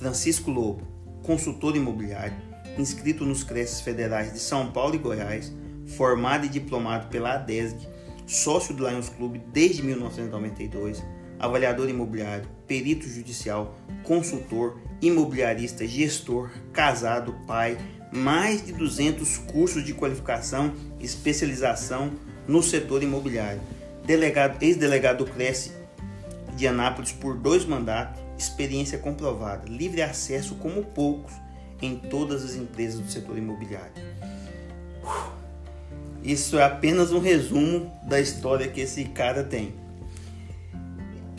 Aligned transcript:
Francisco 0.00 0.50
Lobo, 0.50 0.80
consultor 1.22 1.76
imobiliário, 1.76 2.34
inscrito 2.78 3.26
nos 3.26 3.44
Cresces 3.44 3.82
Federais 3.82 4.32
de 4.32 4.38
São 4.38 4.72
Paulo 4.72 4.94
e 4.94 4.98
Goiás, 4.98 5.52
formado 5.94 6.46
e 6.46 6.48
diplomado 6.48 7.08
pela 7.08 7.34
ADESG, 7.34 7.86
sócio 8.26 8.74
do 8.74 8.88
Lions 8.88 9.10
Club 9.10 9.36
desde 9.52 9.82
1992, 9.82 11.04
avaliador 11.38 11.90
imobiliário, 11.90 12.48
perito 12.66 13.06
judicial, 13.06 13.76
consultor, 14.02 14.80
imobiliarista, 15.02 15.86
gestor, 15.86 16.50
casado, 16.72 17.36
pai, 17.46 17.76
mais 18.10 18.64
de 18.64 18.72
200 18.72 19.36
cursos 19.52 19.84
de 19.84 19.92
qualificação 19.92 20.72
e 20.98 21.04
especialização 21.04 22.12
no 22.48 22.62
setor 22.62 23.02
imobiliário. 23.02 23.60
Delegado, 24.06 24.62
ex-delegado 24.62 25.26
do 25.26 25.30
Cresce 25.30 25.72
de 26.56 26.66
Anápolis 26.66 27.12
por 27.12 27.36
dois 27.36 27.66
mandatos, 27.66 28.19
experiência 28.40 28.98
comprovada, 28.98 29.68
livre 29.68 30.02
acesso 30.02 30.54
como 30.56 30.82
poucos 30.82 31.32
em 31.82 31.96
todas 31.96 32.42
as 32.42 32.54
empresas 32.54 33.00
do 33.00 33.10
setor 33.10 33.36
imobiliário. 33.36 33.92
Isso 36.22 36.58
é 36.58 36.64
apenas 36.64 37.12
um 37.12 37.20
resumo 37.20 37.92
da 38.02 38.20
história 38.20 38.68
que 38.68 38.80
esse 38.80 39.04
cara 39.04 39.44
tem. 39.44 39.74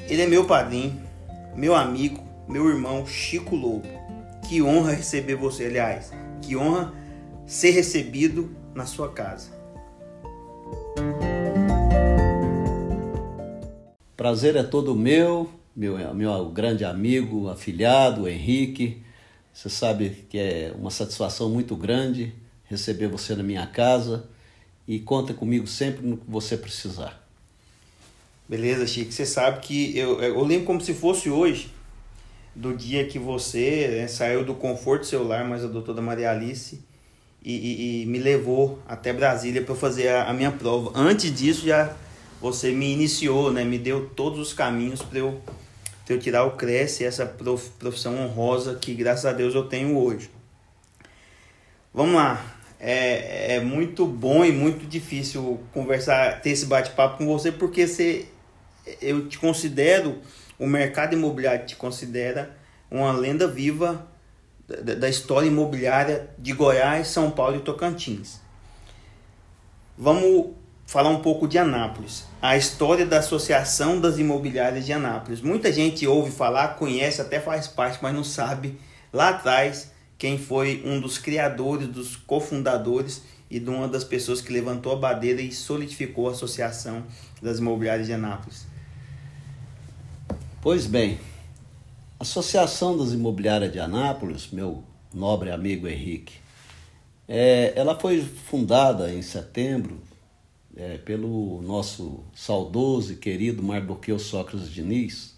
Ele 0.07 0.21
é 0.21 0.27
meu 0.27 0.45
padrinho, 0.45 0.99
meu 1.55 1.75
amigo, 1.75 2.23
meu 2.47 2.67
irmão 2.69 3.05
Chico 3.05 3.55
Lobo. 3.55 3.87
Que 4.47 4.61
honra 4.61 4.93
receber 4.93 5.35
você, 5.35 5.65
aliás. 5.65 6.11
Que 6.41 6.55
honra 6.55 6.93
ser 7.45 7.71
recebido 7.71 8.55
na 8.73 8.85
sua 8.85 9.11
casa. 9.11 9.49
Prazer 14.17 14.55
é 14.55 14.63
todo 14.63 14.95
meu, 14.95 15.49
meu, 15.75 16.13
meu 16.13 16.49
grande 16.49 16.83
amigo, 16.83 17.49
afilhado, 17.49 18.27
Henrique. 18.27 19.01
Você 19.53 19.69
sabe 19.69 20.25
que 20.29 20.37
é 20.37 20.73
uma 20.77 20.89
satisfação 20.89 21.49
muito 21.49 21.75
grande 21.75 22.33
receber 22.65 23.07
você 23.07 23.35
na 23.35 23.43
minha 23.43 23.67
casa 23.67 24.25
e 24.87 24.99
conta 24.99 25.33
comigo 25.33 25.67
sempre 25.67 26.05
no 26.05 26.17
que 26.17 26.29
você 26.29 26.55
precisar. 26.55 27.21
Beleza, 28.47 28.87
Chico. 28.87 29.11
Você 29.11 29.25
sabe 29.25 29.59
que 29.61 29.97
eu, 29.97 30.21
eu 30.21 30.43
lembro 30.43 30.65
como 30.65 30.81
se 30.81 30.93
fosse 30.93 31.29
hoje, 31.29 31.69
do 32.55 32.75
dia 32.75 33.05
que 33.05 33.17
você 33.17 33.87
né, 33.87 34.07
saiu 34.07 34.43
do 34.43 34.53
conforto 34.53 35.05
celular, 35.05 35.45
mas 35.45 35.63
a 35.63 35.67
doutora 35.67 36.01
Maria 36.01 36.31
Alice, 36.31 36.81
e, 37.43 37.53
e, 37.53 38.03
e 38.03 38.05
me 38.05 38.19
levou 38.19 38.79
até 38.87 39.11
Brasília 39.13 39.61
para 39.61 39.73
fazer 39.73 40.09
a, 40.09 40.29
a, 40.29 40.33
minha 40.33 40.51
prova. 40.51 40.91
Antes 40.93 41.33
disso, 41.33 41.65
já 41.65 41.95
você 42.41 42.71
me 42.71 42.91
iniciou, 42.91 43.51
né? 43.51 43.63
me 43.63 43.79
deu 43.79 44.09
todos 44.15 44.39
os 44.39 44.53
caminhos 44.53 45.01
para 45.01 45.19
eu, 45.19 45.41
eu 46.09 46.19
tirar 46.19 46.43
o 46.43 46.51
Cresce, 46.51 47.05
essa 47.05 47.25
profissão 47.25 48.17
honrosa 48.17 48.75
que, 48.75 48.93
graças 48.93 49.25
a 49.25 49.31
Deus, 49.31 49.55
eu 49.55 49.63
tenho 49.63 49.97
hoje. 49.97 50.29
Vamos 51.93 52.15
lá 52.15 52.61
é, 52.81 53.57
é 53.57 53.59
muito 53.59 54.07
bom 54.07 54.43
e 54.43 54.51
muito 54.51 54.87
difícil 54.87 55.61
conversar, 55.71 56.41
ter 56.41 56.49
esse 56.49 56.65
bate-papo 56.65 57.19
com 57.19 57.27
você, 57.27 57.51
porque 57.51 57.85
você, 57.85 58.25
eu 58.99 59.29
te 59.29 59.37
considero, 59.37 60.19
o 60.57 60.65
mercado 60.65 61.13
imobiliário 61.13 61.67
te 61.67 61.75
considera 61.75 62.57
uma 62.89 63.11
lenda 63.11 63.47
viva 63.47 64.07
da 64.67 65.07
história 65.07 65.47
imobiliária 65.47 66.29
de 66.39 66.53
Goiás, 66.53 67.09
São 67.09 67.29
Paulo 67.29 67.57
e 67.57 67.59
Tocantins. 67.59 68.41
Vamos 69.97 70.51
falar 70.87 71.09
um 71.09 71.21
pouco 71.21 71.47
de 71.47 71.59
Anápolis, 71.59 72.25
a 72.41 72.57
história 72.57 73.05
da 73.05 73.19
Associação 73.19 74.01
das 74.01 74.17
Imobiliárias 74.17 74.85
de 74.85 74.91
Anápolis. 74.91 75.41
Muita 75.41 75.71
gente 75.71 76.07
ouve 76.07 76.31
falar, 76.31 76.69
conhece, 76.69 77.21
até 77.21 77.39
faz 77.39 77.67
parte, 77.67 77.99
mas 78.01 78.15
não 78.15 78.23
sabe 78.23 78.79
lá 79.13 79.29
atrás 79.29 79.91
quem 80.17 80.39
foi 80.39 80.81
um 80.83 80.99
dos 80.99 81.19
criadores, 81.19 81.87
dos 81.87 82.15
cofundadores 82.15 83.21
e 83.49 83.59
de 83.59 83.69
uma 83.69 83.87
das 83.87 84.03
pessoas 84.03 84.41
que 84.41 84.51
levantou 84.51 84.93
a 84.93 84.95
bandeira 84.95 85.39
e 85.39 85.51
solidificou 85.51 86.29
a 86.29 86.31
Associação 86.31 87.03
das 87.41 87.59
Imobiliárias 87.59 88.07
de 88.07 88.13
Anápolis. 88.13 88.65
Pois 90.61 90.87
bem, 90.87 91.19
a 92.19 92.23
Associação 92.23 92.97
das 92.97 93.11
Imobiliárias 93.11 93.71
de 93.71 93.79
Anápolis, 93.79 94.49
meu 94.51 94.83
nobre 95.13 95.51
amigo 95.51 95.87
Henrique, 95.87 96.33
é, 97.27 97.73
ela 97.75 97.99
foi 97.99 98.21
fundada 98.21 99.13
em 99.13 99.21
setembro 99.21 99.99
é, 100.75 100.97
pelo 100.97 101.61
nosso 101.61 102.23
saudoso 102.33 103.13
e 103.13 103.15
querido 103.15 103.61
Mardoqueu 103.61 104.17
Sócrates 104.17 104.69
Diniz, 104.69 105.35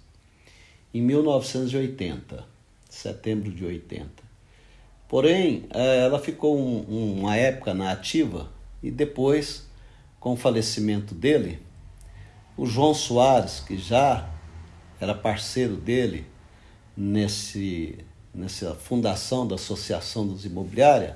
em 0.93 1.01
1980, 1.01 2.45
setembro 2.89 3.51
de 3.51 3.65
80. 3.65 4.09
Porém, 5.07 5.65
é, 5.71 5.99
ela 6.05 6.19
ficou 6.19 6.57
um, 6.57 7.19
uma 7.19 7.35
época 7.35 7.73
na 7.73 7.91
ativa 7.91 8.51
e 8.81 8.91
depois, 8.91 9.67
com 10.19 10.33
o 10.33 10.37
falecimento 10.37 11.15
dele, 11.15 11.59
o 12.55 12.65
João 12.65 12.93
Soares, 12.93 13.59
que 13.59 13.77
já 13.77 14.29
era 14.99 15.15
parceiro 15.15 15.75
dele 15.75 16.25
nesse, 16.95 17.97
nessa 18.33 18.75
fundação 18.75 19.47
da 19.47 19.55
Associação 19.55 20.27
dos 20.27 20.45
Imobiliárias, 20.45 21.15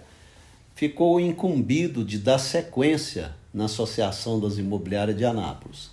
ficou 0.78 1.20
incumbido 1.20 2.06
de 2.06 2.20
dar 2.20 2.38
sequência 2.38 3.36
na 3.52 3.66
Associação 3.66 4.40
das 4.40 4.60
Imobiliárias 4.60 5.18
de 5.18 5.26
Anápolis. 5.26 5.90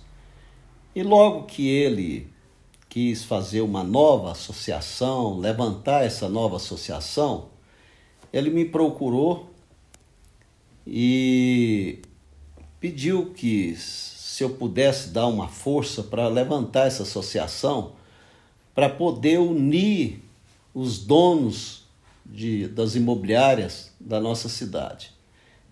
E 0.95 1.01
logo 1.01 1.45
que 1.45 1.67
ele 1.67 2.27
quis 2.87 3.23
fazer 3.23 3.61
uma 3.61 3.83
nova 3.83 4.31
associação, 4.31 5.39
levantar 5.39 6.05
essa 6.05 6.29
nova 6.29 6.57
associação, 6.57 7.47
ele 8.31 8.51
me 8.51 8.63
procurou 8.63 9.49
e 10.85 12.03
pediu 12.79 13.31
que 13.33 13.75
se 13.75 14.43
eu 14.43 14.51
pudesse 14.51 15.09
dar 15.09 15.25
uma 15.25 15.47
força 15.47 16.03
para 16.03 16.27
levantar 16.27 16.85
essa 16.85 17.01
associação, 17.01 17.93
para 18.75 18.87
poder 18.87 19.39
unir 19.39 20.21
os 20.75 20.99
donos 20.99 21.84
de, 22.25 22.67
das 22.67 22.95
imobiliárias 22.95 23.91
da 23.99 24.19
nossa 24.19 24.49
cidade. 24.49 25.11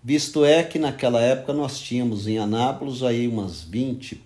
Visto 0.03 0.44
é 0.44 0.64
que 0.64 0.78
naquela 0.78 1.22
época 1.22 1.53
nós 1.53 1.80
tínhamos 1.80 2.28
em 2.28 2.38
Anápolis 2.38 3.02
aí 3.02 3.28
umas 3.28 3.62
20 3.62 4.22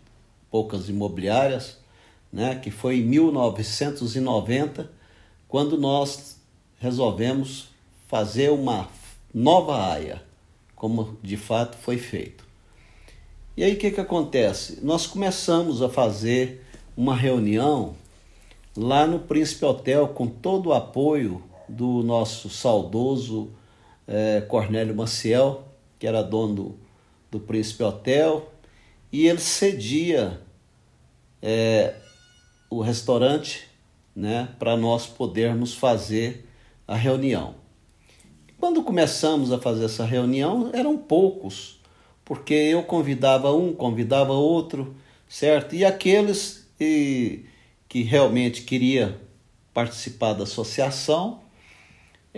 poucas 0.49 0.89
imobiliárias, 0.89 1.77
né, 2.33 2.55
que 2.55 2.71
foi 2.71 2.97
em 2.97 3.03
1990, 3.03 4.91
quando 5.47 5.77
nós 5.77 6.37
resolvemos 6.79 7.69
fazer 8.07 8.51
uma 8.51 8.89
nova 9.33 9.93
AIA, 9.93 10.23
como 10.75 11.17
de 11.21 11.37
fato 11.37 11.77
foi 11.77 11.97
feito. 11.97 12.45
E 13.55 13.63
aí 13.63 13.73
o 13.73 13.77
que, 13.77 13.91
que 13.91 14.01
acontece? 14.01 14.79
Nós 14.83 15.07
começamos 15.07 15.81
a 15.81 15.89
fazer 15.89 16.65
uma 16.95 17.15
reunião 17.15 17.95
lá 18.75 19.07
no 19.07 19.19
Príncipe 19.19 19.65
Hotel 19.65 20.07
com 20.09 20.27
todo 20.27 20.67
o 20.67 20.73
apoio 20.73 21.43
do 21.67 22.03
nosso 22.03 22.49
saudoso 22.49 23.51
é, 24.07 24.41
Cornélio 24.41 24.95
Maciel, 24.95 25.63
que 25.99 26.07
era 26.07 26.21
dono 26.21 26.53
do, 26.53 26.75
do 27.31 27.39
Príncipe 27.39 27.83
Hotel, 27.83 28.51
e 29.11 29.27
ele 29.27 29.39
cedia 29.39 30.39
é, 31.41 31.95
o 32.69 32.81
restaurante 32.81 33.67
né, 34.15 34.49
para 34.57 34.75
nós 34.75 35.05
podermos 35.05 35.73
fazer 35.73 36.47
a 36.87 36.95
reunião. 36.95 37.55
Quando 38.59 38.81
começamos 38.81 39.51
a 39.51 39.59
fazer 39.59 39.85
essa 39.85 40.03
reunião, 40.03 40.71
eram 40.73 40.97
poucos, 40.97 41.79
porque 42.25 42.53
eu 42.53 42.81
convidava 42.83 43.53
um, 43.53 43.71
convidava 43.73 44.33
outro, 44.33 44.95
certo? 45.29 45.75
E 45.75 45.85
aqueles 45.85 46.67
e, 46.79 47.45
que 47.87 48.01
realmente 48.01 48.63
queria 48.63 49.19
participar 49.73 50.33
da 50.33 50.43
associação, 50.43 51.41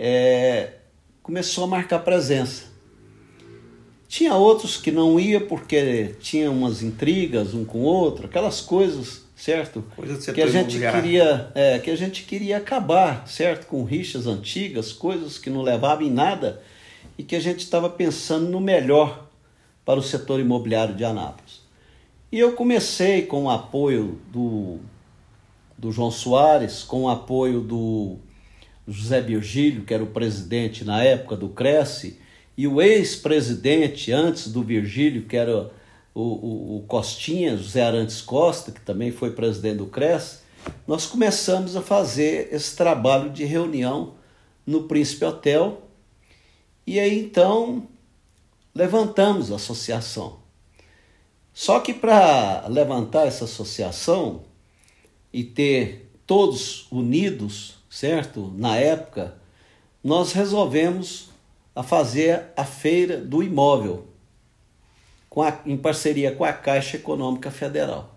é, 0.02 0.76
começou 1.22 1.64
a 1.64 1.66
marcar 1.66 1.98
presença. 1.98 2.70
Tinha 4.08 4.34
outros 4.34 4.78
que 4.78 4.90
não 4.90 5.20
ia 5.20 5.38
porque 5.42 6.14
tinha 6.20 6.50
umas 6.50 6.82
intrigas 6.82 7.52
um 7.52 7.66
com 7.66 7.80
o 7.80 7.82
outro, 7.82 8.26
aquelas 8.26 8.62
coisas 8.62 9.26
certo? 9.36 9.84
que 10.34 10.40
a 10.40 10.46
gente 10.46 10.78
queria, 10.78 11.52
é, 11.54 11.78
que 11.78 11.90
a 11.90 11.96
gente 11.96 12.24
queria 12.24 12.56
acabar, 12.56 13.28
certo? 13.28 13.66
Com 13.66 13.84
rixas 13.84 14.26
antigas, 14.26 14.90
coisas 14.90 15.36
que 15.36 15.50
não 15.50 15.60
levavam 15.60 16.06
em 16.06 16.10
nada 16.10 16.62
e 17.18 17.22
que 17.22 17.36
a 17.36 17.40
gente 17.40 17.60
estava 17.60 17.90
pensando 17.90 18.48
no 18.48 18.58
melhor 18.58 19.28
para 19.84 20.00
o 20.00 20.02
setor 20.02 20.40
imobiliário 20.40 20.94
de 20.94 21.04
Anápolis. 21.04 21.60
E 22.32 22.38
eu 22.38 22.52
comecei 22.52 23.26
com 23.26 23.44
o 23.44 23.50
apoio 23.50 24.18
do, 24.32 24.78
do 25.76 25.92
João 25.92 26.10
Soares, 26.10 26.82
com 26.82 27.02
o 27.02 27.08
apoio 27.08 27.60
do 27.60 28.18
José 28.92 29.20
Virgílio, 29.20 29.84
que 29.84 29.94
era 29.94 30.02
o 30.02 30.08
presidente 30.08 30.84
na 30.84 31.02
época 31.02 31.36
do 31.36 31.48
Cresce, 31.48 32.18
e 32.56 32.66
o 32.66 32.82
ex-presidente 32.82 34.12
antes 34.12 34.48
do 34.48 34.62
Virgílio, 34.62 35.22
que 35.22 35.36
era 35.36 35.70
o, 36.14 36.20
o, 36.20 36.76
o 36.76 36.84
Costinha, 36.86 37.56
José 37.56 37.82
Arantes 37.82 38.20
Costa, 38.20 38.72
que 38.72 38.80
também 38.80 39.10
foi 39.10 39.30
presidente 39.30 39.78
do 39.78 39.86
CRES, 39.86 40.42
nós 40.86 41.06
começamos 41.06 41.76
a 41.76 41.82
fazer 41.82 42.52
esse 42.52 42.76
trabalho 42.76 43.30
de 43.30 43.44
reunião 43.44 44.14
no 44.66 44.84
Príncipe 44.84 45.24
Hotel. 45.24 45.82
E 46.86 46.98
aí 46.98 47.18
então 47.18 47.88
levantamos 48.74 49.50
a 49.50 49.56
associação. 49.56 50.40
Só 51.52 51.80
que 51.80 51.94
para 51.94 52.66
levantar 52.68 53.26
essa 53.26 53.44
associação 53.44 54.42
e 55.32 55.42
ter 55.44 56.10
todos 56.26 56.86
unidos, 56.90 57.79
certo? 57.90 58.54
Na 58.56 58.76
época, 58.76 59.34
nós 60.02 60.32
resolvemos 60.32 61.28
a 61.74 61.82
fazer 61.82 62.44
a 62.56 62.64
feira 62.64 63.18
do 63.18 63.42
imóvel 63.42 64.06
com 65.28 65.42
a, 65.42 65.58
em 65.66 65.76
parceria 65.76 66.32
com 66.32 66.44
a 66.44 66.52
Caixa 66.52 66.96
Econômica 66.96 67.50
Federal. 67.50 68.16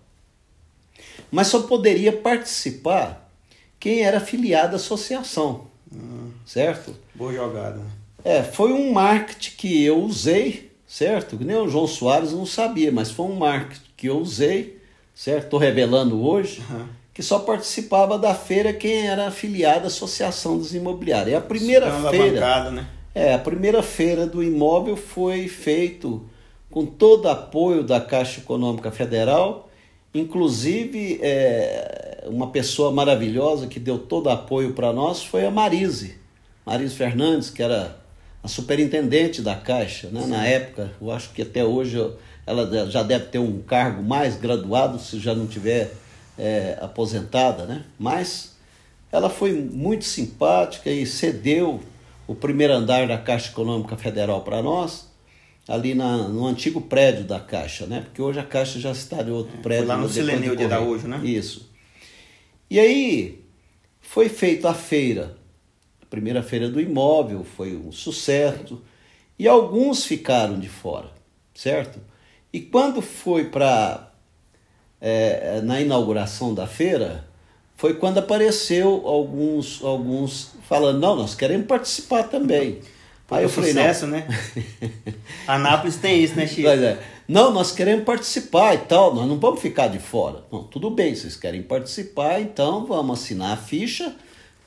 Mas 1.30 1.48
só 1.48 1.62
poderia 1.62 2.12
participar 2.12 3.30
quem 3.78 4.02
era 4.02 4.18
afiliado 4.18 4.74
à 4.74 4.76
associação, 4.76 5.66
hum, 5.92 6.30
certo? 6.46 6.96
Boa 7.14 7.32
jogada. 7.32 7.80
É, 8.24 8.42
foi 8.42 8.72
um 8.72 8.92
marketing 8.92 9.56
que 9.56 9.84
eu 9.84 10.02
usei, 10.02 10.72
certo? 10.86 11.36
Que 11.36 11.44
nem 11.44 11.56
o 11.56 11.68
João 11.68 11.86
Soares 11.86 12.32
não 12.32 12.46
sabia, 12.46 12.90
mas 12.90 13.10
foi 13.10 13.26
um 13.26 13.36
marketing 13.36 13.90
que 13.96 14.06
eu 14.06 14.18
usei, 14.18 14.80
certo? 15.14 15.44
Estou 15.44 15.58
revelando 15.58 16.24
hoje. 16.26 16.62
Uhum. 16.70 16.86
Que 17.14 17.22
só 17.22 17.38
participava 17.38 18.18
da 18.18 18.34
feira 18.34 18.72
quem 18.72 19.06
era 19.06 19.28
afiliado 19.28 19.84
à 19.84 19.86
Associação 19.86 20.58
dos 20.58 20.74
Imobiliários. 20.74 21.32
E 21.32 21.34
a 21.36 21.40
primeira 21.40 21.86
é 21.86 22.10
feira. 22.10 22.40
Bancada, 22.40 22.70
né? 22.72 22.86
É, 23.14 23.32
a 23.32 23.38
primeira 23.38 23.82
feira 23.82 24.26
do 24.26 24.42
imóvel 24.42 24.96
foi 24.96 25.46
feito 25.46 26.28
com 26.68 26.84
todo 26.84 27.28
apoio 27.28 27.84
da 27.84 28.00
Caixa 28.00 28.40
Econômica 28.40 28.90
Federal, 28.90 29.70
inclusive 30.12 31.20
é, 31.22 32.24
uma 32.26 32.48
pessoa 32.48 32.90
maravilhosa 32.90 33.68
que 33.68 33.78
deu 33.78 33.96
todo 33.96 34.28
apoio 34.28 34.72
para 34.72 34.92
nós 34.92 35.22
foi 35.22 35.46
a 35.46 35.52
Marise, 35.52 36.16
Marise 36.66 36.96
Fernandes, 36.96 37.48
que 37.48 37.62
era 37.62 37.96
a 38.42 38.48
superintendente 38.48 39.40
da 39.40 39.54
Caixa, 39.54 40.08
né? 40.08 40.26
na 40.26 40.44
época, 40.44 40.90
eu 41.00 41.12
acho 41.12 41.30
que 41.30 41.42
até 41.42 41.64
hoje 41.64 41.96
ela 42.44 42.90
já 42.90 43.04
deve 43.04 43.26
ter 43.26 43.38
um 43.38 43.62
cargo 43.62 44.02
mais 44.02 44.36
graduado, 44.36 44.98
se 44.98 45.20
já 45.20 45.32
não 45.32 45.46
tiver 45.46 45.92
é, 46.38 46.78
aposentada, 46.80 47.64
né? 47.64 47.84
mas 47.98 48.54
ela 49.10 49.30
foi 49.30 49.52
muito 49.52 50.04
simpática 50.04 50.90
e 50.90 51.06
cedeu 51.06 51.80
o 52.26 52.34
primeiro 52.34 52.72
andar 52.72 53.06
da 53.06 53.18
Caixa 53.18 53.50
Econômica 53.50 53.96
Federal 53.96 54.42
para 54.42 54.62
nós, 54.62 55.08
ali 55.68 55.94
na, 55.94 56.28
no 56.28 56.46
antigo 56.46 56.80
prédio 56.80 57.24
da 57.24 57.38
Caixa, 57.38 57.86
né? 57.86 58.00
Porque 58.00 58.20
hoje 58.20 58.38
a 58.38 58.44
Caixa 58.44 58.80
já 58.80 58.90
está 58.90 59.22
em 59.22 59.30
outro 59.30 59.56
é, 59.58 59.62
prédio. 59.62 59.86
Foi 59.86 59.94
lá 59.94 60.02
no 60.02 60.08
Sileneu 60.08 60.56
de 60.56 60.64
Araújo, 60.64 61.06
né? 61.06 61.20
Isso. 61.22 61.70
E 62.70 62.80
aí 62.80 63.44
foi 64.00 64.28
feita 64.28 64.70
a 64.70 64.74
feira, 64.74 65.36
a 66.02 66.06
primeira 66.06 66.42
feira 66.42 66.68
do 66.68 66.80
imóvel, 66.80 67.44
foi 67.44 67.76
um 67.76 67.92
sucesso, 67.92 68.82
e 69.38 69.46
alguns 69.46 70.04
ficaram 70.04 70.58
de 70.58 70.68
fora, 70.68 71.10
certo? 71.54 72.00
E 72.52 72.60
quando 72.60 73.02
foi 73.02 73.44
para 73.44 74.12
é, 75.06 75.60
na 75.62 75.82
inauguração 75.82 76.54
da 76.54 76.66
feira, 76.66 77.26
foi 77.76 77.92
quando 77.92 78.16
apareceu 78.16 79.06
alguns, 79.06 79.84
alguns 79.84 80.52
falando, 80.66 80.98
não, 80.98 81.14
nós 81.14 81.34
queremos 81.34 81.66
participar 81.66 82.22
também. 82.22 82.80
Aí 83.30 83.42
eu 83.42 83.48
falei, 83.50 83.72
sucesso, 83.72 84.06
não. 84.06 84.16
né? 84.18 84.26
Anápolis 85.46 85.96
tem 85.96 86.22
isso, 86.22 86.34
né, 86.34 86.46
Chico? 86.46 86.68
É. 86.68 86.98
Não, 87.28 87.52
nós 87.52 87.70
queremos 87.70 88.04
participar 88.04 88.74
e 88.74 88.78
tal, 88.78 89.14
nós 89.14 89.28
não 89.28 89.38
vamos 89.38 89.60
ficar 89.60 89.88
de 89.88 89.98
fora. 89.98 90.42
Não, 90.50 90.62
tudo 90.62 90.88
bem, 90.88 91.14
vocês 91.14 91.36
querem 91.36 91.62
participar, 91.62 92.40
então 92.40 92.86
vamos 92.86 93.20
assinar 93.20 93.52
a 93.52 93.56
ficha 93.58 94.14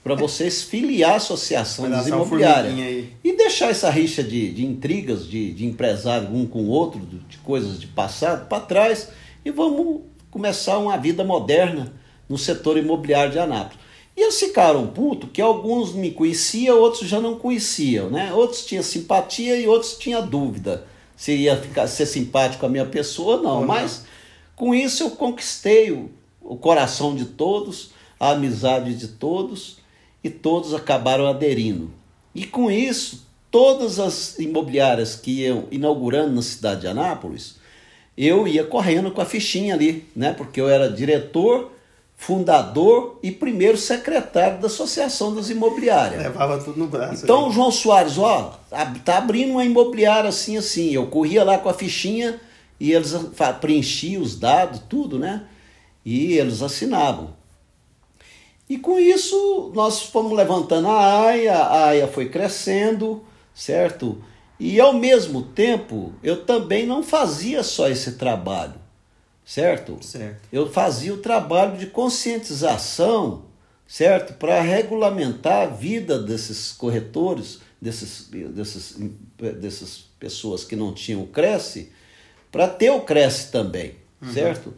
para 0.03 0.13
vocês 0.13 0.61
filiar 0.61 1.13
a 1.13 1.15
Associação 1.15 1.89
dos 1.89 2.07
Imobiliários. 2.07 2.75
E 3.23 3.35
deixar 3.35 3.71
essa 3.71 3.89
rixa 3.89 4.21
de, 4.21 4.51
de 4.51 4.65
intrigas, 4.65 5.27
de, 5.27 5.51
de 5.51 5.65
empresário 5.65 6.29
um 6.31 6.45
com 6.45 6.59
o 6.59 6.67
outro, 6.67 6.99
de 6.99 7.37
coisas 7.39 7.79
de 7.79 7.87
passado, 7.87 8.47
para 8.47 8.59
trás 8.59 9.09
e 9.43 9.51
vamos 9.51 10.01
começar 10.37 10.77
uma 10.77 10.95
vida 10.97 11.23
moderna 11.23 11.91
no 12.29 12.37
setor 12.37 12.77
imobiliário 12.77 13.31
de 13.31 13.39
Anápolis. 13.39 13.79
E 14.15 14.21
eles 14.21 14.39
ficaram 14.39 14.85
putos 14.85 15.31
que 15.33 15.41
alguns 15.41 15.93
me 15.93 16.11
conheciam, 16.11 16.79
outros 16.79 17.09
já 17.09 17.19
não 17.19 17.39
conheciam, 17.39 18.07
né? 18.09 18.31
Outros 18.33 18.63
tinham 18.63 18.83
simpatia 18.83 19.59
e 19.59 19.67
outros 19.67 19.97
tinham 19.97 20.25
dúvida 20.25 20.85
se 21.15 21.35
ia 21.35 21.57
ficar, 21.57 21.87
ser 21.87 22.05
simpático 22.05 22.63
a 22.65 22.69
minha 22.69 22.85
pessoa 22.85 23.37
ou 23.37 23.43
não. 23.43 23.65
Mas 23.65 24.05
com 24.55 24.75
isso 24.75 25.03
eu 25.03 25.11
conquistei 25.11 25.91
o, 25.91 26.11
o 26.39 26.55
coração 26.55 27.15
de 27.15 27.25
todos, 27.25 27.89
a 28.19 28.31
amizade 28.31 28.93
de 28.93 29.07
todos 29.07 29.77
e 30.23 30.29
todos 30.29 30.75
acabaram 30.75 31.25
aderindo. 31.25 31.91
E 32.35 32.45
com 32.45 32.69
isso, 32.69 33.25
todas 33.49 33.99
as 33.99 34.37
imobiliárias 34.37 35.15
que 35.15 35.45
iam 35.45 35.65
inaugurando 35.71 36.35
na 36.35 36.43
cidade 36.43 36.81
de 36.81 36.87
Anápolis, 36.87 37.56
eu 38.17 38.47
ia 38.47 38.63
correndo 38.63 39.11
com 39.11 39.21
a 39.21 39.25
fichinha 39.25 39.75
ali, 39.75 40.05
né? 40.15 40.33
Porque 40.33 40.59
eu 40.59 40.67
era 40.67 40.89
diretor, 40.89 41.71
fundador 42.15 43.19
e 43.21 43.31
primeiro 43.31 43.77
secretário 43.77 44.59
da 44.59 44.65
Associação 44.67 45.35
das 45.35 45.51
Imobiliárias. 45.51 46.23
Levava 46.23 46.57
tudo 46.57 46.79
no 46.79 46.87
braço. 46.87 47.23
Então, 47.23 47.45
aí. 47.45 47.51
João 47.51 47.69
Soares, 47.69 48.17
ó, 48.17 48.59
tá 49.05 49.17
abrindo 49.17 49.51
uma 49.51 49.63
imobiliária 49.63 50.29
assim, 50.29 50.57
assim. 50.57 50.91
Eu 50.91 51.05
corria 51.07 51.43
lá 51.43 51.59
com 51.59 51.69
a 51.69 51.73
fichinha 51.73 52.41
e 52.79 52.91
eles 52.91 53.13
preenchiam 53.61 54.23
os 54.23 54.37
dados, 54.37 54.81
tudo, 54.89 55.19
né? 55.19 55.43
E 56.03 56.33
eles 56.33 56.63
assinavam. 56.63 57.35
E 58.69 58.77
com 58.77 58.99
isso, 58.99 59.71
nós 59.75 60.01
fomos 60.01 60.33
levantando 60.33 60.87
a 60.89 61.27
AIA, 61.27 61.55
a 61.55 61.85
AIA 61.89 62.07
foi 62.07 62.27
crescendo, 62.29 63.23
certo? 63.53 64.21
E 64.59 64.79
ao 64.79 64.93
mesmo 64.93 65.43
tempo, 65.43 66.13
eu 66.23 66.43
também 66.43 66.85
não 66.85 67.03
fazia 67.03 67.61
só 67.61 67.87
esse 67.87 68.13
trabalho, 68.13 68.75
certo? 69.45 69.97
Certo. 70.01 70.47
Eu 70.51 70.71
fazia 70.71 71.13
o 71.13 71.17
trabalho 71.17 71.77
de 71.77 71.87
conscientização, 71.87 73.45
certo? 73.87 74.33
Para 74.33 74.59
regulamentar 74.61 75.67
a 75.67 75.71
vida 75.71 76.17
desses 76.17 76.71
corretores, 76.71 77.59
desses, 77.79 78.29
desses, 78.49 78.97
dessas 79.37 80.05
pessoas 80.19 80.63
que 80.63 80.75
não 80.75 80.93
tinham 80.93 81.21
o 81.21 81.27
Cresce, 81.27 81.91
para 82.51 82.67
ter 82.67 82.89
o 82.89 83.01
Cresce 83.01 83.51
também, 83.51 83.95
uhum. 84.21 84.33
certo? 84.33 84.73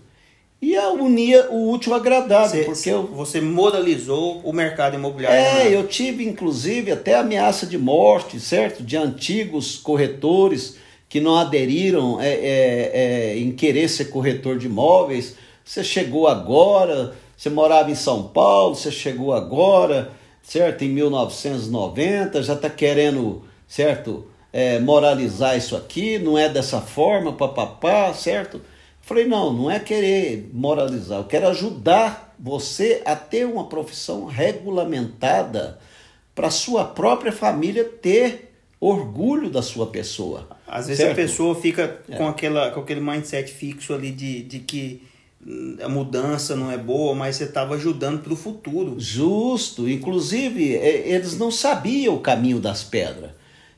E 0.61 0.75
a 0.75 0.89
unia 0.89 1.50
o 1.50 1.71
útil 1.71 1.94
agradável, 1.94 2.63
você, 2.63 2.65
porque 2.65 2.89
eu, 2.89 3.07
você 3.07 3.39
moralizou 3.39 4.42
o 4.44 4.51
mercado 4.51 4.95
imobiliário. 4.95 5.39
É, 5.39 5.63
né? 5.63 5.75
eu 5.75 5.87
tive 5.87 6.28
inclusive 6.28 6.92
até 6.92 7.16
ameaça 7.16 7.66
de 7.66 7.78
morte, 7.78 8.39
certo? 8.39 8.83
De 8.83 8.97
antigos 8.97 9.78
corretores 9.78 10.75
que 11.07 11.21
não 11.21 11.37
aderiram 11.37 12.19
é, 12.19 12.30
é, 12.30 12.92
é, 12.94 13.37
em 13.37 13.51
querer 13.51 13.87
ser 13.87 14.06
corretor 14.06 14.57
de 14.57 14.68
imóveis. 14.68 15.35
Você 15.63 15.83
chegou 15.83 16.28
agora, 16.28 17.16
você 17.37 17.49
morava 17.49 17.89
em 17.89 17.95
São 17.95 18.23
Paulo, 18.23 18.75
você 18.75 18.92
chegou 18.92 19.33
agora, 19.33 20.11
certo? 20.44 20.83
Em 20.83 20.89
1990, 20.89 22.44
já 22.44 22.54
está 22.54 22.69
querendo, 22.69 23.44
certo? 23.68 24.25
É, 24.51 24.78
moralizar 24.80 25.57
isso 25.57 25.75
aqui, 25.75 26.19
não 26.19 26.37
é 26.37 26.49
dessa 26.49 26.81
forma, 26.81 27.31
papapá, 27.31 28.13
certo? 28.13 28.61
Falei, 29.09 29.25
não, 29.25 29.51
não 29.51 29.71
é 29.71 29.80
querer 29.80 30.51
moralizar, 30.54 31.18
eu 31.18 31.23
quero 31.23 31.47
ajudar 31.47 32.35
você 32.37 33.01
a 33.04 33.16
ter 33.16 33.44
uma 33.44 33.68
profissão 33.68 34.25
regulamentada 34.25 35.80
para 36.35 36.51
sua 36.51 36.85
própria 36.85 37.31
família 37.31 37.83
ter 37.83 38.54
orgulho 38.80 39.49
da 39.49 39.63
sua 39.63 39.87
pessoa. 39.87 40.47
Às 40.68 40.85
vezes 40.85 41.01
certo? 41.01 41.13
a 41.13 41.16
pessoa 41.16 41.56
fica 41.56 42.01
é. 42.07 42.18
com, 42.18 42.28
aquela, 42.28 42.69
com 42.69 42.81
aquele 42.81 43.01
mindset 43.01 43.51
fixo 43.51 43.95
ali 43.95 44.11
de, 44.11 44.44
de 44.44 44.59
que 44.59 45.01
a 45.83 45.89
mudança 45.89 46.56
não 46.56 46.71
é 46.71 46.78
boa, 46.78 47.16
mas 47.16 47.37
você 47.37 47.45
estava 47.45 47.73
ajudando 47.73 48.21
para 48.21 48.33
o 48.33 48.35
futuro. 48.35 48.99
Justo. 48.99 49.89
Inclusive, 49.89 50.75
é, 50.75 51.09
eles 51.09 51.35
não 51.35 51.49
sabiam 51.49 52.13
o 52.13 52.19
caminho 52.19 52.59
das 52.59 52.83
pedras. 52.83 53.31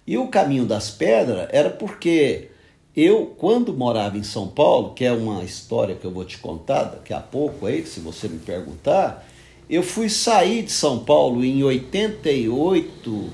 E 0.05 0.17
o 0.17 0.27
caminho 0.27 0.65
das 0.65 0.91
pedras 0.91 1.47
era 1.51 1.69
porque 1.69 2.50
eu, 2.95 3.33
quando 3.37 3.73
morava 3.73 4.17
em 4.17 4.23
São 4.23 4.47
Paulo, 4.47 4.93
que 4.93 5.05
é 5.05 5.11
uma 5.11 5.43
história 5.43 5.95
que 5.95 6.05
eu 6.05 6.11
vou 6.11 6.25
te 6.25 6.37
contar 6.37 6.83
daqui 6.83 7.13
a 7.13 7.19
pouco 7.19 7.65
aí, 7.65 7.85
se 7.85 7.99
você 8.01 8.27
me 8.27 8.39
perguntar, 8.39 9.25
eu 9.69 9.81
fui 9.81 10.09
sair 10.09 10.63
de 10.63 10.71
São 10.71 10.99
Paulo 10.99 11.43
em 11.45 11.63
88, 11.63 13.29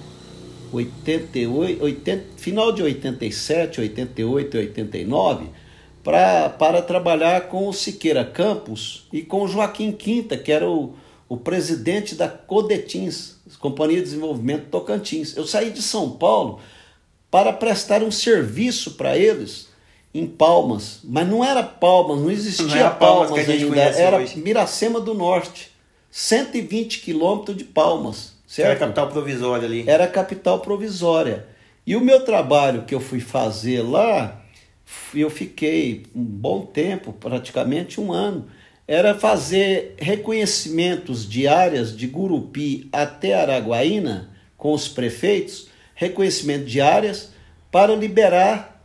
88, 0.71 1.83
80, 1.83 2.25
final 2.37 2.71
de 2.71 2.83
87, 2.83 3.81
88, 3.81 4.57
89, 4.57 5.47
pra, 6.03 6.49
para 6.49 6.81
trabalhar 6.83 7.47
com 7.47 7.67
o 7.67 7.73
Siqueira 7.73 8.23
Campos 8.23 9.07
e 9.11 9.23
com 9.23 9.41
o 9.41 9.47
Joaquim 9.47 9.91
Quinta, 9.91 10.37
que 10.37 10.51
era 10.51 10.69
o, 10.69 10.93
o 11.27 11.35
presidente 11.35 12.13
da 12.13 12.29
Codetins, 12.29 13.37
Companhia 13.59 13.97
de 13.97 14.03
Desenvolvimento 14.03 14.69
Tocantins. 14.69 15.35
Eu 15.35 15.47
saí 15.47 15.71
de 15.71 15.81
São 15.81 16.11
Paulo 16.11 16.59
para 17.29 17.51
prestar 17.53 18.03
um 18.03 18.11
serviço 18.11 18.91
para 18.91 19.17
eles 19.17 19.67
em 20.13 20.25
Palmas. 20.25 20.99
Mas 21.03 21.27
não 21.27 21.43
era 21.43 21.63
Palmas, 21.63 22.19
não 22.19 22.31
existia 22.31 22.65
não 22.65 22.95
Palmas, 22.95 23.29
Palmas 23.29 23.49
ainda, 23.49 23.81
era 23.81 24.17
hoje. 24.17 24.39
Miracema 24.39 24.99
do 24.99 25.13
Norte. 25.13 25.71
120 26.09 27.01
quilômetros 27.01 27.55
de 27.55 27.63
Palmas, 27.63 28.33
certo? 28.47 28.69
Era 28.69 28.79
capital 28.79 29.09
provisória 29.09 29.67
ali. 29.67 29.83
Era 29.87 30.07
capital 30.07 30.59
provisória. 30.59 31.45
E 31.85 31.95
o 31.95 32.01
meu 32.01 32.21
trabalho 32.21 32.83
que 32.83 32.95
eu 32.95 32.99
fui 32.99 33.19
fazer 33.19 33.81
lá, 33.81 34.41
eu 35.13 35.29
fiquei 35.29 36.05
um 36.15 36.23
bom 36.23 36.65
tempo, 36.65 37.13
praticamente 37.13 38.01
um 38.01 38.11
ano, 38.11 38.47
era 38.87 39.13
fazer 39.13 39.95
reconhecimentos 39.99 41.27
de 41.27 41.47
áreas 41.47 41.95
de 41.95 42.07
Gurupi 42.07 42.87
até 42.91 43.33
Araguaína 43.33 44.29
com 44.57 44.73
os 44.73 44.87
prefeitos, 44.87 45.66
reconhecimento 45.97 46.65
de 46.65 46.79
áreas 46.79 47.31
para 47.71 47.95
liberar 47.95 48.81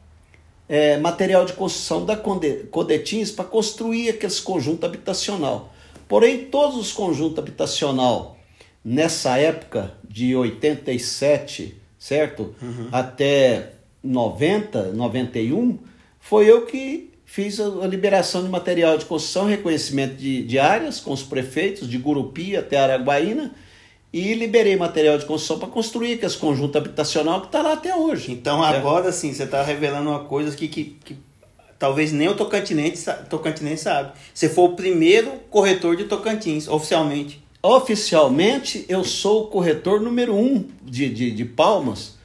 é, 0.67 0.97
material 0.97 1.45
de 1.45 1.53
construção 1.53 2.07
da 2.07 2.17
Codetins 2.17 3.31
para 3.31 3.45
construir 3.45 4.09
aqueles 4.09 4.41
conjuntos 4.41 4.83
habitacional. 4.83 5.73
Porém, 6.09 6.47
todos 6.47 6.77
os 6.77 6.91
conjuntos 6.91 7.39
habitacional 7.39 8.39
nessa 8.83 9.37
época 9.37 9.93
de 10.03 10.35
87, 10.35 11.77
certo? 11.99 12.55
Uhum. 12.63 12.89
Até 12.91 13.73
90, 14.03 14.93
91, 14.93 15.79
foi 16.19 16.51
eu 16.51 16.65
que 16.65 17.11
fiz 17.27 17.61
a, 17.61 17.87
liberação 17.87 18.43
de 18.43 18.49
material 18.49 18.97
de 18.97 19.05
construção, 19.05 19.45
reconhecimento 19.45 20.15
de, 20.15 20.43
de 20.43 20.59
áreas 20.59 20.99
com 20.99 21.13
os 21.13 21.23
prefeitos 21.23 21.89
de 21.89 21.99
Gurupi 21.99 22.57
até 22.57 22.79
Araguaína 22.79 23.55
e 24.13 24.35
liberei 24.35 24.77
material 24.77 25.17
de 25.17 25.25
construção 25.25 25.59
para 25.59 25.69
construir 25.69 26.15
aquele 26.15 26.35
conjunto 26.35 26.77
habitacional 26.77 27.41
que 27.41 27.47
está 27.47 27.63
lá 27.63 27.73
até 27.73 27.97
hoje. 27.97 28.33
Então 28.33 28.63
agora 28.63 29.11
sim, 29.11 29.33
você 29.33 29.45
está 29.45 29.63
revelando 29.63 30.11
uma 30.11 30.25
coisa 30.25 30.55
que, 30.55 30.69
que, 30.69 30.97
que, 31.03 31.17
talvez 31.79 32.13
nem 32.13 32.29
o 32.29 32.35
Tocantinense, 32.35 33.11
Tocantinense 33.31 33.85
sabe. 33.85 34.13
Você 34.35 34.49
foi 34.51 34.65
o 34.65 34.77
primeiro 34.77 35.33
corretor 35.49 35.97
de 35.97 36.05
Tocantins, 36.05 36.69
oficialmente. 36.69 37.43
Oficialmente 37.63 38.85
eu 38.89 39.03
sou 39.03 39.45
o 39.45 39.47
corretor 39.47 40.01
número 40.01 40.35
um 40.35 40.65
de, 40.83 41.09
de, 41.09 41.31
de 41.31 41.45
Palmas, 41.45 42.19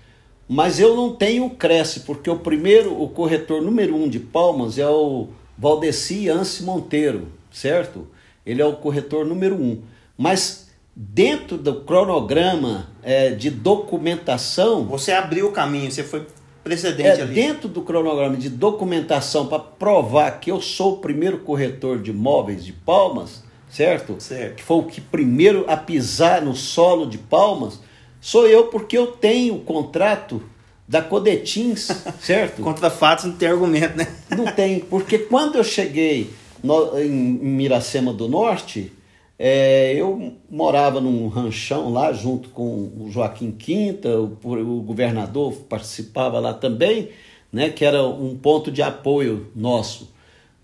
mas 0.47 0.79
eu 0.79 0.95
não 0.95 1.15
tenho 1.15 1.45
o 1.45 1.51
Cresce, 1.51 2.01
porque 2.01 2.29
o 2.29 2.39
primeiro, 2.39 3.01
o 3.01 3.07
corretor 3.07 3.61
número 3.61 3.95
um 3.95 4.09
de 4.09 4.19
Palmas 4.19 4.77
é 4.77 4.87
o 4.87 5.29
Valdeci 5.57 6.27
Anse 6.27 6.63
Monteiro, 6.63 7.27
certo? 7.51 8.07
Ele 8.45 8.61
é 8.61 8.65
o 8.65 8.75
corretor 8.75 9.25
número 9.25 9.55
um. 9.55 9.81
Mas 10.17 10.66
dentro 10.99 11.59
do 11.59 11.81
cronograma 11.81 12.87
é, 13.03 13.29
de 13.29 13.51
documentação. 13.51 14.83
Você 14.85 15.11
abriu 15.11 15.49
o 15.49 15.51
caminho, 15.51 15.91
você 15.91 16.03
foi 16.03 16.25
precedente 16.63 17.19
é, 17.19 17.21
ali. 17.21 17.35
Dentro 17.35 17.67
do 17.69 17.83
cronograma 17.83 18.35
de 18.35 18.49
documentação 18.49 19.45
para 19.45 19.59
provar 19.59 20.39
que 20.39 20.49
eu 20.49 20.59
sou 20.59 20.93
o 20.93 20.97
primeiro 20.97 21.37
corretor 21.37 22.01
de 22.01 22.09
imóveis 22.09 22.65
de 22.65 22.73
Palmas, 22.73 23.43
certo? 23.69 24.15
Certo. 24.17 24.55
Que 24.55 24.63
foi 24.63 24.77
o 24.77 24.83
que 24.83 24.99
primeiro 24.99 25.65
a 25.67 25.77
pisar 25.77 26.41
no 26.41 26.55
solo 26.55 27.05
de 27.05 27.19
Palmas, 27.19 27.79
sou 28.19 28.47
eu 28.47 28.63
porque 28.65 28.97
eu 28.97 29.05
tenho 29.05 29.53
o 29.53 29.59
contrato 29.59 30.41
da 30.87 30.99
Codetins, 30.99 31.91
certo? 32.19 32.63
Contra 32.63 32.89
fatos 32.89 33.25
não 33.25 33.33
tem 33.33 33.49
argumento, 33.49 33.95
né? 33.95 34.07
Não 34.35 34.47
tem, 34.47 34.79
porque 34.79 35.19
quando 35.19 35.57
eu 35.57 35.63
cheguei 35.63 36.31
no, 36.63 36.97
em 36.99 37.11
Miracema 37.11 38.11
do 38.11 38.27
Norte, 38.27 38.96
é, 39.39 39.93
eu 39.93 40.33
morava 40.49 40.99
num 40.99 41.27
ranchão 41.27 41.91
lá 41.91 42.11
junto 42.11 42.49
com 42.49 42.91
o 42.99 43.07
Joaquim 43.09 43.51
Quinta, 43.51 44.09
o, 44.19 44.35
o, 44.43 44.81
governador 44.81 45.53
participava 45.69 46.39
lá 46.39 46.53
também, 46.53 47.09
né, 47.51 47.69
que 47.69 47.85
era 47.85 48.03
um 48.03 48.35
ponto 48.35 48.71
de 48.71 48.81
apoio 48.81 49.51
nosso. 49.55 50.11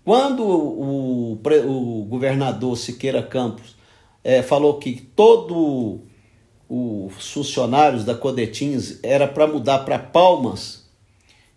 Quando 0.04 0.44
o, 0.44 1.32
o 1.34 2.04
governador 2.04 2.76
Siqueira 2.76 3.22
Campos 3.22 3.76
é, 4.22 4.42
falou 4.42 4.78
que 4.78 5.00
todo 5.14 6.00
os 6.68 7.30
funcionários 7.30 8.04
da 8.04 8.14
Codetins 8.14 8.98
era 9.02 9.28
para 9.28 9.46
mudar 9.46 9.80
para 9.80 9.98
Palmas, 9.98 10.84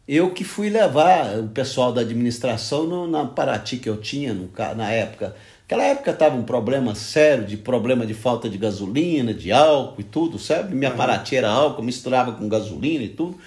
eu 0.08 0.32
que 0.32 0.44
fui 0.44 0.70
levar 0.70 1.40
o 1.40 1.50
pessoal 1.50 1.92
da 1.92 2.02
administração 2.02 2.86
no, 2.86 3.08
na 3.08 3.26
Paraty 3.26 3.78
que 3.78 3.90
eu 3.90 3.98
tinha 3.98 4.34
no, 4.34 4.50
na 4.76 4.92
época 4.92 5.36
Naquela 5.68 5.84
época 5.84 6.12
estava 6.12 6.38
um 6.38 6.44
problema 6.44 6.96
sério, 6.96 7.44
de 7.46 7.58
problema 7.58 8.06
de 8.06 8.14
falta 8.14 8.50
de 8.50 8.58
gasolina, 8.58 9.34
de 9.34 9.52
álcool 9.52 10.00
e 10.00 10.04
tudo, 10.06 10.40
sabe? 10.40 10.74
Minha 10.74 10.94
uhum. 10.94 11.26
Era 11.34 11.50
álcool, 11.50 11.84
misturava 11.84 12.32
com 12.32 12.48
gasolina 12.48 13.04
e 13.04 13.10
tudo. 13.10 13.38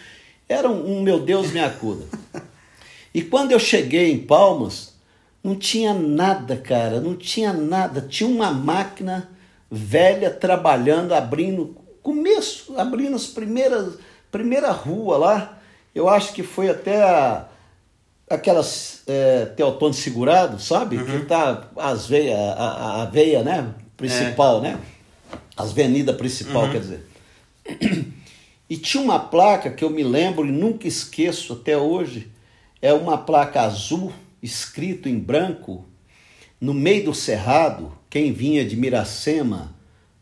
Era 0.47 0.69
um, 0.69 0.99
um 0.99 1.03
meu 1.03 1.19
Deus 1.19 1.51
me 1.51 1.61
acuda. 1.61 2.05
e 3.15 3.23
quando 3.23 3.53
eu 3.53 3.59
cheguei 3.59 4.13
em 4.13 4.19
Palmas, 4.19 4.93
não 5.43 5.55
tinha 5.55 5.95
nada, 5.95 6.59
cara, 6.59 7.01
não 7.01 7.17
tinha 7.17 7.55
nada. 7.55 8.03
Tinha 8.03 8.29
uma 8.29 8.53
máquina 8.53 9.31
velha 9.71 10.29
trabalhando, 10.29 11.15
abrindo, 11.15 11.75
começo, 12.03 12.79
abrindo 12.79 13.17
as 13.17 13.29
primeiras, 13.29 13.95
primeira 14.31 14.71
rua 14.73 15.17
lá. 15.17 15.59
Eu 15.95 16.07
acho 16.07 16.35
que 16.35 16.43
foi 16.43 16.69
até 16.69 17.03
a, 17.03 17.47
aquelas 18.31 19.03
é, 19.09 19.47
Teotone 19.47 19.93
segurado, 19.93 20.63
sabe? 20.63 20.97
Uhum. 20.97 21.05
Que 21.05 21.27
tá 21.27 21.69
as 21.77 22.07
veia, 22.07 22.37
a, 22.37 23.03
a 23.03 23.05
veia, 23.07 23.43
né? 23.43 23.75
Principal, 23.97 24.59
é. 24.59 24.71
né? 24.71 24.81
As 25.57 25.71
avenidas 25.71 26.17
principal, 26.17 26.65
uhum. 26.65 26.71
quer 26.71 26.81
dizer. 26.81 27.07
E 28.71 28.77
tinha 28.77 29.03
uma 29.03 29.19
placa 29.19 29.69
que 29.69 29.85
eu 29.85 29.91
me 29.91 30.05
lembro 30.05 30.47
e 30.47 30.53
nunca 30.53 30.87
esqueço 30.87 31.55
até 31.55 31.77
hoje. 31.77 32.31
É 32.81 32.93
uma 32.95 33.19
placa 33.19 33.63
azul, 33.63 34.13
escrito 34.41 35.09
em 35.09 35.19
branco, 35.19 35.85
no 36.61 36.73
meio 36.73 37.07
do 37.07 37.15
cerrado, 37.15 37.93
quem 38.09 38.33
vinha 38.33 38.65
de 38.65 38.77
Miracema 38.77 39.75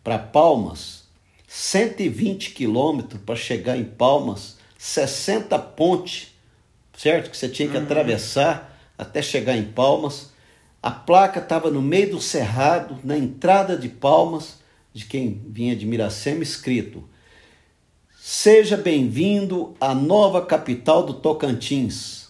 para 0.03 0.19
Palmas, 0.19 1.05
120 1.47 2.53
quilômetros 2.53 3.21
para 3.21 3.37
chegar 3.37 3.77
em 3.77 3.85
Palmas, 3.85 4.57
60 4.79 5.59
pontes 5.59 6.29
certo? 6.99 7.31
Que 7.31 7.37
você 7.37 7.49
tinha 7.49 7.69
que 7.69 7.77
uhum. 7.77 7.85
atravessar 7.85 8.77
até 8.99 9.23
chegar 9.23 9.57
em 9.57 9.65
Palmas. 9.65 10.33
A 10.83 10.91
placa 10.91 11.39
estava 11.39 11.71
no 11.71 11.81
meio 11.81 12.11
do 12.11 12.21
cerrado, 12.21 12.99
na 13.05 13.17
entrada 13.17 13.77
de 13.77 13.89
Palmas, 13.89 14.59
de 14.93 15.05
quem 15.07 15.41
vinha 15.47 15.77
de 15.77 15.87
Miracema, 15.87 16.43
escrito: 16.43 17.09
Seja 18.19 18.77
bem-vindo 18.77 19.77
à 19.81 19.95
nova 19.95 20.45
capital 20.45 21.05
do 21.05 21.15
Tocantins, 21.15 22.29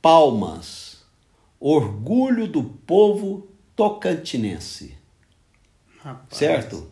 Palmas, 0.00 1.02
orgulho 1.60 2.46
do 2.46 2.64
povo 2.64 3.46
tocantinense. 3.76 4.96
Rapaz. 6.02 6.38
Certo? 6.38 6.90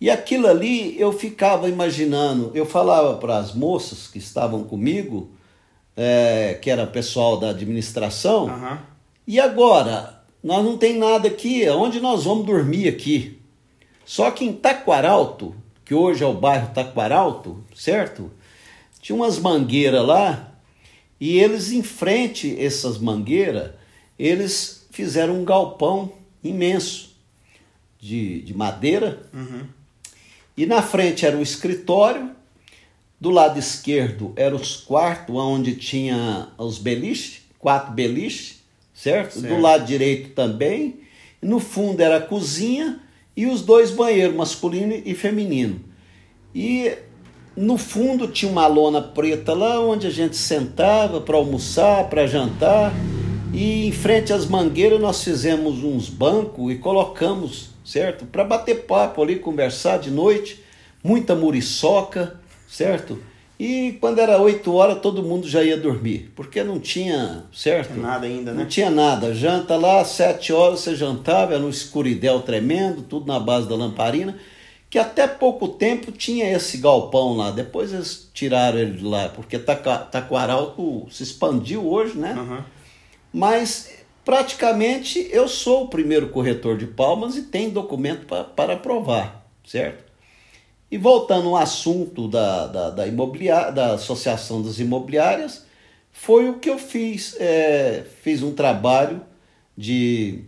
E 0.00 0.10
aquilo 0.10 0.46
ali 0.46 0.98
eu 0.98 1.12
ficava 1.12 1.68
imaginando, 1.68 2.50
eu 2.54 2.64
falava 2.64 3.18
para 3.18 3.36
as 3.36 3.54
moças 3.54 4.06
que 4.06 4.18
estavam 4.18 4.64
comigo, 4.64 5.33
é, 5.96 6.58
que 6.60 6.70
era 6.70 6.86
pessoal 6.86 7.38
da 7.38 7.50
administração. 7.50 8.46
Uhum. 8.46 8.78
E 9.26 9.40
agora, 9.40 10.22
nós 10.42 10.64
não 10.64 10.76
tem 10.76 10.98
nada 10.98 11.28
aqui, 11.28 11.68
onde 11.70 12.00
nós 12.00 12.24
vamos 12.24 12.46
dormir 12.46 12.88
aqui? 12.88 13.38
Só 14.04 14.30
que 14.30 14.44
em 14.44 14.52
Taquaralto, 14.52 15.54
que 15.84 15.94
hoje 15.94 16.22
é 16.22 16.26
o 16.26 16.34
bairro 16.34 16.74
Taquaralto, 16.74 17.64
certo? 17.74 18.30
Tinha 19.00 19.16
umas 19.16 19.38
mangueiras 19.38 20.04
lá, 20.06 20.52
e 21.20 21.38
eles, 21.38 21.72
em 21.72 21.82
frente 21.82 22.56
a 22.58 22.62
essas 22.62 22.98
mangueiras, 22.98 23.70
eles 24.18 24.86
fizeram 24.90 25.40
um 25.40 25.44
galpão 25.44 26.12
imenso 26.42 27.14
de, 27.98 28.42
de 28.42 28.54
madeira. 28.54 29.22
Uhum. 29.32 29.66
E 30.56 30.66
na 30.66 30.82
frente 30.82 31.24
era 31.24 31.36
o 31.36 31.42
escritório 31.42 32.33
do 33.24 33.30
lado 33.30 33.58
esquerdo 33.58 34.34
eram 34.36 34.58
os 34.58 34.76
quartos 34.76 35.34
onde 35.34 35.74
tinha 35.76 36.48
os 36.58 36.76
beliches, 36.76 37.40
quatro 37.58 37.90
beliches, 37.94 38.62
certo? 38.92 39.40
certo? 39.40 39.54
Do 39.54 39.62
lado 39.62 39.86
direito 39.86 40.34
também. 40.34 41.00
No 41.40 41.58
fundo 41.58 42.02
era 42.02 42.18
a 42.18 42.20
cozinha 42.20 43.00
e 43.34 43.46
os 43.46 43.62
dois 43.62 43.90
banheiros, 43.90 44.36
masculino 44.36 44.92
e 44.92 45.14
feminino. 45.14 45.80
E 46.54 46.92
no 47.56 47.78
fundo 47.78 48.28
tinha 48.28 48.52
uma 48.52 48.66
lona 48.66 49.00
preta 49.00 49.54
lá 49.54 49.80
onde 49.80 50.06
a 50.06 50.10
gente 50.10 50.36
sentava 50.36 51.18
para 51.18 51.38
almoçar, 51.38 52.10
para 52.10 52.26
jantar. 52.26 52.92
E 53.54 53.86
em 53.86 53.92
frente 53.92 54.34
às 54.34 54.44
mangueiras 54.44 55.00
nós 55.00 55.24
fizemos 55.24 55.82
uns 55.82 56.10
bancos 56.10 56.74
e 56.74 56.76
colocamos, 56.76 57.70
certo? 57.82 58.26
Para 58.26 58.44
bater 58.44 58.84
papo 58.84 59.22
ali, 59.22 59.36
conversar 59.36 59.98
de 59.98 60.10
noite, 60.10 60.62
muita 61.02 61.34
muriçoca 61.34 62.43
certo? 62.74 63.18
E 63.58 63.96
quando 64.00 64.18
era 64.18 64.40
8 64.40 64.74
horas 64.74 64.98
todo 65.00 65.22
mundo 65.22 65.48
já 65.48 65.62
ia 65.62 65.76
dormir, 65.76 66.32
porque 66.34 66.64
não 66.64 66.80
tinha, 66.80 67.44
certo? 67.52 67.94
Nada 67.94 68.26
ainda, 68.26 68.52
né? 68.52 68.62
Não 68.62 68.68
tinha 68.68 68.90
nada. 68.90 69.32
Janta 69.32 69.76
lá, 69.76 70.04
7 70.04 70.52
horas 70.52 70.80
você 70.80 70.96
jantava, 70.96 71.54
era 71.54 71.62
um 71.62 71.68
escuridel 71.68 72.40
tremendo, 72.42 73.02
tudo 73.02 73.26
na 73.26 73.38
base 73.38 73.68
da 73.68 73.76
lamparina, 73.76 74.36
que 74.90 74.98
até 74.98 75.28
pouco 75.28 75.68
tempo 75.68 76.10
tinha 76.10 76.50
esse 76.50 76.78
galpão 76.78 77.36
lá. 77.36 77.52
Depois 77.52 77.92
eles 77.92 78.28
tiraram 78.34 78.78
ele 78.78 78.98
de 78.98 79.04
lá, 79.04 79.28
porque 79.28 79.56
Taquaralto 79.56 81.06
se 81.10 81.22
expandiu 81.22 81.88
hoje, 81.88 82.18
né? 82.18 82.34
Uhum. 82.34 82.58
Mas 83.32 84.04
praticamente 84.24 85.28
eu 85.30 85.46
sou 85.46 85.84
o 85.84 85.88
primeiro 85.88 86.28
corretor 86.30 86.76
de 86.76 86.86
Palmas 86.86 87.36
e 87.36 87.42
tenho 87.42 87.70
documento 87.70 88.26
pra, 88.26 88.42
para 88.42 88.76
provar, 88.76 89.46
certo? 89.64 90.03
E 90.90 90.98
voltando 90.98 91.48
ao 91.48 91.56
assunto 91.56 92.28
da, 92.28 92.66
da, 92.66 92.90
da, 92.90 93.06
imobiliária, 93.06 93.72
da 93.72 93.94
Associação 93.94 94.62
das 94.62 94.78
Imobiliárias, 94.78 95.64
foi 96.12 96.48
o 96.48 96.58
que 96.58 96.70
eu 96.70 96.78
fiz. 96.78 97.36
É, 97.40 98.04
fiz 98.22 98.42
um 98.42 98.54
trabalho 98.54 99.20
de 99.76 100.44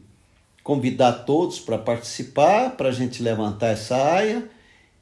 convidar 0.63 1.13
todos 1.25 1.59
para 1.59 1.79
participar, 1.79 2.77
para 2.77 2.89
a 2.89 2.93
gente 2.93 3.23
levantar 3.23 3.69
essa 3.69 3.97
área. 3.97 4.49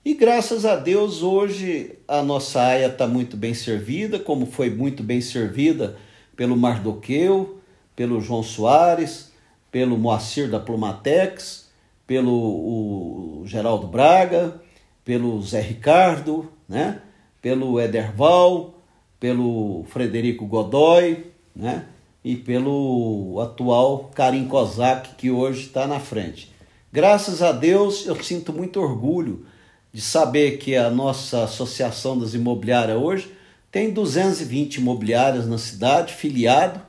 E 0.05 0.13
graças 0.13 0.67
a 0.67 0.77
Deus, 0.77 1.23
hoje 1.23 1.93
a 2.07 2.23
nossa 2.23 2.61
área 2.61 2.89
está 2.89 3.07
muito 3.07 3.37
bem 3.37 3.55
servida, 3.55 4.19
como 4.19 4.45
foi 4.45 4.69
muito 4.69 5.03
bem 5.03 5.21
servida 5.23 5.97
pelo 6.37 6.57
Mardoqueu, 6.57 7.59
pelo 7.97 8.21
João 8.21 8.43
Soares, 8.43 9.33
pelo 9.71 9.97
Moacir 9.97 10.51
da 10.51 10.61
Plumatex, 10.61 11.71
pelo 12.07 13.43
Geraldo 13.47 13.87
Braga, 13.87 14.61
pelo 15.05 15.41
Zé 15.43 15.61
Ricardo, 15.61 16.51
né? 16.69 17.01
pelo 17.43 17.81
Ederval, 17.81 18.83
pelo 19.21 19.85
Frederico 19.89 20.47
Godoy, 20.47 21.27
né? 21.55 21.87
e 22.25 22.35
pelo 22.37 23.39
atual 23.43 24.11
Karim 24.15 24.47
Kozak, 24.49 25.15
que 25.17 25.31
hoje 25.31 25.67
está 25.67 25.87
na 25.87 26.01
frente. 26.01 26.51
Graças 26.91 27.43
a 27.43 27.53
Deus, 27.53 28.07
eu 28.07 28.23
sinto 28.23 28.53
muito 28.53 28.81
orgulho 28.81 29.45
de 29.93 30.01
saber 30.01 30.59
que 30.59 30.75
a 30.75 30.89
nossa 30.89 31.45
Associação 31.45 32.19
das 32.19 32.35
Imobiliárias 32.35 32.97
hoje 32.97 33.33
tem 33.71 33.91
220 33.91 34.77
imobiliárias 34.77 35.47
na 35.47 35.59
cidade, 35.59 36.15
filiado, 36.15 36.81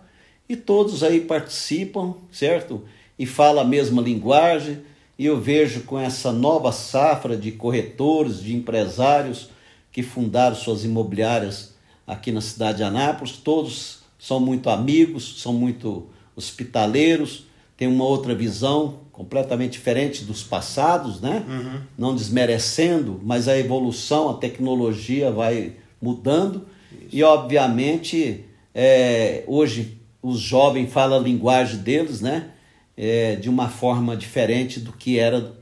e 0.47 0.55
todos 0.55 1.03
aí 1.03 1.21
participam, 1.21 2.15
certo? 2.31 2.83
E 3.17 3.25
fala 3.25 3.61
a 3.61 3.65
mesma 3.65 4.01
linguagem, 4.01 4.81
e 5.17 5.25
eu 5.25 5.39
vejo 5.39 5.81
com 5.81 5.97
essa 5.97 6.31
nova 6.31 6.71
safra 6.71 7.37
de 7.37 7.51
corretores, 7.51 8.41
de 8.41 8.55
empresários 8.55 9.49
que 9.91 10.03
fundaram 10.03 10.55
suas 10.55 10.83
imobiliárias 10.83 11.73
aqui 12.05 12.31
na 12.31 12.41
cidade 12.41 12.77
de 12.77 12.83
Anápolis, 12.83 13.33
todos 13.33 13.99
são 14.19 14.39
muito 14.39 14.69
amigos, 14.69 15.41
são 15.41 15.53
muito 15.53 16.07
hospitaleiros, 16.35 17.45
têm 17.77 17.87
uma 17.87 18.03
outra 18.03 18.35
visão 18.35 18.99
completamente 19.11 19.73
diferente 19.73 20.25
dos 20.25 20.43
passados, 20.43 21.21
né? 21.21 21.45
Uhum. 21.47 21.81
Não 21.97 22.13
desmerecendo, 22.13 23.19
mas 23.23 23.47
a 23.47 23.57
evolução, 23.57 24.29
a 24.29 24.33
tecnologia 24.33 25.31
vai 25.31 25.73
mudando 26.01 26.65
Isso. 26.91 27.15
e 27.15 27.23
obviamente 27.23 28.43
é, 28.73 29.43
hoje 29.47 29.97
os 30.21 30.39
jovens 30.39 30.91
falam 30.91 31.19
a 31.19 31.21
linguagem 31.21 31.79
deles, 31.79 32.19
né? 32.19 32.49
É, 32.97 33.35
de 33.35 33.49
uma 33.49 33.67
forma 33.67 34.15
diferente 34.15 34.79
do 34.79 34.93
que 34.93 35.19
era 35.19 35.53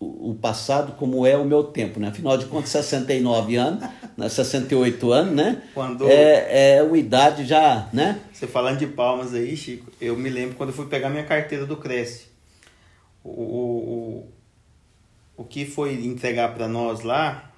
o, 0.00 0.34
passado, 0.34 0.92
como 0.92 1.26
é 1.26 1.36
o 1.36 1.44
meu 1.44 1.62
tempo, 1.62 2.00
né? 2.00 2.08
Afinal 2.08 2.38
de 2.38 2.46
contas, 2.46 2.70
69 2.70 3.56
anos, 3.56 3.80
né? 4.16 4.28
68 4.28 5.12
anos, 5.12 5.34
né? 5.34 5.62
Quando... 5.74 6.08
É, 6.08 6.76
é 6.78 6.82
uma 6.82 6.96
idade 6.96 7.44
já, 7.44 7.88
né? 7.92 8.18
Você 8.32 8.46
falando 8.46 8.78
de 8.78 8.86
palmas 8.86 9.34
aí, 9.34 9.54
Chico, 9.54 9.92
eu 10.00 10.16
me 10.16 10.30
lembro 10.30 10.56
quando 10.56 10.70
eu 10.70 10.74
fui 10.74 10.86
pegar 10.86 11.10
minha 11.10 11.24
carteira 11.24 11.66
do 11.66 11.76
Cresce. 11.76 12.28
O, 13.22 13.28
o, 13.28 14.24
o, 15.36 15.42
o 15.42 15.44
que 15.44 15.66
foi 15.66 15.92
entregar 15.92 16.54
para 16.54 16.66
nós 16.66 17.02
lá 17.02 17.52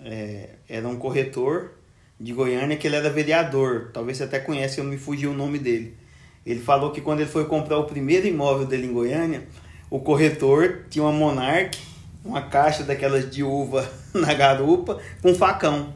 é, 0.00 0.48
era 0.68 0.88
um 0.88 0.96
corretor 0.96 1.74
de 2.18 2.32
Goiânia 2.32 2.76
que 2.76 2.88
ele 2.88 2.96
era 2.96 3.08
vereador. 3.08 3.90
Talvez 3.92 4.18
você 4.18 4.24
até 4.24 4.40
conhece, 4.40 4.78
eu 4.78 4.84
me 4.84 4.98
fugi 4.98 5.28
o 5.28 5.32
nome 5.32 5.60
dele. 5.60 5.96
Ele 6.44 6.60
falou 6.60 6.90
que 6.90 7.00
quando 7.00 7.20
ele 7.20 7.30
foi 7.30 7.46
comprar 7.46 7.78
o 7.78 7.84
primeiro 7.84 8.26
imóvel 8.26 8.66
dele 8.66 8.86
em 8.86 8.92
Goiânia, 8.92 9.46
o 9.90 9.98
corretor 9.98 10.84
tinha 10.90 11.02
uma 11.02 11.12
Monarch, 11.12 11.78
uma 12.24 12.42
caixa 12.42 12.82
daquelas 12.82 13.30
de 13.30 13.42
uva 13.42 13.88
na 14.12 14.34
garupa, 14.34 14.98
com 15.22 15.30
um 15.30 15.34
facão. 15.34 15.94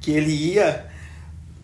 Que 0.00 0.12
ele 0.12 0.32
ia 0.32 0.86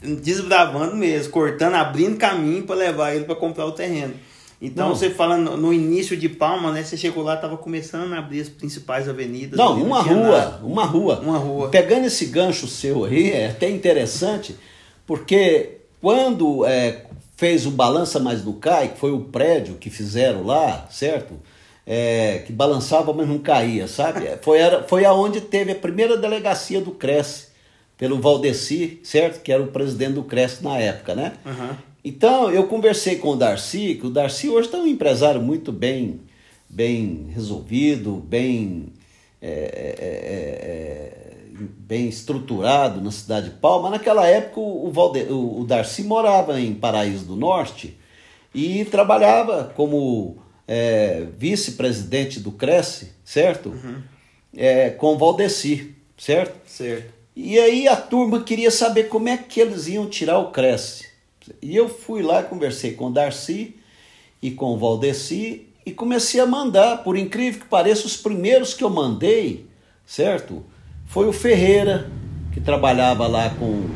desbravando 0.01 0.97
mesmo, 0.97 1.33
cortando, 1.33 1.75
abrindo 1.75 2.17
caminho 2.17 2.63
para 2.65 2.77
levar 2.77 3.15
ele 3.15 3.25
para 3.25 3.35
comprar 3.35 3.67
o 3.67 3.73
terreno. 3.73 4.15
Então, 4.61 4.89
não. 4.89 4.97
você 4.97 5.11
falando 5.11 5.57
no 5.57 5.73
início 5.73 6.17
de 6.17 6.29
Palma, 6.29 6.73
né? 6.73 6.83
Você 6.83 6.97
chegou 6.97 7.23
lá, 7.23 7.35
estava 7.35 7.57
começando 7.57 8.13
a 8.13 8.19
abrir 8.19 8.41
as 8.41 8.49
principais 8.49 9.09
avenidas. 9.09 9.57
Não, 9.57 9.81
uma 9.81 10.03
rua, 10.03 10.39
nada. 10.39 10.65
uma 10.65 10.85
rua. 10.85 11.21
Uma 11.21 11.39
rua. 11.39 11.69
Pegando 11.69 12.07
esse 12.07 12.27
gancho 12.27 12.67
seu 12.67 13.05
aí, 13.05 13.31
é 13.31 13.51
até 13.51 13.71
interessante, 13.71 14.57
porque 15.07 15.79
quando 16.01 16.67
é, 16.67 17.05
fez 17.39 17.67
o 17.67 17.71
Balança 17.71 18.19
Mais 18.19 18.45
no 18.45 18.55
Cai, 18.55 18.89
que 18.89 18.99
foi 18.99 19.13
o 19.13 19.21
prédio 19.21 19.77
que 19.77 19.89
fizeram 19.89 20.43
lá, 20.43 20.89
certo? 20.91 21.35
É, 21.87 22.43
que 22.45 22.53
balançava, 22.53 23.13
mas 23.13 23.29
não 23.29 23.39
caía, 23.39 23.87
sabe? 23.87 24.27
É, 24.27 24.37
foi, 24.37 24.59
era, 24.59 24.83
foi 24.83 25.05
aonde 25.05 25.41
teve 25.41 25.71
a 25.71 25.77
primeira 25.77 26.17
delegacia 26.17 26.81
do 26.81 26.91
Cresce, 26.91 27.47
pelo 27.97 28.21
Valdeci, 28.21 28.99
certo? 29.05 29.41
Que 29.41 29.53
era 29.53 29.63
o 29.63 29.69
presidente 29.69 30.15
do 30.15 30.25
Cresce 30.25 30.65
na 30.65 30.79
época, 30.79 31.15
né? 31.15 31.35
Uhum. 31.47 31.77
Então, 32.05 32.51
eu 32.51 32.67
conversei 32.67 33.17
com 33.17 33.31
o 33.31 33.37
Darcy, 33.37 33.95
que 33.95 34.07
o 34.09 34.11
Darcy 34.11 34.49
hoje 34.49 34.67
está 34.67 34.79
um 34.79 34.87
empresário 34.89 35.41
muito 35.41 35.71
bem, 35.71 36.21
bem 36.69 37.29
resolvido, 37.33 38.17
bem, 38.17 38.93
é, 39.41 39.49
é, 39.49 39.95
é, 40.01 41.28
é 41.28 41.28
bem 41.59 42.09
estruturado 42.09 43.01
na 43.01 43.11
cidade 43.11 43.51
de 43.51 43.57
Palma. 43.57 43.91
Naquela 43.91 44.27
época, 44.27 44.61
o, 44.61 44.91
Valde, 44.91 45.27
o, 45.31 45.65
Darcy 45.65 46.03
morava 46.05 46.61
em 46.61 46.75
Paraíso 46.75 47.25
do 47.25 47.37
Norte 47.37 47.97
e 48.55 48.85
trabalhava 48.85 49.73
como 49.77 50.39
é, 50.67 51.27
vice-presidente 51.37 52.41
do 52.41 52.53
Cresce, 52.53 53.13
certo? 53.25 53.71
Uhum. 53.71 54.03
É, 54.57 54.91
com 54.91 55.15
o 55.15 55.19
Valdeci, 55.19 55.95
certo? 56.17 56.55
Certo. 56.67 57.13
E 57.35 57.59
aí 57.59 57.87
a 57.87 57.97
turma 57.97 58.43
queria 58.43 58.71
saber 58.71 59.05
como 59.05 59.29
é 59.29 59.37
que 59.37 59.61
eles 59.61 59.87
iam 59.87 60.09
tirar 60.09 60.39
o 60.39 60.51
Cresce. 60.51 61.07
E 61.63 61.77
eu 61.77 61.89
fui 61.89 62.23
lá, 62.23 62.43
conversei 62.43 62.95
com 62.95 63.07
o 63.07 63.13
Darcy 63.13 63.77
e 64.43 64.51
com 64.51 64.75
o 64.75 64.79
Valdeci 64.79 65.67
e 65.87 65.93
comecei 65.93 66.41
a 66.41 66.47
mandar. 66.47 67.05
Por 67.05 67.17
incrível 67.17 67.61
que 67.61 67.67
pareça, 67.67 68.07
os 68.07 68.17
primeiros 68.17 68.75
que 68.75 68.85
eu 68.85 68.91
mandei, 68.91 69.67
certo? 70.05 70.65
Foi 71.09 71.27
o 71.29 71.33
Ferreira, 71.33 72.11
que 72.53 72.61
trabalhava 72.61 73.27
lá 73.27 73.51
com. 73.51 73.89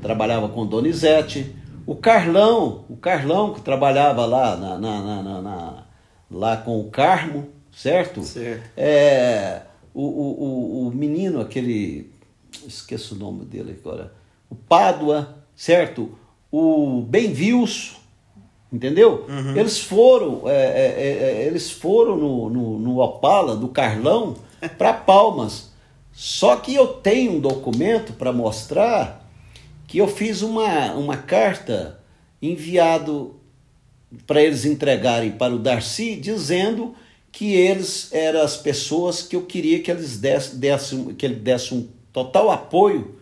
Trabalhava 0.00 0.48
com 0.48 0.66
Donizete. 0.66 1.54
O 1.84 1.96
Carlão, 1.96 2.84
o 2.88 2.96
Carlão 2.96 3.52
que 3.52 3.60
trabalhava 3.60 4.24
lá 4.24 4.56
na, 4.56 4.78
na, 4.78 5.22
na, 5.22 5.42
na 5.42 5.84
lá 6.30 6.56
com 6.56 6.80
o 6.80 6.90
Carmo, 6.90 7.48
certo? 7.72 8.22
Certo. 8.22 8.62
É, 8.76 9.62
o, 9.92 10.02
o, 10.02 10.84
o, 10.84 10.88
o 10.88 10.90
menino, 10.94 11.40
aquele. 11.40 12.10
Esqueço 12.66 13.14
o 13.16 13.18
nome 13.18 13.44
dele 13.44 13.76
agora. 13.80 14.12
O 14.48 14.54
Pádua, 14.54 15.36
certo? 15.56 16.16
o 16.52 17.00
Benvilso, 17.08 17.96
entendeu? 18.70 19.24
Uhum. 19.26 19.56
Eles 19.56 19.78
foram, 19.78 20.42
é, 20.44 20.54
é, 20.54 21.42
é, 21.42 21.46
eles 21.46 21.70
foram 21.70 22.18
no, 22.18 22.50
no, 22.50 22.78
no 22.78 23.00
Opala 23.00 23.56
do 23.56 23.68
Carlão 23.68 24.36
para 24.76 24.92
Palmas. 24.92 25.71
Só 26.12 26.56
que 26.56 26.74
eu 26.74 26.86
tenho 26.88 27.32
um 27.32 27.40
documento 27.40 28.12
para 28.12 28.32
mostrar 28.32 29.28
que 29.86 29.98
eu 29.98 30.08
fiz 30.08 30.42
uma, 30.42 30.92
uma 30.92 31.16
carta 31.16 32.00
enviado 32.40 33.36
para 34.26 34.42
eles 34.42 34.64
entregarem 34.64 35.32
para 35.32 35.54
o 35.54 35.58
Darcy, 35.58 36.16
dizendo 36.16 36.94
que 37.30 37.54
eles 37.54 38.08
eram 38.12 38.42
as 38.42 38.56
pessoas 38.56 39.22
que 39.22 39.34
eu 39.34 39.42
queria 39.42 39.80
que 39.80 39.90
eles 39.90 40.18
dessem, 40.18 40.58
dessem 40.58 41.14
que 41.14 41.24
ele 41.24 41.36
desse 41.36 41.74
um 41.74 41.88
total 42.12 42.50
apoio 42.50 43.16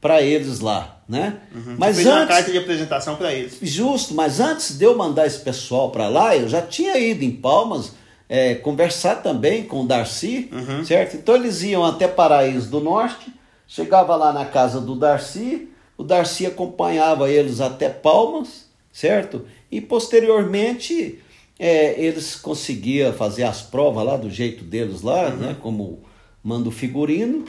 para 0.00 0.22
eles 0.22 0.60
lá, 0.60 1.02
né? 1.08 1.40
Uhum. 1.52 1.74
Mas 1.76 1.98
antes, 1.98 2.06
uma 2.06 2.26
carta 2.26 2.52
de 2.52 2.58
apresentação 2.58 3.16
para 3.16 3.32
eles. 3.32 3.58
Justo, 3.60 4.14
mas 4.14 4.38
antes 4.38 4.78
de 4.78 4.84
eu 4.84 4.96
mandar 4.96 5.26
esse 5.26 5.40
pessoal 5.40 5.90
para 5.90 6.08
lá, 6.08 6.36
eu 6.36 6.48
já 6.48 6.62
tinha 6.62 6.96
ido 6.96 7.24
em 7.24 7.32
Palmas 7.32 7.92
é, 8.28 8.54
conversar 8.54 9.16
também 9.16 9.64
com 9.64 9.82
o 9.82 9.86
Darcy, 9.86 10.48
uhum. 10.52 10.84
certo? 10.84 11.16
Então 11.16 11.34
eles 11.34 11.62
iam 11.62 11.84
até 11.84 12.08
Paraíso 12.08 12.70
do 12.70 12.80
Norte, 12.80 13.32
chegava 13.66 14.16
lá 14.16 14.32
na 14.32 14.44
casa 14.44 14.80
do 14.80 14.94
Darcy, 14.94 15.68
o 15.96 16.02
Darcy 16.02 16.46
acompanhava 16.46 17.30
eles 17.30 17.60
até 17.60 17.88
Palmas, 17.88 18.66
certo? 18.92 19.46
E 19.70 19.80
posteriormente 19.80 21.20
é, 21.58 22.00
eles 22.00 22.36
conseguiam 22.36 23.12
fazer 23.12 23.44
as 23.44 23.62
provas 23.62 24.04
lá 24.04 24.16
do 24.16 24.30
jeito 24.30 24.64
deles 24.64 25.02
lá, 25.02 25.28
uhum. 25.28 25.36
né? 25.36 25.56
Como 25.60 26.00
manda 26.42 26.68
o 26.68 26.72
figurino 26.72 27.44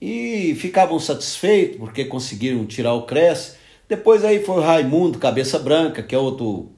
e 0.00 0.54
ficavam 0.56 0.98
satisfeitos 0.98 1.78
porque 1.78 2.04
conseguiram 2.04 2.64
tirar 2.66 2.94
o 2.94 3.02
Cresce. 3.02 3.56
Depois 3.88 4.24
aí 4.24 4.42
foi 4.42 4.56
o 4.56 4.60
Raimundo 4.60 5.18
Cabeça 5.18 5.58
Branca, 5.58 6.02
que 6.02 6.14
é 6.14 6.18
outro 6.18 6.72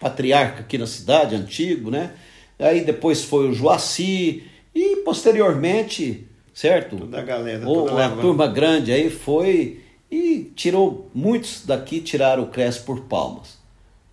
patriarca 0.00 0.60
aqui 0.60 0.76
na 0.76 0.86
cidade, 0.86 1.34
antigo, 1.34 1.90
né? 1.90 2.12
Aí 2.58 2.82
depois 2.82 3.24
foi 3.24 3.48
o 3.48 3.52
Joaci 3.52 4.44
e 4.74 4.96
posteriormente, 4.96 6.26
certo? 6.54 6.96
Toda 6.96 7.20
a 7.20 7.22
galera, 7.22 7.64
toda 7.64 8.06
a 8.06 8.10
turma 8.10 8.46
grande 8.46 8.92
aí 8.92 9.10
foi 9.10 9.80
e 10.10 10.50
tirou 10.54 11.10
muitos 11.14 11.64
daqui 11.66 12.00
tiraram 12.00 12.44
o 12.44 12.48
Cresce 12.48 12.80
por 12.80 13.00
palmas. 13.02 13.58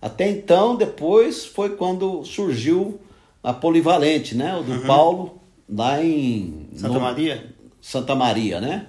Até 0.00 0.28
então, 0.28 0.76
depois 0.76 1.46
foi 1.46 1.76
quando 1.76 2.24
surgiu 2.24 3.00
a 3.42 3.52
Polivalente, 3.52 4.34
né? 4.34 4.54
O 4.54 4.62
do 4.62 4.72
uhum. 4.72 4.86
Paulo, 4.86 5.40
lá 5.68 6.04
em. 6.04 6.68
Santa 6.74 6.94
no... 6.94 7.00
Maria? 7.00 7.46
Santa 7.80 8.14
Maria, 8.14 8.60
né? 8.60 8.86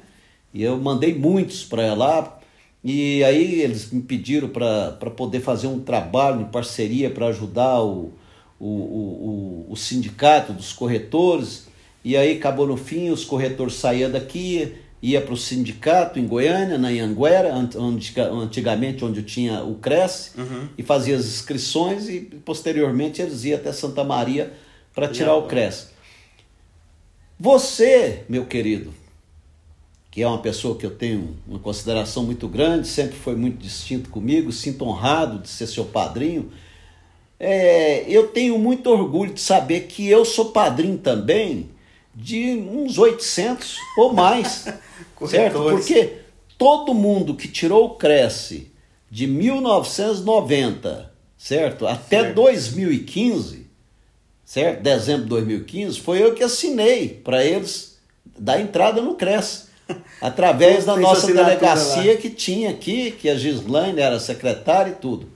E 0.54 0.64
eu 0.64 0.78
mandei 0.78 1.14
muitos 1.14 1.64
para 1.64 1.94
lá. 1.94 2.40
E 2.84 3.24
aí 3.24 3.62
eles 3.62 3.92
me 3.92 4.02
pediram 4.02 4.48
para 4.50 4.92
poder 5.16 5.40
fazer 5.40 5.68
um 5.68 5.80
trabalho 5.80 6.42
em 6.42 6.46
parceria 6.46 7.10
para 7.10 7.28
ajudar 7.28 7.82
o, 7.82 8.14
o, 8.60 8.66
o, 8.66 9.66
o, 9.70 9.76
sindicato 9.76 10.54
dos 10.54 10.72
corretores. 10.72 11.68
E 12.04 12.16
aí 12.16 12.38
acabou 12.38 12.68
no 12.68 12.78
fim, 12.78 13.10
os 13.10 13.26
corretores 13.26 13.76
saíam 13.76 14.12
daqui, 14.12 14.76
ia 15.02 15.22
para 15.22 15.34
o 15.34 15.38
sindicato 15.38 16.20
em 16.20 16.28
Goiânia, 16.28 16.78
na 16.78 16.90
Anguera, 16.90 17.54
onde, 17.54 18.14
antigamente 18.20 19.04
onde 19.04 19.24
tinha 19.24 19.64
o 19.64 19.76
Cresce, 19.76 20.32
uhum. 20.38 20.70
e 20.78 20.84
fazia 20.84 21.16
as 21.16 21.26
inscrições 21.26 22.08
e 22.10 22.22
posteriormente 22.22 23.22
eles 23.22 23.44
iam 23.44 23.58
até 23.58 23.72
Santa 23.72 24.04
Maria 24.04 24.54
para 24.94 25.08
tirar 25.08 25.36
o 25.36 25.44
Cresce. 25.44 25.88
Você, 27.40 28.24
meu 28.30 28.46
querido, 28.46 28.94
que 30.10 30.22
é 30.22 30.28
uma 30.28 30.38
pessoa 30.38 30.78
que 30.78 30.86
eu 30.86 30.92
tenho 30.92 31.36
uma 31.46 31.60
consideração 31.60 32.24
muito 32.24 32.48
grande, 32.48 32.88
sempre 32.88 33.18
foi 33.18 33.36
muito 33.36 33.58
distinto 33.58 34.10
comigo, 34.10 34.50
sinto 34.50 34.86
honrado 34.86 35.40
de 35.40 35.50
ser 35.50 35.68
seu 35.68 35.84
padrinho. 35.84 36.50
É, 37.40 38.06
eu 38.08 38.28
tenho 38.28 38.58
muito 38.58 38.90
orgulho 38.90 39.34
de 39.34 39.42
saber 39.42 39.82
que 39.82 40.08
eu 40.08 40.24
sou 40.24 40.46
padrinho 40.46 40.98
também 40.98 41.70
de 42.14 42.52
uns 42.58 42.98
800 42.98 43.78
ou 43.98 44.14
mais, 44.14 44.66
certo? 45.28 45.62
Porque 45.64 46.14
todo 46.58 46.94
mundo 46.94 47.36
que 47.36 47.48
tirou 47.48 47.86
o 47.86 47.96
Cresce 47.96 48.72
de 49.12 49.28
1990, 49.28 51.12
certo? 51.38 51.86
Até 51.86 52.22
certo. 52.22 52.36
2015, 52.36 53.68
certo? 54.46 54.82
Dezembro 54.82 55.24
de 55.24 55.30
2015, 55.30 56.00
foi 56.00 56.24
eu 56.24 56.34
que 56.34 56.44
assinei 56.44 57.10
para 57.10 57.44
eles 57.44 57.98
dar 58.38 58.60
entrada 58.60 59.02
no 59.02 59.16
Cresce. 59.16 59.66
Através 60.20 60.86
da 60.86 60.96
nossa 60.98 61.28
delegacia 61.28 62.18
que 62.18 62.30
tinha 62.30 62.72
aqui, 62.72 63.12
que 63.12 63.30
a 63.30 63.36
Gislaine 63.36 64.00
era 64.00 64.20
secretária 64.20 64.92
e 64.92 64.96
tudo. 64.96 65.35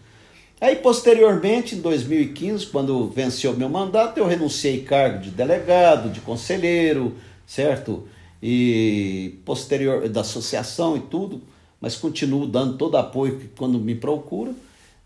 Aí, 0.61 0.75
posteriormente, 0.75 1.75
em 1.75 1.81
2015, 1.81 2.67
quando 2.67 3.07
venceu 3.07 3.55
meu 3.55 3.69
mandato, 3.69 4.17
eu 4.17 4.27
renunciei 4.27 4.83
cargo 4.83 5.19
de 5.19 5.29
delegado, 5.29 6.09
de 6.09 6.19
conselheiro, 6.19 7.15
certo? 7.47 8.05
E 8.43 9.39
posterior 9.45 10.07
da 10.09 10.21
associação 10.21 10.97
e 10.97 10.99
tudo, 10.99 11.41
mas 11.79 11.95
continuo 11.95 12.45
dando 12.45 12.77
todo 12.77 12.97
apoio 12.97 13.49
quando 13.57 13.79
me 13.79 13.95
procura. 13.95 14.51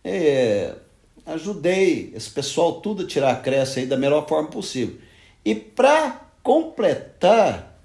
É, 0.03 0.73
ajudei 1.25 2.11
esse 2.15 2.31
pessoal 2.31 2.81
tudo 2.81 3.03
a 3.03 3.07
tirar 3.07 3.31
a 3.31 3.35
creche 3.35 3.81
aí 3.81 3.85
da 3.85 3.95
melhor 3.95 4.27
forma 4.27 4.49
possível. 4.49 4.95
E 5.45 5.53
para 5.53 6.29
completar, 6.41 7.79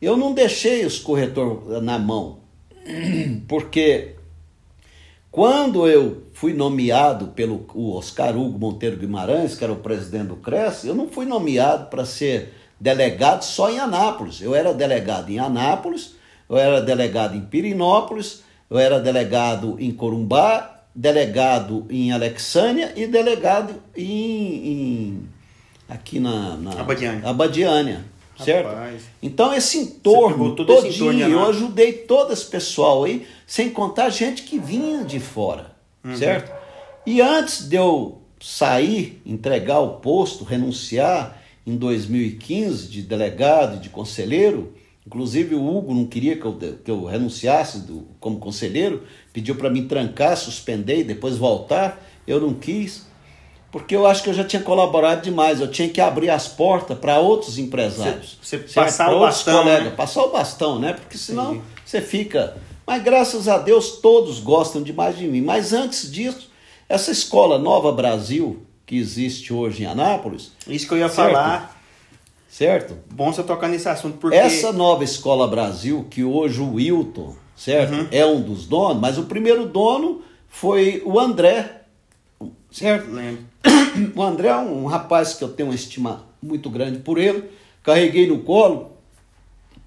eu 0.00 0.14
não 0.16 0.34
deixei 0.34 0.84
os 0.84 0.98
corretores 0.98 1.82
na 1.82 1.98
mão, 1.98 2.40
porque 3.48 4.14
quando 5.30 5.88
eu 5.88 6.23
fui 6.34 6.52
nomeado 6.52 7.28
pelo 7.28 7.64
Oscar 7.96 8.36
Hugo 8.36 8.58
Monteiro 8.58 8.96
Guimarães, 8.96 9.54
que 9.54 9.64
era 9.64 9.72
o 9.72 9.76
presidente 9.76 10.26
do 10.26 10.36
CRES, 10.36 10.84
eu 10.84 10.94
não 10.94 11.08
fui 11.08 11.24
nomeado 11.24 11.86
para 11.86 12.04
ser 12.04 12.52
delegado 12.78 13.42
só 13.42 13.70
em 13.70 13.78
Anápolis. 13.78 14.42
Eu 14.42 14.54
era 14.54 14.74
delegado 14.74 15.30
em 15.30 15.38
Anápolis, 15.38 16.16
eu 16.50 16.58
era 16.58 16.82
delegado 16.82 17.36
em 17.36 17.40
Pirinópolis, 17.40 18.42
eu 18.68 18.78
era 18.78 19.00
delegado 19.00 19.76
em 19.78 19.92
Corumbá, 19.92 20.82
delegado 20.94 21.86
em 21.88 22.12
Alexânia 22.12 22.92
e 22.96 23.06
delegado 23.06 23.74
em, 23.96 24.66
em 24.66 25.28
aqui 25.88 26.18
na, 26.18 26.56
na 26.56 26.72
Abadiânia. 26.80 27.28
Abadiânia 27.28 28.14
certo? 28.42 28.66
Rapaz. 28.66 29.02
Então 29.22 29.54
esse 29.54 29.78
entorno 29.78 30.56
todo 30.56 30.66
todinho, 30.66 30.90
esse 30.90 30.98
entorno 30.98 31.30
eu 31.30 31.48
ajudei 31.48 31.92
todo 31.92 32.32
esse 32.32 32.46
pessoal 32.46 33.04
aí, 33.04 33.26
sem 33.46 33.70
contar 33.70 34.10
gente 34.10 34.42
que 34.42 34.58
vinha 34.58 35.04
de 35.04 35.20
fora, 35.20 35.73
uhum. 36.04 36.16
certo? 36.16 36.52
E 37.06 37.20
antes 37.20 37.68
de 37.68 37.76
eu 37.76 38.22
sair, 38.40 39.20
entregar 39.24 39.80
o 39.80 39.96
posto, 39.96 40.44
renunciar 40.44 41.40
em 41.66 41.76
2015 41.76 42.88
de 42.88 43.02
delegado 43.02 43.76
e 43.76 43.80
de 43.80 43.88
conselheiro, 43.88 44.74
inclusive 45.06 45.54
o 45.54 45.66
Hugo 45.66 45.94
não 45.94 46.06
queria 46.06 46.36
que 46.36 46.44
eu, 46.44 46.58
que 46.84 46.90
eu 46.90 47.04
renunciasse 47.04 47.80
do, 47.80 48.06
como 48.20 48.38
conselheiro, 48.38 49.02
pediu 49.32 49.54
para 49.54 49.70
me 49.70 49.82
trancar, 49.82 50.36
suspender 50.36 51.00
e 51.00 51.04
depois 51.04 51.36
voltar, 51.36 52.02
eu 52.26 52.40
não 52.40 52.54
quis 52.54 53.06
porque 53.74 53.96
eu 53.96 54.06
acho 54.06 54.22
que 54.22 54.30
eu 54.30 54.34
já 54.34 54.44
tinha 54.44 54.62
colaborado 54.62 55.20
demais. 55.20 55.60
Eu 55.60 55.68
tinha 55.68 55.88
que 55.88 56.00
abrir 56.00 56.30
as 56.30 56.46
portas 56.46 56.96
para 56.96 57.18
outros 57.18 57.58
empresários. 57.58 58.38
Você, 58.40 58.56
você 58.58 58.72
passar 58.72 59.12
o 59.12 59.18
bastão. 59.18 59.64
Colegas, 59.64 59.84
né? 59.86 59.90
Passar 59.90 60.22
o 60.22 60.30
bastão, 60.30 60.78
né? 60.78 60.92
Porque 60.92 61.18
senão 61.18 61.54
Sim. 61.54 61.62
você 61.84 62.00
fica. 62.00 62.56
Mas 62.86 63.02
graças 63.02 63.48
a 63.48 63.58
Deus 63.58 63.98
todos 63.98 64.40
gostam 64.40 64.82
demais 64.82 65.16
de 65.16 65.26
mim. 65.26 65.40
Mas 65.40 65.72
antes 65.72 66.10
disso, 66.10 66.50
essa 66.88 67.10
escola 67.10 67.58
Nova 67.58 67.90
Brasil, 67.92 68.62
que 68.86 68.96
existe 68.96 69.52
hoje 69.52 69.84
em 69.84 69.86
Anápolis. 69.86 70.52
Isso 70.66 70.86
que 70.86 70.94
eu 70.94 70.98
ia 70.98 71.08
certo? 71.08 71.32
falar. 71.32 71.80
Certo? 72.48 72.96
Bom 73.10 73.32
você 73.32 73.42
tocar 73.42 73.68
nesse 73.68 73.88
assunto, 73.88 74.18
porque. 74.18 74.36
Essa 74.36 74.72
nova 74.72 75.02
escola 75.02 75.48
Brasil, 75.48 76.06
que 76.08 76.22
hoje 76.22 76.60
o 76.60 76.74
Wilton, 76.74 77.34
certo? 77.56 77.94
Uhum. 77.94 78.08
É 78.12 78.24
um 78.24 78.40
dos 78.40 78.66
donos, 78.66 79.00
mas 79.00 79.18
o 79.18 79.24
primeiro 79.24 79.66
dono 79.66 80.22
foi 80.48 81.02
o 81.04 81.18
André. 81.18 81.82
Certo? 82.70 83.10
Lembro. 83.10 83.44
O 84.16 84.22
André 84.22 84.48
é 84.48 84.56
um 84.56 84.86
rapaz 84.86 85.34
que 85.34 85.44
eu 85.44 85.48
tenho 85.48 85.68
uma 85.68 85.74
estima 85.74 86.26
muito 86.42 86.68
grande 86.68 86.98
por 86.98 87.16
ele. 87.16 87.44
Carreguei 87.82 88.26
no 88.26 88.40
colo, 88.40 88.92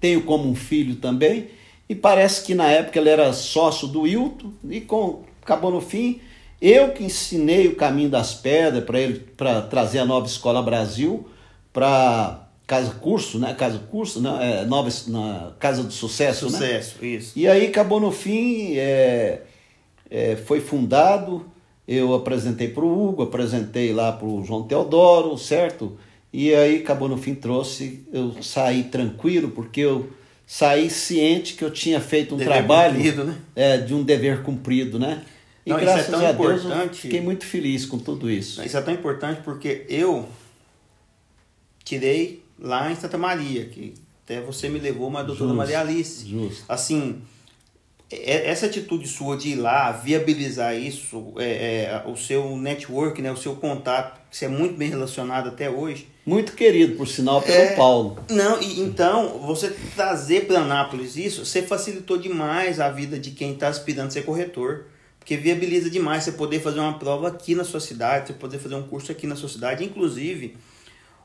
tenho 0.00 0.22
como 0.22 0.48
um 0.48 0.54
filho 0.54 0.96
também. 0.96 1.48
E 1.88 1.94
parece 1.94 2.44
que 2.44 2.54
na 2.54 2.68
época 2.70 2.98
ele 2.98 3.08
era 3.08 3.32
sócio 3.32 3.88
do 3.88 4.06
Hilton 4.06 4.52
e 4.68 4.80
com, 4.80 5.22
acabou 5.42 5.70
no 5.70 5.80
fim. 5.80 6.20
Eu 6.60 6.90
que 6.90 7.04
ensinei 7.04 7.68
o 7.68 7.76
caminho 7.76 8.10
das 8.10 8.34
pedras 8.34 8.84
para 8.84 9.00
ele 9.00 9.20
para 9.36 9.62
trazer 9.62 10.00
a 10.00 10.04
nova 10.04 10.26
Escola 10.26 10.62
Brasil 10.62 11.26
para 11.72 12.48
casa 12.66 12.90
curso, 12.90 13.38
né? 13.38 13.54
Casa 13.54 13.78
curso, 13.78 14.20
né? 14.20 14.62
É, 14.62 14.64
nova 14.66 14.90
na 15.06 15.52
casa 15.58 15.82
do 15.82 15.92
sucesso, 15.92 16.50
sucesso, 16.50 16.96
né? 17.00 17.08
isso. 17.08 17.38
E 17.38 17.48
aí 17.48 17.66
acabou 17.66 18.00
no 18.00 18.10
fim, 18.10 18.76
é, 18.76 19.42
é, 20.10 20.36
foi 20.36 20.60
fundado 20.60 21.46
eu 21.88 22.12
apresentei 22.12 22.68
para 22.68 22.84
o 22.84 23.08
Hugo, 23.08 23.22
apresentei 23.22 23.94
lá 23.94 24.12
para 24.12 24.28
o 24.28 24.44
João 24.44 24.64
Teodoro, 24.64 25.38
certo? 25.38 25.96
E 26.30 26.54
aí 26.54 26.82
acabou 26.82 27.08
no 27.08 27.16
fim 27.16 27.34
trouxe, 27.34 28.06
eu 28.12 28.42
saí 28.42 28.84
tranquilo, 28.84 29.48
porque 29.48 29.80
eu 29.80 30.10
saí 30.50 30.88
ciente 30.88 31.52
que 31.52 31.62
eu 31.62 31.70
tinha 31.70 32.00
feito 32.00 32.34
um 32.34 32.38
dever 32.38 32.54
trabalho 32.54 32.94
cumprido, 32.94 33.24
né? 33.24 33.38
é, 33.54 33.76
de 33.76 33.94
um 33.94 34.02
dever 34.02 34.42
cumprido, 34.42 34.98
né? 34.98 35.22
E 35.66 35.68
Não, 35.68 35.78
graças 35.78 36.08
é 36.22 36.26
a 36.26 36.32
Deus 36.32 36.64
eu 36.64 36.94
fiquei 36.94 37.20
muito 37.20 37.44
feliz 37.44 37.84
com 37.84 37.98
tudo 37.98 38.30
isso. 38.30 38.64
Isso 38.64 38.74
é 38.74 38.80
tão 38.80 38.94
importante 38.94 39.42
porque 39.44 39.84
eu 39.90 40.26
tirei 41.84 42.42
lá 42.58 42.90
em 42.90 42.96
Santa 42.96 43.18
Maria, 43.18 43.66
que 43.66 43.92
até 44.24 44.40
você 44.40 44.70
me 44.70 44.78
levou, 44.78 45.10
mas 45.10 45.24
a 45.24 45.26
doutora 45.26 45.52
Maria 45.52 45.80
Alice. 45.80 46.26
Justo. 46.26 46.64
Assim, 46.66 47.20
é, 47.20 47.37
essa 48.10 48.66
atitude 48.66 49.06
sua 49.06 49.36
de 49.36 49.50
ir 49.50 49.56
lá 49.56 49.92
viabilizar 49.92 50.74
isso, 50.74 51.34
é, 51.36 51.84
é, 51.84 52.02
o 52.06 52.16
seu 52.16 52.56
network, 52.56 53.20
né, 53.20 53.30
o 53.30 53.36
seu 53.36 53.56
contato, 53.56 54.18
que 54.30 54.36
você 54.36 54.46
é 54.46 54.48
muito 54.48 54.76
bem 54.76 54.88
relacionado 54.88 55.48
até 55.48 55.68
hoje. 55.68 56.08
Muito 56.24 56.52
querido, 56.52 56.96
por 56.96 57.06
sinal, 57.06 57.42
pelo 57.42 57.58
é, 57.58 57.76
Paulo. 57.76 58.18
Não, 58.30 58.60
e, 58.62 58.80
então, 58.80 59.38
você 59.40 59.70
trazer 59.94 60.46
para 60.46 60.60
Anápolis 60.60 61.16
isso, 61.16 61.44
você 61.44 61.60
facilitou 61.60 62.16
demais 62.16 62.80
a 62.80 62.88
vida 62.88 63.18
de 63.18 63.32
quem 63.32 63.52
está 63.52 63.68
aspirando 63.68 64.08
a 64.08 64.10
ser 64.10 64.22
corretor. 64.22 64.86
Porque 65.18 65.36
viabiliza 65.36 65.90
demais 65.90 66.24
você 66.24 66.32
poder 66.32 66.58
fazer 66.60 66.80
uma 66.80 66.98
prova 66.98 67.28
aqui 67.28 67.54
na 67.54 67.62
sua 67.62 67.80
cidade, 67.80 68.28
você 68.28 68.32
poder 68.32 68.58
fazer 68.58 68.74
um 68.76 68.82
curso 68.82 69.12
aqui 69.12 69.26
na 69.26 69.36
sua 69.36 69.50
cidade. 69.50 69.84
Inclusive, 69.84 70.56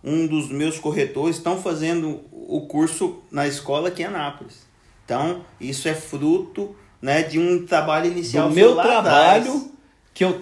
um 0.04 0.28
dos 0.28 0.50
meus 0.50 0.78
corretores 0.78 1.38
estão 1.38 1.62
fazendo 1.62 2.20
o 2.30 2.68
curso 2.68 3.22
na 3.32 3.48
escola 3.48 3.88
aqui 3.88 4.02
em 4.02 4.06
Anápolis. 4.06 4.73
Então, 5.06 5.42
isso 5.60 5.88
é 5.88 5.94
fruto 5.94 6.76
né, 7.02 7.24
de 7.24 7.38
um 7.38 7.66
trabalho 7.66 8.10
inicial. 8.10 8.48
Do 8.48 8.56
meu 8.56 8.76
trabalho 8.76 9.52
atrás. 9.52 9.70
que 10.14 10.24
eu 10.24 10.42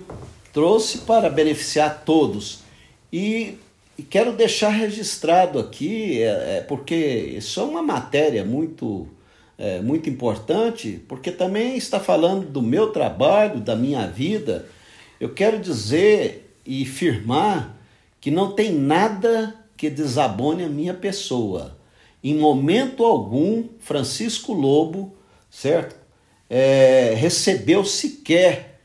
trouxe 0.54 1.00
para 1.00 1.30
beneficiar 1.30 2.04
todos. 2.06 2.60
E, 3.12 3.58
e 3.98 4.04
quero 4.04 4.32
deixar 4.34 4.70
registrado 4.70 5.58
aqui, 5.58 6.22
é, 6.22 6.58
é, 6.58 6.66
porque 6.68 6.96
isso 6.96 7.60
é 7.60 7.64
uma 7.64 7.82
matéria 7.82 8.46
muito, 8.46 9.08
é, 9.58 9.82
muito 9.82 10.08
importante, 10.10 11.04
porque 11.08 11.32
também 11.32 11.76
está 11.76 12.00
falando 12.00 12.46
do 12.46 12.62
meu 12.62 12.92
trabalho, 12.92 13.60
da 13.60 13.76
minha 13.76 14.06
vida. 14.06 14.68
Eu 15.20 15.34
quero 15.34 15.60
dizer 15.60 16.56
e 16.64 16.86
firmar 16.86 17.76
que 18.20 18.30
não 18.30 18.52
tem 18.52 18.72
nada 18.72 19.56
que 19.76 19.90
desabone 19.90 20.64
a 20.64 20.70
minha 20.70 20.94
pessoa 20.94 21.81
em 22.24 22.38
momento 22.38 23.04
algum, 23.04 23.66
Francisco 23.80 24.54
Lobo, 24.54 25.14
certo? 25.50 25.96
É, 26.50 27.14
recebeu 27.16 27.84
sequer 27.84 28.80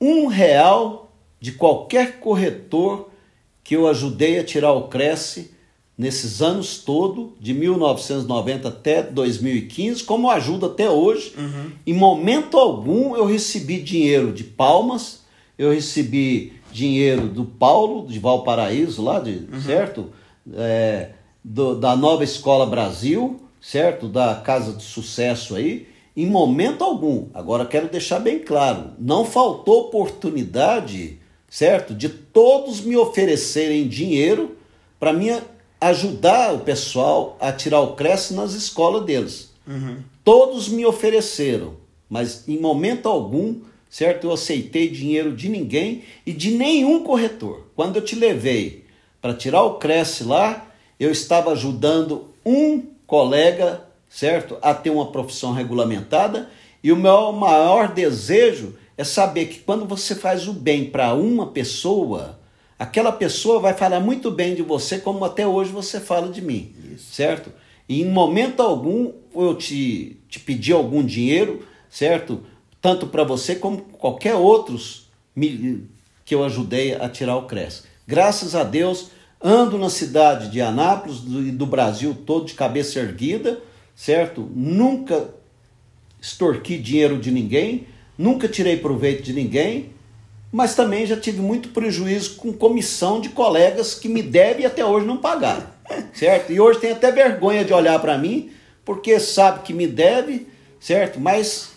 um 0.00 0.26
real 0.26 1.12
de 1.40 1.52
qualquer 1.52 2.18
corretor 2.20 3.08
que 3.62 3.76
eu 3.76 3.86
ajudei 3.86 4.38
a 4.38 4.44
tirar 4.44 4.72
o 4.72 4.88
Cresce 4.88 5.52
nesses 5.96 6.40
anos 6.40 6.78
todo, 6.78 7.32
de 7.40 7.52
1990 7.52 8.68
até 8.68 9.02
2015, 9.02 10.04
como 10.04 10.30
ajuda 10.30 10.66
até 10.66 10.88
hoje. 10.88 11.34
Uhum. 11.36 11.72
Em 11.84 11.92
momento 11.92 12.56
algum 12.56 13.16
eu 13.16 13.26
recebi 13.26 13.80
dinheiro 13.80 14.32
de 14.32 14.44
Palmas, 14.44 15.22
eu 15.58 15.72
recebi 15.72 16.52
dinheiro 16.72 17.26
do 17.26 17.44
Paulo, 17.44 18.06
de 18.06 18.18
Valparaíso, 18.20 19.02
lá, 19.02 19.18
de, 19.18 19.48
uhum. 19.52 19.60
certo? 19.60 20.10
É, 20.54 21.10
do, 21.48 21.74
da 21.74 21.96
Nova 21.96 22.22
Escola 22.22 22.66
Brasil, 22.66 23.40
certo? 23.58 24.06
Da 24.06 24.34
Casa 24.34 24.74
de 24.74 24.82
Sucesso 24.82 25.56
aí. 25.56 25.88
Em 26.14 26.26
momento 26.26 26.84
algum. 26.84 27.28
Agora 27.32 27.64
quero 27.64 27.88
deixar 27.88 28.18
bem 28.18 28.40
claro, 28.40 28.90
não 28.98 29.24
faltou 29.24 29.82
oportunidade, 29.82 31.18
certo? 31.48 31.94
De 31.94 32.08
todos 32.08 32.80
me 32.82 32.96
oferecerem 32.96 33.88
dinheiro 33.88 34.56
para 35.00 35.12
minha 35.12 35.42
ajudar 35.80 36.52
o 36.54 36.60
pessoal 36.60 37.36
a 37.40 37.52
tirar 37.52 37.80
o 37.80 37.94
Cresce 37.94 38.34
nas 38.34 38.52
escolas 38.52 39.04
deles. 39.04 39.52
Uhum. 39.66 39.98
Todos 40.24 40.68
me 40.68 40.84
ofereceram, 40.84 41.76
mas 42.10 42.46
em 42.46 42.58
momento 42.58 43.08
algum, 43.08 43.60
certo? 43.88 44.26
Eu 44.26 44.32
aceitei 44.32 44.88
dinheiro 44.88 45.34
de 45.34 45.48
ninguém 45.48 46.02
e 46.26 46.32
de 46.32 46.50
nenhum 46.50 47.04
corretor. 47.04 47.68
Quando 47.76 47.96
eu 47.96 48.02
te 48.02 48.16
levei 48.16 48.84
para 49.22 49.34
tirar 49.34 49.62
o 49.62 49.74
Cresce 49.74 50.24
lá, 50.24 50.67
eu 50.98 51.10
estava 51.10 51.52
ajudando 51.52 52.34
um 52.44 52.82
colega, 53.06 53.84
certo? 54.08 54.56
A 54.60 54.74
ter 54.74 54.90
uma 54.90 55.10
profissão 55.10 55.52
regulamentada 55.52 56.50
e 56.82 56.92
o 56.92 56.96
meu 56.96 57.32
maior 57.32 57.92
desejo 57.92 58.74
é 58.96 59.04
saber 59.04 59.46
que 59.46 59.60
quando 59.60 59.84
você 59.84 60.14
faz 60.14 60.48
o 60.48 60.52
bem 60.52 60.90
para 60.90 61.14
uma 61.14 61.46
pessoa, 61.46 62.38
aquela 62.78 63.12
pessoa 63.12 63.60
vai 63.60 63.74
falar 63.74 64.00
muito 64.00 64.30
bem 64.30 64.54
de 64.54 64.62
você, 64.62 64.98
como 64.98 65.24
até 65.24 65.46
hoje 65.46 65.70
você 65.70 66.00
fala 66.00 66.28
de 66.28 66.42
mim, 66.42 66.72
Isso. 66.94 67.14
certo? 67.14 67.52
E 67.88 68.02
em 68.02 68.10
momento 68.10 68.60
algum 68.60 69.12
eu 69.34 69.54
te, 69.54 70.18
te 70.28 70.40
pedi 70.40 70.72
algum 70.72 71.04
dinheiro, 71.04 71.66
certo? 71.88 72.42
Tanto 72.80 73.06
para 73.06 73.24
você 73.24 73.54
como 73.54 73.78
qualquer 73.78 74.34
outros 74.34 75.08
que 76.24 76.34
eu 76.34 76.44
ajudei 76.44 76.94
a 76.94 77.08
tirar 77.08 77.36
o 77.36 77.46
CRES. 77.46 77.84
Graças 78.06 78.54
a 78.54 78.64
Deus, 78.64 79.10
ando 79.42 79.78
na 79.78 79.88
cidade 79.88 80.50
de 80.50 80.60
Anápolis 80.60 81.18
e 81.18 81.50
do, 81.50 81.66
Brasil 81.66 82.16
todo 82.26 82.46
de 82.46 82.54
cabeça 82.54 82.98
erguida, 82.98 83.60
certo? 83.94 84.48
Nunca 84.54 85.28
extorqui 86.20 86.76
dinheiro 86.76 87.18
de 87.18 87.30
ninguém, 87.30 87.86
nunca 88.16 88.48
tirei 88.48 88.76
proveito 88.76 89.22
de 89.22 89.32
ninguém, 89.32 89.92
mas 90.50 90.74
também 90.74 91.06
já 91.06 91.16
tive 91.16 91.40
muito 91.40 91.68
prejuízo 91.68 92.36
com 92.36 92.52
comissão 92.52 93.20
de 93.20 93.28
colegas 93.28 93.94
que 93.94 94.08
me 94.08 94.22
devem 94.22 94.62
e 94.62 94.66
até 94.66 94.84
hoje 94.84 95.06
não 95.06 95.18
pagaram, 95.18 95.66
certo? 96.12 96.52
E 96.52 96.60
hoje 96.60 96.80
tem 96.80 96.92
até 96.92 97.12
vergonha 97.12 97.64
de 97.64 97.72
olhar 97.72 97.98
para 98.00 98.18
mim, 98.18 98.50
porque 98.84 99.20
sabe 99.20 99.62
que 99.62 99.72
me 99.72 99.86
deve, 99.86 100.48
certo? 100.80 101.20
Mas 101.20 101.70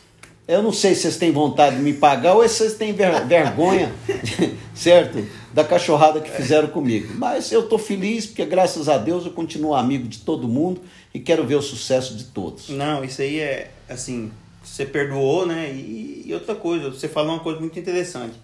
eu 0.48 0.64
não 0.64 0.74
sei 0.74 0.96
se 0.96 1.02
vocês 1.02 1.18
têm 1.18 1.32
vontade 1.32 1.76
de 1.76 1.82
me 1.82 1.94
pagar 1.94 2.34
ou 2.34 2.48
se 2.48 2.56
vocês 2.56 2.74
têm 2.74 2.94
ver 2.94 3.26
vergonha, 3.26 3.92
certo? 4.74 5.24
Da 5.54 5.64
cachorrada 5.64 6.22
que 6.22 6.30
fizeram 6.30 6.70
comigo. 6.70 7.14
Mas 7.16 7.52
eu 7.52 7.62
estou 7.62 7.78
feliz 7.78 8.26
porque, 8.26 8.46
graças 8.46 8.88
a 8.88 8.98
Deus, 8.98 9.26
eu 9.26 9.32
continuo 9.32 9.76
amigo 9.76 10.08
de 10.08 10.20
todo 10.20 10.48
mundo 10.48 10.82
e 11.14 11.20
quero 11.20 11.46
ver 11.46 11.56
o 11.56 11.62
sucesso 11.62 12.16
de 12.16 12.26
todos. 12.26 12.70
Não, 12.70 13.04
isso 13.04 13.22
aí 13.22 13.40
é 13.40 13.72
assim, 13.90 14.32
você 14.64 14.86
perdoou, 14.86 15.46
né? 15.46 15.70
E, 15.72 16.24
e 16.26 16.34
outra 16.34 16.56
coisa, 16.56 16.90
você 16.90 17.08
falou 17.08 17.34
uma 17.34 17.40
coisa 17.40 17.60
muito 17.60 17.78
interessante 17.78 18.36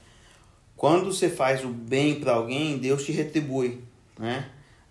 quando 0.78 1.12
você 1.12 1.28
faz 1.28 1.66
o 1.66 1.70
bem 1.70 2.20
para 2.20 2.34
alguém, 2.34 2.78
Deus 2.78 3.04
te 3.04 3.12
retribui, 3.12 3.80
né? 4.18 4.46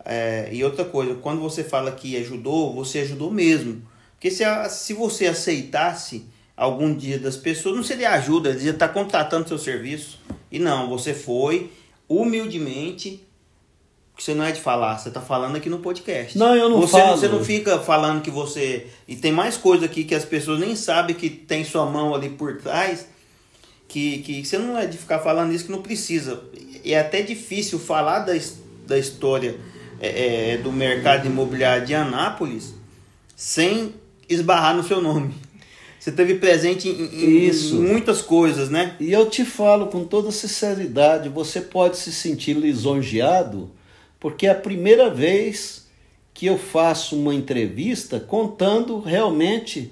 É, 0.04 0.48
e 0.52 0.62
outra 0.62 0.84
coisa, 0.84 1.14
quando 1.14 1.40
você 1.40 1.64
fala 1.64 1.92
que 1.92 2.16
ajudou, 2.16 2.74
você 2.74 3.00
ajudou 3.00 3.30
mesmo. 3.30 3.82
Porque 4.12 4.30
se, 4.30 4.44
se 4.68 4.92
você 4.92 5.26
aceitasse 5.26 6.26
algum 6.56 6.94
dia 6.94 7.18
das 7.18 7.36
pessoas, 7.36 7.76
não 7.76 7.84
seria 7.84 8.10
ajuda, 8.10 8.50
ele 8.50 8.68
estar 8.68 8.88
tá 8.88 8.92
contratando 8.92 9.48
seu 9.48 9.58
serviço. 9.58 10.20
E 10.50 10.58
não, 10.58 10.88
você 10.88 11.14
foi 11.14 11.70
humildemente, 12.08 13.22
que 14.16 14.22
você 14.22 14.34
não 14.34 14.44
é 14.44 14.52
de 14.52 14.60
falar, 14.60 14.98
você 14.98 15.08
está 15.08 15.20
falando 15.20 15.56
aqui 15.56 15.68
no 15.68 15.78
podcast. 15.78 16.38
Não, 16.38 16.54
eu 16.54 16.68
não 16.68 16.80
você, 16.80 16.92
falo. 16.92 17.16
Você 17.16 17.28
não 17.28 17.44
fica 17.44 17.78
falando 17.78 18.22
que 18.22 18.30
você... 18.30 18.86
E 19.06 19.16
tem 19.16 19.32
mais 19.32 19.56
coisa 19.56 19.84
aqui 19.84 20.04
que 20.04 20.14
as 20.14 20.24
pessoas 20.24 20.58
nem 20.58 20.74
sabem 20.74 21.14
que 21.14 21.28
tem 21.28 21.64
sua 21.64 21.86
mão 21.86 22.14
ali 22.14 22.30
por 22.30 22.58
trás 22.58 23.06
que, 23.88 24.18
que 24.18 24.44
você 24.44 24.58
não 24.58 24.76
é 24.76 24.86
de 24.86 24.98
ficar 24.98 25.18
falando 25.20 25.52
isso 25.52 25.66
que 25.66 25.72
não 25.72 25.82
precisa. 25.82 26.42
É 26.84 26.98
até 26.98 27.22
difícil 27.22 27.78
falar 27.78 28.20
da, 28.20 28.32
da 28.86 28.98
história 28.98 29.56
é, 30.00 30.52
é, 30.52 30.56
do 30.58 30.72
mercado 30.72 31.26
imobiliário 31.26 31.86
de 31.86 31.94
Anápolis 31.94 32.74
sem 33.34 33.94
esbarrar 34.28 34.76
no 34.76 34.82
seu 34.82 35.00
nome. 35.00 35.34
Você 35.98 36.12
teve 36.12 36.36
presente 36.36 36.88
em, 36.88 37.48
em, 37.48 37.74
muitas 37.74 38.22
coisas, 38.22 38.68
né? 38.70 38.94
E 39.00 39.12
eu 39.12 39.28
te 39.28 39.44
falo 39.44 39.86
com 39.86 40.04
toda 40.04 40.30
sinceridade, 40.30 41.28
você 41.28 41.60
pode 41.60 41.96
se 41.96 42.12
sentir 42.12 42.54
lisonjeado, 42.54 43.70
porque 44.20 44.46
é 44.46 44.50
a 44.50 44.54
primeira 44.54 45.10
vez 45.10 45.86
que 46.32 46.46
eu 46.46 46.58
faço 46.58 47.16
uma 47.16 47.34
entrevista 47.34 48.20
contando 48.20 49.00
realmente 49.00 49.90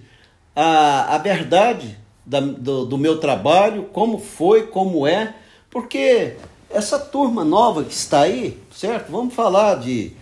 a, 0.55 1.15
a 1.15 1.19
verdade 1.19 1.99
da, 2.25 2.41
do, 2.41 2.85
do 2.85 2.99
meu 2.99 3.19
trabalho, 3.19 3.85
como 3.93 4.19
foi, 4.19 4.67
como 4.67 5.07
é, 5.07 5.35
porque 5.71 6.37
essa 6.71 6.99
turma 6.99 7.45
nova 7.45 7.85
que 7.85 7.93
está 7.93 8.23
aí, 8.23 8.61
certo? 8.73 9.11
Vamos 9.11 9.35
falar 9.35 9.77
de. 9.77 10.13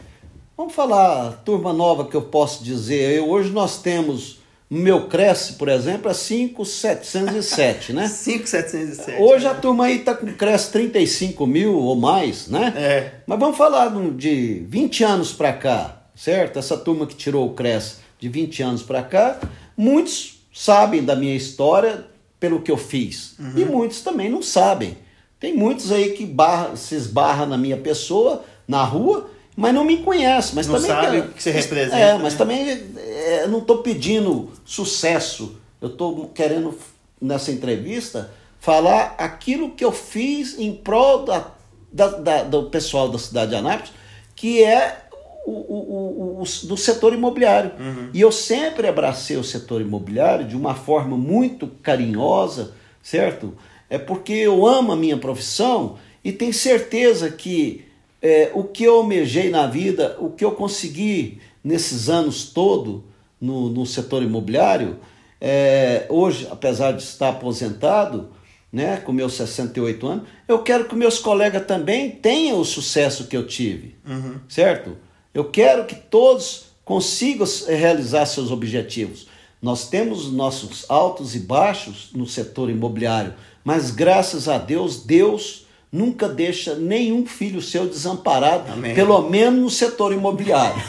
Vamos 0.57 0.75
falar, 0.75 1.43
turma 1.45 1.73
nova 1.73 2.05
que 2.05 2.15
eu 2.15 2.23
posso 2.23 2.63
dizer. 2.63 3.19
Eu, 3.19 3.29
hoje 3.31 3.51
nós 3.51 3.79
temos. 3.79 4.42
No 4.73 4.79
meu 4.79 5.07
Cresce, 5.07 5.53
por 5.53 5.69
exemplo, 5.69 6.11
é 6.11 6.15
5,707, 6.15 7.93
né? 7.93 8.09
5,707. 8.09 9.21
Hoje 9.21 9.47
a 9.47 9.53
turma 9.53 9.85
aí 9.85 9.99
está 9.99 10.15
com 10.15 10.33
Cresce 10.33 10.73
35 10.73 11.47
mil 11.47 11.77
ou 11.77 11.95
mais, 11.95 12.49
né? 12.49 12.73
É. 12.75 13.11
Mas 13.27 13.39
vamos 13.39 13.59
falar 13.59 13.93
de 14.17 14.65
20 14.67 15.05
anos 15.05 15.31
para 15.31 15.53
cá, 15.53 16.05
certo? 16.17 16.59
Essa 16.59 16.79
turma 16.79 17.07
que 17.07 17.15
tirou 17.15 17.49
o 17.49 17.53
Cresce 17.53 17.97
de 18.19 18.31
20 18.31 18.63
anos 18.63 18.83
para 18.83 19.03
cá, 19.03 19.39
muitos 19.77 20.41
sabem 20.51 21.05
da 21.05 21.15
minha 21.15 21.37
história 21.37 22.07
pelo 22.41 22.63
que 22.63 22.71
eu 22.71 22.79
fiz. 22.79 23.39
Uhum. 23.39 23.53
E 23.55 23.65
muitos 23.67 24.01
também 24.01 24.31
não 24.31 24.41
sabem. 24.41 24.97
Tem 25.39 25.55
muitos 25.55 25.93
aí 25.93 26.13
que 26.13 26.25
barra, 26.25 26.77
se 26.77 26.95
esbarra 26.95 27.45
na 27.45 27.59
minha 27.59 27.77
pessoa, 27.77 28.43
na 28.67 28.83
rua, 28.83 29.29
mas 29.57 29.75
não 29.75 29.85
me 29.85 29.99
conhece. 29.99 30.55
Mas 30.55 30.67
não 30.67 30.77
também 30.77 30.91
sabe 30.91 31.19
o 31.19 31.29
que 31.29 31.43
você 31.43 31.51
representa. 31.51 31.97
É, 31.97 32.19
mas 32.19 32.33
né? 32.33 32.39
também 32.39 32.69
é, 32.97 33.47
não 33.47 33.59
estou 33.59 33.79
pedindo 33.79 34.51
sucesso. 34.65 35.57
Eu 35.81 35.89
estou 35.89 36.29
querendo, 36.29 36.77
nessa 37.21 37.51
entrevista, 37.51 38.31
falar 38.61 39.15
aquilo 39.19 39.71
que 39.71 39.85
eu 39.85 39.93
fiz 39.93 40.59
em 40.59 40.75
prol 40.75 41.25
da, 41.25 41.51
da, 41.93 42.09
da, 42.09 42.43
do 42.45 42.65
pessoal 42.65 43.09
da 43.09 43.19
cidade 43.19 43.51
de 43.51 43.57
Anápolis, 43.57 43.93
que 44.35 44.63
é 44.63 45.03
o, 45.45 45.51
o, 45.51 46.43
o, 46.43 46.67
do 46.67 46.77
setor 46.77 47.13
imobiliário. 47.13 47.73
Uhum. 47.79 48.11
E 48.15 48.21
eu 48.21 48.33
sempre 48.33 48.87
abracei 48.87 49.37
o 49.37 49.45
setor 49.45 49.81
imobiliário 49.81 50.47
de 50.47 50.57
uma 50.57 50.75
forma 50.75 51.17
muito 51.17 51.67
carinhosa, 51.83 52.73
certo? 53.03 53.55
É 53.91 53.99
porque 53.99 54.33
eu 54.33 54.65
amo 54.67 54.93
a 54.93 54.97
minha 54.97 55.19
profissão 55.19 55.99
e 56.25 56.33
tenho 56.33 56.55
certeza 56.55 57.31
que 57.31 57.85
é, 58.23 58.53
o 58.55 58.63
que 58.63 58.85
eu 58.85 58.97
almejei 58.99 59.51
na 59.51 59.67
vida, 59.67 60.17
o 60.21 60.31
que 60.31 60.45
eu 60.45 60.53
consegui 60.53 61.41
nesses 61.63 62.09
anos 62.09 62.45
todo 62.45 63.05
no, 63.41 63.69
no 63.69 63.85
setor 63.85 64.23
imobiliário, 64.23 64.99
é, 65.41 66.07
hoje, 66.09 66.47
apesar 66.49 66.93
de 66.93 67.03
estar 67.03 67.31
aposentado, 67.31 68.31
né, 68.73 68.97
com 68.99 69.13
meus 69.13 69.35
68 69.35 70.07
anos, 70.07 70.29
eu 70.47 70.63
quero 70.63 70.85
que 70.87 70.95
meus 70.95 71.19
colegas 71.19 71.67
também 71.67 72.11
tenham 72.11 72.61
o 72.61 72.65
sucesso 72.65 73.27
que 73.27 73.37
eu 73.37 73.47
tive, 73.47 73.97
uhum. 74.09 74.37
certo? 74.49 74.97
Eu 75.35 75.47
quero 75.47 75.85
que 75.85 75.97
todos 75.97 76.67
consigam 76.85 77.47
realizar 77.67 78.25
seus 78.27 78.51
objetivos. 78.51 79.27
Nós 79.61 79.89
temos 79.89 80.33
nossos 80.33 80.87
altos 80.89 81.35
e 81.35 81.41
baixos 81.41 82.11
no 82.15 82.27
setor 82.27 82.71
imobiliário, 82.71 83.35
mas 83.63 83.91
graças 83.91 84.49
a 84.49 84.59
Deus, 84.59 85.05
Deus 85.05 85.62
nunca 85.93 86.27
deixa 86.29 86.75
nenhum 86.75 87.27
filho 87.27 87.61
seu 87.61 87.87
desamparado, 87.87 88.73
Amém. 88.73 88.95
pelo 88.95 89.29
menos 89.29 89.61
no 89.61 89.71
setor 89.71 90.13
imobiliário. 90.13 90.83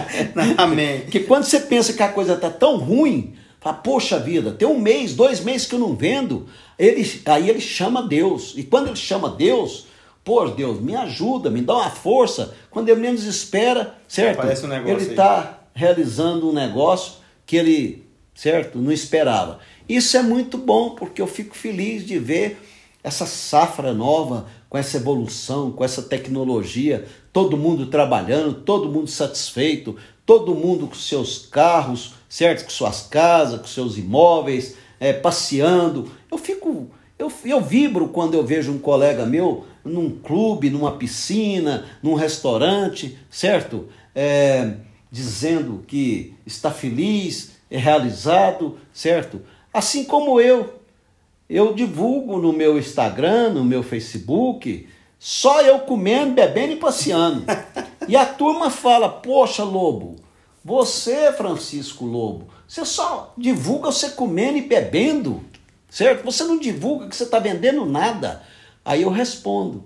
Amém. 0.56 1.02
Porque 1.02 1.20
quando 1.20 1.44
você 1.44 1.60
pensa 1.60 1.92
que 1.92 2.02
a 2.02 2.08
coisa 2.08 2.32
está 2.32 2.48
tão 2.48 2.78
ruim, 2.78 3.34
fala, 3.60 3.76
poxa 3.76 4.18
vida, 4.18 4.52
tem 4.52 4.66
um 4.66 4.80
mês, 4.80 5.14
dois 5.14 5.40
meses 5.40 5.66
que 5.66 5.74
eu 5.74 5.78
não 5.78 5.94
vendo, 5.94 6.46
ele, 6.78 7.20
aí 7.26 7.50
ele 7.50 7.60
chama 7.60 8.02
Deus. 8.02 8.54
E 8.56 8.62
quando 8.62 8.86
ele 8.86 8.96
chama 8.96 9.28
Deus, 9.28 9.86
Pô, 10.26 10.44
Deus, 10.48 10.80
me 10.80 10.96
ajuda, 10.96 11.48
me 11.48 11.60
dá 11.60 11.74
uma 11.74 11.88
força. 11.88 12.52
Quando 12.68 12.88
ele 12.88 13.00
menos 13.00 13.22
espera, 13.22 13.94
certo? 14.08 14.40
Um 14.44 14.88
ele 14.88 15.02
está 15.02 15.60
realizando 15.72 16.50
um 16.50 16.52
negócio 16.52 17.18
que 17.46 17.56
ele, 17.56 18.04
certo, 18.34 18.76
não 18.76 18.90
esperava. 18.90 19.60
Isso 19.88 20.16
é 20.16 20.22
muito 20.22 20.58
bom, 20.58 20.96
porque 20.96 21.22
eu 21.22 21.28
fico 21.28 21.54
feliz 21.54 22.04
de 22.04 22.18
ver 22.18 22.58
essa 23.06 23.24
safra 23.24 23.94
nova 23.94 24.46
com 24.68 24.76
essa 24.76 24.96
evolução, 24.96 25.70
com 25.70 25.84
essa 25.84 26.02
tecnologia, 26.02 27.06
todo 27.32 27.56
mundo 27.56 27.86
trabalhando, 27.86 28.62
todo 28.62 28.90
mundo 28.90 29.06
satisfeito, 29.06 29.94
todo 30.26 30.56
mundo 30.56 30.88
com 30.88 30.94
seus 30.96 31.46
carros, 31.46 32.14
certo? 32.28 32.64
Com 32.64 32.70
suas 32.70 33.02
casas, 33.02 33.60
com 33.60 33.66
seus 33.68 33.96
imóveis, 33.96 34.74
é, 34.98 35.12
passeando. 35.12 36.10
Eu 36.28 36.36
fico, 36.36 36.90
eu, 37.16 37.32
eu 37.44 37.60
vibro 37.60 38.08
quando 38.08 38.34
eu 38.34 38.44
vejo 38.44 38.72
um 38.72 38.78
colega 38.78 39.24
meu 39.24 39.64
num 39.84 40.10
clube, 40.10 40.68
numa 40.68 40.96
piscina, 40.96 41.86
num 42.02 42.14
restaurante, 42.14 43.16
certo? 43.30 43.86
É, 44.12 44.78
dizendo 45.12 45.84
que 45.86 46.34
está 46.44 46.72
feliz, 46.72 47.52
é 47.70 47.78
realizado, 47.78 48.78
certo? 48.92 49.42
Assim 49.72 50.02
como 50.02 50.40
eu. 50.40 50.75
Eu 51.48 51.74
divulgo 51.74 52.38
no 52.38 52.52
meu 52.52 52.78
Instagram, 52.78 53.50
no 53.50 53.64
meu 53.64 53.82
Facebook, 53.82 54.88
só 55.18 55.62
eu 55.62 55.80
comendo, 55.80 56.34
bebendo 56.34 56.72
e 56.72 56.76
passeando. 56.76 57.44
E 58.08 58.14
a 58.14 58.24
turma 58.24 58.70
fala: 58.70 59.08
Poxa, 59.08 59.64
Lobo, 59.64 60.14
você, 60.64 61.32
Francisco 61.32 62.04
Lobo, 62.04 62.46
você 62.66 62.84
só 62.84 63.34
divulga 63.36 63.90
você 63.90 64.10
comendo 64.10 64.58
e 64.58 64.62
bebendo, 64.62 65.42
certo? 65.90 66.24
Você 66.24 66.44
não 66.44 66.56
divulga 66.56 67.08
que 67.08 67.16
você 67.16 67.24
está 67.24 67.40
vendendo 67.40 67.84
nada. 67.84 68.42
Aí 68.84 69.02
eu 69.02 69.10
respondo: 69.10 69.84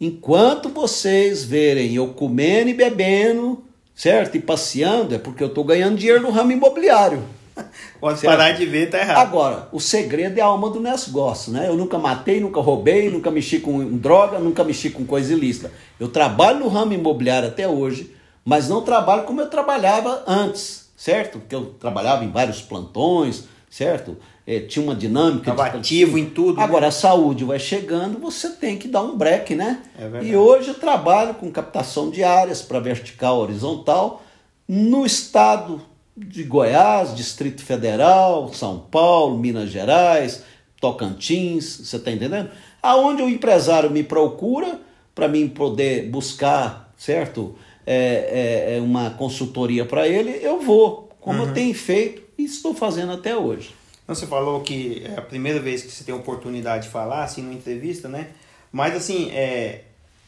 enquanto 0.00 0.68
vocês 0.68 1.44
verem 1.44 1.94
eu 1.94 2.14
comendo 2.14 2.70
e 2.70 2.74
bebendo, 2.74 3.64
certo? 3.94 4.36
E 4.36 4.40
passeando, 4.40 5.14
é 5.14 5.18
porque 5.18 5.42
eu 5.42 5.48
estou 5.48 5.64
ganhando 5.64 5.98
dinheiro 5.98 6.22
no 6.22 6.30
ramo 6.30 6.52
imobiliário. 6.52 7.24
Pode 8.00 8.20
certo? 8.20 8.36
parar 8.36 8.52
de 8.52 8.66
ver, 8.66 8.90
tá 8.90 8.98
errado. 8.98 9.18
Agora, 9.18 9.68
o 9.72 9.80
segredo 9.80 10.38
é 10.38 10.42
a 10.42 10.46
alma 10.46 10.70
do 10.70 10.80
negócio, 10.80 11.52
né? 11.52 11.68
Eu 11.68 11.76
nunca 11.76 11.98
matei, 11.98 12.40
nunca 12.40 12.60
roubei, 12.60 13.10
nunca 13.10 13.30
mexi 13.30 13.60
com 13.60 13.96
droga, 13.96 14.38
nunca 14.38 14.62
mexi 14.62 14.90
com 14.90 15.04
coisa 15.04 15.32
ilícita. 15.32 15.72
Eu 15.98 16.08
trabalho 16.08 16.60
no 16.60 16.68
ramo 16.68 16.92
imobiliário 16.92 17.48
até 17.48 17.66
hoje, 17.66 18.14
mas 18.44 18.68
não 18.68 18.82
trabalho 18.82 19.24
como 19.24 19.40
eu 19.40 19.48
trabalhava 19.48 20.22
antes, 20.26 20.88
certo? 20.96 21.38
Porque 21.38 21.54
eu 21.54 21.66
trabalhava 21.80 22.24
em 22.24 22.30
vários 22.30 22.60
plantões, 22.60 23.44
certo? 23.70 24.16
É, 24.46 24.60
tinha 24.60 24.84
uma 24.84 24.94
dinâmica. 24.94 25.50
Estava 25.50 25.76
ativo 25.76 26.16
em 26.16 26.26
tudo. 26.26 26.60
Agora, 26.60 26.86
a 26.86 26.92
saúde 26.92 27.44
vai 27.44 27.58
chegando, 27.58 28.18
você 28.20 28.50
tem 28.50 28.78
que 28.78 28.86
dar 28.86 29.02
um 29.02 29.16
break, 29.16 29.54
né? 29.56 29.82
É 29.98 30.24
e 30.24 30.36
hoje 30.36 30.68
eu 30.68 30.74
trabalho 30.74 31.34
com 31.34 31.50
captação 31.50 32.10
de 32.10 32.22
áreas 32.22 32.62
para 32.62 32.78
vertical, 32.78 33.38
horizontal, 33.38 34.22
no 34.68 35.04
estado 35.04 35.82
de 36.16 36.44
Goiás, 36.44 37.14
Distrito 37.14 37.62
Federal, 37.62 38.52
São 38.54 38.78
Paulo, 38.78 39.38
Minas 39.38 39.70
Gerais, 39.70 40.42
Tocantins, 40.80 41.64
você 41.82 41.96
está 41.96 42.10
entendendo? 42.10 42.50
Aonde 42.82 43.22
o 43.22 43.28
empresário 43.28 43.90
me 43.90 44.02
procura 44.02 44.80
para 45.14 45.28
mim 45.28 45.48
poder 45.48 46.08
buscar, 46.08 46.92
certo? 46.96 47.56
É, 47.86 48.68
é, 48.72 48.76
é 48.76 48.80
uma 48.80 49.10
consultoria 49.10 49.84
para 49.84 50.08
ele, 50.08 50.30
eu 50.42 50.60
vou, 50.60 51.10
como 51.20 51.42
uhum. 51.42 51.48
eu 51.48 51.54
tenho 51.54 51.74
feito 51.74 52.22
e 52.38 52.44
estou 52.44 52.74
fazendo 52.74 53.12
até 53.12 53.36
hoje. 53.36 53.74
Então, 54.02 54.14
você 54.14 54.26
falou 54.26 54.60
que 54.60 55.02
é 55.04 55.18
a 55.18 55.22
primeira 55.22 55.58
vez 55.58 55.82
que 55.82 55.90
você 55.90 56.04
tem 56.04 56.14
a 56.14 56.18
oportunidade 56.18 56.84
de 56.84 56.90
falar, 56.90 57.24
assim, 57.24 57.42
numa 57.42 57.54
entrevista, 57.54 58.08
né? 58.08 58.28
Mas, 58.70 58.94
assim, 58.94 59.30
é, 59.32 59.82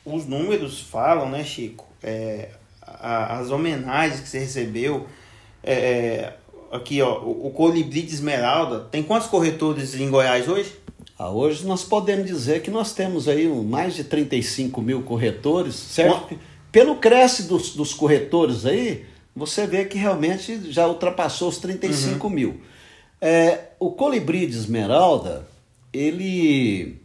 os 0.05 0.27
números 0.27 0.81
falam, 0.81 1.31
né, 1.31 1.45
Chico? 1.45 1.87
É, 2.03 2.49
a, 2.83 3.39
as 3.39 3.51
homenagens 3.51 4.21
que 4.21 4.29
você 4.29 4.41
recebeu, 4.41 5.07
é, 5.69 5.75
é, 5.75 6.37
aqui, 6.73 7.03
ó, 7.03 7.21
o, 7.21 7.49
o 7.49 7.51
Colibri 7.51 8.01
de 8.01 8.15
Esmeralda. 8.15 8.81
Tem 8.91 9.03
quantos 9.03 9.29
corretores 9.29 9.95
em 9.95 10.09
Goiás 10.09 10.49
hoje? 10.49 10.73
Ah, 11.19 11.31
hoje 11.31 11.67
nós 11.67 11.85
podemos 11.85 12.27
dizer 12.27 12.63
que 12.63 12.71
nós 12.71 12.95
temos 12.95 13.29
aí 13.29 13.47
mais 13.47 13.95
de 13.95 14.05
35 14.05 14.81
mil 14.81 15.03
corretores, 15.03 15.75
certo? 15.75 16.39
Pelo 16.73 16.97
cresce 16.97 17.43
dos, 17.43 17.75
dos 17.75 17.93
corretores 17.93 18.65
aí, 18.65 19.05
você 19.37 19.67
vê 19.67 19.85
que 19.85 19.99
realmente 19.99 20.73
já 20.73 20.89
ultrapassou 20.89 21.51
os 21.51 21.59
35 21.59 22.27
uhum. 22.27 22.33
mil. 22.33 22.61
É, 23.21 23.73
o 23.79 23.91
colibri 23.91 24.47
de 24.47 24.57
esmeralda, 24.57 25.47
ele. 25.93 26.97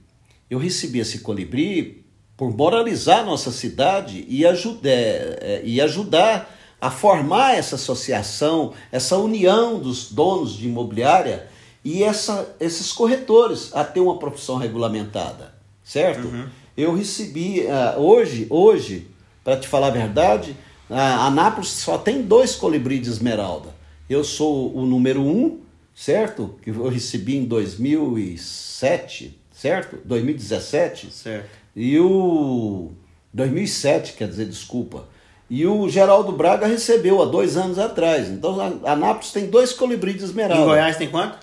Eu 0.49 0.59
recebi 0.59 0.99
esse 0.99 1.19
colibri 1.19 2.05
por 2.37 2.55
moralizar 2.55 3.19
a 3.19 3.23
nossa 3.23 3.51
cidade 3.51 4.25
e, 4.29 4.45
ajude, 4.45 4.87
é, 4.87 5.61
e 5.65 5.81
ajudar 5.81 6.52
a 6.83 6.91
formar 6.91 7.55
essa 7.55 7.75
associação, 7.75 8.73
essa 8.91 9.17
união 9.17 9.79
dos 9.79 10.11
donos 10.11 10.57
de 10.57 10.67
imobiliária 10.67 11.47
e 11.81 12.03
essa, 12.03 12.53
esses 12.59 12.91
corretores 12.91 13.73
a 13.73 13.85
ter 13.85 14.01
uma 14.01 14.19
profissão 14.19 14.57
regulamentada, 14.57 15.55
certo? 15.81 16.27
Uhum. 16.27 16.45
Eu 16.75 16.93
recebi 16.93 17.61
uh, 17.61 18.01
hoje, 18.01 18.47
hoje, 18.49 19.07
para 19.45 19.55
te 19.55 19.65
falar 19.65 19.87
a 19.87 19.91
verdade, 19.91 20.57
a 20.89 21.27
Anápolis 21.27 21.69
só 21.69 21.97
tem 21.97 22.21
dois 22.21 22.53
colibris 22.53 23.03
de 23.03 23.09
esmeralda. 23.11 23.69
Eu 24.09 24.21
sou 24.21 24.75
o 24.75 24.85
número 24.85 25.21
um, 25.21 25.61
certo? 25.95 26.55
Que 26.61 26.71
eu 26.71 26.89
recebi 26.89 27.37
em 27.37 27.45
2007, 27.45 29.39
certo? 29.53 29.99
2017. 30.03 31.13
Certo. 31.13 31.49
E 31.77 31.97
o 31.97 32.91
2007, 33.33 34.15
quer 34.17 34.27
dizer, 34.27 34.47
desculpa. 34.47 35.12
E 35.55 35.67
o 35.67 35.87
Geraldo 35.87 36.31
Braga 36.31 36.65
recebeu 36.65 37.21
há 37.21 37.25
dois 37.25 37.57
anos 37.57 37.77
atrás. 37.77 38.27
Então 38.27 38.59
a 38.83 38.93
Anápolis 38.93 39.31
tem 39.31 39.45
dois 39.45 39.71
colibris 39.71 40.17
de 40.17 40.23
esmeralda. 40.23 40.63
Em 40.63 40.65
Goiás 40.65 40.97
tem 40.97 41.07
quanto? 41.07 41.37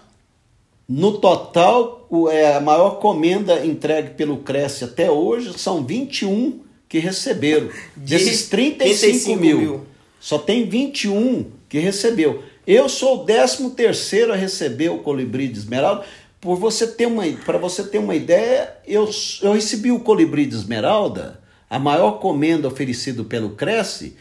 No 0.88 1.18
total, 1.18 2.08
é, 2.28 2.56
a 2.56 2.60
maior 2.60 2.98
comenda 2.98 3.64
entregue 3.64 4.14
pelo 4.14 4.38
Cresce 4.38 4.82
até 4.82 5.08
hoje 5.08 5.56
são 5.56 5.84
21 5.84 6.58
que 6.88 6.98
receberam. 6.98 7.68
De 7.96 8.16
Desses 8.16 8.48
35, 8.48 8.98
35 8.98 9.40
mil, 9.40 9.58
mil, 9.58 9.86
só 10.18 10.38
tem 10.38 10.68
21 10.68 11.46
que 11.68 11.78
recebeu. 11.78 12.42
Eu 12.66 12.88
sou 12.88 13.22
o 13.22 13.24
13 13.24 13.70
terceiro 13.70 14.32
a 14.32 14.36
receber 14.36 14.88
o 14.88 14.98
colibri 14.98 15.46
de 15.46 15.60
esmeralda. 15.60 16.04
Por 16.40 16.56
você 16.56 16.84
ter 16.84 17.06
uma, 17.06 17.22
para 17.46 17.58
você 17.58 17.84
ter 17.84 17.98
uma 17.98 18.16
ideia, 18.16 18.74
eu, 18.88 19.08
eu 19.40 19.52
recebi 19.52 19.92
o 19.92 20.00
colibri 20.00 20.46
de 20.46 20.56
esmeralda 20.56 21.39
a 21.70 21.78
maior 21.78 22.18
comenda 22.18 22.66
oferecida 22.66 23.22
pelo 23.22 23.50
Cresce, 23.50 24.16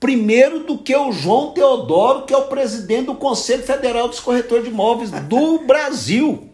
primeiro 0.00 0.64
do 0.64 0.76
que 0.76 0.94
o 0.96 1.12
João 1.12 1.52
Teodoro, 1.52 2.26
que 2.26 2.34
é 2.34 2.36
o 2.36 2.48
presidente 2.48 3.06
do 3.06 3.14
Conselho 3.14 3.62
Federal 3.62 4.08
dos 4.08 4.18
Corretores 4.18 4.64
de 4.64 4.70
Imóveis 4.70 5.12
do 5.12 5.60
Brasil. 5.64 6.50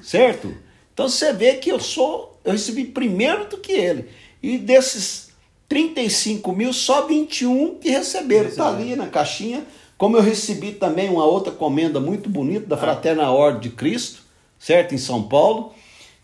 Certo? 0.00 0.54
Então 0.94 1.08
você 1.08 1.32
vê 1.32 1.54
que 1.54 1.70
eu 1.70 1.80
sou, 1.80 2.38
eu 2.44 2.52
recebi 2.52 2.84
primeiro 2.84 3.48
do 3.48 3.58
que 3.58 3.72
ele. 3.72 4.08
E 4.40 4.58
desses 4.58 5.30
35 5.68 6.52
mil, 6.52 6.72
só 6.72 7.06
21 7.06 7.78
que 7.80 7.90
receberam. 7.90 8.48
Está 8.48 8.68
ali 8.68 8.94
na 8.94 9.08
caixinha. 9.08 9.66
Como 9.98 10.16
eu 10.16 10.22
recebi 10.22 10.72
também 10.72 11.08
uma 11.08 11.24
outra 11.24 11.52
comenda 11.52 11.98
muito 11.98 12.28
bonita 12.28 12.66
da 12.66 12.76
ah. 12.76 12.78
Fraterna 12.78 13.30
Ordem 13.30 13.62
de 13.62 13.70
Cristo, 13.70 14.22
certo? 14.58 14.94
Em 14.94 14.98
São 14.98 15.22
Paulo. 15.22 15.74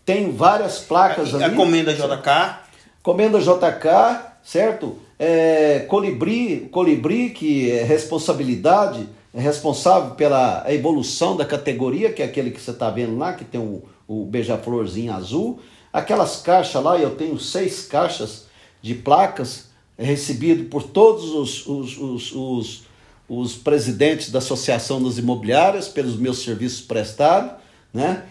Tem 0.05 0.31
várias 0.31 0.79
placas 0.79 1.33
a, 1.33 1.37
ali. 1.37 1.53
A 1.53 1.57
comenda 1.57 1.93
JK. 1.93 2.62
Comenda 3.03 3.39
JK, 3.39 4.33
certo? 4.41 4.97
É, 5.19 5.85
colibri, 5.89 6.69
colibri, 6.71 7.29
que 7.29 7.69
é 7.69 7.83
responsabilidade, 7.83 9.07
é 9.33 9.41
responsável 9.41 10.15
pela 10.15 10.65
evolução 10.73 11.35
da 11.35 11.45
categoria, 11.45 12.11
que 12.11 12.21
é 12.21 12.25
aquele 12.25 12.49
que 12.49 12.61
você 12.61 12.71
está 12.71 12.89
vendo 12.89 13.17
lá, 13.17 13.33
que 13.33 13.43
tem 13.43 13.59
o, 13.59 13.83
o 14.07 14.25
beija-florzinho 14.25 15.13
azul. 15.13 15.59
Aquelas 15.91 16.37
caixas 16.41 16.81
lá, 16.81 16.97
eu 16.97 17.11
tenho 17.15 17.37
seis 17.37 17.85
caixas 17.85 18.45
de 18.81 18.95
placas 18.95 19.71
é 19.97 20.03
recebido 20.03 20.65
por 20.65 20.83
todos 20.83 21.33
os, 21.33 21.67
os, 21.67 21.97
os, 21.97 22.31
os, 22.31 22.83
os 23.29 23.55
presidentes 23.55 24.31
da 24.31 24.39
Associação 24.39 25.01
das 25.03 25.17
Imobiliárias 25.17 25.87
pelos 25.87 26.15
meus 26.15 26.39
serviços 26.39 26.81
prestados, 26.81 27.51
né? 27.93 28.23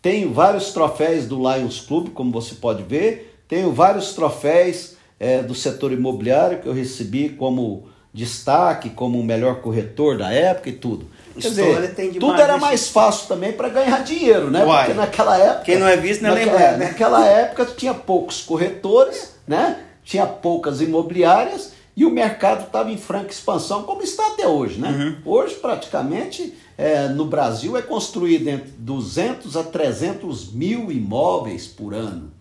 Tenho 0.00 0.32
vários 0.32 0.72
troféus 0.72 1.26
do 1.26 1.36
Lions 1.36 1.80
Club, 1.80 2.08
como 2.10 2.32
você 2.32 2.54
pode 2.54 2.82
ver, 2.82 3.29
tenho 3.50 3.72
vários 3.72 4.14
troféus 4.14 4.94
é, 5.18 5.42
do 5.42 5.56
setor 5.56 5.90
imobiliário 5.90 6.60
que 6.60 6.68
eu 6.68 6.72
recebi 6.72 7.30
como 7.30 7.88
destaque, 8.14 8.90
como 8.90 9.18
o 9.18 9.24
melhor 9.24 9.56
corretor 9.56 10.16
da 10.16 10.32
época 10.32 10.70
e 10.70 10.72
tudo. 10.72 11.06
Quer 11.34 11.48
dizer, 11.48 11.94
tudo 12.18 12.40
era 12.40 12.58
mais 12.58 12.88
fácil 12.88 13.26
também 13.26 13.52
para 13.52 13.68
ganhar 13.68 14.02
dinheiro, 14.04 14.50
né? 14.50 14.64
Uai, 14.64 14.86
Porque 14.86 15.00
naquela 15.00 15.36
época. 15.36 15.64
Quem 15.64 15.78
não 15.78 15.88
é 15.88 15.96
visto 15.96 16.22
não 16.22 16.30
é 16.30 16.34
naquela, 16.34 16.52
lembrado. 16.52 16.78
Né? 16.78 16.86
Naquela 16.86 17.26
época 17.28 17.64
tinha 17.76 17.94
poucos 17.94 18.42
corretores, 18.42 19.34
né? 19.46 19.78
Tinha 20.04 20.26
poucas 20.26 20.80
imobiliárias 20.80 21.72
e 21.96 22.04
o 22.04 22.10
mercado 22.10 22.66
estava 22.66 22.90
em 22.90 22.96
franca 22.96 23.30
expansão, 23.30 23.82
como 23.82 24.02
está 24.02 24.28
até 24.28 24.46
hoje, 24.46 24.78
né? 24.78 24.88
Uhum. 24.90 25.32
Hoje, 25.32 25.54
praticamente, 25.56 26.54
é, 26.78 27.08
no 27.08 27.24
Brasil 27.24 27.76
é 27.76 27.82
construído 27.82 28.48
entre 28.48 28.70
200 28.78 29.56
a 29.56 29.64
300 29.64 30.52
mil 30.52 30.90
imóveis 30.90 31.66
por 31.66 31.94
ano, 31.94 32.32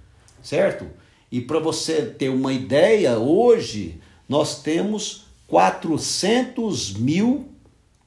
certo? 0.41 0.85
E 1.31 1.41
para 1.41 1.59
você 1.59 2.01
ter 2.03 2.29
uma 2.29 2.51
ideia, 2.51 3.17
hoje 3.17 3.99
nós 4.27 4.61
temos 4.61 5.25
400 5.47 6.93
mil 6.93 7.49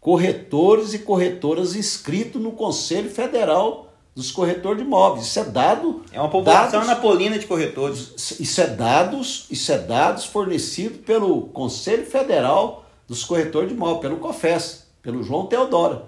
corretores 0.01 0.95
e 0.95 0.99
corretoras 1.01 1.76
inscritos 1.76 2.43
no 2.43 2.53
Conselho 2.53 3.11
Federal 3.11 3.93
dos 4.14 4.30
corretores 4.30 4.78
de 4.78 4.85
imóveis. 4.85 5.26
Isso 5.26 5.39
é 5.39 5.45
dado. 5.45 6.03
É 6.12 6.20
uma 6.20 6.28
população 6.28 6.80
dados, 6.80 6.89
napolina 6.89 7.39
de 7.39 7.47
corretores. 7.47 8.39
Isso 8.39 8.61
é 8.61 8.66
dados, 8.66 9.47
isso 9.51 9.72
é 9.72 9.78
dados 9.78 10.24
fornecido 10.24 10.99
pelo 10.99 11.43
Conselho 11.49 12.05
Federal 12.05 12.85
dos 13.09 13.24
Corretores 13.24 13.68
de 13.68 13.74
Imóveis, 13.74 14.01
pelo 14.01 14.16
COFES, 14.16 14.87
pelo 15.01 15.22
João 15.22 15.47
Teodoro. 15.47 16.03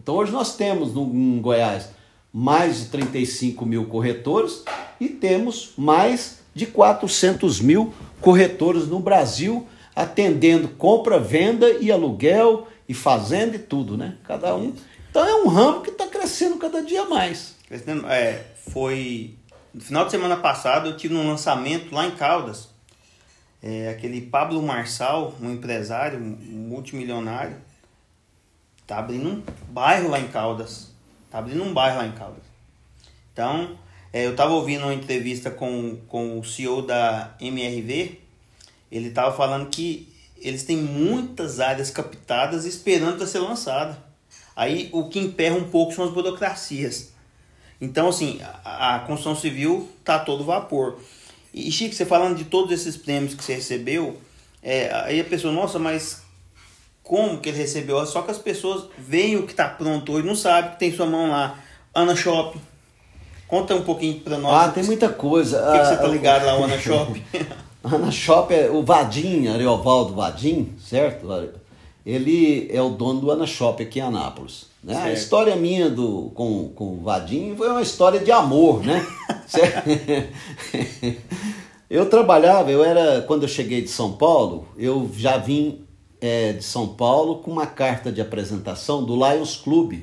Então 0.00 0.14
hoje 0.14 0.30
nós 0.30 0.56
temos 0.56 0.94
no, 0.94 1.02
em 1.02 1.40
Goiás 1.40 1.90
mais 2.32 2.80
de 2.80 2.86
35 2.86 3.64
mil 3.64 3.86
corretores 3.86 4.64
e 5.00 5.08
temos 5.08 5.72
mais 5.76 6.38
de 6.54 6.66
400 6.66 7.60
mil 7.60 7.94
corretores 8.20 8.86
no 8.86 9.00
Brasil 9.00 9.66
atendendo 9.94 10.68
compra, 10.68 11.18
venda 11.18 11.70
e 11.70 11.90
aluguel 11.90 12.68
e 12.88 12.94
fazenda 12.94 13.56
e 13.56 13.58
tudo, 13.58 13.96
né? 13.96 14.16
Cada 14.24 14.54
um. 14.54 14.72
Então 15.10 15.26
é 15.26 15.34
um 15.42 15.48
ramo 15.48 15.80
que 15.80 15.90
está 15.90 16.06
crescendo 16.06 16.56
cada 16.56 16.82
dia 16.82 17.04
mais. 17.04 17.56
É, 18.08 18.44
foi 18.70 19.34
no 19.72 19.80
final 19.80 20.04
de 20.04 20.10
semana 20.10 20.36
passado 20.36 20.88
eu 20.88 20.96
tive 20.96 21.14
um 21.14 21.26
lançamento 21.26 21.94
lá 21.94 22.06
em 22.06 22.12
Caldas. 22.12 22.68
É, 23.62 23.88
aquele 23.88 24.20
Pablo 24.20 24.62
Marçal, 24.62 25.34
um 25.40 25.52
empresário 25.52 26.20
multimilionário, 26.20 27.56
tá 28.86 28.98
abrindo 28.98 29.28
um 29.28 29.42
bairro 29.68 30.08
lá 30.08 30.20
em 30.20 30.28
Caldas. 30.28 30.87
Tá 31.30 31.38
abrindo 31.38 31.62
um 31.62 31.72
bairro 31.72 31.98
lá 31.98 32.06
em 32.06 32.12
Caldas. 32.12 32.42
Então, 33.32 33.78
é, 34.12 34.26
eu 34.26 34.32
estava 34.32 34.52
ouvindo 34.52 34.84
uma 34.84 34.94
entrevista 34.94 35.50
com, 35.50 35.98
com 36.08 36.38
o 36.38 36.44
CEO 36.44 36.82
da 36.82 37.34
MRV. 37.40 38.18
Ele 38.90 39.08
estava 39.08 39.36
falando 39.36 39.68
que 39.68 40.08
eles 40.38 40.62
têm 40.62 40.76
muitas 40.76 41.60
áreas 41.60 41.90
captadas 41.90 42.64
esperando 42.64 43.18
para 43.18 43.26
ser 43.26 43.40
lançada. 43.40 44.02
Aí 44.56 44.88
o 44.92 45.08
que 45.08 45.18
emperra 45.18 45.56
um 45.56 45.68
pouco 45.68 45.92
são 45.92 46.04
as 46.04 46.10
burocracias. 46.10 47.12
Então, 47.80 48.08
assim, 48.08 48.40
a, 48.64 48.96
a 48.96 48.98
construção 49.00 49.36
civil 49.36 49.88
tá 50.02 50.18
todo 50.18 50.44
vapor. 50.44 50.98
E, 51.52 51.70
Chico, 51.70 51.94
você 51.94 52.04
falando 52.04 52.36
de 52.36 52.44
todos 52.44 52.72
esses 52.72 52.96
prêmios 52.96 53.34
que 53.34 53.44
você 53.44 53.54
recebeu, 53.54 54.20
é, 54.62 54.92
aí 55.04 55.20
a 55.20 55.24
pessoa, 55.24 55.52
nossa, 55.52 55.78
mas 55.78 56.22
como 57.08 57.38
que 57.38 57.48
ele 57.48 57.56
recebeu? 57.56 58.04
Só 58.04 58.20
que 58.20 58.30
as 58.30 58.36
pessoas 58.36 58.84
veem 58.98 59.36
o 59.36 59.44
que 59.44 59.52
está 59.52 59.66
pronto 59.66 60.12
hoje, 60.12 60.26
não 60.26 60.36
sabem 60.36 60.72
que 60.72 60.78
tem 60.78 60.92
sua 60.94 61.06
mão 61.06 61.30
lá. 61.30 61.58
Ana 61.94 62.14
Shopping. 62.14 62.60
Conta 63.48 63.74
um 63.74 63.80
pouquinho 63.80 64.20
para 64.20 64.36
nós. 64.36 64.52
Ah, 64.52 64.70
tem 64.70 64.84
muita 64.84 65.08
coisa. 65.08 65.58
O 65.58 65.72
que, 65.72 65.78
que 65.78 65.86
você 65.86 65.96
tá 65.96 66.04
ah, 66.04 66.08
ligado 66.08 66.44
lá, 66.44 66.60
o 66.60 66.64
Ana 66.64 66.78
Shopping? 66.78 67.24
Ana 67.82 68.10
Shopping, 68.10 68.54
é 68.54 68.70
o 68.70 68.82
Vadim, 68.82 69.48
Ariovaldo 69.48 70.14
Vadim, 70.14 70.74
certo? 70.78 71.26
Ele 72.04 72.68
é 72.70 72.82
o 72.82 72.90
dono 72.90 73.20
do 73.20 73.30
Ana 73.30 73.46
Shopping 73.46 73.84
aqui 73.84 74.00
em 74.00 74.02
Anápolis. 74.02 74.66
Né? 74.84 74.94
A 74.94 75.10
história 75.10 75.56
minha 75.56 75.88
do, 75.88 76.30
com, 76.34 76.68
com 76.74 76.92
o 76.92 77.00
Vadim 77.02 77.54
foi 77.56 77.70
uma 77.70 77.80
história 77.80 78.20
de 78.20 78.30
amor, 78.30 78.84
né? 78.84 79.04
eu 81.88 82.04
trabalhava, 82.04 82.70
eu 82.70 82.84
era, 82.84 83.22
quando 83.22 83.44
eu 83.44 83.48
cheguei 83.48 83.80
de 83.80 83.88
São 83.88 84.12
Paulo, 84.12 84.68
eu 84.76 85.10
já 85.16 85.38
vim 85.38 85.87
é, 86.20 86.52
de 86.52 86.64
São 86.64 86.88
Paulo 86.88 87.36
com 87.36 87.50
uma 87.50 87.66
carta 87.66 88.10
de 88.10 88.20
apresentação 88.20 89.04
do 89.04 89.14
Lions 89.14 89.56
Club 89.56 90.00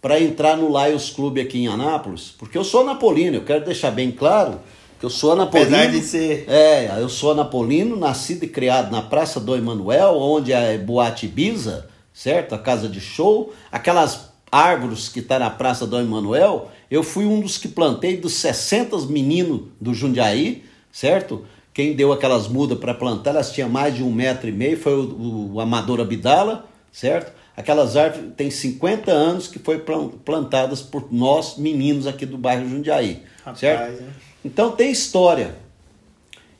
para 0.00 0.20
entrar 0.20 0.56
no 0.56 0.68
Lions 0.68 1.10
Club 1.10 1.38
aqui 1.38 1.58
em 1.58 1.68
Anápolis, 1.68 2.34
porque 2.38 2.56
eu 2.56 2.64
sou 2.64 2.84
napolino, 2.84 3.36
eu 3.36 3.44
quero 3.44 3.64
deixar 3.64 3.90
bem 3.90 4.12
claro 4.12 4.60
que 4.98 5.06
eu 5.06 5.10
sou 5.10 5.32
anapolino. 5.32 5.76
Apesar 5.76 5.90
de 5.90 6.00
ser. 6.02 6.44
É, 6.48 7.00
eu 7.00 7.08
sou 7.08 7.32
anapolino, 7.32 7.96
nascido 7.96 8.44
e 8.44 8.48
criado 8.48 8.90
na 8.90 9.00
Praça 9.00 9.38
do 9.38 9.54
Emanuel, 9.54 10.16
onde 10.16 10.52
é 10.52 10.76
Boate 10.76 11.26
Ibiza, 11.26 11.88
certo? 12.12 12.54
A 12.54 12.58
casa 12.58 12.88
de 12.88 13.00
show, 13.00 13.52
aquelas 13.70 14.28
árvores 14.50 15.08
que 15.08 15.22
tá 15.22 15.38
na 15.38 15.50
Praça 15.50 15.86
do 15.86 15.98
Emanuel, 15.98 16.70
eu 16.90 17.02
fui 17.02 17.26
um 17.26 17.40
dos 17.40 17.58
que 17.58 17.68
plantei 17.68 18.16
dos 18.16 18.34
60 18.34 18.98
meninos 19.06 19.62
do 19.80 19.94
Jundiaí, 19.94 20.64
certo? 20.90 21.44
Quem 21.78 21.92
deu 21.92 22.12
aquelas 22.12 22.48
mudas 22.48 22.76
para 22.76 22.92
plantar, 22.92 23.30
elas 23.30 23.52
tinham 23.52 23.68
mais 23.68 23.94
de 23.94 24.02
um 24.02 24.10
metro 24.10 24.48
e 24.48 24.52
meio, 24.52 24.76
foi 24.76 24.94
o, 24.94 25.52
o 25.52 25.60
Amador 25.60 26.00
Abdala, 26.00 26.68
certo? 26.90 27.32
Aquelas 27.56 27.96
árvores 27.96 28.32
têm 28.36 28.50
50 28.50 29.12
anos 29.12 29.46
que 29.46 29.60
foi 29.60 29.84
plantadas 30.24 30.82
por 30.82 31.12
nós, 31.12 31.56
meninos 31.56 32.08
aqui 32.08 32.26
do 32.26 32.36
bairro 32.36 32.68
Jundiaí, 32.68 33.22
Rapaz, 33.44 33.60
certo? 33.60 34.02
É. 34.02 34.06
Então 34.44 34.72
tem 34.72 34.90
história. 34.90 35.54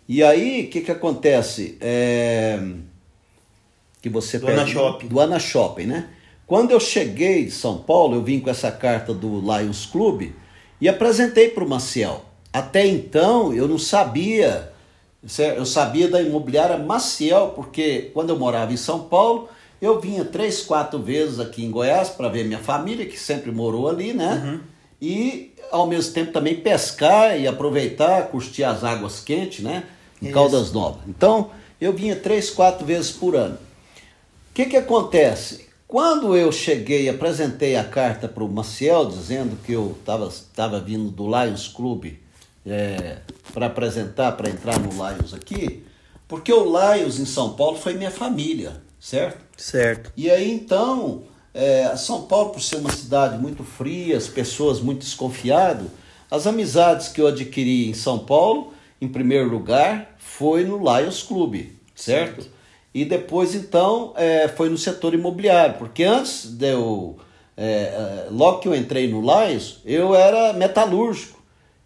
E 0.09 0.23
aí, 0.23 0.67
o 0.67 0.71
que, 0.71 0.83
que 0.83 0.93
acontece? 0.93 1.77
É... 1.81 2.61
Que 4.01 4.09
você 4.09 4.39
do. 4.39 4.47
Ana 4.47 4.65
Shopping. 4.69 5.09
Do 5.09 5.19
Ana 5.19 5.41
Shopping, 5.41 5.87
né? 5.87 6.11
Quando 6.47 6.71
eu 6.71 6.79
cheguei 6.79 7.47
de 7.47 7.51
São 7.51 7.79
Paulo, 7.79 8.15
eu 8.15 8.23
vim 8.23 8.39
com 8.39 8.51
essa 8.51 8.71
carta 8.71 9.13
do 9.13 9.41
Lions 9.41 9.85
Club 9.85 10.31
e 10.81 10.89
apresentei 10.89 11.49
para 11.49 11.65
o 11.65 11.69
Maciel. 11.69 12.25
Até 12.53 12.87
então, 12.87 13.53
eu 13.53 13.67
não 13.67 13.79
sabia 13.79 14.78
eu 15.57 15.67
sabia 15.67 16.09
da 16.09 16.23
imobiliária 16.23 16.79
Maciel, 16.79 17.53
porque 17.55 18.11
quando 18.15 18.31
eu 18.31 18.39
morava 18.39 18.73
em 18.73 18.77
São 18.77 19.01
Paulo, 19.01 19.49
eu 19.81 20.01
vinha 20.01 20.25
três, 20.25 20.63
quatro 20.63 20.99
vezes 21.01 21.41
aqui 21.41 21.65
em 21.65 21.71
Goiás 21.71 22.09
para 22.09 22.29
ver 22.29 22.45
minha 22.45 22.59
família, 22.59 23.07
que 23.07 23.19
sempre 23.19 23.51
morou 23.51 23.89
ali, 23.89 24.13
né? 24.13 24.43
Uhum. 24.45 24.61
E 25.01 25.55
ao 25.71 25.87
mesmo 25.87 26.13
tempo 26.13 26.33
também 26.33 26.57
pescar 26.57 27.39
e 27.39 27.47
aproveitar, 27.47 28.29
curtir 28.29 28.65
as 28.65 28.83
águas 28.85 29.21
quentes, 29.21 29.63
né? 29.63 29.85
Em 30.21 30.27
Isso. 30.27 30.35
Caldas 30.35 30.73
Novas. 30.73 31.01
Então, 31.07 31.51
eu 31.81 31.93
vinha 31.93 32.17
três, 32.17 32.51
quatro 32.51 32.85
vezes 32.85 33.11
por 33.11 33.37
ano. 33.37 33.55
O 33.55 34.55
que, 34.55 34.67
que 34.67 34.77
acontece? 34.77 35.69
Quando 35.87 36.37
eu 36.37 36.51
cheguei 36.51 37.05
e 37.05 37.09
apresentei 37.09 37.77
a 37.77 37.85
carta 37.85 38.29
para 38.29 38.45
o 38.45 38.49
Maciel, 38.49 39.07
dizendo 39.07 39.57
que 39.65 39.73
eu 39.73 39.97
estava 39.99 40.81
vindo 40.81 41.11
do 41.11 41.27
Lions 41.27 41.69
Club 41.69 42.13
é, 42.69 43.19
para 43.53 43.67
apresentar, 43.67 44.33
para 44.33 44.51
entrar 44.51 44.79
no 44.79 44.91
Lions 44.91 45.35
aqui, 45.35 45.85
porque 46.27 46.53
o 46.53 46.65
Lions 46.65 47.19
em 47.19 47.25
São 47.25 47.55
Paulo 47.55 47.79
foi 47.79 47.95
minha 47.95 48.11
família, 48.11 48.83
certo? 49.01 49.39
Certo. 49.57 50.13
E 50.17 50.31
aí 50.31 50.51
então, 50.51 51.23
é, 51.55 51.95
São 51.97 52.23
Paulo, 52.23 52.51
por 52.51 52.61
ser 52.61 52.77
uma 52.77 52.93
cidade 52.93 53.39
muito 53.39 53.65
fria, 53.65 54.17
as 54.17 54.29
pessoas 54.29 54.81
muito 54.81 55.01
desconfiadas, 55.01 55.89
as 56.31 56.47
amizades 56.47 57.09
que 57.09 57.21
eu 57.21 57.27
adquiri 57.27 57.89
em 57.89 57.95
São 57.95 58.19
Paulo, 58.19 58.75
em 59.01 59.09
primeiro 59.09 59.49
lugar, 59.49 60.15
foi 60.19 60.65
no 60.65 60.79
Lions 60.79 61.23
Clube, 61.23 61.79
certo? 61.95 62.43
certo. 62.43 62.59
E 62.93 63.05
depois, 63.05 63.55
então, 63.55 64.13
é, 64.17 64.49
foi 64.49 64.69
no 64.69 64.77
setor 64.77 65.15
imobiliário, 65.15 65.77
porque 65.79 66.05
antes 66.05 66.47
de 66.47 66.73
eu. 66.73 67.17
É, 67.57 67.65
é 67.65 68.29
logo 68.31 68.61
que 68.61 68.69
eu 68.69 68.75
entrei 68.75 69.09
no 69.09 69.21
Lions, 69.21 69.81
eu 69.85 70.15
era 70.15 70.53
metalúrgico. 70.53 71.38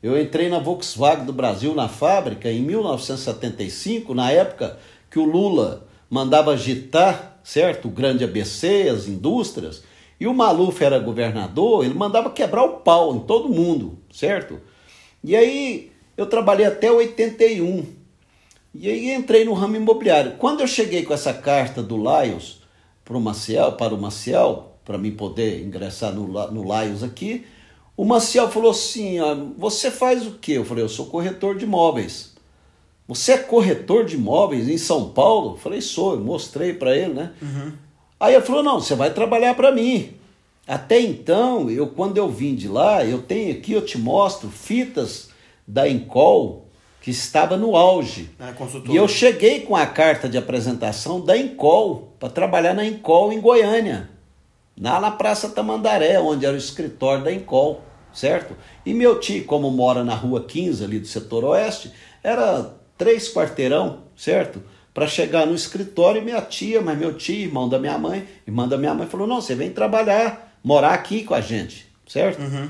Eu 0.03 0.21
entrei 0.21 0.49
na 0.49 0.59
Volkswagen 0.59 1.25
do 1.25 1.33
Brasil, 1.33 1.75
na 1.75 1.89
fábrica, 1.89 2.51
em 2.51 2.61
1975, 2.61 4.13
na 4.13 4.33
época 4.33 4.77
que 5.09 5.19
o 5.19 5.25
Lula 5.25 5.87
mandava 6.11 6.53
agitar, 6.53 7.39
certo? 7.45 7.87
O 7.87 7.91
grande 7.91 8.25
ABC, 8.25 8.89
as 8.89 9.07
indústrias, 9.07 9.85
e 10.19 10.27
o 10.27 10.35
Maluf 10.35 10.83
era 10.83 10.99
governador, 10.99 11.85
ele 11.85 11.95
mandava 11.95 12.31
quebrar 12.31 12.65
o 12.65 12.79
pau 12.79 13.15
em 13.15 13.21
todo 13.21 13.49
mundo, 13.49 13.99
certo? 14.13 14.61
E 15.23 15.37
aí 15.37 15.93
eu 16.17 16.27
trabalhei 16.27 16.67
até 16.67 16.91
81. 16.91 17.87
E 18.75 18.89
aí 18.89 19.11
entrei 19.13 19.45
no 19.45 19.53
ramo 19.53 19.77
imobiliário. 19.77 20.33
Quando 20.33 20.63
eu 20.63 20.67
cheguei 20.67 21.05
com 21.05 21.15
essa 21.15 21.33
carta 21.33 21.81
do 21.81 21.97
Lions 21.97 22.63
para 23.05 23.17
o 23.17 23.21
Maciel, 23.21 23.73
para 23.73 23.95
o 23.95 24.01
Maciel, 24.01 24.79
para 24.85 24.99
mim 24.99 25.13
poder 25.13 25.65
ingressar 25.65 26.13
no, 26.13 26.27
no 26.27 26.73
aqui, 27.05 27.45
o 27.97 28.05
Maciel 28.05 28.51
falou 28.51 28.71
assim: 28.71 29.19
ah, 29.19 29.37
Você 29.59 29.91
faz 29.91 30.27
o 30.27 30.33
quê? 30.33 30.53
Eu 30.53 30.65
falei: 30.65 30.85
Eu 30.85 30.89
sou 30.89 31.07
corretor 31.07 31.57
de 31.57 31.65
imóveis. 31.65 32.33
Você 33.07 33.33
é 33.33 33.39
corretor 33.39 34.05
de 34.05 34.15
imóveis 34.15 34.69
em 34.69 34.79
São 34.79 35.11
Paulo? 35.11 35.55
Eu 35.55 35.59
falei: 35.59 35.81
Sou. 35.81 36.15
Eu 36.15 36.21
mostrei 36.21 36.73
para 36.73 36.97
ele, 36.97 37.15
né? 37.15 37.33
Uhum. 37.41 37.73
Aí 38.19 38.35
ele 38.35 38.45
falou: 38.45 38.63
Não, 38.63 38.81
você 38.81 38.95
vai 38.95 39.13
trabalhar 39.13 39.55
para 39.55 39.73
mim. 39.73 40.15
Até 40.67 41.01
então, 41.01 41.69
eu 41.71 41.89
quando 41.89 42.17
eu 42.17 42.29
vim 42.29 42.55
de 42.55 42.69
lá, 42.69 43.05
eu 43.05 43.21
tenho 43.21 43.53
aqui, 43.53 43.73
eu 43.73 43.85
te 43.85 43.99
mostro 43.99 44.49
fitas 44.49 45.31
da 45.67 45.89
Encol 45.89 46.69
que 47.01 47.11
estava 47.11 47.57
no 47.57 47.77
auge. 47.77 48.31
Ah, 48.39 48.55
e 48.89 48.95
eu 48.95 49.09
cheguei 49.09 49.61
com 49.61 49.75
a 49.75 49.85
carta 49.85 50.29
de 50.29 50.39
apresentação 50.39 51.21
da 51.21 51.37
Encol 51.37 52.15
para 52.19 52.31
trabalhar 52.31 52.75
na 52.75 52.87
Encol 52.87 53.33
em 53.33 53.41
Goiânia 53.41 54.12
lá 54.91 55.01
na 55.01 55.11
Praça 55.11 55.49
Tamandaré, 55.49 56.19
onde 56.19 56.45
era 56.45 56.55
o 56.55 56.59
escritório 56.59 57.25
da 57.25 57.33
Encol, 57.33 57.83
certo? 58.13 58.57
E 58.85 58.93
meu 58.93 59.21
tio, 59.21 59.45
como 59.45 59.71
mora 59.71 60.03
na 60.03 60.15
rua 60.15 60.45
15 60.45 60.85
ali 60.85 60.99
do 60.99 61.07
setor 61.07 61.45
oeste, 61.45 61.93
era 62.23 62.75
três 62.99 63.33
quarteirão, 63.33 64.01
certo? 64.17 64.63
Para 64.93 65.07
chegar 65.07 65.47
no 65.47 65.55
escritório 65.55 66.21
e 66.21 66.25
minha 66.25 66.41
tia, 66.41 66.81
mas 66.81 66.99
meu 66.99 67.15
tio, 67.15 67.47
irmão 67.47 67.69
da 67.69 67.79
minha 67.79 67.97
mãe, 67.97 68.27
irmã 68.47 68.69
da 68.69 68.77
minha 68.77 68.93
mãe, 68.93 69.07
falou: 69.07 69.27
não, 69.27 69.41
você 69.41 69.55
vem 69.55 69.71
trabalhar, 69.71 70.53
morar 70.63 70.93
aqui 70.93 71.25
com 71.25 71.35
a 71.35 71.41
gente, 71.41 71.87
certo? 72.07 72.43
Uhum. 72.43 72.69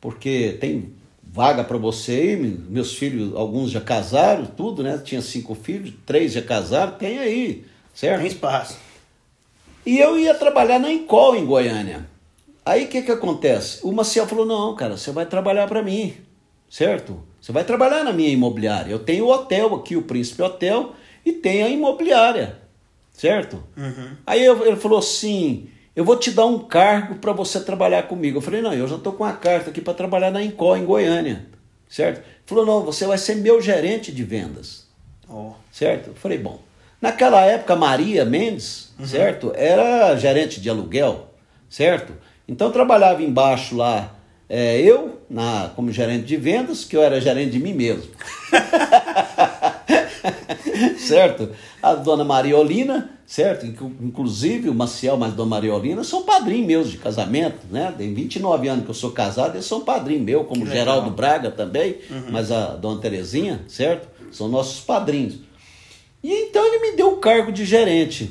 Porque 0.00 0.56
tem 0.60 0.92
vaga 1.22 1.64
para 1.64 1.78
você, 1.78 2.36
meus 2.68 2.94
filhos, 2.94 3.34
alguns 3.34 3.70
já 3.70 3.80
casaram, 3.80 4.46
tudo, 4.46 4.82
né? 4.82 5.00
Tinha 5.02 5.22
cinco 5.22 5.54
filhos, 5.54 5.92
três 6.04 6.32
já 6.32 6.42
casaram, 6.42 6.92
tem 6.92 7.18
aí, 7.18 7.64
certo? 7.94 8.18
Tem 8.18 8.28
espaço. 8.28 8.78
E 9.84 9.98
eu 9.98 10.18
ia 10.18 10.34
trabalhar 10.34 10.78
na 10.78 10.92
Encol 10.92 11.34
em 11.36 11.44
Goiânia. 11.44 12.06
Aí 12.64 12.84
o 12.84 12.88
que, 12.88 13.02
que 13.02 13.10
acontece? 13.12 13.80
O 13.82 13.92
Maciel 13.92 14.26
falou: 14.26 14.46
não, 14.46 14.74
cara, 14.76 14.96
você 14.96 15.10
vai 15.10 15.26
trabalhar 15.26 15.66
para 15.66 15.82
mim, 15.82 16.14
certo? 16.70 17.20
Você 17.40 17.50
vai 17.50 17.64
trabalhar 17.64 18.04
na 18.04 18.12
minha 18.12 18.28
imobiliária. 18.30 18.92
Eu 18.92 19.00
tenho 19.00 19.24
o 19.26 19.30
hotel 19.32 19.74
aqui, 19.74 19.96
o 19.96 20.02
Príncipe 20.02 20.42
Hotel, 20.42 20.92
e 21.26 21.32
tenho 21.32 21.66
a 21.66 21.68
imobiliária, 21.68 22.58
certo? 23.12 23.62
Uhum. 23.76 24.10
Aí 24.24 24.44
eu- 24.44 24.64
ele 24.64 24.76
falou 24.76 24.98
assim: 25.00 25.68
eu 25.96 26.04
vou 26.04 26.16
te 26.16 26.30
dar 26.30 26.46
um 26.46 26.60
cargo 26.60 27.16
para 27.16 27.32
você 27.32 27.58
trabalhar 27.60 28.04
comigo. 28.04 28.38
Eu 28.38 28.42
falei: 28.42 28.62
não, 28.62 28.72
eu 28.72 28.86
já 28.86 28.94
estou 28.96 29.12
com 29.12 29.24
uma 29.24 29.32
carta 29.32 29.70
aqui 29.70 29.80
para 29.80 29.94
trabalhar 29.94 30.30
na 30.30 30.42
Incó, 30.42 30.76
em 30.76 30.84
Goiânia, 30.84 31.46
certo? 31.88 32.18
Ele 32.18 32.26
falou: 32.46 32.64
não, 32.64 32.82
você 32.84 33.04
vai 33.06 33.18
ser 33.18 33.34
meu 33.34 33.60
gerente 33.60 34.12
de 34.12 34.22
vendas 34.22 34.86
Ó. 35.28 35.52
certo? 35.72 36.08
Eu 36.10 36.14
falei, 36.14 36.38
bom, 36.38 36.60
naquela 37.02 37.42
época 37.44 37.76
Maria 37.76 38.24
Mendes, 38.24 38.92
certo? 39.04 39.52
Era 39.54 40.16
gerente 40.16 40.60
de 40.60 40.70
aluguel, 40.70 41.26
certo? 41.68 42.12
Então 42.48 42.70
trabalhava 42.70 43.22
embaixo 43.22 43.76
lá, 43.76 44.14
é, 44.48 44.80
eu 44.80 45.18
na, 45.28 45.70
como 45.74 45.90
gerente 45.90 46.24
de 46.24 46.36
vendas, 46.36 46.84
que 46.84 46.96
eu 46.96 47.02
era 47.02 47.20
gerente 47.20 47.50
de 47.50 47.58
mim 47.58 47.74
mesmo. 47.74 48.10
certo? 50.98 51.50
A 51.82 51.94
dona 51.94 52.24
Mariolina, 52.24 53.10
certo? 53.26 53.66
Inclu- 53.66 53.92
Inclusive 54.00 54.68
o 54.68 54.74
Maciel, 54.74 55.16
mas 55.16 55.32
a 55.32 55.36
dona 55.36 55.50
Mariolina 55.50 56.04
são 56.04 56.22
padrinhos 56.22 56.66
meus 56.66 56.90
de 56.90 56.98
casamento, 56.98 57.58
né? 57.70 57.92
Tem 57.96 58.12
29 58.14 58.68
anos 58.68 58.84
que 58.84 58.90
eu 58.90 58.94
sou 58.94 59.10
casado, 59.10 59.54
eles 59.56 59.66
são 59.66 59.80
padrinhos 59.82 60.24
meu, 60.24 60.44
como. 60.44 60.64
Geraldo 60.72 61.10
Braga 61.10 61.50
também, 61.50 61.96
mas 62.30 62.50
a 62.52 62.74
dona 62.76 63.00
Terezinha, 63.00 63.60
certo? 63.68 64.08
São 64.30 64.48
nossos 64.48 64.80
padrinhos. 64.80 65.36
E 66.22 66.32
então 66.32 66.64
ele 66.64 66.78
me 66.90 66.96
deu 66.96 67.12
o 67.12 67.16
cargo 67.16 67.50
de 67.52 67.64
gerente. 67.64 68.30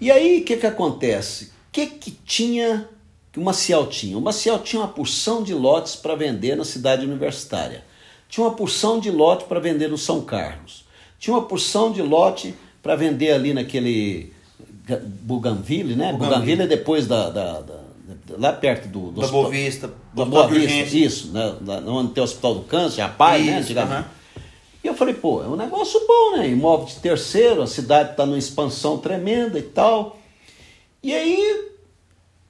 E 0.00 0.10
aí 0.10 0.40
o 0.40 0.44
que, 0.44 0.56
que 0.56 0.66
acontece? 0.66 1.44
O 1.46 1.48
que, 1.72 1.86
que 1.86 2.10
tinha 2.10 2.88
que 3.32 3.38
o 3.38 3.42
Maciel 3.42 3.86
tinha? 3.86 4.16
O 4.16 4.20
Maciel 4.20 4.58
tinha 4.60 4.80
uma 4.80 4.88
porção 4.88 5.42
de 5.42 5.52
lotes 5.54 5.94
para 5.96 6.14
vender 6.14 6.56
na 6.56 6.64
cidade 6.64 7.04
universitária. 7.04 7.84
Tinha 8.28 8.44
uma 8.46 8.54
porção 8.54 8.98
de 9.00 9.10
lote 9.10 9.44
para 9.44 9.60
vender 9.60 9.88
no 9.88 9.98
São 9.98 10.20
Carlos. 10.22 10.84
Tinha 11.18 11.34
uma 11.34 11.42
porção 11.42 11.92
de 11.92 12.02
lote 12.02 12.54
para 12.82 12.94
vender 12.96 13.32
ali 13.32 13.52
naquele 13.54 14.32
Ga- 14.86 15.00
Bougainville, 15.04 15.94
né? 15.94 16.12
Bougainville. 16.12 16.18
Bougainville 16.18 16.62
é 16.62 16.66
depois 16.66 17.06
da, 17.06 17.30
da- 17.30 17.60
da- 17.60 17.78
lá 18.38 18.52
perto 18.52 18.88
do, 18.88 19.10
do 19.10 19.20
Da 19.20 19.26
Boa 19.28 19.50
Vista. 19.50 19.88
da 20.14 20.24
Boa 20.24 20.46
Vista, 20.48 20.96
isso, 20.96 21.28
né? 21.32 21.54
Onde 21.86 22.12
tem 22.12 22.20
o 22.20 22.24
Hospital 22.24 22.54
do 22.56 22.60
Câncer, 22.62 23.00
a 23.02 23.08
PAI, 23.08 23.42
né? 23.42 23.52
Isso, 23.52 23.60
Antigamente. 23.64 23.92
aham. 23.94 24.17
E 24.82 24.86
eu 24.86 24.94
falei, 24.94 25.14
pô, 25.14 25.42
é 25.42 25.46
um 25.48 25.56
negócio 25.56 26.00
bom, 26.06 26.36
né? 26.36 26.48
Imóvel 26.48 26.86
de 26.86 26.96
terceiro, 26.96 27.62
a 27.62 27.66
cidade 27.66 28.12
está 28.12 28.24
numa 28.24 28.38
expansão 28.38 28.98
tremenda 28.98 29.58
e 29.58 29.62
tal. 29.62 30.18
E 31.02 31.12
aí, 31.12 31.68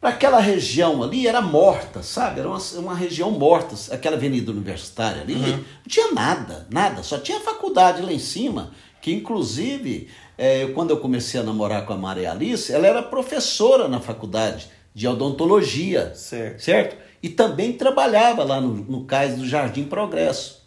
para 0.00 0.10
aquela 0.10 0.38
região 0.38 1.02
ali, 1.02 1.26
era 1.26 1.40
morta, 1.40 2.02
sabe? 2.02 2.40
Era 2.40 2.48
uma, 2.48 2.58
uma 2.76 2.94
região 2.94 3.30
morta, 3.30 3.74
aquela 3.94 4.16
avenida 4.16 4.50
universitária 4.50 5.22
ali. 5.22 5.34
Não 5.36 5.64
tinha 5.88 6.12
nada, 6.12 6.66
nada. 6.70 7.02
Só 7.02 7.18
tinha 7.18 7.40
faculdade 7.40 8.02
lá 8.02 8.12
em 8.12 8.18
cima, 8.18 8.72
que 9.00 9.12
inclusive, 9.12 10.08
eu- 10.36 10.72
quando 10.74 10.90
eu 10.90 10.98
comecei 10.98 11.40
a 11.40 11.42
namorar 11.42 11.86
com 11.86 11.94
a 11.94 11.96
Maria 11.96 12.30
Alice, 12.30 12.70
ela 12.72 12.86
era 12.86 13.02
professora 13.02 13.88
na 13.88 14.00
faculdade 14.00 14.68
de 14.94 15.08
odontologia. 15.08 16.12
Certo. 16.14 16.60
Certo? 16.62 16.96
E 17.22 17.28
também 17.28 17.72
trabalhava 17.72 18.44
lá 18.44 18.60
no, 18.60 18.74
no 18.74 19.04
cais 19.04 19.34
do 19.36 19.46
Jardim 19.48 19.84
Progresso. 19.84 20.57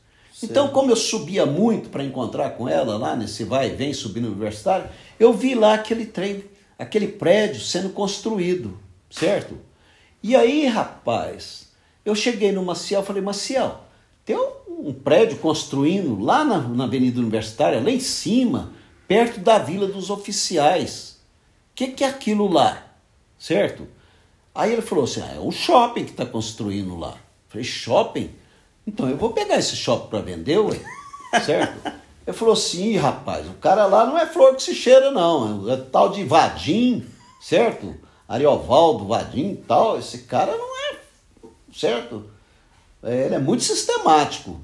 Então, 0.44 0.70
como 0.70 0.92
eu 0.92 0.96
subia 0.96 1.46
muito 1.46 1.90
para 1.90 2.04
encontrar 2.04 2.52
com 2.52 2.68
ela 2.68 2.98
lá 2.98 3.16
nesse 3.16 3.44
vai 3.44 3.70
e 3.70 3.76
vem 3.76 3.94
subindo 3.94 4.26
no 4.26 4.32
universitário, 4.32 4.90
eu 5.20 5.34
vi 5.34 5.54
lá 5.54 5.76
aquele 5.76 6.06
trem, 6.06 6.44
aquele 6.78 7.08
prédio 7.08 7.62
sendo 7.62 7.90
construído, 7.90 8.80
certo? 9.10 9.58
E 10.24 10.36
aí, 10.36 10.66
rapaz, 10.66 11.72
eu 12.04 12.16
cheguei 12.16 12.52
no 12.52 12.64
Maciel 12.64 13.02
e 13.02 13.06
falei, 13.06 13.22
Maciel, 13.22 13.82
tem 14.26 14.36
um, 14.36 14.90
um 14.90 14.94
prédio 14.94 15.38
construindo 15.38 16.20
lá 16.20 16.44
na, 16.44 16.60
na 16.60 16.84
Avenida 16.86 17.20
Universitária, 17.20 17.82
lá 17.82 17.90
em 17.90 18.00
cima, 18.00 18.72
perto 19.08 19.40
da 19.40 19.60
Vila 19.60 19.88
dos 19.88 20.10
Oficiais. 20.10 21.20
O 21.72 21.76
que, 21.76 21.88
que 21.88 22.04
é 22.04 22.08
aquilo 22.08 22.48
lá? 22.48 22.86
Certo? 23.38 23.88
Aí 24.54 24.74
ele 24.74 24.82
falou 24.82 25.06
assim: 25.06 25.22
ah, 25.22 25.34
é 25.36 25.40
um 25.40 25.52
shopping 25.52 26.06
que 26.06 26.12
está 26.12 26.26
construindo 26.26 26.98
lá. 26.98 27.12
Eu 27.12 27.50
falei: 27.50 27.64
shopping? 27.64 28.30
Então 28.86 29.10
eu 29.10 29.18
vou 29.18 29.32
pegar 29.32 29.58
esse 29.58 29.76
shopping 29.76 30.10
para 30.10 30.22
vender, 30.22 30.60
ué. 30.60 30.80
certo? 31.46 31.92
Ele 32.26 32.38
falou 32.38 32.54
assim: 32.54 32.92
"Ih, 32.92 32.98
rapaz, 32.98 33.48
o 33.48 33.54
cara 33.54 33.86
lá 33.86 34.06
não 34.06 34.18
é 34.18 34.26
flor 34.26 34.56
que 34.56 34.64
se 34.64 34.76
cheira, 34.76 35.12
não. 35.12 35.70
É 35.72 35.78
tal 35.78 36.10
de 36.10 36.24
Vadim, 36.24 37.06
certo? 37.42 37.96
Ariovaldo 38.28 39.08
Vadim 39.08 39.52
e 39.52 39.64
tal. 39.68 39.98
Esse 39.98 40.20
cara 40.20 40.56
não 40.56 40.78
é, 40.78 40.96
certo? 41.74 42.26
É, 43.04 43.26
Ele 43.26 43.36
é 43.36 43.40
muito 43.40 43.64
sistemático. 43.64 44.60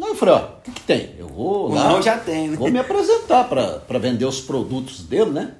Aí 0.00 0.08
eu 0.08 0.14
falei: 0.14 0.34
ó, 0.34 0.38
o 0.38 0.60
que, 0.62 0.70
que 0.70 0.80
tem? 0.82 1.14
Eu 1.18 1.28
vou 1.28 1.72
lá. 1.72 1.88
não 1.88 2.02
já 2.02 2.18
tem, 2.18 2.48
né? 2.48 2.56
Vou 2.56 2.70
me 2.70 2.78
apresentar 2.78 3.44
para 3.48 3.98
vender 3.98 4.24
os 4.24 4.40
produtos 4.40 5.00
dele, 5.02 5.30
né? 5.30 5.54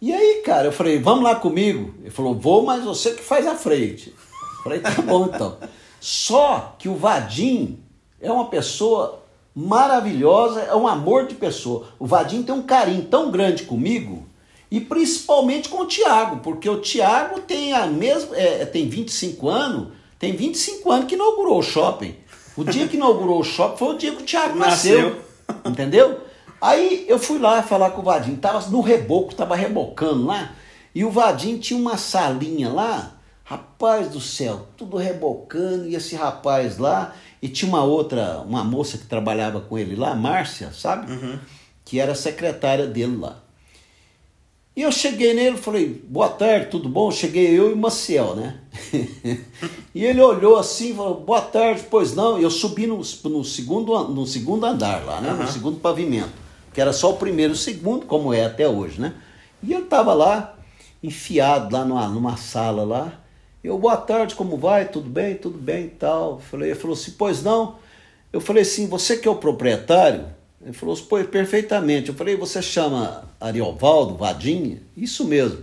E 0.00 0.12
aí, 0.12 0.42
cara, 0.44 0.68
eu 0.68 0.72
falei, 0.72 0.98
vamos 1.00 1.24
lá 1.24 1.34
comigo. 1.34 1.92
Ele 2.00 2.10
falou, 2.10 2.32
vou, 2.32 2.62
mas 2.62 2.84
você 2.84 3.14
que 3.14 3.22
faz 3.22 3.46
a 3.46 3.56
frente. 3.56 4.10
Eu 4.10 4.62
falei, 4.62 4.78
tá 4.78 4.90
bom 5.02 5.26
então. 5.26 5.58
Só 6.00 6.76
que 6.78 6.88
o 6.88 6.94
Vadim 6.94 7.78
é 8.20 8.30
uma 8.30 8.46
pessoa 8.46 9.22
maravilhosa, 9.54 10.60
é 10.60 10.74
um 10.74 10.86
amor 10.86 11.26
de 11.26 11.34
pessoa. 11.34 11.88
O 11.98 12.06
Vadim 12.06 12.42
tem 12.42 12.54
um 12.54 12.62
carinho 12.62 13.04
tão 13.04 13.30
grande 13.30 13.64
comigo 13.64 14.24
e 14.70 14.80
principalmente 14.80 15.68
com 15.68 15.82
o 15.82 15.86
Tiago, 15.86 16.40
porque 16.40 16.68
o 16.68 16.80
Tiago 16.80 17.40
tem 17.40 17.72
a 17.72 17.86
mesma, 17.86 18.36
é, 18.36 18.64
tem 18.66 18.88
25 18.88 19.48
anos, 19.48 19.88
tem 20.18 20.36
25 20.36 20.90
anos 20.90 21.06
que 21.06 21.14
inaugurou 21.14 21.58
o 21.58 21.62
shopping. 21.62 22.14
O 22.56 22.64
dia 22.64 22.86
que 22.86 22.96
inaugurou 22.96 23.40
o 23.40 23.44
shopping 23.44 23.76
foi 23.78 23.94
o 23.94 23.98
dia 23.98 24.12
que 24.12 24.22
o 24.22 24.26
Tiago 24.26 24.58
nasceu. 24.58 25.16
Nasceu. 25.16 25.22
Entendeu? 25.64 26.20
Aí 26.60 27.06
eu 27.08 27.18
fui 27.18 27.38
lá 27.38 27.62
falar 27.62 27.90
com 27.90 28.00
o 28.00 28.04
Vadim, 28.04 28.36
tava 28.36 28.68
no 28.68 28.80
reboco, 28.80 29.34
tava 29.34 29.54
rebocando 29.54 30.26
lá, 30.26 30.52
e 30.94 31.04
o 31.04 31.10
Vadim 31.10 31.56
tinha 31.56 31.78
uma 31.78 31.96
salinha 31.96 32.68
lá, 32.68 33.17
rapaz 33.48 34.10
do 34.10 34.20
céu, 34.20 34.66
tudo 34.76 34.98
rebocando, 34.98 35.88
e 35.88 35.94
esse 35.94 36.14
rapaz 36.14 36.76
lá, 36.76 37.14
e 37.40 37.48
tinha 37.48 37.66
uma 37.66 37.82
outra, 37.82 38.40
uma 38.40 38.62
moça 38.62 38.98
que 38.98 39.06
trabalhava 39.06 39.58
com 39.58 39.78
ele 39.78 39.96
lá, 39.96 40.14
Márcia, 40.14 40.70
sabe? 40.70 41.10
Que 41.82 41.98
era 41.98 42.14
secretária 42.14 42.86
dele 42.86 43.16
lá. 43.16 43.38
E 44.76 44.82
eu 44.82 44.92
cheguei 44.92 45.32
nele 45.32 45.56
e 45.56 45.60
falei, 45.60 46.04
boa 46.08 46.28
tarde, 46.28 46.66
tudo 46.66 46.90
bom? 46.90 47.10
Cheguei 47.10 47.58
eu 47.58 47.70
e 47.70 47.72
o 47.72 47.76
Maciel, 47.76 48.36
né? 48.36 48.60
e 49.94 50.04
ele 50.04 50.20
olhou 50.20 50.58
assim 50.58 50.90
e 50.92 50.94
falou, 50.94 51.14
boa 51.14 51.40
tarde, 51.40 51.82
pois 51.90 52.14
não. 52.14 52.38
E 52.38 52.42
eu 52.42 52.50
subi 52.50 52.86
no, 52.86 52.98
no, 52.98 53.44
segundo, 53.44 54.08
no 54.08 54.26
segundo 54.26 54.66
andar 54.66 55.04
lá, 55.04 55.22
né? 55.22 55.32
No 55.32 55.48
segundo 55.50 55.80
pavimento. 55.80 56.30
Que 56.72 56.80
era 56.80 56.92
só 56.92 57.10
o 57.10 57.16
primeiro 57.16 57.54
e 57.54 57.56
o 57.56 57.58
segundo, 57.58 58.04
como 58.04 58.32
é 58.32 58.44
até 58.44 58.68
hoje, 58.68 59.00
né? 59.00 59.14
E 59.62 59.72
ele 59.72 59.84
estava 59.84 60.12
lá, 60.12 60.54
enfiado 61.02 61.74
lá 61.74 61.84
numa, 61.84 62.06
numa 62.06 62.36
sala 62.36 62.84
lá. 62.84 63.12
Eu, 63.62 63.76
boa 63.76 63.96
tarde, 63.96 64.36
como 64.36 64.56
vai? 64.56 64.88
Tudo 64.88 65.10
bem? 65.10 65.34
Tudo 65.34 65.58
bem 65.58 65.86
e 65.86 65.90
tal. 65.90 66.38
Falei, 66.38 66.70
ele 66.70 66.78
falou 66.78 66.94
assim, 66.94 67.14
pois 67.18 67.42
não. 67.42 67.76
Eu 68.32 68.40
falei 68.40 68.62
assim, 68.62 68.86
você 68.86 69.16
que 69.16 69.26
é 69.26 69.30
o 69.30 69.34
proprietário? 69.34 70.26
Ele 70.62 70.72
falou 70.72 70.94
assim, 70.94 71.06
pois 71.08 71.26
perfeitamente. 71.26 72.08
Eu 72.08 72.14
falei, 72.14 72.36
você 72.36 72.62
chama 72.62 73.24
Ariovaldo, 73.40 74.14
Vadinha? 74.14 74.80
Isso 74.96 75.24
mesmo. 75.24 75.58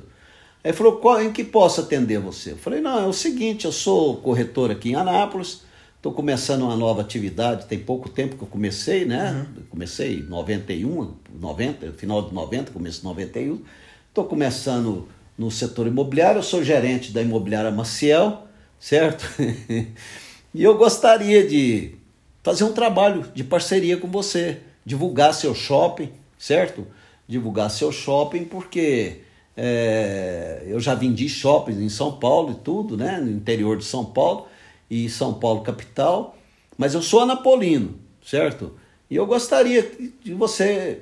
Aí 0.62 0.72
ele 0.72 0.74
falou, 0.74 0.98
qual, 0.98 1.22
em 1.22 1.32
que 1.32 1.44
posso 1.44 1.80
atender 1.82 2.20
você? 2.20 2.52
Eu 2.52 2.58
falei, 2.58 2.82
não, 2.82 3.00
é 3.00 3.08
o 3.08 3.14
seguinte, 3.14 3.64
eu 3.64 3.72
sou 3.72 4.18
corretor 4.18 4.72
aqui 4.72 4.90
em 4.90 4.96
Anápolis, 4.96 5.62
estou 5.96 6.12
começando 6.12 6.64
uma 6.64 6.76
nova 6.76 7.00
atividade, 7.00 7.66
tem 7.66 7.80
pouco 7.80 8.10
tempo 8.10 8.36
que 8.36 8.44
eu 8.44 8.48
comecei, 8.48 9.06
né? 9.06 9.48
Eu 9.56 9.64
Comecei 9.70 10.20
em 10.20 10.24
91, 10.24 11.14
90, 11.40 11.94
final 11.94 12.22
de 12.24 12.34
90, 12.34 12.72
começo 12.72 13.00
de 13.00 13.06
91. 13.06 13.62
Estou 14.10 14.26
começando 14.26 15.08
no 15.38 15.52
setor 15.52 15.88
imobiliário, 15.88 16.40
eu 16.40 16.44
sou 16.44 16.64
gerente 16.64 17.12
da 17.12 17.22
imobiliária 17.22 17.72
Maciel, 17.72 18.44
certo? 18.80 19.26
e 20.54 20.64
eu 20.64 20.78
gostaria 20.78 21.46
de 21.48 21.96
fazer 22.42 22.64
um 22.64 22.74
trabalho 22.74 23.26
de 23.34 23.44
parceria 23.44 23.98
com 23.98 24.08
você, 24.08 24.60
divulgar 24.86 25.34
seu 25.34 25.54
shopping, 25.54 26.12
certo? 26.38 26.88
Divulgar 27.28 27.70
seu 27.70 27.92
shopping, 27.92 28.46
porque 28.46 29.22
é, 29.58 30.64
eu 30.68 30.80
já 30.80 30.94
vendi 30.96 31.28
shoppings 31.28 31.80
em 31.80 31.90
São 31.90 32.14
Paulo 32.14 32.52
e 32.52 32.56
tudo, 32.56 32.96
né? 32.96 33.20
No 33.20 33.32
interior 33.32 33.78
de 33.78 33.84
São 33.84 34.06
Paulo 34.06 34.48
e 34.90 35.10
São 35.10 35.34
Paulo 35.34 35.62
capital, 35.62 36.38
mas 36.78 36.94
eu 36.94 37.02
sou 37.02 37.22
anapolino, 37.22 37.96
certo? 38.24 38.74
E 39.10 39.16
eu 39.16 39.26
gostaria 39.26 39.92
de 40.24 40.34
você 40.34 41.02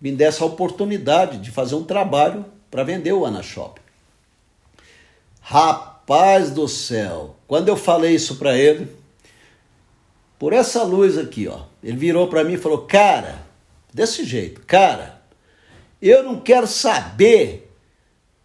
me 0.00 0.12
der 0.12 0.26
essa 0.26 0.44
oportunidade 0.44 1.38
de 1.38 1.50
fazer 1.50 1.74
um 1.74 1.84
trabalho 1.84 2.44
para 2.70 2.84
vender 2.84 3.12
o 3.12 3.24
Ana 3.24 3.42
Shopping. 3.42 3.82
Rapaz 5.40 6.50
do 6.50 6.68
céu, 6.68 7.36
quando 7.46 7.68
eu 7.68 7.76
falei 7.76 8.14
isso 8.14 8.36
para 8.36 8.56
ele, 8.56 8.88
por 10.38 10.52
essa 10.52 10.82
luz 10.82 11.16
aqui, 11.16 11.48
ó, 11.48 11.62
ele 11.82 11.96
virou 11.96 12.28
para 12.28 12.44
mim 12.44 12.54
e 12.54 12.58
falou: 12.58 12.82
"Cara, 12.82 13.46
desse 13.92 14.24
jeito, 14.24 14.60
cara, 14.66 15.22
eu 16.00 16.22
não 16.22 16.40
quero 16.40 16.66
saber 16.66 17.68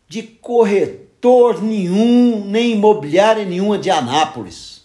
de 0.08 0.24
corretor 0.24 1.62
nenhum, 1.62 2.46
nem 2.46 2.72
imobiliária 2.74 3.46
nenhuma 3.46 3.78
de 3.78 3.90
Anápolis. 3.90 4.84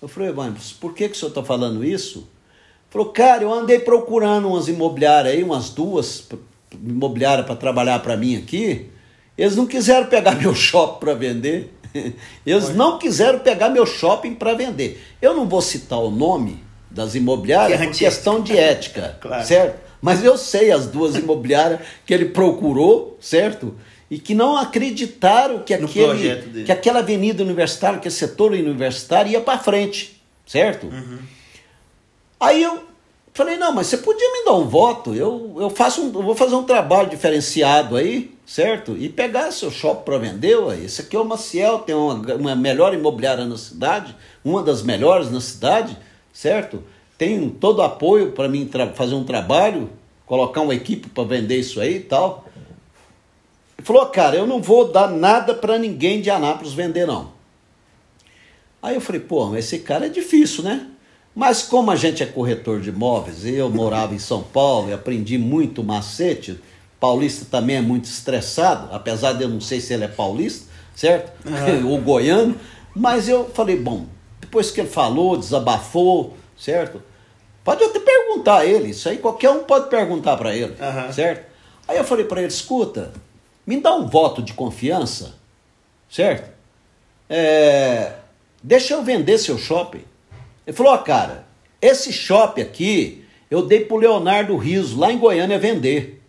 Eu 0.00 0.06
falei, 0.06 0.32
mas 0.32 0.72
por 0.72 0.94
que, 0.94 1.08
que 1.08 1.16
o 1.16 1.18
senhor 1.18 1.30
está 1.30 1.42
falando 1.42 1.84
isso? 1.84 2.28
Falou, 2.88 3.08
cara, 3.08 3.42
eu 3.42 3.52
andei 3.52 3.80
procurando 3.80 4.48
umas 4.48 4.68
imobiliárias 4.68 5.34
aí, 5.34 5.42
umas 5.42 5.70
duas 5.70 6.26
imobiliárias 6.72 7.46
para 7.46 7.56
trabalhar 7.56 7.98
para 8.00 8.16
mim 8.16 8.36
aqui. 8.36 8.86
Eles 9.36 9.56
não 9.56 9.66
quiseram 9.66 10.06
pegar 10.06 10.34
meu 10.34 10.54
shopping 10.54 10.98
para 11.00 11.14
vender. 11.14 11.74
Eles 12.44 12.74
não 12.74 12.98
quiseram 12.98 13.38
pegar 13.38 13.68
meu 13.68 13.86
shopping 13.86 14.34
para 14.34 14.54
vender. 14.54 15.02
Eu 15.22 15.34
não 15.34 15.48
vou 15.48 15.62
citar 15.62 15.98
o 15.98 16.10
nome 16.10 16.62
das 16.90 17.14
imobiliárias 17.14 17.80
por 17.80 17.94
questão 17.96 18.42
de 18.42 18.56
ética, 18.56 19.16
claro. 19.22 19.46
certo? 19.46 19.88
Mas 20.00 20.24
eu 20.24 20.38
sei 20.38 20.70
as 20.70 20.86
duas 20.86 21.16
imobiliárias 21.16 21.80
que 22.06 22.14
ele 22.14 22.26
procurou, 22.26 23.16
certo? 23.20 23.74
E 24.10 24.18
que 24.18 24.34
não 24.34 24.56
acreditaram 24.56 25.60
que, 25.60 25.74
aquele, 25.74 26.64
que 26.64 26.72
aquela 26.72 27.00
avenida 27.00 27.42
universitária, 27.42 27.98
que 27.98 28.10
setor 28.10 28.52
universitário 28.52 29.32
ia 29.32 29.40
para 29.40 29.58
frente, 29.58 30.20
certo? 30.46 30.86
Uhum. 30.86 31.18
Aí 32.40 32.62
eu 32.62 32.87
falei, 33.38 33.56
não, 33.56 33.72
mas 33.72 33.86
você 33.86 33.98
podia 33.98 34.32
me 34.32 34.44
dar 34.44 34.54
um 34.54 34.68
voto, 34.68 35.14
eu, 35.14 35.54
eu, 35.60 35.70
faço 35.70 36.02
um, 36.02 36.06
eu 36.06 36.22
vou 36.24 36.34
fazer 36.34 36.56
um 36.56 36.64
trabalho 36.64 37.08
diferenciado 37.08 37.94
aí, 37.94 38.36
certo? 38.44 38.96
E 38.98 39.08
pegar 39.08 39.52
seu 39.52 39.70
shopping 39.70 40.04
para 40.04 40.18
vender, 40.18 40.56
ué. 40.56 40.80
esse 40.80 41.02
aqui 41.02 41.14
é 41.14 41.20
o 41.20 41.24
Maciel, 41.24 41.78
tem 41.78 41.94
uma, 41.94 42.14
uma 42.34 42.56
melhor 42.56 42.92
imobiliária 42.92 43.44
na 43.44 43.56
cidade, 43.56 44.14
uma 44.44 44.60
das 44.60 44.82
melhores 44.82 45.30
na 45.30 45.40
cidade, 45.40 45.96
certo? 46.32 46.82
Tem 47.16 47.48
todo 47.48 47.80
apoio 47.80 48.32
para 48.32 48.48
mim 48.48 48.68
fazer 48.96 49.14
um 49.14 49.22
trabalho, 49.22 49.88
colocar 50.26 50.60
uma 50.60 50.74
equipe 50.74 51.08
para 51.08 51.22
vender 51.22 51.60
isso 51.60 51.80
aí 51.80 51.98
e 51.98 52.00
tal. 52.00 52.44
Ele 53.78 53.86
falou, 53.86 54.04
cara, 54.06 54.34
eu 54.34 54.48
não 54.48 54.60
vou 54.60 54.90
dar 54.90 55.08
nada 55.08 55.54
para 55.54 55.78
ninguém 55.78 56.20
de 56.20 56.28
Anápolis 56.28 56.72
vender, 56.72 57.06
não. 57.06 57.30
Aí 58.82 58.96
eu 58.96 59.00
falei, 59.00 59.20
pô, 59.20 59.46
mas 59.46 59.64
esse 59.64 59.78
cara 59.78 60.06
é 60.06 60.08
difícil, 60.08 60.64
né? 60.64 60.88
Mas 61.38 61.62
como 61.62 61.92
a 61.92 61.94
gente 61.94 62.20
é 62.20 62.26
corretor 62.26 62.80
de 62.80 62.88
imóveis, 62.88 63.46
eu 63.46 63.70
morava 63.70 64.12
em 64.12 64.18
São 64.18 64.42
Paulo 64.42 64.90
e 64.90 64.92
aprendi 64.92 65.38
muito 65.38 65.84
macete, 65.84 66.60
paulista 66.98 67.46
também 67.48 67.76
é 67.76 67.80
muito 67.80 68.06
estressado, 68.06 68.92
apesar 68.92 69.34
de 69.34 69.44
eu 69.44 69.48
não 69.48 69.60
sei 69.60 69.80
se 69.80 69.94
ele 69.94 70.02
é 70.02 70.08
paulista, 70.08 70.68
certo? 70.96 71.30
Uhum. 71.48 71.90
Ou 71.94 72.00
goiano, 72.00 72.58
mas 72.92 73.28
eu 73.28 73.48
falei, 73.50 73.76
bom, 73.76 74.06
depois 74.40 74.72
que 74.72 74.80
ele 74.80 74.88
falou, 74.88 75.36
desabafou, 75.36 76.36
certo? 76.58 77.00
Pode 77.62 77.84
até 77.84 78.00
perguntar 78.00 78.56
a 78.56 78.66
ele, 78.66 78.90
isso 78.90 79.08
aí 79.08 79.18
qualquer 79.18 79.50
um 79.50 79.62
pode 79.62 79.88
perguntar 79.88 80.36
para 80.36 80.52
ele, 80.56 80.72
uhum. 80.72 81.12
certo? 81.12 81.46
Aí 81.86 81.98
eu 81.98 82.04
falei 82.04 82.24
para 82.24 82.40
ele, 82.40 82.48
escuta, 82.48 83.12
me 83.64 83.80
dá 83.80 83.94
um 83.94 84.08
voto 84.08 84.42
de 84.42 84.54
confiança, 84.54 85.36
certo? 86.10 86.50
É, 87.30 88.14
deixa 88.60 88.94
eu 88.94 89.04
vender 89.04 89.38
seu 89.38 89.56
shopping. 89.56 90.02
Ele 90.68 90.76
falou, 90.76 90.92
ó, 90.92 90.98
cara, 90.98 91.46
esse 91.80 92.12
shopping 92.12 92.60
aqui 92.60 93.24
eu 93.50 93.64
dei 93.64 93.86
pro 93.86 93.96
Leonardo 93.96 94.54
Riso, 94.58 95.00
lá 95.00 95.10
em 95.10 95.16
Goiânia, 95.16 95.58
vender. 95.58 96.22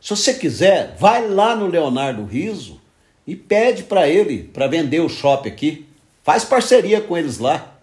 Se 0.00 0.10
você 0.10 0.34
quiser, 0.34 0.94
vai 1.00 1.26
lá 1.28 1.56
no 1.56 1.66
Leonardo 1.66 2.24
Riso 2.24 2.80
e 3.26 3.34
pede 3.34 3.82
para 3.82 4.08
ele 4.08 4.44
para 4.44 4.68
vender 4.68 5.00
o 5.00 5.08
shopping 5.08 5.48
aqui. 5.48 5.86
Faz 6.22 6.44
parceria 6.44 7.00
com 7.00 7.18
eles 7.18 7.38
lá. 7.38 7.74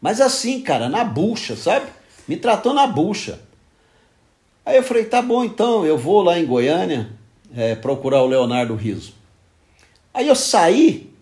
Mas 0.00 0.20
assim, 0.20 0.60
cara, 0.60 0.88
na 0.88 1.02
bucha, 1.02 1.56
sabe? 1.56 1.86
Me 2.28 2.36
tratou 2.36 2.72
na 2.72 2.86
bucha. 2.86 3.40
Aí 4.64 4.76
eu 4.76 4.84
falei, 4.84 5.04
tá 5.04 5.20
bom 5.20 5.42
então, 5.42 5.84
eu 5.84 5.98
vou 5.98 6.22
lá 6.22 6.38
em 6.38 6.46
Goiânia, 6.46 7.10
é, 7.56 7.74
procurar 7.74 8.22
o 8.22 8.28
Leonardo 8.28 8.76
Riso. 8.76 9.14
Aí 10.14 10.28
eu 10.28 10.36
saí, 10.36 11.12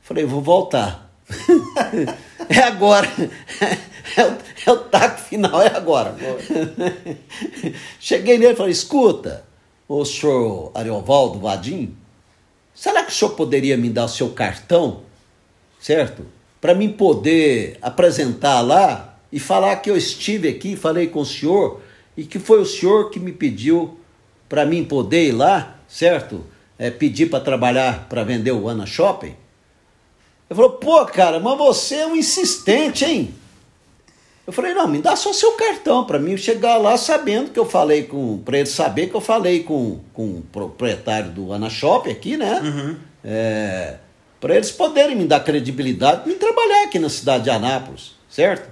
falei, 0.00 0.24
vou 0.24 0.40
voltar. 0.40 1.10
é 2.50 2.58
agora. 2.58 3.08
É 4.16 4.26
o, 4.26 4.38
é 4.66 4.72
o 4.72 4.76
taco 4.76 5.20
final, 5.20 5.62
é 5.62 5.68
agora. 5.68 6.16
Cheguei 8.00 8.38
nele 8.38 8.54
e 8.54 8.56
falei, 8.56 8.72
escuta, 8.72 9.44
o 9.88 10.04
senhor 10.04 10.72
Ariovaldo 10.74 11.38
Vadim, 11.38 11.94
será 12.74 13.04
que 13.04 13.12
o 13.12 13.14
senhor 13.14 13.32
poderia 13.32 13.76
me 13.76 13.88
dar 13.88 14.06
o 14.06 14.08
seu 14.08 14.30
cartão, 14.30 15.02
certo? 15.78 16.26
Para 16.60 16.74
mim 16.74 16.90
poder 16.90 17.78
apresentar 17.80 18.60
lá 18.62 19.16
e 19.32 19.38
falar 19.38 19.76
que 19.76 19.88
eu 19.88 19.96
estive 19.96 20.48
aqui, 20.48 20.74
falei 20.74 21.06
com 21.06 21.20
o 21.20 21.26
senhor 21.26 21.80
e 22.16 22.24
que 22.24 22.40
foi 22.40 22.60
o 22.60 22.66
senhor 22.66 23.10
que 23.10 23.20
me 23.20 23.32
pediu 23.32 23.98
para 24.48 24.66
mim 24.66 24.84
poder 24.84 25.28
ir 25.28 25.32
lá, 25.32 25.78
certo? 25.86 26.44
É, 26.76 26.90
pedir 26.90 27.26
para 27.26 27.38
trabalhar 27.38 28.08
para 28.08 28.24
vender 28.24 28.52
o 28.52 28.68
Ana 28.68 28.86
Shopping. 28.86 29.36
Ele 30.50 30.56
falou, 30.56 30.72
pô, 30.72 31.06
cara, 31.06 31.38
mas 31.38 31.56
você 31.56 31.94
é 31.96 32.06
um 32.06 32.16
insistente, 32.16 33.04
hein? 33.04 33.32
Eu 34.44 34.52
falei, 34.52 34.74
não, 34.74 34.88
me 34.88 35.00
dá 35.00 35.14
só 35.14 35.32
seu 35.32 35.52
cartão 35.52 36.04
para 36.04 36.18
mim 36.18 36.36
chegar 36.36 36.76
lá 36.76 36.96
sabendo 36.96 37.52
que 37.52 37.58
eu 37.58 37.64
falei 37.64 38.02
com. 38.02 38.38
para 38.38 38.58
ele 38.58 38.66
saber 38.66 39.06
que 39.06 39.14
eu 39.14 39.20
falei 39.20 39.62
com, 39.62 40.00
com 40.12 40.24
o 40.24 40.42
proprietário 40.50 41.30
do 41.30 41.52
Ana 41.52 41.70
Shopping 41.70 42.10
aqui, 42.10 42.36
né? 42.36 42.60
Uhum. 42.60 42.96
É, 43.24 43.98
para 44.40 44.56
eles 44.56 44.72
poderem 44.72 45.14
me 45.14 45.24
dar 45.24 45.38
credibilidade 45.40 46.26
me 46.26 46.34
trabalhar 46.34 46.84
aqui 46.84 46.98
na 46.98 47.08
cidade 47.08 47.44
de 47.44 47.50
Anápolis, 47.50 48.16
certo? 48.28 48.68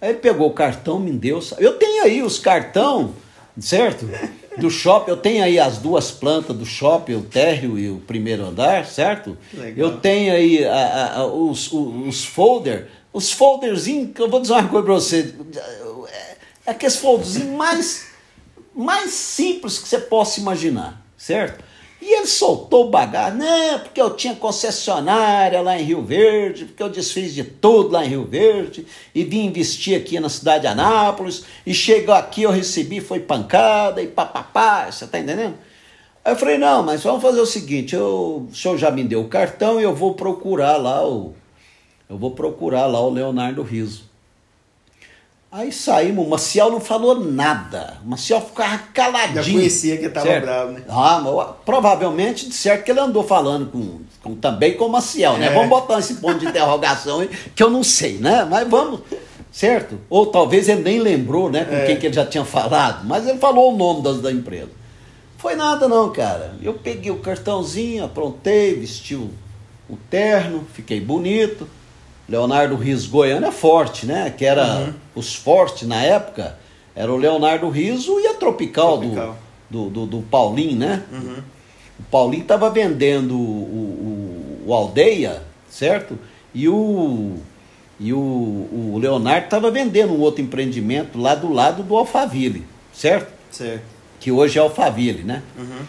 Aí 0.00 0.10
ele 0.10 0.18
pegou 0.18 0.48
o 0.48 0.54
cartão, 0.54 0.98
me 0.98 1.10
deu. 1.10 1.40
Eu 1.58 1.74
tenho 1.74 2.04
aí 2.04 2.22
os 2.22 2.38
cartão, 2.38 3.12
certo? 3.60 4.08
Do 4.56 4.70
shopping. 4.70 5.10
Eu 5.10 5.16
tenho 5.16 5.44
aí 5.44 5.58
as 5.58 5.78
duas 5.78 6.10
plantas 6.10 6.56
do 6.56 6.64
shopping, 6.64 7.14
o 7.14 7.22
térreo 7.22 7.78
e 7.78 7.90
o 7.90 7.98
primeiro 7.98 8.44
andar, 8.44 8.86
certo? 8.86 9.36
Legal. 9.52 9.90
Eu 9.90 9.98
tenho 9.98 10.32
aí 10.32 10.64
a, 10.64 11.16
a, 11.16 11.26
os, 11.26 11.72
os, 11.72 12.08
os 12.08 12.24
folder, 12.24 12.88
os 13.12 13.32
folderzinhos, 13.32 14.12
que 14.14 14.20
eu 14.20 14.28
vou 14.28 14.40
dizer 14.40 14.54
uma 14.54 14.68
coisa 14.68 14.84
para 14.84 14.94
você, 14.94 15.34
é 16.66 16.70
aqueles 16.70 16.96
folderzinhos 16.96 17.56
mais, 17.56 18.06
mais 18.74 19.10
simples 19.12 19.78
que 19.78 19.88
você 19.88 19.98
possa 19.98 20.40
imaginar, 20.40 21.02
certo? 21.16 21.64
E 22.08 22.18
ele 22.18 22.26
soltou 22.28 22.86
o 22.86 22.90
bagaço, 22.90 23.36
né? 23.36 23.78
Porque 23.78 24.00
eu 24.00 24.14
tinha 24.14 24.36
concessionária 24.36 25.60
lá 25.60 25.76
em 25.76 25.82
Rio 25.82 26.02
Verde, 26.02 26.66
porque 26.66 26.80
eu 26.80 26.88
desfiz 26.88 27.34
de 27.34 27.42
tudo 27.42 27.90
lá 27.90 28.04
em 28.04 28.10
Rio 28.10 28.24
Verde, 28.24 28.86
e 29.12 29.24
vim 29.24 29.44
investir 29.44 29.98
aqui 29.98 30.20
na 30.20 30.28
cidade 30.28 30.60
de 30.60 30.66
Anápolis, 30.68 31.42
e 31.66 31.74
chegou 31.74 32.14
aqui, 32.14 32.44
eu 32.44 32.52
recebi, 32.52 33.00
foi 33.00 33.18
pancada, 33.18 34.00
e 34.00 34.06
papapá, 34.06 34.88
você 34.88 35.04
tá 35.04 35.18
entendendo? 35.18 35.56
Aí 36.24 36.32
eu 36.32 36.36
falei, 36.36 36.56
não, 36.58 36.84
mas 36.84 37.02
vamos 37.02 37.20
fazer 37.20 37.40
o 37.40 37.46
seguinte, 37.46 37.96
eu, 37.96 38.46
o 38.48 38.54
senhor 38.54 38.78
já 38.78 38.88
me 38.88 39.02
deu 39.02 39.22
o 39.22 39.28
cartão 39.28 39.80
e 39.80 39.82
eu 39.82 39.92
vou 39.92 40.14
procurar 40.14 40.76
lá 40.76 41.04
o. 41.04 41.34
Eu 42.08 42.16
vou 42.16 42.30
procurar 42.30 42.86
lá 42.86 43.00
o 43.00 43.10
Leonardo 43.10 43.64
Riso. 43.64 44.05
Aí 45.50 45.72
saímos, 45.72 46.26
o 46.26 46.28
Maciel 46.28 46.70
não 46.70 46.80
falou 46.80 47.18
nada. 47.24 47.98
O 48.04 48.10
Maciel 48.10 48.40
ficava 48.40 48.78
caladinho. 48.92 49.42
Já 49.42 49.52
conhecia 49.52 49.96
que 49.96 50.06
estava 50.06 50.40
bravo, 50.40 50.72
né? 50.72 50.82
Ah, 50.88 51.20
mas, 51.22 51.46
provavelmente, 51.64 52.48
de 52.48 52.54
certo 52.54 52.84
que 52.84 52.90
ele 52.90 53.00
andou 53.00 53.22
falando 53.22 53.70
com, 53.70 54.00
com 54.22 54.34
também 54.34 54.76
com 54.76 54.86
o 54.86 54.88
Maciel, 54.90 55.38
né? 55.38 55.46
É. 55.46 55.54
Vamos 55.54 55.68
botar 55.68 56.00
esse 56.00 56.14
ponto 56.14 56.38
de 56.38 56.46
interrogação 56.46 57.20
aí, 57.20 57.30
que 57.54 57.62
eu 57.62 57.70
não 57.70 57.84
sei, 57.84 58.18
né? 58.18 58.44
Mas 58.44 58.68
vamos, 58.68 59.00
certo? 59.52 59.98
Ou 60.10 60.26
talvez 60.26 60.68
ele 60.68 60.82
nem 60.82 60.98
lembrou, 60.98 61.48
né, 61.48 61.64
com 61.64 61.74
é. 61.74 61.86
quem 61.86 61.96
que 61.96 62.06
ele 62.06 62.14
já 62.14 62.26
tinha 62.26 62.44
falado, 62.44 63.06
mas 63.06 63.26
ele 63.26 63.38
falou 63.38 63.72
o 63.72 63.76
nome 63.76 64.02
das, 64.02 64.20
da 64.20 64.32
empresa. 64.32 64.70
Foi 65.38 65.54
nada 65.54 65.86
não, 65.86 66.10
cara. 66.12 66.54
Eu 66.60 66.74
peguei 66.74 67.12
o 67.12 67.20
cartãozinho, 67.20 68.04
aprontei, 68.04 68.74
vesti 68.74 69.14
o, 69.14 69.30
o 69.88 69.96
terno, 70.10 70.66
fiquei 70.74 71.00
bonito 71.00 71.68
Leonardo 72.28 72.74
Riso 72.74 73.08
Goiânia 73.10 73.48
é 73.48 73.52
forte, 73.52 74.06
né? 74.06 74.30
Que 74.36 74.44
era 74.44 74.78
uhum. 74.78 74.92
os 75.14 75.34
fortes 75.34 75.86
na 75.86 76.02
época, 76.02 76.58
era 76.94 77.12
o 77.12 77.16
Leonardo 77.16 77.68
Riso 77.68 78.18
e 78.20 78.26
a 78.26 78.34
Tropical, 78.34 78.98
Tropical. 78.98 79.36
Do, 79.70 79.84
do, 79.84 79.90
do, 79.90 80.06
do, 80.06 80.22
Paulinho, 80.22 80.76
né? 80.76 81.02
Uhum. 81.12 81.42
O 82.00 82.02
Paulinho 82.10 82.42
estava 82.42 82.68
vendendo 82.70 83.34
o, 83.34 83.38
o, 83.38 84.64
o, 84.66 84.74
Aldeia, 84.74 85.42
certo? 85.70 86.18
E 86.54 86.68
o, 86.68 87.36
e 88.00 88.12
o, 88.12 88.18
o 88.18 88.98
Leonardo 89.00 89.44
estava 89.44 89.70
vendendo 89.70 90.12
um 90.12 90.20
outro 90.20 90.42
empreendimento 90.42 91.18
lá 91.18 91.34
do 91.34 91.52
lado 91.52 91.82
do 91.82 91.96
Alphaville, 91.96 92.64
certo? 92.92 93.32
Certo. 93.50 93.82
Que 94.18 94.32
hoje 94.32 94.58
é 94.58 94.62
Alphaville, 94.62 95.22
né? 95.22 95.42
Uhum. 95.56 95.86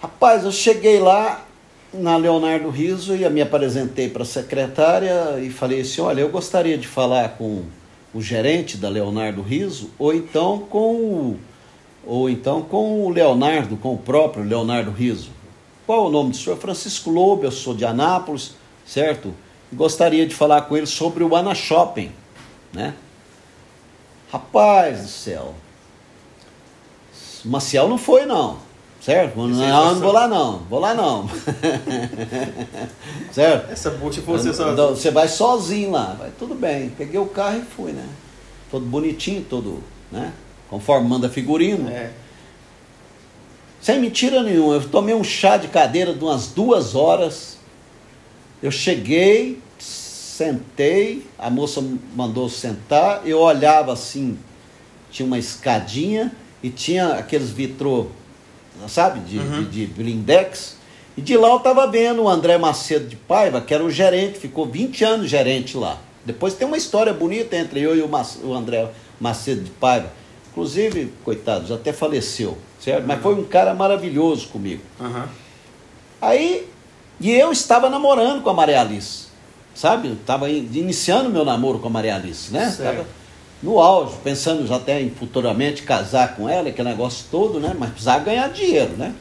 Rapaz, 0.00 0.44
eu 0.44 0.52
cheguei 0.52 0.98
lá, 1.00 1.44
na 1.92 2.16
Leonardo 2.16 2.68
Riso 2.68 3.14
e 3.14 3.28
me 3.30 3.40
apresentei 3.40 4.08
para 4.08 4.22
a 4.22 4.26
secretária 4.26 5.38
e 5.40 5.50
falei 5.50 5.80
assim: 5.80 6.00
olha, 6.00 6.20
eu 6.20 6.28
gostaria 6.28 6.76
de 6.76 6.86
falar 6.86 7.30
com 7.30 7.64
o 8.12 8.22
gerente 8.22 8.76
da 8.76 8.88
Leonardo 8.88 9.42
Riso 9.42 9.90
ou 9.98 10.14
então 10.14 10.58
com 10.58 10.94
o, 10.94 11.38
ou 12.04 12.28
então 12.28 12.62
com 12.62 13.04
o 13.04 13.10
Leonardo, 13.10 13.76
com 13.76 13.94
o 13.94 13.98
próprio 13.98 14.44
Leonardo 14.44 14.90
Riso. 14.90 15.30
Qual 15.86 16.06
o 16.06 16.10
nome 16.10 16.30
do 16.30 16.36
senhor? 16.36 16.58
Francisco 16.58 17.10
Lobo, 17.10 17.44
eu 17.44 17.50
sou 17.50 17.74
de 17.74 17.84
Anápolis, 17.84 18.54
certo? 18.86 19.32
Gostaria 19.72 20.26
de 20.26 20.34
falar 20.34 20.62
com 20.62 20.76
ele 20.76 20.86
sobre 20.86 21.24
o 21.24 21.34
Ana 21.34 21.54
Shopping, 21.54 22.12
né? 22.72 22.94
Rapaz 24.30 25.02
do 25.02 25.08
céu. 25.08 25.54
Maciel 27.44 27.88
não 27.88 27.96
foi, 27.96 28.26
não. 28.26 28.67
Certo? 29.00 29.36
Não, 29.36 29.48
não, 29.48 29.94
não 29.94 30.00
vou 30.00 30.12
lá 30.12 30.26
não, 30.26 30.58
vou 30.68 30.80
lá 30.80 30.92
não. 30.92 31.28
certo? 33.30 33.70
Essa 33.70 33.90
bucha 33.90 34.20
foi 34.22 34.38
você 34.38 34.52
você 34.52 35.10
vai 35.10 35.28
sozinho 35.28 35.92
lá, 35.92 36.16
vai 36.18 36.30
tudo 36.36 36.54
bem. 36.54 36.90
Peguei 36.90 37.18
o 37.18 37.26
carro 37.26 37.58
e 37.58 37.62
fui, 37.62 37.92
né? 37.92 38.04
Todo 38.70 38.84
bonitinho, 38.84 39.44
todo, 39.48 39.82
né? 40.10 40.32
Conforme 40.68 41.08
manda 41.08 41.28
figurino. 41.28 41.88
É. 41.88 42.10
Sem 43.80 44.00
mentira 44.00 44.42
nenhuma, 44.42 44.74
eu 44.74 44.88
tomei 44.88 45.14
um 45.14 45.22
chá 45.22 45.56
de 45.56 45.68
cadeira 45.68 46.12
de 46.12 46.22
umas 46.22 46.48
duas 46.48 46.96
horas. 46.96 47.56
Eu 48.60 48.72
cheguei, 48.72 49.62
sentei, 49.78 51.24
a 51.38 51.48
moça 51.48 51.82
mandou 52.16 52.48
sentar, 52.48 53.22
eu 53.24 53.38
olhava 53.38 53.92
assim, 53.92 54.36
tinha 55.10 55.24
uma 55.24 55.38
escadinha 55.38 56.32
e 56.60 56.68
tinha 56.68 57.14
aqueles 57.14 57.50
vitrô 57.50 58.08
sabe, 58.86 59.20
de, 59.20 59.38
uhum. 59.38 59.64
de, 59.64 59.86
de 59.86 59.86
blindex. 59.86 60.76
E 61.16 61.20
de 61.20 61.36
lá 61.36 61.48
eu 61.48 61.56
estava 61.56 61.86
vendo 61.86 62.22
o 62.22 62.28
André 62.28 62.56
Macedo 62.58 63.08
de 63.08 63.16
Paiva, 63.16 63.60
que 63.60 63.74
era 63.74 63.82
o 63.82 63.90
gerente, 63.90 64.38
ficou 64.38 64.66
20 64.66 65.04
anos 65.04 65.28
gerente 65.28 65.76
lá. 65.76 65.98
Depois 66.24 66.54
tem 66.54 66.66
uma 66.66 66.76
história 66.76 67.12
bonita 67.12 67.56
entre 67.56 67.80
eu 67.80 67.96
e 67.96 68.02
o, 68.02 68.54
André 68.54 68.88
Macedo 69.18 69.62
de 69.62 69.70
Paiva. 69.70 70.12
Inclusive, 70.50 71.12
coitado, 71.24 71.66
já 71.66 71.74
até 71.74 71.92
faleceu, 71.92 72.56
certo? 72.78 73.00
Uhum. 73.00 73.06
Mas 73.08 73.22
foi 73.22 73.34
um 73.34 73.44
cara 73.44 73.74
maravilhoso 73.74 74.48
comigo. 74.48 74.82
Uhum. 75.00 75.24
Aí, 76.20 76.68
e 77.20 77.30
eu 77.32 77.50
estava 77.50 77.88
namorando 77.88 78.42
com 78.42 78.50
a 78.50 78.54
Maria 78.54 78.80
Alice, 78.80 79.26
sabe? 79.74 80.12
Estava 80.12 80.50
iniciando 80.50 81.30
meu 81.30 81.44
namoro 81.44 81.78
com 81.78 81.88
a 81.88 81.90
Maria 81.90 82.16
Alice, 82.16 82.52
né? 82.52 82.74
Tava, 82.76 83.06
no 83.62 83.80
auge, 83.80 84.14
pensando 84.22 84.66
já 84.66 84.76
até 84.76 85.00
em 85.00 85.10
futuramente 85.10 85.82
casar 85.82 86.36
com 86.36 86.48
ela, 86.48 86.70
que 86.70 86.82
negócio 86.82 87.26
todo, 87.30 87.58
né? 87.58 87.74
Mas 87.78 87.90
precisava 87.90 88.24
ganhar 88.24 88.48
dinheiro, 88.48 88.92
né? 88.96 89.14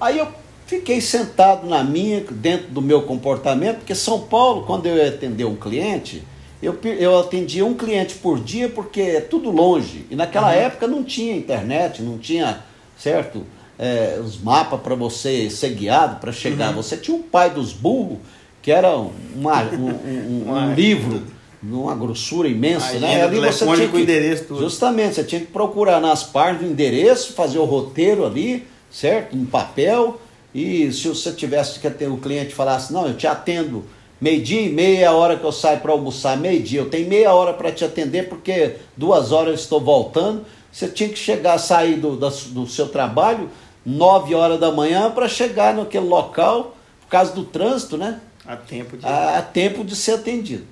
Aí 0.00 0.18
eu 0.18 0.28
fiquei 0.66 1.00
sentado 1.00 1.66
na 1.66 1.82
minha, 1.82 2.20
dentro 2.20 2.68
do 2.68 2.80
meu 2.80 3.02
comportamento, 3.02 3.78
porque 3.78 3.94
São 3.94 4.20
Paulo, 4.20 4.64
quando 4.66 4.86
eu 4.86 4.96
ia 4.96 5.08
atender 5.08 5.44
um 5.44 5.56
cliente, 5.56 6.22
eu, 6.62 6.78
eu 6.98 7.18
atendia 7.18 7.64
um 7.66 7.74
cliente 7.74 8.14
por 8.16 8.40
dia, 8.40 8.68
porque 8.68 9.00
é 9.00 9.20
tudo 9.20 9.50
longe. 9.50 10.06
E 10.10 10.16
naquela 10.16 10.48
uhum. 10.48 10.58
época 10.58 10.86
não 10.86 11.02
tinha 11.02 11.36
internet, 11.36 12.02
não 12.02 12.18
tinha, 12.18 12.60
certo? 12.96 13.44
É, 13.78 14.18
os 14.24 14.40
mapas 14.40 14.80
para 14.80 14.94
você 14.94 15.50
ser 15.50 15.70
guiado 15.70 16.20
para 16.20 16.32
chegar. 16.32 16.70
Uhum. 16.70 16.76
Você 16.76 16.96
tinha 16.96 17.16
o 17.16 17.22
pai 17.22 17.50
dos 17.50 17.72
burros, 17.72 18.18
que 18.62 18.70
era 18.70 18.96
uma, 18.96 19.62
um, 19.64 19.88
um, 19.88 20.44
um, 20.48 20.52
um 20.54 20.74
livro 20.74 21.35
numa 21.62 21.94
grossura 21.94 22.48
imensa, 22.48 22.88
Aí 22.88 23.00
né? 23.00 23.22
Ali 23.22 23.40
você 23.40 23.64
tinha 23.64 23.88
que, 23.88 24.00
endereço 24.00 24.44
tudo. 24.44 24.60
Justamente, 24.60 25.14
você 25.14 25.24
tinha 25.24 25.40
que 25.40 25.48
procurar 25.48 26.00
nas 26.00 26.22
partes 26.22 26.60
do 26.60 26.70
endereço, 26.70 27.32
fazer 27.32 27.58
o 27.58 27.64
roteiro 27.64 28.24
ali, 28.24 28.66
certo? 28.90 29.36
Um 29.36 29.44
papel. 29.44 30.20
E 30.54 30.90
se 30.92 31.08
você 31.08 31.32
tivesse 31.32 31.78
que 31.80 31.90
ter 31.90 32.08
o 32.08 32.16
cliente 32.16 32.54
falasse, 32.54 32.92
não, 32.92 33.06
eu 33.06 33.16
te 33.16 33.26
atendo 33.26 33.84
meio-dia 34.20 34.62
e 34.62 34.68
meia, 34.70 35.10
a 35.10 35.12
hora 35.12 35.36
que 35.36 35.44
eu 35.44 35.52
saio 35.52 35.80
para 35.80 35.92
almoçar, 35.92 36.36
meio-dia, 36.36 36.80
eu 36.80 36.88
tenho 36.88 37.08
meia 37.08 37.32
hora 37.34 37.52
para 37.52 37.70
te 37.70 37.84
atender, 37.84 38.28
porque 38.28 38.76
duas 38.96 39.32
horas 39.32 39.48
eu 39.48 39.54
estou 39.54 39.80
voltando. 39.80 40.44
Você 40.72 40.88
tinha 40.88 41.08
que 41.08 41.18
chegar, 41.18 41.58
sair 41.58 41.96
do, 41.96 42.16
do, 42.16 42.30
do 42.30 42.66
seu 42.66 42.88
trabalho, 42.88 43.50
nove 43.84 44.34
horas 44.34 44.58
da 44.58 44.70
manhã, 44.70 45.10
para 45.10 45.28
chegar 45.28 45.74
naquele 45.74 46.06
local, 46.06 46.76
por 47.00 47.08
causa 47.08 47.32
do 47.32 47.44
trânsito, 47.44 47.96
né? 47.96 48.20
A 48.46 48.56
tempo 48.56 48.96
de, 48.96 49.06
a, 49.06 49.38
a 49.38 49.42
tempo 49.42 49.84
de 49.84 49.96
ser 49.96 50.12
atendido. 50.12 50.66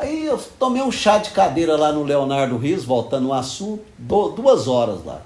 Aí 0.00 0.24
eu 0.24 0.40
tomei 0.58 0.80
um 0.80 0.90
chá 0.90 1.18
de 1.18 1.28
cadeira 1.30 1.76
lá 1.76 1.92
no 1.92 2.02
Leonardo 2.02 2.56
Rios, 2.56 2.84
voltando 2.84 3.30
ao 3.30 3.38
assunto, 3.38 3.84
duas 3.98 4.66
horas 4.66 5.04
lá. 5.04 5.20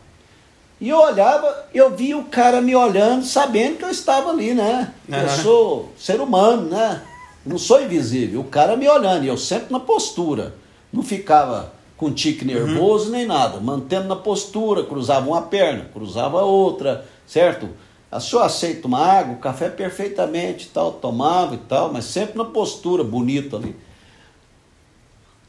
E 0.81 0.89
eu 0.89 0.99
olhava, 0.99 1.67
eu 1.73 1.95
vi 1.95 2.13
o 2.13 2.25
cara 2.25 2.61
me 2.61 2.75
olhando, 2.75 3.25
sabendo 3.25 3.79
que 3.79 3.85
eu 3.85 3.91
estava 3.91 4.31
ali, 4.31 4.53
né? 4.53 4.93
Uhum. 5.09 5.17
Eu 5.17 5.29
sou 5.29 5.93
ser 5.97 6.21
humano, 6.21 6.69
né? 6.69 7.03
Não 7.47 7.57
sou 7.57 7.81
invisível. 7.81 8.41
O 8.41 8.45
cara 8.45 8.77
me 8.77 8.89
olhando, 8.89 9.25
e 9.25 9.29
eu 9.29 9.39
sempre 9.39 9.73
na 9.73 9.79
postura. 9.79 10.57
Não 10.93 11.05
ficava 11.05 11.73
com 11.97 12.13
tique 12.13 12.45
nervoso 12.45 13.07
uhum. 13.07 13.13
nem 13.13 13.27
nada, 13.27 13.61
mantendo 13.61 14.09
na 14.09 14.17
postura, 14.17 14.83
cruzava 14.83 15.29
uma 15.29 15.43
perna, 15.43 15.89
cruzava 15.93 16.41
a 16.41 16.45
outra, 16.45 17.07
certo? 17.25 17.69
A 18.11 18.19
senhora 18.19 18.47
aceita 18.47 18.89
uma 18.89 18.99
água, 18.99 19.35
o 19.35 19.39
café 19.39 19.69
perfeitamente 19.69 20.69
tal, 20.75 20.93
tomava 20.93 21.55
e 21.55 21.59
tal, 21.59 21.93
mas 21.93 22.07
sempre 22.07 22.37
na 22.37 22.45
postura, 22.45 23.05
bonito 23.05 23.57
ali. 23.57 23.77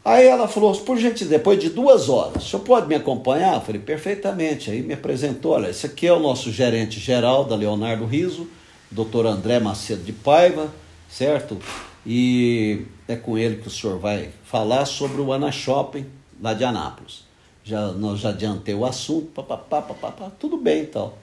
Aí 0.05 0.27
ela 0.27 0.47
falou, 0.47 0.71
por 0.81 0.99
gentileza, 0.99 1.35
depois 1.35 1.59
de 1.59 1.67
duas 1.67 2.09
horas, 2.09 2.45
o 2.45 2.47
senhor 2.47 2.61
pode 2.61 2.87
me 2.87 2.93
acompanhar? 2.93 3.55
Eu 3.55 3.61
falei, 3.61 3.81
perfeitamente. 3.81 4.69
Aí 4.69 4.83
me 4.83 4.93
apresentou, 4.93 5.53
olha, 5.53 5.71
esse 5.71 5.87
aqui 5.87 6.05
é 6.05 6.13
o 6.13 6.19
nosso 6.19 6.51
gerente 6.51 6.99
geral 6.99 7.43
da 7.43 7.55
Leonardo 7.55 8.05
Riso, 8.05 8.47
doutor 8.91 9.25
André 9.25 9.59
Macedo 9.59 10.03
de 10.03 10.13
Paiva, 10.13 10.71
certo? 11.09 11.57
E 12.05 12.85
é 13.07 13.15
com 13.15 13.35
ele 13.35 13.55
que 13.55 13.67
o 13.67 13.71
senhor 13.71 13.97
vai 13.97 14.29
falar 14.43 14.85
sobre 14.85 15.19
o 15.19 15.33
Ana 15.33 15.51
Shopping 15.51 16.05
lá 16.39 16.53
de 16.53 16.63
Anápolis. 16.63 17.23
Já, 17.63 17.87
nós 17.93 18.19
já 18.19 18.29
adiantei 18.29 18.75
o 18.75 18.85
assunto, 18.85 19.31
papapá, 19.31 19.81
papapá, 19.81 20.31
tudo 20.39 20.55
bem 20.55 20.83
e 20.83 20.85
tal. 20.85 21.17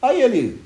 Aí 0.00 0.22
ele 0.22 0.62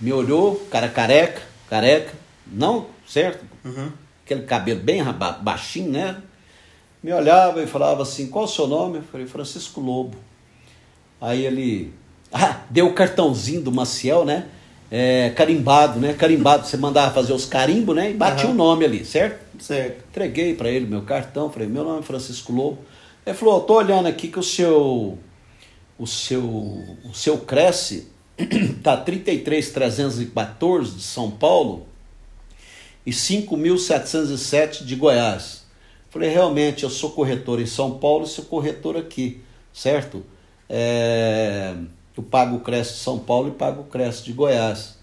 me 0.00 0.12
olhou, 0.12 0.56
cara 0.68 0.88
careca, 0.88 1.42
careca, 1.70 2.12
não, 2.44 2.86
certo? 3.06 3.44
Uhum. 3.64 3.92
Aquele 4.24 4.42
cabelo 4.42 4.80
bem 4.80 5.00
baixinho, 5.40 5.92
né? 5.92 6.20
Me 7.06 7.12
olhava 7.12 7.62
e 7.62 7.68
falava 7.68 8.02
assim: 8.02 8.26
qual 8.26 8.46
o 8.46 8.48
seu 8.48 8.66
nome? 8.66 8.98
Eu 8.98 9.02
falei: 9.04 9.28
Francisco 9.28 9.80
Lobo. 9.80 10.16
Aí 11.20 11.46
ele 11.46 11.94
ah, 12.32 12.62
deu 12.68 12.88
o 12.88 12.94
cartãozinho 12.94 13.62
do 13.62 13.70
Maciel, 13.70 14.24
né? 14.24 14.48
É, 14.90 15.30
carimbado, 15.30 16.00
né? 16.00 16.14
Carimbado, 16.14 16.66
você 16.66 16.76
mandava 16.76 17.14
fazer 17.14 17.32
os 17.32 17.46
carimbos, 17.46 17.94
né? 17.94 18.10
E 18.10 18.14
batia 18.14 18.46
o 18.46 18.50
uhum. 18.50 18.56
nome 18.56 18.84
ali, 18.84 19.04
certo? 19.04 19.38
Certo. 19.62 20.04
Entreguei 20.10 20.54
para 20.56 20.68
ele 20.68 20.84
meu 20.84 21.02
cartão, 21.02 21.48
falei: 21.48 21.68
meu 21.68 21.84
nome 21.84 22.00
é 22.00 22.02
Francisco 22.02 22.52
Lobo. 22.52 22.78
Ele 23.24 23.36
falou: 23.36 23.60
tô 23.60 23.74
olhando 23.74 24.06
aqui 24.08 24.26
que 24.26 24.40
o 24.40 24.42
seu 24.42 25.16
o 25.96 26.06
seu 26.08 26.42
o 26.44 27.14
seu 27.14 27.38
cresce 27.38 28.10
tá 28.82 29.04
33.314 29.04 30.96
de 30.96 31.02
São 31.02 31.30
Paulo 31.30 31.86
e 33.06 33.12
5.707 33.12 34.84
de 34.84 34.96
Goiás. 34.96 35.65
Falei, 36.10 36.30
realmente, 36.30 36.84
eu 36.84 36.90
sou 36.90 37.10
corretor 37.10 37.60
em 37.60 37.66
São 37.66 37.98
Paulo 37.98 38.24
e 38.24 38.28
sou 38.28 38.44
corretor 38.44 38.96
aqui, 38.96 39.40
certo? 39.72 40.22
É, 40.68 41.74
eu 42.16 42.22
pago 42.22 42.56
o 42.56 42.60
Cresce 42.60 42.94
de 42.94 42.98
São 43.00 43.18
Paulo 43.18 43.48
e 43.48 43.52
pago 43.52 43.82
o 43.82 43.84
Cresce 43.84 44.24
de 44.24 44.32
Goiás, 44.32 44.96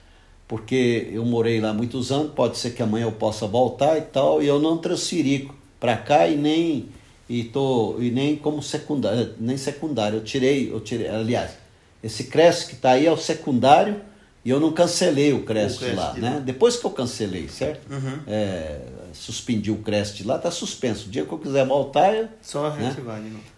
porque 0.48 1.10
eu 1.12 1.26
morei 1.26 1.60
lá 1.60 1.74
muitos 1.74 2.12
anos, 2.12 2.34
pode 2.34 2.58
ser 2.58 2.72
que 2.72 2.82
amanhã 2.82 3.06
eu 3.06 3.12
possa 3.12 3.46
voltar 3.46 3.98
e 3.98 4.02
tal, 4.02 4.42
e 4.42 4.48
eu 4.48 4.60
não 4.60 4.78
transferi 4.78 5.50
para 5.80 5.98
cá 5.98 6.28
e 6.28 6.36
nem 6.36 6.90
e 7.30 7.44
tô 7.44 7.98
e 8.00 8.12
nem 8.12 8.36
como 8.36 8.62
secundário, 8.62 9.34
nem 9.40 9.58
secundário, 9.58 10.18
eu 10.18 10.24
tirei, 10.24 10.72
eu 10.72 10.80
tirei, 10.80 11.08
aliás, 11.08 11.52
esse 12.04 12.26
Cresce 12.26 12.68
que 12.68 12.74
está 12.74 12.92
aí 12.92 13.06
é 13.06 13.12
o 13.12 13.18
secundário 13.18 14.02
e 14.46 14.50
eu 14.50 14.60
não 14.60 14.74
cancelei 14.74 15.32
o 15.32 15.44
Crest, 15.44 15.82
lá, 15.94 16.12
de 16.12 16.22
né? 16.22 16.32
Lá. 16.32 16.40
Depois 16.40 16.76
que 16.76 16.86
eu 16.86 16.92
cancelei, 16.92 17.48
certo? 17.48 17.90
Uhum. 17.92 18.20
É, 18.28 18.82
suspendi 19.14 19.72
o 19.72 19.78
Crest 19.78 20.22
lá, 20.26 20.38
tá 20.38 20.52
suspenso. 20.52 21.08
O 21.08 21.12
dia 21.12 21.24
que 21.26 21.32
eu 21.32 21.38
quiser 21.38 21.66
voltar, 21.66 22.14
eu, 22.14 22.28
só 22.42 22.70
né? 22.72 22.84
reativar 22.84 23.22
de 23.22 23.30
novo. 23.30 23.54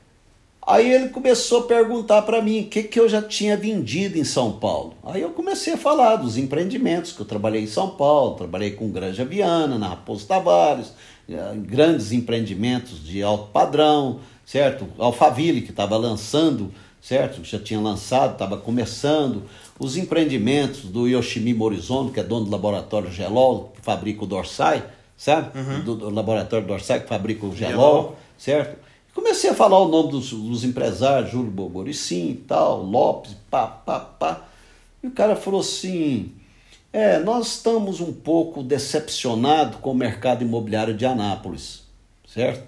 Aí 0.67 0.91
ele 0.91 1.09
começou 1.09 1.59
a 1.59 1.63
perguntar 1.63 2.23
para 2.23 2.41
mim 2.41 2.61
o 2.61 2.65
que, 2.65 2.83
que 2.83 2.99
eu 2.99 3.07
já 3.07 3.21
tinha 3.21 3.55
vendido 3.55 4.17
em 4.17 4.23
São 4.23 4.53
Paulo. 4.53 4.95
Aí 5.03 5.21
eu 5.21 5.29
comecei 5.29 5.73
a 5.73 5.77
falar 5.77 6.15
dos 6.15 6.37
empreendimentos 6.37 7.11
que 7.11 7.21
eu 7.21 7.25
trabalhei 7.25 7.63
em 7.63 7.67
São 7.67 7.91
Paulo, 7.91 8.35
trabalhei 8.35 8.71
com 8.71 8.89
Granja 8.89 9.23
Viana, 9.23 9.77
na 9.77 9.89
Raposo 9.89 10.25
Tavares, 10.25 10.91
eh, 11.29 11.55
grandes 11.57 12.11
empreendimentos 12.11 13.03
de 13.03 13.21
alto 13.21 13.51
padrão, 13.51 14.21
certo? 14.43 14.87
Alphaville, 14.97 15.61
que 15.61 15.69
estava 15.69 15.97
lançando, 15.97 16.73
certo? 16.99 17.43
Já 17.43 17.59
tinha 17.59 17.79
lançado, 17.79 18.33
estava 18.33 18.57
começando 18.57 19.43
os 19.79 19.97
empreendimentos 19.97 20.83
do 20.85 21.07
Yoshimi 21.07 21.53
Morizono, 21.53 22.11
que 22.11 22.19
é 22.19 22.23
dono 22.23 22.45
do 22.45 22.51
laboratório 22.51 23.11
Gelol, 23.11 23.73
que 23.75 23.81
fabrica 23.81 24.23
o 24.23 24.27
Dorsai, 24.27 24.83
sabe? 25.17 25.57
Uhum. 25.57 25.83
Do, 25.83 25.95
do, 25.95 26.09
laboratório 26.09 26.65
Dorsai, 26.65 27.01
que 27.01 27.07
fabrica 27.07 27.45
o 27.45 27.55
Gelol, 27.55 27.75
Gelol. 27.75 28.17
certo? 28.37 28.85
Comecei 29.13 29.49
a 29.49 29.53
falar 29.53 29.79
o 29.79 29.87
nome 29.87 30.11
dos, 30.11 30.31
dos 30.31 30.63
empresários, 30.63 31.31
Júlio 31.31 31.51
Boboricim 31.51 32.31
e 32.31 32.35
tal, 32.35 32.83
Lopes, 32.83 33.35
pá, 33.49 33.67
pá, 33.67 33.99
pá. 33.99 34.45
E 35.01 35.07
o 35.07 35.11
cara 35.11 35.35
falou 35.35 35.61
assim: 35.61 36.31
é, 36.91 37.19
nós 37.19 37.47
estamos 37.47 38.01
um 38.01 38.11
pouco 38.11 38.63
decepcionados 38.63 39.79
com 39.79 39.91
o 39.91 39.95
mercado 39.95 40.43
imobiliário 40.43 40.93
de 40.93 41.05
Anápolis, 41.05 41.83
certo? 42.27 42.63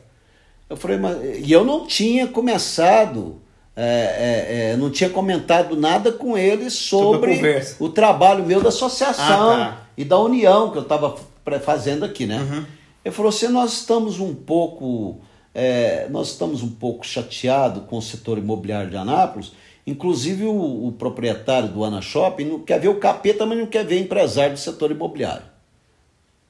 Eu 0.70 0.78
falei, 0.78 0.98
mas. 0.98 1.18
E 1.46 1.52
eu 1.52 1.64
não 1.64 1.86
tinha 1.86 2.28
começado 2.28 3.42
é, 3.80 3.84
é, 3.84 4.72
é, 4.72 4.76
não 4.76 4.90
tinha 4.90 5.10
comentado 5.10 5.76
nada 5.76 6.12
com 6.12 6.36
ele 6.36 6.68
sobre, 6.72 7.36
sobre 7.36 7.76
o 7.80 7.90
trabalho 7.90 8.44
meu 8.44 8.60
da 8.60 8.70
associação 8.70 9.52
ah, 9.52 9.58
tá. 9.58 9.88
e 9.96 10.04
da 10.04 10.18
união 10.18 10.72
que 10.72 10.80
eu 10.80 10.82
estava 10.82 11.16
fazendo 11.64 12.04
aqui, 12.04 12.26
né? 12.26 12.40
Uhum. 12.40 12.66
Ele 13.06 13.14
falou 13.14 13.30
assim: 13.30 13.48
nós 13.50 13.74
estamos 13.74 14.20
um 14.20 14.34
pouco 14.34 15.22
é, 15.54 16.08
nós 16.10 16.30
estamos 16.30 16.64
um 16.64 16.70
pouco 16.70 17.06
chateados 17.06 17.84
com 17.86 17.98
o 17.98 18.02
setor 18.02 18.38
imobiliário 18.38 18.90
de 18.90 18.98
Anápolis. 18.98 19.52
Inclusive 19.86 20.46
o, 20.46 20.88
o 20.88 20.92
proprietário 20.92 21.70
do 21.70 21.84
Ana 21.84 22.02
Shopping 22.02 22.46
não 22.46 22.60
quer 22.60 22.80
ver 22.80 22.90
o 22.90 23.00
capeta, 23.00 23.46
mas 23.46 23.58
não 23.58 23.66
quer 23.66 23.86
ver 23.86 24.00
empresário 24.00 24.54
do 24.54 24.60
setor 24.60 24.92
imobiliário. 24.92 25.46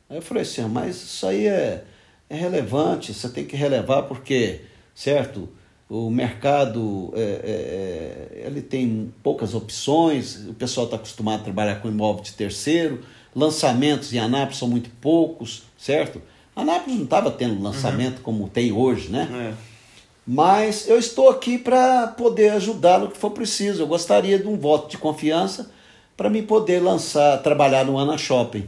Aí 0.09 0.17
eu 0.17 0.21
falei 0.21 0.43
assim, 0.43 0.61
ah, 0.61 0.67
mas 0.67 0.95
isso 0.95 1.25
aí 1.25 1.45
é, 1.45 1.83
é 2.29 2.35
relevante, 2.35 3.13
você 3.13 3.29
tem 3.29 3.45
que 3.45 3.55
relevar 3.55 4.03
porque, 4.03 4.61
certo? 4.95 5.47
O 5.89 6.09
mercado 6.09 7.13
é, 7.15 7.21
é, 7.21 8.41
é 8.43 8.47
ele 8.47 8.61
tem 8.61 9.13
poucas 9.23 9.53
opções, 9.53 10.47
o 10.47 10.53
pessoal 10.53 10.85
está 10.85 10.97
acostumado 10.97 11.41
a 11.41 11.43
trabalhar 11.43 11.75
com 11.81 11.87
imóvel 11.87 12.23
de 12.23 12.33
terceiro, 12.33 13.03
lançamentos 13.35 14.13
em 14.13 14.19
Anápolis 14.19 14.57
são 14.57 14.67
muito 14.67 14.89
poucos, 15.01 15.63
certo? 15.77 16.21
Anápolis 16.55 16.95
não 16.95 17.03
estava 17.03 17.31
tendo 17.31 17.61
lançamento 17.61 18.17
uhum. 18.17 18.23
como 18.23 18.49
tem 18.49 18.71
hoje, 18.71 19.09
né? 19.09 19.53
É. 19.53 19.77
Mas 20.25 20.89
eu 20.89 20.99
estou 20.99 21.29
aqui 21.29 21.57
para 21.57 22.07
poder 22.07 22.49
ajudar 22.53 22.99
no 22.99 23.09
que 23.09 23.17
for 23.17 23.31
preciso. 23.31 23.83
Eu 23.83 23.87
gostaria 23.87 24.37
de 24.37 24.45
um 24.45 24.57
voto 24.57 24.89
de 24.89 24.97
confiança 24.97 25.71
para 26.17 26.29
me 26.29 26.41
poder 26.41 26.81
lançar, 26.81 27.41
trabalhar 27.41 27.85
no 27.85 27.97
Ana 27.97 28.17
Shopping. 28.17 28.67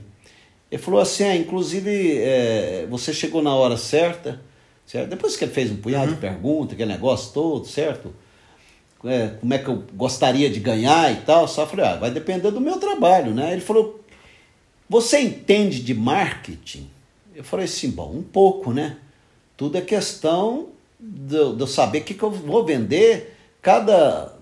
Ele 0.71 0.81
falou 0.81 1.01
assim, 1.01 1.23
ah, 1.23 1.35
inclusive 1.35 2.17
é, 2.19 2.87
você 2.89 3.11
chegou 3.11 3.41
na 3.41 3.53
hora 3.53 3.75
certa, 3.75 4.39
certo? 4.89 5.09
Depois 5.09 5.37
que 5.37 5.43
ele 5.43 5.51
fez 5.51 5.69
um 5.69 5.77
punhado 5.77 6.07
uhum. 6.07 6.15
de 6.15 6.19
perguntas, 6.19 6.73
aquele 6.73 6.91
negócio 6.91 7.31
todo, 7.31 7.67
certo? 7.67 8.11
É, 9.05 9.27
como 9.39 9.53
é 9.53 9.59
que 9.59 9.67
eu 9.67 9.83
gostaria 9.93 10.49
de 10.49 10.59
ganhar 10.59 11.13
e 11.13 11.17
tal, 11.17 11.47
só 11.47 11.67
falei, 11.67 11.85
ah, 11.85 11.95
vai 11.95 12.09
depender 12.09 12.49
do 12.49 12.59
meu 12.59 12.77
trabalho, 12.77 13.31
né? 13.31 13.53
Ele 13.53 13.61
falou, 13.61 14.03
você 14.89 15.19
entende 15.19 15.79
de 15.79 15.93
marketing? 15.93 16.89
Eu 17.35 17.43
falei 17.43 17.65
assim, 17.65 17.91
bom, 17.91 18.11
um 18.11 18.23
pouco, 18.23 18.73
né? 18.73 18.97
Tudo 19.55 19.77
é 19.77 19.81
questão 19.81 20.69
de, 20.99 21.35
eu 21.35 21.67
saber 21.67 21.99
o 21.99 22.03
que, 22.03 22.15
que 22.15 22.23
eu 22.23 22.31
vou 22.31 22.65
vender. 22.65 23.37
Cada 23.61 24.33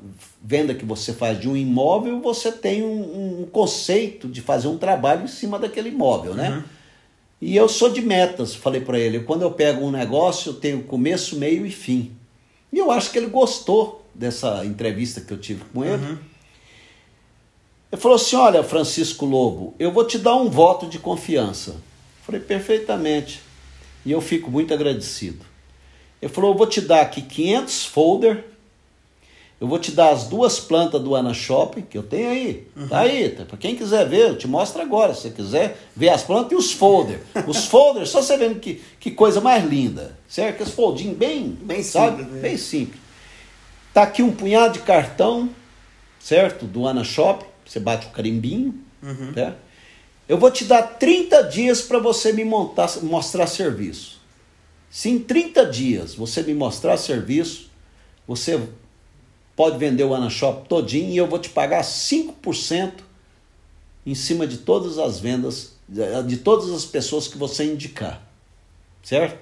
venda 0.42 0.74
que 0.74 0.86
você 0.86 1.12
faz 1.12 1.40
de 1.40 1.50
um 1.50 1.58
imóvel, 1.58 2.22
você 2.22 2.52
tem 2.54 2.84
um, 2.84 3.42
um 3.42 3.46
conceito 3.46 4.30
de 4.30 4.42
fazer 4.42 4.70
um 4.70 4.78
trabalho 4.78 5.26
em 5.26 5.28
cima 5.28 5.60
daquele 5.60 5.90
imóvel, 5.90 6.34
né? 6.34 6.50
Uhum. 6.52 6.77
E 7.40 7.56
eu 7.56 7.70
sou 7.70 7.90
de 7.90 8.02
metas, 8.02 8.56
falei 8.56 8.82
para 8.82 9.00
ele. 9.00 9.20
Quando 9.20 9.44
eu 9.44 9.52
pego 9.52 9.86
um 9.86 9.92
negócio, 9.92 10.50
eu 10.50 10.54
tenho 10.56 10.84
começo, 10.84 11.38
meio 11.38 11.66
e 11.66 11.72
fim. 11.72 12.12
E 12.74 12.78
eu 12.78 12.92
acho 12.92 13.12
que 13.12 13.18
ele 13.18 13.28
gostou 13.28 14.06
dessa 14.14 14.66
entrevista 14.66 15.22
que 15.22 15.32
eu 15.32 15.38
tive 15.38 15.64
com 15.66 15.86
ele. 15.86 16.04
Uhum. 16.04 16.18
Ele 17.92 18.02
falou 18.02 18.16
assim: 18.16 18.36
Olha, 18.36 18.64
Francisco 18.64 19.26
Lobo, 19.26 19.76
eu 19.78 19.92
vou 19.92 20.06
te 20.06 20.18
dar 20.18 20.36
um 20.36 20.50
voto 20.50 20.88
de 20.88 21.00
confiança. 21.00 21.76
Falei, 22.28 22.42
perfeitamente. 22.42 23.42
E 24.06 24.12
eu 24.12 24.20
fico 24.20 24.52
muito 24.52 24.74
agradecido. 24.74 25.46
Ele 26.22 26.32
falou, 26.32 26.52
eu 26.52 26.58
vou 26.58 26.68
te 26.68 26.82
dar 26.82 27.02
aqui 27.02 27.22
500 27.22 27.86
folder, 27.86 28.44
eu 29.60 29.68
vou 29.68 29.80
te 29.80 29.92
dar 29.92 30.12
as 30.12 30.26
duas 30.26 30.60
plantas 30.60 31.02
do 31.02 31.16
Ana 31.16 31.34
Shopping, 31.34 31.82
que 31.82 31.98
eu 31.98 32.04
tenho 32.04 32.30
aí. 32.30 32.68
Uhum. 32.76 32.88
Tá 32.88 33.00
aí, 33.00 33.30
tá, 33.30 33.44
para 33.44 33.58
quem 33.58 33.76
quiser 33.76 34.08
ver, 34.08 34.30
eu 34.30 34.38
te 34.38 34.48
mostro 34.48 34.82
agora, 34.82 35.16
se 35.16 35.22
você 35.22 35.30
quiser 35.32 35.78
ver 35.96 36.10
as 36.10 36.24
plantas 36.24 36.52
e 36.52 36.56
os 36.56 36.72
folders. 36.72 37.22
Os 37.48 37.66
folders, 37.66 38.10
só 38.10 38.22
você 38.22 38.38
vendo 38.38 38.60
que, 38.60 38.82
que 39.00 39.10
coisa 39.10 39.42
mais 39.42 39.66
linda, 39.66 40.16
certo? 40.28 40.56
Aqueles 40.56 40.74
foldinhos 40.74 41.18
bem, 41.18 41.58
bem 41.62 41.82
sabe? 41.82 42.18
simples. 42.18 42.34
Né? 42.34 42.42
Bem 42.42 42.58
simples. 42.58 43.02
Tá 43.94 44.04
aqui 44.04 44.22
um 44.22 44.32
punhado 44.32 44.74
de 44.74 44.80
cartão, 44.80 45.50
certo? 46.20 46.66
Do 46.66 46.86
Ana 46.86 47.04
Shopping, 47.04 47.48
você 47.66 47.80
bate 47.80 48.08
o 48.08 48.10
carimbinho, 48.12 48.76
uhum. 49.02 49.34
certo? 49.34 49.58
Eu 50.30 50.38
vou 50.38 50.52
te 50.52 50.66
dar 50.66 50.84
30 50.84 51.44
dias 51.44 51.82
para 51.82 51.98
você 51.98 52.32
me 52.32 52.44
montar, 52.44 52.90
mostrar 53.02 53.48
serviço. 53.48 54.20
Se 54.90 55.10
em 55.10 55.20
30 55.20 55.66
dias 55.66 56.14
você 56.14 56.44
me 56.44 56.54
mostrar 56.54 56.98
serviço, 56.98 57.72
você 58.28 58.60
pode 59.58 59.80
vender 59.80 60.04
o 60.04 60.14
AnaShop 60.14 60.70
todinho 60.70 61.10
e 61.10 61.18
eu 61.18 61.26
vou 61.26 61.40
te 61.40 61.50
pagar 61.50 61.82
5% 61.82 62.94
em 64.06 64.14
cima 64.14 64.46
de 64.46 64.60
todas 64.60 65.00
as 65.00 65.20
vendas, 65.20 65.74
de 66.28 66.38
todas 66.38 66.70
as 66.72 66.86
pessoas 66.86 67.28
que 67.28 67.40
você 67.40 67.66
indicar. 67.66 68.22
Certo? 69.02 69.40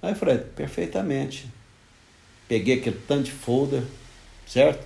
Aí 0.00 0.12
eu 0.12 0.16
falei, 0.16 0.38
perfeitamente. 0.38 1.46
Peguei 2.48 2.78
aquele 2.78 2.98
tanto 3.06 3.24
de 3.24 3.32
folder, 3.32 3.82
certo? 4.46 4.82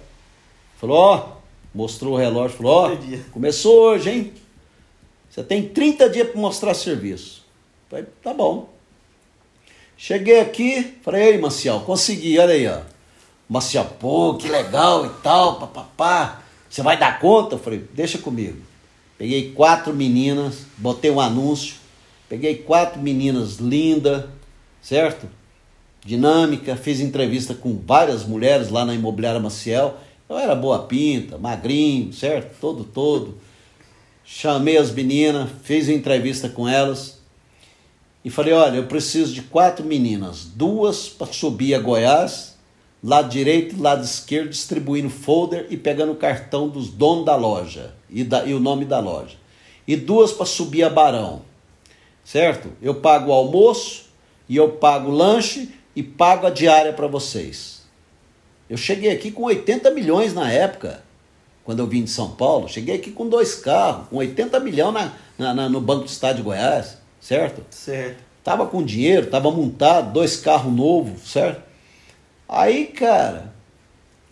Falou, 0.76 0.96
ó, 0.96 1.36
mostrou 1.72 2.14
o 2.14 2.16
relógio, 2.16 2.56
falou, 2.56 2.72
ó, 2.72 2.90
começou 3.30 3.80
hoje, 3.80 4.10
hein? 4.10 4.32
Você 5.30 5.44
tem 5.44 5.68
30 5.68 6.10
dias 6.10 6.28
para 6.30 6.40
mostrar 6.40 6.74
serviço. 6.74 7.44
Falei, 7.88 8.06
tá 8.22 8.34
bom. 8.34 8.74
Cheguei 9.96 10.40
aqui, 10.40 10.98
falei, 11.02 11.34
ei, 11.34 11.38
Maciel, 11.38 11.80
consegui, 11.80 12.38
olha 12.40 12.54
aí, 12.54 12.66
ó. 12.66 12.93
Maciel, 13.48 13.84
pô, 14.00 14.34
que 14.34 14.48
legal 14.48 15.06
e 15.06 15.10
tal, 15.22 15.58
papapá. 15.58 16.42
Você 16.68 16.82
vai 16.82 16.98
dar 16.98 17.20
conta? 17.20 17.54
Eu 17.54 17.58
falei, 17.58 17.86
deixa 17.92 18.18
comigo. 18.18 18.58
Peguei 19.16 19.52
quatro 19.52 19.94
meninas, 19.94 20.66
botei 20.76 21.10
um 21.10 21.20
anúncio, 21.20 21.76
peguei 22.28 22.56
quatro 22.56 23.00
meninas 23.00 23.56
lindas, 23.56 24.24
certo? 24.82 25.28
Dinâmica, 26.04 26.76
fiz 26.76 27.00
entrevista 27.00 27.54
com 27.54 27.80
várias 27.86 28.24
mulheres 28.24 28.70
lá 28.70 28.84
na 28.84 28.94
Imobiliária 28.94 29.40
Maciel. 29.40 29.96
Eu 30.28 30.38
era 30.38 30.54
boa 30.54 30.80
pinta, 30.80 31.38
magrinho, 31.38 32.12
certo? 32.12 32.58
Todo, 32.60 32.84
todo. 32.84 33.38
Chamei 34.24 34.76
as 34.76 34.90
meninas, 34.90 35.50
fiz 35.62 35.88
entrevista 35.88 36.48
com 36.48 36.68
elas 36.68 37.20
e 38.24 38.30
falei: 38.30 38.52
olha, 38.54 38.76
eu 38.76 38.86
preciso 38.86 39.32
de 39.32 39.42
quatro 39.42 39.84
meninas, 39.84 40.44
duas 40.44 41.08
para 41.08 41.32
subir 41.32 41.74
a 41.74 41.78
Goiás, 41.78 42.53
lado 43.04 43.28
direito 43.28 43.76
e 43.76 43.80
lado 43.80 44.02
esquerdo, 44.02 44.48
distribuindo 44.48 45.10
folder 45.10 45.66
e 45.68 45.76
pegando 45.76 46.12
o 46.12 46.16
cartão 46.16 46.68
dos 46.68 46.88
donos 46.88 47.26
da 47.26 47.36
loja 47.36 47.94
e, 48.08 48.24
da, 48.24 48.46
e 48.46 48.54
o 48.54 48.60
nome 48.60 48.86
da 48.86 48.98
loja, 48.98 49.36
e 49.86 49.94
duas 49.94 50.32
para 50.32 50.46
subir 50.46 50.82
a 50.82 50.88
Barão, 50.88 51.42
certo? 52.24 52.72
Eu 52.80 52.94
pago 52.94 53.30
o 53.30 53.34
almoço 53.34 54.06
e 54.48 54.56
eu 54.56 54.70
pago 54.70 55.10
o 55.10 55.14
lanche 55.14 55.74
e 55.94 56.02
pago 56.02 56.46
a 56.46 56.50
diária 56.50 56.94
para 56.94 57.06
vocês. 57.06 57.82
Eu 58.70 58.78
cheguei 58.78 59.10
aqui 59.10 59.30
com 59.30 59.42
80 59.42 59.90
milhões 59.90 60.32
na 60.32 60.50
época 60.50 61.04
quando 61.64 61.78
eu 61.78 61.86
vim 61.86 62.04
de 62.04 62.10
São 62.10 62.30
Paulo, 62.30 62.68
cheguei 62.68 62.96
aqui 62.96 63.10
com 63.10 63.26
dois 63.26 63.54
carros, 63.54 64.08
com 64.08 64.16
80 64.16 64.60
milhões 64.60 64.92
na, 64.92 65.12
na, 65.38 65.54
na, 65.54 65.68
no 65.68 65.80
Banco 65.80 66.04
do 66.04 66.08
Estado 66.08 66.36
de 66.36 66.42
Goiás, 66.42 66.98
certo? 67.18 67.62
Certo. 67.70 68.22
Tava 68.44 68.66
com 68.66 68.82
dinheiro, 68.82 69.28
tava 69.28 69.50
montado, 69.50 70.12
dois 70.12 70.36
carros 70.36 70.70
novos, 70.70 71.22
certo? 71.30 71.62
Aí, 72.48 72.86
cara, 72.86 73.52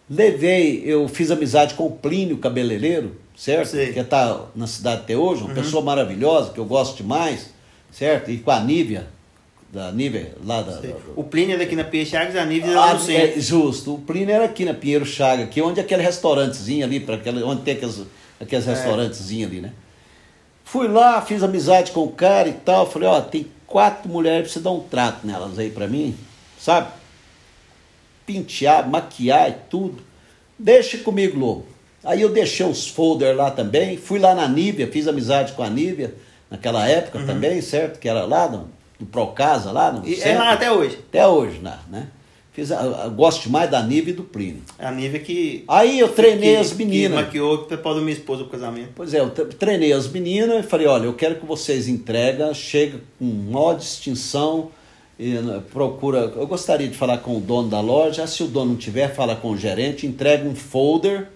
levei, 0.09 0.83
eu 0.85 1.09
fiz 1.09 1.31
amizade 1.31 1.75
com 1.75 1.87
o 1.87 1.91
Plínio 1.91 2.39
Cabeleireiro, 2.39 3.17
certo? 3.37 3.73
Que 3.73 4.05
tá 4.05 4.47
na 4.55 4.67
cidade 4.67 5.03
até 5.03 5.17
hoje, 5.17 5.43
uma 5.43 5.51
uhum. 5.51 5.55
pessoa 5.55 5.83
maravilhosa, 5.83 6.53
que 6.53 6.59
eu 6.59 6.65
gosto 6.65 6.97
demais, 6.97 7.51
certo? 7.91 8.31
E 8.31 8.39
com 8.39 8.51
a 8.51 8.61
Nívia, 8.61 9.07
da 9.73 9.91
Nível, 9.91 10.27
lá 10.45 10.61
da, 10.61 10.73
da, 10.73 10.89
O 11.17 11.25
Plínio 11.25 11.55
era 11.55 11.63
aqui 11.63 11.75
na 11.75 11.83
Pinheiro 11.83 12.11
Chagas, 12.11 12.37
a 12.37 12.45
Nível 12.45 12.71
era 12.71 12.79
lá 12.79 12.91
no 12.91 12.97
ah, 12.97 12.99
centro. 12.99 13.39
É, 13.39 13.41
justo, 13.41 13.95
o 13.95 13.99
Plínio 13.99 14.35
era 14.35 14.45
aqui 14.45 14.67
na 14.67 14.75
Pinheiro 14.75 15.07
Chagas, 15.07 15.47
aqui 15.47 15.63
onde 15.63 15.81
é 15.81 15.83
aquele 15.83 16.03
restaurantezinho 16.03 16.85
ali, 16.85 17.03
aquele, 17.09 17.43
onde 17.43 17.63
tem 17.63 17.75
aqueles, 17.75 18.03
aqueles 18.39 18.69
é. 18.69 18.71
restaurantezinhos 18.71 19.51
ali, 19.51 19.61
né? 19.63 19.73
Fui 20.63 20.89
lá, 20.89 21.23
fiz 21.23 21.43
amizade 21.43 21.91
com 21.91 22.03
o 22.03 22.11
cara 22.11 22.51
e 22.51 22.53
tal, 22.53 22.89
falei, 22.91 23.09
ó, 23.09 23.21
tem 23.23 23.47
quatro 23.67 24.11
mulheres, 24.11 24.43
pra 24.43 24.53
você 24.53 24.61
dar 24.61 24.73
um 24.73 24.81
trato 24.81 25.27
nelas 25.27 25.59
aí 25.59 25.71
para 25.71 25.89
mim, 25.89 26.15
sabe? 26.59 26.89
Pentear, 28.27 28.89
maquiar 28.89 29.51
e 29.51 29.55
tudo. 29.68 30.03
Deixa 30.59 30.99
comigo, 30.99 31.39
Lobo. 31.39 31.66
Aí 32.05 32.20
eu 32.20 32.29
deixei 32.29 32.66
os 32.66 32.89
folders 32.89 33.37
lá 33.37 33.51
também, 33.51 33.97
fui 33.97 34.18
lá 34.18 34.35
na 34.35 34.49
Nívia, 34.49 34.91
fiz 34.91 35.07
amizade 35.07 35.53
com 35.53 35.62
a 35.62 35.70
Nívia, 35.70 36.14
naquela 36.51 36.89
época 36.89 37.18
uhum. 37.18 37.27
também, 37.27 37.61
certo? 37.61 38.01
Que 38.01 38.09
era 38.09 38.25
lá, 38.25 38.49
não, 38.49 38.68
do 38.99 39.07
Procasa 39.07 39.70
lá 39.70 39.93
no 39.93 40.07
e 40.07 40.20
é 40.20 40.37
lá 40.37 40.53
até 40.53 40.70
hoje. 40.70 40.99
Até 41.09 41.27
hoje, 41.27 41.61
né? 41.61 42.09
Fiz 42.53 42.68
gosto 43.16 43.49
mais 43.49 43.70
da 43.70 43.83
Nive 43.83 44.11
e 44.11 44.14
do 44.14 44.25
Plínio. 44.25 44.62
A 44.79 44.91
Nive 44.91 45.20
que. 45.20 45.64
Aí 45.66 45.99
eu 45.99 46.09
treinei 46.09 46.55
que, 46.55 46.61
as 46.61 46.73
meninas. 46.75 47.18
Que 47.18 47.25
maquiou 47.25 47.59
para 47.64 47.95
minha 47.95 48.12
esposa 48.12 48.43
pro 48.43 48.53
casamento. 48.53 48.91
Pois 48.95 49.14
é, 49.14 49.20
eu 49.20 49.31
treinei 49.31 49.91
as 49.91 50.07
meninas 50.07 50.62
e 50.62 50.68
falei: 50.68 50.87
olha, 50.87 51.05
eu 51.05 51.14
quero 51.14 51.37
que 51.37 51.47
vocês 51.47 51.89
entregam, 51.89 52.53
chega 52.53 53.01
com 53.18 53.25
maior 53.25 53.75
distinção. 53.75 54.70
E, 55.19 55.35
né, 55.35 55.63
procura. 55.73 56.33
Eu 56.37 56.47
gostaria 56.47 56.89
de 56.89 56.97
falar 56.97 57.19
com 57.19 57.37
o 57.37 57.41
dono 57.41 57.69
da 57.69 57.81
loja. 57.81 58.27
Se 58.27 58.43
o 58.43 58.49
dono 58.49 58.73
não 58.73 58.77
tiver, 58.77 59.15
fala 59.15 59.37
com 59.37 59.51
o 59.51 59.57
gerente, 59.57 60.07
entrega 60.07 60.49
um 60.49 60.55
folder 60.55 61.29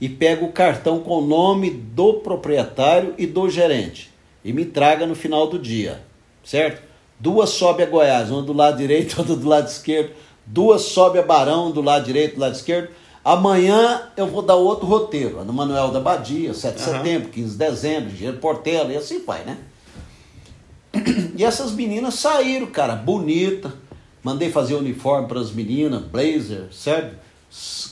e 0.00 0.08
pega 0.08 0.44
o 0.44 0.52
cartão 0.52 1.00
com 1.00 1.18
o 1.18 1.26
nome 1.26 1.70
do 1.70 2.14
proprietário 2.14 3.14
e 3.16 3.26
do 3.26 3.48
gerente. 3.48 4.10
E 4.44 4.52
me 4.52 4.64
traga 4.64 5.06
no 5.06 5.14
final 5.14 5.46
do 5.46 5.58
dia, 5.58 6.02
certo? 6.44 6.92
duas 7.22 7.50
sobe 7.50 7.84
a 7.84 7.86
Goiás, 7.86 8.32
uma 8.32 8.42
do 8.42 8.52
lado 8.52 8.76
direito, 8.76 9.16
outra 9.20 9.36
do 9.36 9.48
lado 9.48 9.68
esquerdo, 9.68 10.10
duas 10.44 10.82
sobe 10.82 11.20
a 11.20 11.22
Barão 11.22 11.70
do 11.70 11.80
lado 11.80 12.04
direito, 12.04 12.34
do 12.34 12.40
lado 12.40 12.54
esquerdo. 12.54 12.88
Amanhã 13.24 14.02
eu 14.16 14.26
vou 14.26 14.42
dar 14.42 14.56
outro 14.56 14.84
roteiro, 14.84 15.44
do 15.44 15.52
Manuel 15.52 15.92
da 15.92 16.00
Badia, 16.00 16.52
7 16.52 16.74
de 16.74 16.82
uhum. 16.82 16.96
setembro, 16.96 17.28
15 17.28 17.52
de 17.52 17.56
dezembro, 17.56 18.10
Engenheiro 18.10 18.38
Portela, 18.38 18.92
e 18.92 18.96
assim 18.96 19.24
vai, 19.24 19.44
né? 19.44 19.58
E 21.36 21.44
essas 21.44 21.72
meninas 21.72 22.14
saíram, 22.14 22.66
cara, 22.66 22.94
bonita, 22.94 23.72
Mandei 24.22 24.52
fazer 24.52 24.76
uniforme 24.76 25.26
para 25.26 25.40
as 25.40 25.50
meninas, 25.50 26.02
blazer, 26.02 26.68
certo? 26.72 27.16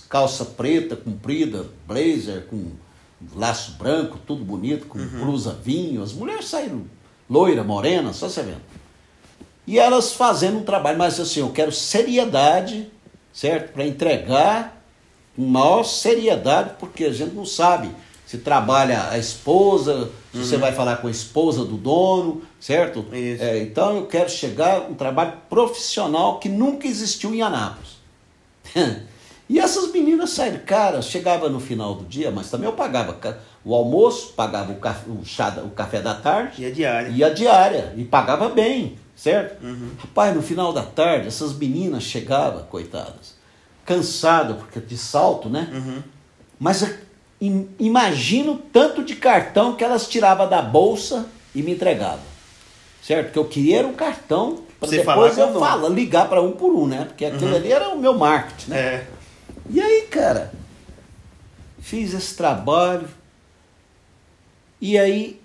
Calça 0.09 0.45
preta, 0.45 0.95
comprida, 0.95 1.67
blazer, 1.87 2.47
com 2.47 2.71
laço 3.35 3.73
branco, 3.73 4.19
tudo 4.25 4.45
bonito, 4.45 4.87
com 4.87 4.99
uhum. 4.99 5.25
blusa 5.25 5.59
vinho. 5.63 6.03
As 6.03 6.13
mulheres 6.13 6.47
saíram 6.47 6.85
loira, 7.29 7.65
morena, 7.65 8.13
só 8.13 8.29
você 8.29 8.43
vendo. 8.43 8.63
E 9.67 9.79
elas 9.79 10.13
fazendo 10.13 10.59
um 10.59 10.63
trabalho, 10.63 10.99
mas 10.99 11.19
assim, 11.19 11.41
eu 11.41 11.51
quero 11.51 11.73
seriedade, 11.73 12.89
certo? 13.33 13.73
Para 13.73 13.87
entregar 13.87 14.81
com 15.35 15.43
maior 15.43 15.83
seriedade, 15.83 16.75
porque 16.79 17.05
a 17.05 17.13
gente 17.13 17.35
não 17.35 17.45
sabe 17.45 17.91
se 18.31 18.39
trabalha 18.39 19.09
a 19.11 19.19
esposa, 19.19 20.09
se 20.31 20.39
uhum. 20.39 20.45
você 20.45 20.57
vai 20.57 20.71
falar 20.71 20.99
com 20.99 21.09
a 21.09 21.11
esposa 21.11 21.65
do 21.65 21.77
dono, 21.77 22.43
certo? 22.61 23.05
É, 23.11 23.59
então 23.59 23.97
eu 23.97 24.07
quero 24.07 24.31
chegar 24.31 24.83
um 24.89 24.95
trabalho 24.95 25.33
profissional 25.51 26.39
que 26.39 26.49
nunca 26.49 26.87
existiu 26.87 27.35
em 27.35 27.43
Anápolis. 27.43 27.99
e 29.51 29.59
essas 29.59 29.91
meninas 29.91 30.31
saíram, 30.31 30.61
cara, 30.65 31.03
chegava 31.03 31.49
no 31.49 31.59
final 31.59 31.97
do 31.97 32.05
dia, 32.05 32.31
mas 32.31 32.49
também 32.49 32.69
eu 32.69 32.73
pagava 32.73 33.19
o 33.65 33.75
almoço, 33.75 34.33
pagava 34.35 34.71
o, 34.71 34.77
café, 34.77 35.11
o, 35.11 35.25
chá, 35.25 35.61
o 35.65 35.71
café 35.71 36.01
da 36.01 36.15
tarde. 36.15 36.63
E 36.63 36.67
a 36.67 36.71
diária. 36.71 37.09
E 37.09 37.25
a 37.25 37.31
diária. 37.31 37.95
E 37.97 38.05
pagava 38.05 38.49
bem, 38.49 38.97
certo? 39.17 39.61
Uhum. 39.61 39.91
Rapaz, 39.99 40.37
no 40.37 40.41
final 40.41 40.73
da 40.73 40.85
tarde, 40.85 41.27
essas 41.27 41.53
meninas 41.53 42.05
chegavam, 42.05 42.63
coitadas, 42.63 43.35
cansadas, 43.85 44.57
porque 44.57 44.79
de 44.79 44.97
salto, 44.97 45.49
né? 45.49 45.69
Uhum. 45.73 46.01
Mas 46.61 46.85
imagino 47.79 48.61
tanto 48.73 49.03
de 49.03 49.17
cartão 49.17 49.75
que 49.75 49.83
elas 49.83 50.07
tiravam 50.07 50.49
da 50.49 50.61
bolsa 50.61 51.27
e 51.55 51.63
me 51.63 51.73
entregavam. 51.73 52.31
Certo? 53.03 53.33
Que 53.33 53.39
eu 53.39 53.47
queria 53.47 53.79
era 53.79 53.89
um 53.89 53.95
cartão 53.95 54.63
para 54.79 54.91
depois 54.91 55.39
eu 55.39 55.59
falar, 55.59 55.89
ligar 55.89 56.29
para 56.29 56.43
um 56.43 56.53
por 56.53 56.75
um, 56.75 56.87
né? 56.87 57.05
Porque 57.07 57.25
aquilo 57.25 57.51
uhum. 57.51 57.57
ali 57.57 57.73
era 57.73 57.89
o 57.91 57.99
meu 57.99 58.17
marketing, 58.17 58.71
né? 58.71 58.79
É. 58.79 59.07
E 59.69 59.81
aí, 59.81 60.03
cara, 60.11 60.53
fiz 61.79 62.15
esse 62.15 62.35
trabalho. 62.35 63.09
E 64.81 64.99
aí 64.99 65.41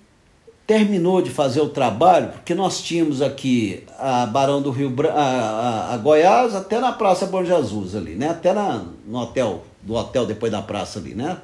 terminou 0.65 1.21
de 1.21 1.29
fazer 1.29 1.61
o 1.61 1.69
trabalho, 1.69 2.29
porque 2.29 2.55
nós 2.55 2.81
tínhamos 2.81 3.21
aqui 3.21 3.83
a 3.99 4.25
Barão 4.25 4.61
do 4.61 4.71
Rio 4.71 4.89
Branco, 4.89 5.17
a, 5.17 5.21
a, 5.21 5.93
a, 5.93 5.97
Goiás, 5.97 6.55
até 6.55 6.79
na 6.79 6.91
Praça 6.91 7.27
Bom 7.27 7.43
Jesus 7.43 7.95
ali, 7.95 8.15
né? 8.15 8.29
Até 8.29 8.51
na, 8.53 8.83
no 9.05 9.19
hotel, 9.19 9.63
do 9.81 9.93
hotel 9.93 10.25
depois 10.25 10.51
da 10.51 10.61
praça 10.61 10.97
ali, 10.97 11.13
né? 11.13 11.37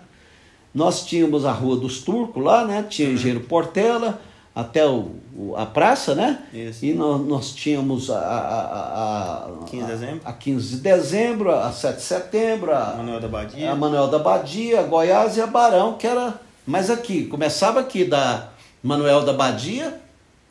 Nós 0.74 1.06
tínhamos 1.06 1.46
a 1.46 1.52
Rua 1.52 1.76
dos 1.78 2.00
Turcos 2.00 2.44
lá, 2.44 2.66
né? 2.66 2.86
Tinha 2.90 3.10
uhum. 3.10 3.14
Engenheiro 3.16 3.42
Portela, 3.42 4.22
até 4.56 4.86
o, 4.86 5.12
o, 5.36 5.56
a 5.56 5.66
praça, 5.66 6.16
né? 6.16 6.44
Isso. 6.54 6.86
E 6.86 6.94
nós, 6.94 7.22
nós 7.26 7.54
tínhamos 7.54 8.10
a, 8.10 8.18
a, 8.18 9.46
a, 9.64 9.66
15 9.66 9.86
de 9.86 9.92
dezembro. 9.92 10.22
A, 10.26 10.34
15 10.34 10.76
de 10.76 10.82
dezembro, 10.82 11.52
a 11.52 11.72
7 11.72 11.96
de 11.98 12.02
setembro, 12.02 12.74
a 12.74 12.96
Manuel 12.98 13.20
da 13.20 13.28
Badia, 13.28 13.72
a 13.72 13.76
Manuel 13.76 14.08
da 14.08 14.20
Badia, 14.20 14.80
a 14.80 14.84
Goiás 14.84 15.38
e 15.38 15.42
a 15.42 15.48
Barão, 15.48 15.94
que 15.94 16.08
era. 16.08 16.40
Mas 16.66 16.90
aqui, 16.90 17.26
começava 17.26 17.80
aqui 17.80 18.06
da 18.06 18.50
Manuel 18.84 19.24
da 19.24 19.34
Badia 19.34 20.00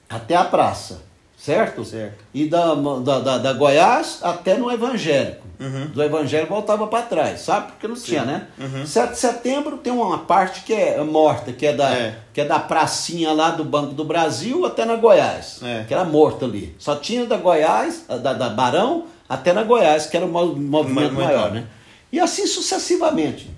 até 0.09 0.35
a 0.35 0.45
praça 0.45 1.11
certo? 1.41 1.85
Certo. 1.85 2.23
E 2.35 2.47
da, 2.47 2.75
da, 2.75 3.19
da, 3.19 3.39
da 3.39 3.53
Goiás 3.55 4.19
até 4.23 4.57
no 4.57 4.71
evangélico. 4.71 5.40
Uhum. 5.61 5.89
Do 5.89 6.03
evangélico 6.03 6.55
voltava 6.55 6.87
para 6.87 7.03
trás, 7.03 7.41
sabe? 7.41 7.73
Porque 7.73 7.87
não 7.87 7.95
Sim. 7.95 8.05
tinha, 8.05 8.25
né? 8.25 8.47
Uhum. 8.59 8.87
7 8.87 9.11
de 9.11 9.19
setembro 9.19 9.77
tem 9.77 9.93
uma 9.93 10.21
parte 10.21 10.63
que 10.63 10.73
é 10.73 10.99
morta, 11.05 11.53
que 11.53 11.67
é, 11.67 11.75
da, 11.75 11.95
é. 11.95 12.19
que 12.33 12.41
é 12.41 12.47
da 12.47 12.59
pracinha 12.59 13.31
lá 13.33 13.51
do 13.51 13.63
Banco 13.63 13.93
do 13.93 14.03
Brasil 14.03 14.65
até 14.65 14.87
na 14.87 14.97
Goiás, 14.97 15.61
é. 15.63 15.85
que 15.87 15.93
era 15.93 16.03
morta 16.03 16.47
ali. 16.47 16.75
Só 16.79 16.97
tinha 16.97 17.27
da 17.27 17.37
Goiás, 17.37 18.07
da, 18.09 18.33
da 18.33 18.49
Barão 18.49 19.05
até 19.29 19.53
na 19.53 19.63
Goiás, 19.63 20.07
que 20.07 20.17
era 20.17 20.25
o 20.25 20.29
movimento 20.31 21.13
maior, 21.13 21.53
né? 21.53 21.67
E 22.11 22.19
assim 22.19 22.47
sucessivamente. 22.47 23.51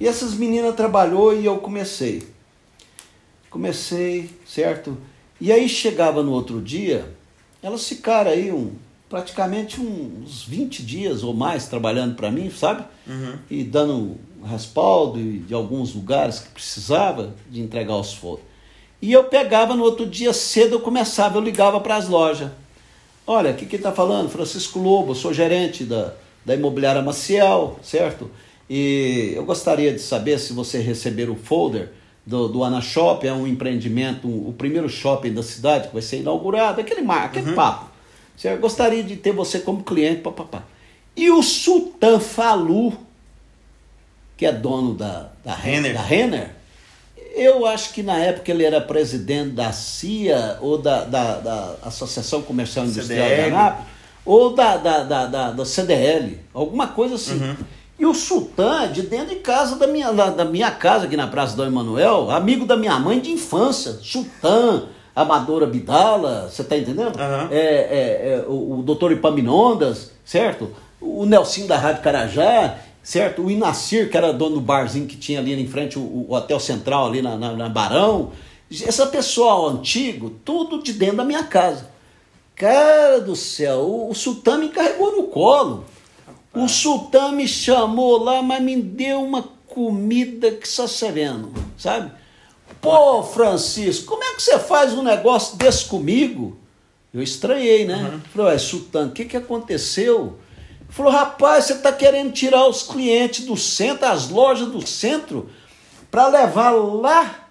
E 0.00 0.06
essas 0.06 0.34
meninas 0.34 0.74
trabalhou 0.74 1.36
e 1.36 1.44
eu 1.44 1.58
comecei. 1.58 2.26
Comecei, 3.50 4.30
certo? 4.46 4.96
E 5.40 5.52
aí 5.52 5.68
chegava 5.68 6.22
no 6.22 6.30
outro 6.30 6.60
dia, 6.60 7.04
elas 7.62 7.86
ficaram 7.86 8.30
aí 8.30 8.50
um, 8.52 8.72
praticamente 9.12 9.78
uns 9.78 10.42
20 10.44 10.82
dias 10.82 11.22
ou 11.22 11.34
mais 11.34 11.68
trabalhando 11.68 12.14
para 12.14 12.30
mim, 12.30 12.50
sabe? 12.50 12.82
Uhum. 13.06 13.34
E 13.50 13.62
dando 13.62 14.16
respaldo 14.42 15.20
de 15.20 15.52
alguns 15.52 15.94
lugares 15.94 16.38
que 16.38 16.48
precisava 16.48 17.34
de 17.50 17.60
entregar 17.60 17.94
os 17.94 18.14
fotos. 18.14 18.46
E 19.02 19.12
eu 19.12 19.24
pegava 19.24 19.76
no 19.76 19.84
outro 19.84 20.06
dia 20.06 20.32
cedo, 20.32 20.76
eu 20.76 20.80
começava, 20.80 21.36
eu 21.36 21.42
ligava 21.42 21.78
para 21.78 21.96
as 21.96 22.08
lojas. 22.08 22.50
Olha, 23.26 23.50
o 23.50 23.54
que 23.54 23.66
que 23.66 23.76
está 23.76 23.92
falando? 23.92 24.30
Francisco 24.30 24.78
Lobo, 24.78 25.14
sou 25.14 25.34
gerente 25.34 25.84
da, 25.84 26.14
da 26.42 26.54
imobiliária 26.54 27.02
Maciel, 27.02 27.78
certo? 27.82 28.30
E 28.70 29.34
eu 29.36 29.44
gostaria 29.44 29.92
de 29.92 30.00
saber 30.00 30.38
se 30.38 30.54
você 30.54 30.78
receber 30.78 31.28
o 31.28 31.36
folder 31.36 31.90
do, 32.24 32.48
do 32.48 32.64
Ana 32.64 32.80
Shopping, 32.80 33.26
é 33.26 33.32
um 33.34 33.46
empreendimento, 33.46 34.26
um, 34.26 34.48
o 34.48 34.54
primeiro 34.54 34.88
shopping 34.88 35.34
da 35.34 35.42
cidade 35.42 35.88
que 35.88 35.92
vai 35.92 36.02
ser 36.02 36.20
inaugurado, 36.20 36.80
aquele, 36.80 37.02
mar, 37.02 37.26
aquele 37.26 37.50
uhum. 37.50 37.54
papo. 37.54 37.91
Eu 38.42 38.58
gostaria 38.58 39.02
de 39.02 39.16
ter 39.16 39.32
você 39.32 39.60
como 39.60 39.82
cliente, 39.82 40.20
papapá. 40.20 40.64
E 41.16 41.30
o 41.30 41.42
Sultan 41.42 42.18
Falu, 42.18 42.92
que 44.36 44.46
é 44.46 44.52
dono 44.52 44.94
da, 44.94 45.30
da, 45.44 45.54
Renner. 45.54 45.94
da 45.94 46.02
Renner, 46.02 46.50
eu 47.34 47.66
acho 47.66 47.92
que 47.92 48.02
na 48.02 48.18
época 48.18 48.50
ele 48.50 48.64
era 48.64 48.80
presidente 48.80 49.50
da 49.50 49.72
CIA 49.72 50.58
ou 50.60 50.78
da, 50.78 51.04
da, 51.04 51.38
da 51.38 51.74
Associação 51.82 52.42
Comercial 52.42 52.86
Industrial 52.86 53.28
CDL. 53.28 53.50
de 53.50 53.54
Anápolis, 53.54 53.86
ou 54.24 54.54
da, 54.54 54.76
da, 54.76 55.04
da, 55.04 55.26
da, 55.26 55.50
da 55.50 55.64
CDL, 55.64 56.38
alguma 56.52 56.88
coisa 56.88 57.14
assim. 57.14 57.40
Uhum. 57.40 57.56
E 57.98 58.06
o 58.06 58.14
sultã, 58.14 58.90
de 58.90 59.02
dentro 59.02 59.28
de 59.28 59.36
casa 59.36 59.76
da 59.76 59.86
minha, 59.86 60.12
da, 60.12 60.30
da 60.30 60.44
minha 60.44 60.70
casa, 60.70 61.06
aqui 61.06 61.16
na 61.16 61.26
Praça 61.26 61.54
do 61.54 61.64
Emanuel, 61.64 62.30
amigo 62.30 62.66
da 62.66 62.76
minha 62.76 62.98
mãe 62.98 63.20
de 63.20 63.30
infância, 63.30 63.92
sultã, 64.02 64.88
Amadora 65.14 65.66
Bidala, 65.66 66.48
você 66.48 66.64
tá 66.64 66.76
entendendo? 66.76 67.16
Uhum. 67.16 67.48
É, 67.50 67.58
é, 67.58 68.34
é, 68.34 68.44
o, 68.48 68.78
o 68.78 68.82
doutor 68.82 69.12
Ipaminondas, 69.12 70.12
certo? 70.24 70.70
O 71.00 71.26
Nelsinho 71.26 71.66
da 71.66 71.76
Rádio 71.76 72.02
Carajá, 72.02 72.78
certo? 73.02 73.42
O 73.42 73.50
Inacir, 73.50 74.10
que 74.10 74.16
era 74.16 74.32
dono 74.32 74.56
do 74.56 74.60
barzinho 74.60 75.06
que 75.06 75.16
tinha 75.16 75.40
ali 75.40 75.60
em 75.60 75.66
frente, 75.66 75.98
o, 75.98 76.02
o 76.02 76.34
Hotel 76.34 76.58
Central 76.58 77.06
ali 77.06 77.20
na, 77.20 77.36
na, 77.36 77.52
na 77.52 77.68
Barão. 77.68 78.32
Essa 78.70 79.06
pessoal 79.06 79.68
antigo, 79.68 80.30
tudo 80.44 80.82
de 80.82 80.94
dentro 80.94 81.18
da 81.18 81.24
minha 81.24 81.44
casa. 81.44 81.90
Cara 82.56 83.20
do 83.20 83.36
céu, 83.36 83.80
o, 83.80 84.10
o 84.10 84.14
sultã 84.14 84.56
me 84.56 84.68
carregou 84.70 85.16
no 85.16 85.24
colo. 85.24 85.84
O 86.54 86.68
sultão 86.68 87.32
me 87.32 87.48
chamou 87.48 88.22
lá, 88.22 88.42
mas 88.42 88.62
me 88.62 88.76
deu 88.76 89.22
uma 89.22 89.44
comida 89.66 90.50
que 90.50 90.68
só 90.68 90.86
sereno, 90.86 91.52
sabe? 91.78 92.12
Pô, 92.82 93.22
Francisco, 93.22 94.06
como 94.06 94.24
é 94.24 94.34
que 94.34 94.42
você 94.42 94.58
faz 94.58 94.92
um 94.92 95.04
negócio 95.04 95.56
desse 95.56 95.84
comigo? 95.84 96.58
Eu 97.14 97.22
estranhei, 97.22 97.86
né? 97.86 98.10
Uhum. 98.12 98.20
Falei, 98.34 98.52
ué, 98.52 98.58
sultão, 98.58 99.06
o 99.06 99.12
que, 99.12 99.24
que 99.24 99.36
aconteceu? 99.36 100.36
Ele 100.80 100.90
falou, 100.90 101.12
rapaz, 101.12 101.66
você 101.66 101.74
está 101.74 101.92
querendo 101.92 102.32
tirar 102.32 102.66
os 102.66 102.82
clientes 102.82 103.46
do 103.46 103.56
centro, 103.56 104.06
as 104.08 104.28
lojas 104.28 104.68
do 104.68 104.84
centro, 104.84 105.48
para 106.10 106.26
levar 106.26 106.72
lá 106.72 107.48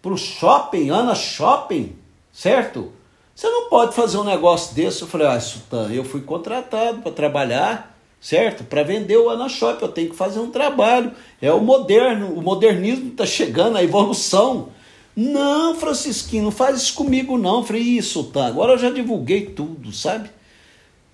para 0.00 0.12
o 0.12 0.16
shopping, 0.16 0.88
Ana 0.88 1.16
Shopping, 1.16 1.96
certo? 2.32 2.92
Você 3.34 3.50
não 3.50 3.68
pode 3.68 3.92
fazer 3.92 4.18
um 4.18 4.24
negócio 4.24 4.72
desse. 4.72 5.02
Eu 5.02 5.08
falei, 5.08 5.26
ah, 5.26 5.40
sultão, 5.40 5.90
eu 5.90 6.04
fui 6.04 6.20
contratado 6.20 7.02
para 7.02 7.10
trabalhar 7.10 7.98
certo? 8.20 8.64
Para 8.64 8.82
vender 8.82 9.16
o 9.16 9.30
Anashop, 9.30 9.82
eu 9.82 9.88
tenho 9.88 10.10
que 10.10 10.16
fazer 10.16 10.38
um 10.38 10.50
trabalho. 10.50 11.12
É 11.40 11.50
o 11.50 11.60
moderno, 11.60 12.34
o 12.34 12.42
modernismo 12.42 13.08
está 13.08 13.24
chegando, 13.24 13.78
a 13.78 13.82
evolução. 13.82 14.68
Não, 15.16 15.74
Francisquinho, 15.74 16.44
não 16.44 16.50
faz 16.50 16.82
isso 16.82 16.94
comigo 16.94 17.38
não. 17.38 17.58
Eu 17.58 17.64
falei, 17.64 17.82
isso, 17.82 18.24
tá. 18.24 18.46
Agora 18.46 18.72
eu 18.72 18.78
já 18.78 18.90
divulguei 18.90 19.46
tudo, 19.46 19.92
sabe? 19.92 20.30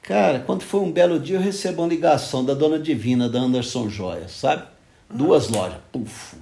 Cara, 0.03 0.41
quando 0.41 0.63
foi 0.63 0.81
um 0.81 0.93
belo 0.93 1.19
dia, 1.19 1.37
eu 1.37 1.41
recebo 1.41 1.83
uma 1.83 1.89
ligação 1.89 2.45
da 2.45 2.55
dona 2.55 2.79
Divina, 2.79 3.29
da 3.29 3.41
Anderson 3.41 3.89
Joia, 3.89 4.29
sabe? 4.29 4.65
Duas 5.11 5.49
uhum. 5.49 5.57
lojas, 5.57 5.79
puf. 5.91 6.37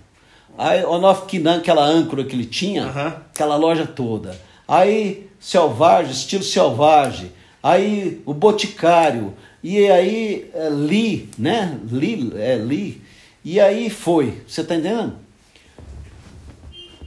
Aí, 0.57 0.85
Onof 0.85 1.27
Kinan, 1.27 1.59
aquela 1.59 1.85
âncora 1.85 2.25
que 2.25 2.35
ele 2.35 2.45
tinha, 2.45 2.85
uhum. 2.85 3.07
aquela 3.07 3.57
loja 3.57 3.87
toda. 3.87 4.39
Aí, 4.69 5.29
Selvagem, 5.41 6.13
estilo 6.13 6.43
Selvagem. 6.43 7.33
Aí, 7.63 8.23
o 8.25 8.33
Boticário. 8.35 9.35
E 9.65 9.91
aí 9.91 10.51
é, 10.53 10.69
li, 10.69 11.31
né? 11.39 11.81
Li, 11.91 12.31
é, 12.37 12.57
li. 12.57 13.01
E 13.43 13.59
aí 13.59 13.89
foi. 13.89 14.43
Você 14.47 14.63
tá 14.63 14.75
entendendo? 14.75 15.17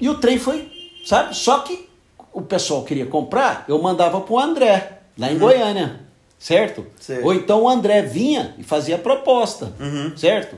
E 0.01 0.09
o 0.09 0.15
trem 0.15 0.39
foi, 0.39 0.67
sabe? 1.05 1.37
Só 1.37 1.59
que 1.59 1.87
o 2.33 2.41
pessoal 2.41 2.83
queria 2.83 3.05
comprar, 3.05 3.63
eu 3.67 3.79
mandava 3.79 4.21
pro 4.21 4.39
André, 4.39 5.01
lá 5.15 5.29
em 5.29 5.33
uhum. 5.33 5.39
Goiânia, 5.39 6.01
certo? 6.39 6.87
certo? 6.99 7.25
Ou 7.25 7.33
então 7.33 7.61
o 7.61 7.69
André 7.69 8.01
vinha 8.01 8.55
e 8.57 8.63
fazia 8.63 8.95
a 8.95 8.99
proposta, 8.99 9.73
uhum. 9.79 10.17
certo? 10.17 10.57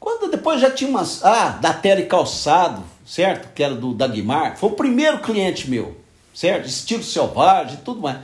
Quando 0.00 0.30
depois 0.30 0.62
já 0.62 0.70
tinha 0.70 0.88
umas. 0.88 1.22
Ah, 1.22 1.50
da 1.60 1.74
Tele 1.74 2.06
Calçado, 2.06 2.82
certo? 3.04 3.52
Que 3.54 3.62
era 3.62 3.74
do 3.74 3.92
Dagmar. 3.92 4.56
Foi 4.56 4.70
o 4.70 4.72
primeiro 4.72 5.18
cliente 5.18 5.68
meu, 5.68 5.94
certo? 6.34 6.66
Estilo 6.66 7.02
selvagem 7.02 7.74
e 7.74 7.82
tudo 7.82 8.00
mais. 8.00 8.18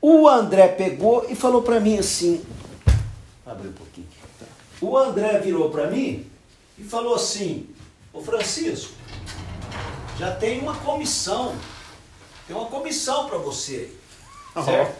O 0.00 0.28
André 0.28 0.68
pegou 0.68 1.26
e 1.28 1.34
falou 1.34 1.62
para 1.62 1.80
mim 1.80 1.98
assim. 1.98 2.44
Abre 3.44 3.68
um 3.68 3.72
pouquinho. 3.72 4.06
O 4.80 4.96
André 4.96 5.38
virou 5.38 5.70
para 5.70 5.90
mim 5.90 6.26
e 6.78 6.84
falou 6.84 7.14
assim: 7.14 7.68
Ô 8.12 8.20
Francisco, 8.20 8.92
já 10.18 10.34
tem 10.34 10.60
uma 10.60 10.74
comissão. 10.76 11.54
Tem 12.46 12.54
uma 12.54 12.66
comissão 12.66 13.26
para 13.26 13.38
você. 13.38 13.90
Uhum. 14.54 14.64
Certo? 14.64 14.96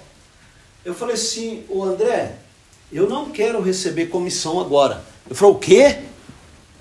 Eu 0.85 0.95
falei 0.95 1.15
assim: 1.15 1.65
Ô 1.69 1.85
André, 1.85 2.37
eu 2.93 3.09
não 3.09 3.31
quero 3.31 3.61
receber 3.61 4.07
comissão 4.07 4.61
agora. 4.61 5.03
Eu 5.29 5.37
falei: 5.37 5.55
O 5.55 5.59
quê? 5.59 5.83
Ele 5.83 6.07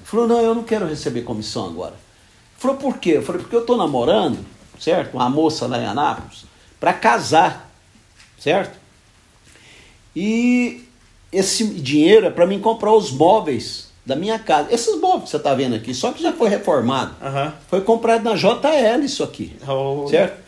falou: 0.03 0.27
Não, 0.27 0.41
eu 0.41 0.55
não 0.55 0.63
quero 0.63 0.87
receber 0.87 1.23
comissão 1.23 1.65
agora. 1.65 1.93
Ele 1.93 2.59
falou: 2.59 2.77
Por 2.77 2.97
quê? 2.97 3.11
Eu 3.17 3.23
falei: 3.23 3.41
Porque 3.41 3.55
eu 3.55 3.61
estou 3.61 3.77
namorando, 3.77 4.45
certo? 4.79 5.15
Uma 5.15 5.29
moça 5.29 5.67
lá 5.67 5.79
em 5.79 5.85
Anápolis, 5.85 6.45
para 6.79 6.93
casar, 6.93 7.64
certo? 8.37 8.77
E 10.15 10.83
esse 11.31 11.65
dinheiro 11.65 12.25
é 12.25 12.29
para 12.29 12.47
mim 12.47 12.59
comprar 12.59 12.93
os 12.93 13.11
móveis 13.11 13.89
da 14.05 14.15
minha 14.15 14.39
casa. 14.39 14.73
Esses 14.73 14.99
móveis 14.99 15.23
que 15.23 15.29
você 15.31 15.37
está 15.37 15.53
vendo 15.53 15.75
aqui, 15.75 15.93
só 15.93 16.11
que 16.11 16.21
já 16.21 16.31
foi 16.31 16.49
reformado. 16.49 17.15
Aham. 17.21 17.53
Foi 17.67 17.81
comprado 17.81 18.23
na 18.23 18.35
JL 18.35 19.03
isso 19.03 19.23
aqui. 19.23 19.55
Oh. 19.67 20.07
Certo? 20.07 20.45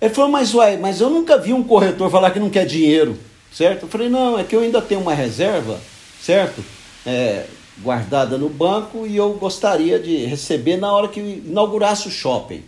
Ele 0.00 0.12
falou, 0.12 0.30
mas 0.30 0.52
uai, 0.52 0.76
mas 0.76 1.00
eu 1.00 1.08
nunca 1.08 1.38
vi 1.38 1.52
um 1.52 1.62
corretor 1.62 2.10
falar 2.10 2.32
que 2.32 2.40
não 2.40 2.50
quer 2.50 2.66
dinheiro, 2.66 3.16
certo? 3.52 3.84
Eu 3.84 3.88
falei, 3.88 4.08
não, 4.08 4.38
é 4.38 4.42
que 4.42 4.54
eu 4.54 4.60
ainda 4.60 4.82
tenho 4.82 5.00
uma 5.00 5.14
reserva, 5.14 5.80
certo? 6.20 6.62
É, 7.06 7.46
guardada 7.78 8.36
no 8.36 8.48
banco 8.48 9.06
e 9.06 9.16
eu 9.16 9.32
gostaria 9.34 9.98
de 9.98 10.26
receber 10.26 10.76
na 10.76 10.92
hora 10.92 11.08
que 11.08 11.20
inaugurasse 11.20 12.08
o 12.08 12.10
shopping. 12.10 12.64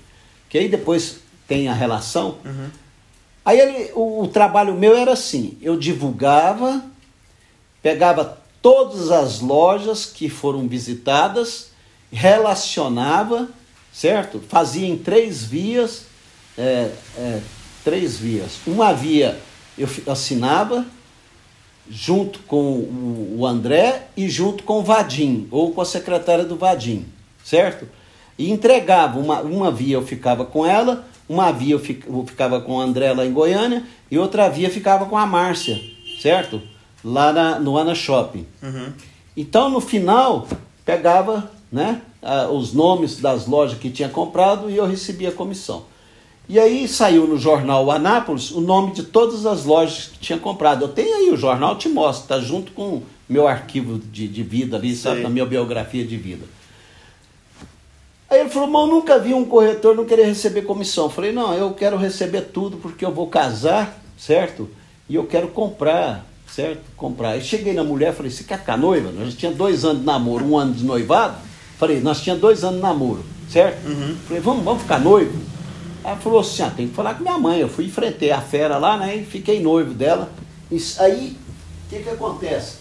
Que 0.48 0.58
aí 0.58 0.68
depois 0.68 1.18
tem 1.48 1.68
a 1.68 1.74
relação. 1.74 2.36
Aí 3.44 3.60
ele, 3.60 3.92
o, 3.94 4.22
o 4.22 4.28
trabalho 4.28 4.74
meu 4.74 4.96
era 4.96 5.12
assim, 5.12 5.58
eu 5.60 5.76
divulgava, 5.76 6.82
pegava 7.82 8.38
todas 8.62 9.10
as 9.10 9.40
lojas 9.40 10.06
que 10.06 10.30
foram 10.30 10.66
visitadas, 10.66 11.70
relacionava, 12.10 13.48
certo? 13.92 14.40
Fazia 14.48 14.88
em 14.88 14.96
três 14.96 15.44
vias, 15.44 16.06
é, 16.56 16.90
é, 17.18 17.40
três 17.84 18.16
vias. 18.16 18.52
Uma 18.66 18.92
via 18.94 19.38
eu 19.76 19.88
assinava 20.06 20.86
junto 21.90 22.38
com 22.40 22.88
o 23.36 23.46
André 23.46 24.08
e 24.16 24.28
junto 24.28 24.62
com 24.62 24.78
o 24.78 24.82
Vadim, 24.82 25.46
ou 25.50 25.72
com 25.72 25.82
a 25.82 25.84
secretária 25.84 26.44
do 26.44 26.56
Vadim, 26.56 27.04
certo? 27.44 27.86
E 28.38 28.50
entregava, 28.50 29.18
uma, 29.18 29.40
uma 29.42 29.70
via 29.70 29.96
eu 29.96 30.06
ficava 30.06 30.46
com 30.46 30.64
ela, 30.64 31.06
uma 31.28 31.50
via 31.52 31.74
eu, 31.74 31.78
fi- 31.78 32.02
eu 32.06 32.24
ficava 32.26 32.60
com 32.60 32.72
o 32.76 32.80
André 32.80 33.12
lá 33.12 33.24
em 33.24 33.32
Goiânia, 33.32 33.82
e 34.10 34.18
outra 34.18 34.48
via 34.48 34.70
ficava 34.70 35.06
com 35.06 35.16
a 35.16 35.26
Márcia, 35.26 35.80
certo? 36.20 36.60
Lá 37.02 37.32
na, 37.32 37.58
no 37.58 37.76
Ana 37.76 37.94
Shopping. 37.94 38.46
Uhum. 38.62 38.92
Então, 39.36 39.68
no 39.70 39.80
final, 39.80 40.46
pegava 40.84 41.50
né, 41.70 42.00
os 42.52 42.72
nomes 42.72 43.18
das 43.18 43.46
lojas 43.46 43.78
que 43.78 43.90
tinha 43.90 44.08
comprado 44.08 44.70
e 44.70 44.76
eu 44.76 44.86
recebia 44.86 45.30
a 45.30 45.32
comissão. 45.32 45.84
E 46.48 46.58
aí 46.60 46.86
saiu 46.86 47.26
no 47.26 47.38
jornal 47.38 47.90
Anápolis 47.90 48.50
o 48.50 48.60
nome 48.60 48.92
de 48.92 49.02
todas 49.04 49.46
as 49.46 49.64
lojas 49.64 50.10
que 50.12 50.18
tinha 50.18 50.38
comprado. 50.38 50.82
Eu 50.84 50.88
tenho 50.88 51.16
aí 51.16 51.30
o 51.30 51.36
jornal, 51.36 51.76
te 51.76 51.88
mostro, 51.88 52.28
tá 52.28 52.38
junto 52.38 52.72
com 52.72 53.02
meu 53.26 53.48
arquivo 53.48 53.98
de, 53.98 54.28
de 54.28 54.42
vida 54.42 54.76
ali, 54.76 54.94
sabe, 54.94 55.16
Sei. 55.16 55.22
na 55.24 55.30
minha 55.30 55.46
biografia 55.46 56.04
de 56.04 56.16
vida. 56.18 56.44
Aí 58.34 58.40
ele 58.40 58.50
falou, 58.50 58.68
mas 58.68 58.82
eu 58.82 58.86
nunca 58.88 59.16
vi 59.16 59.32
um 59.32 59.44
corretor 59.44 59.94
não 59.94 60.04
querer 60.04 60.24
receber 60.24 60.62
comissão. 60.62 61.04
Eu 61.04 61.10
falei, 61.10 61.30
não, 61.30 61.54
eu 61.54 61.72
quero 61.72 61.96
receber 61.96 62.40
tudo 62.42 62.76
porque 62.78 63.04
eu 63.04 63.12
vou 63.12 63.28
casar, 63.28 63.96
certo? 64.18 64.68
E 65.08 65.14
eu 65.14 65.24
quero 65.24 65.48
comprar, 65.48 66.26
certo? 66.52 66.82
Comprar. 66.96 67.30
Aí 67.30 67.40
cheguei 67.40 67.72
na 67.72 67.84
mulher 67.84 68.12
falei, 68.12 68.32
você 68.32 68.42
quer 68.42 68.58
ficar 68.58 68.76
noiva? 68.76 69.12
Nós 69.12 69.34
tinha 69.34 69.52
dois 69.52 69.84
anos 69.84 70.00
de 70.00 70.06
namoro, 70.06 70.44
um 70.44 70.58
ano 70.58 70.74
de 70.74 70.84
noivado. 70.84 71.36
Falei, 71.78 72.00
nós 72.00 72.20
tinha 72.22 72.34
dois 72.34 72.64
anos 72.64 72.76
de 72.76 72.82
namoro, 72.82 73.24
certo? 73.48 73.86
Falei, 74.26 74.42
vamos, 74.42 74.64
vamos 74.64 74.82
ficar 74.82 74.98
noivo? 74.98 75.38
Ela 76.02 76.16
falou 76.16 76.40
assim, 76.40 76.62
ah, 76.64 76.72
tem 76.76 76.88
que 76.88 76.94
falar 76.94 77.14
com 77.14 77.22
minha 77.22 77.38
mãe. 77.38 77.60
Eu 77.60 77.68
fui 77.68 77.84
enfrentei 77.84 78.32
a 78.32 78.40
fera 78.40 78.78
lá, 78.78 78.96
né? 78.96 79.14
E 79.14 79.24
fiquei 79.24 79.60
noivo 79.60 79.94
dela. 79.94 80.32
Isso 80.72 81.00
aí, 81.00 81.36
o 81.86 81.88
que 81.88 82.02
que 82.02 82.10
acontece? 82.10 82.78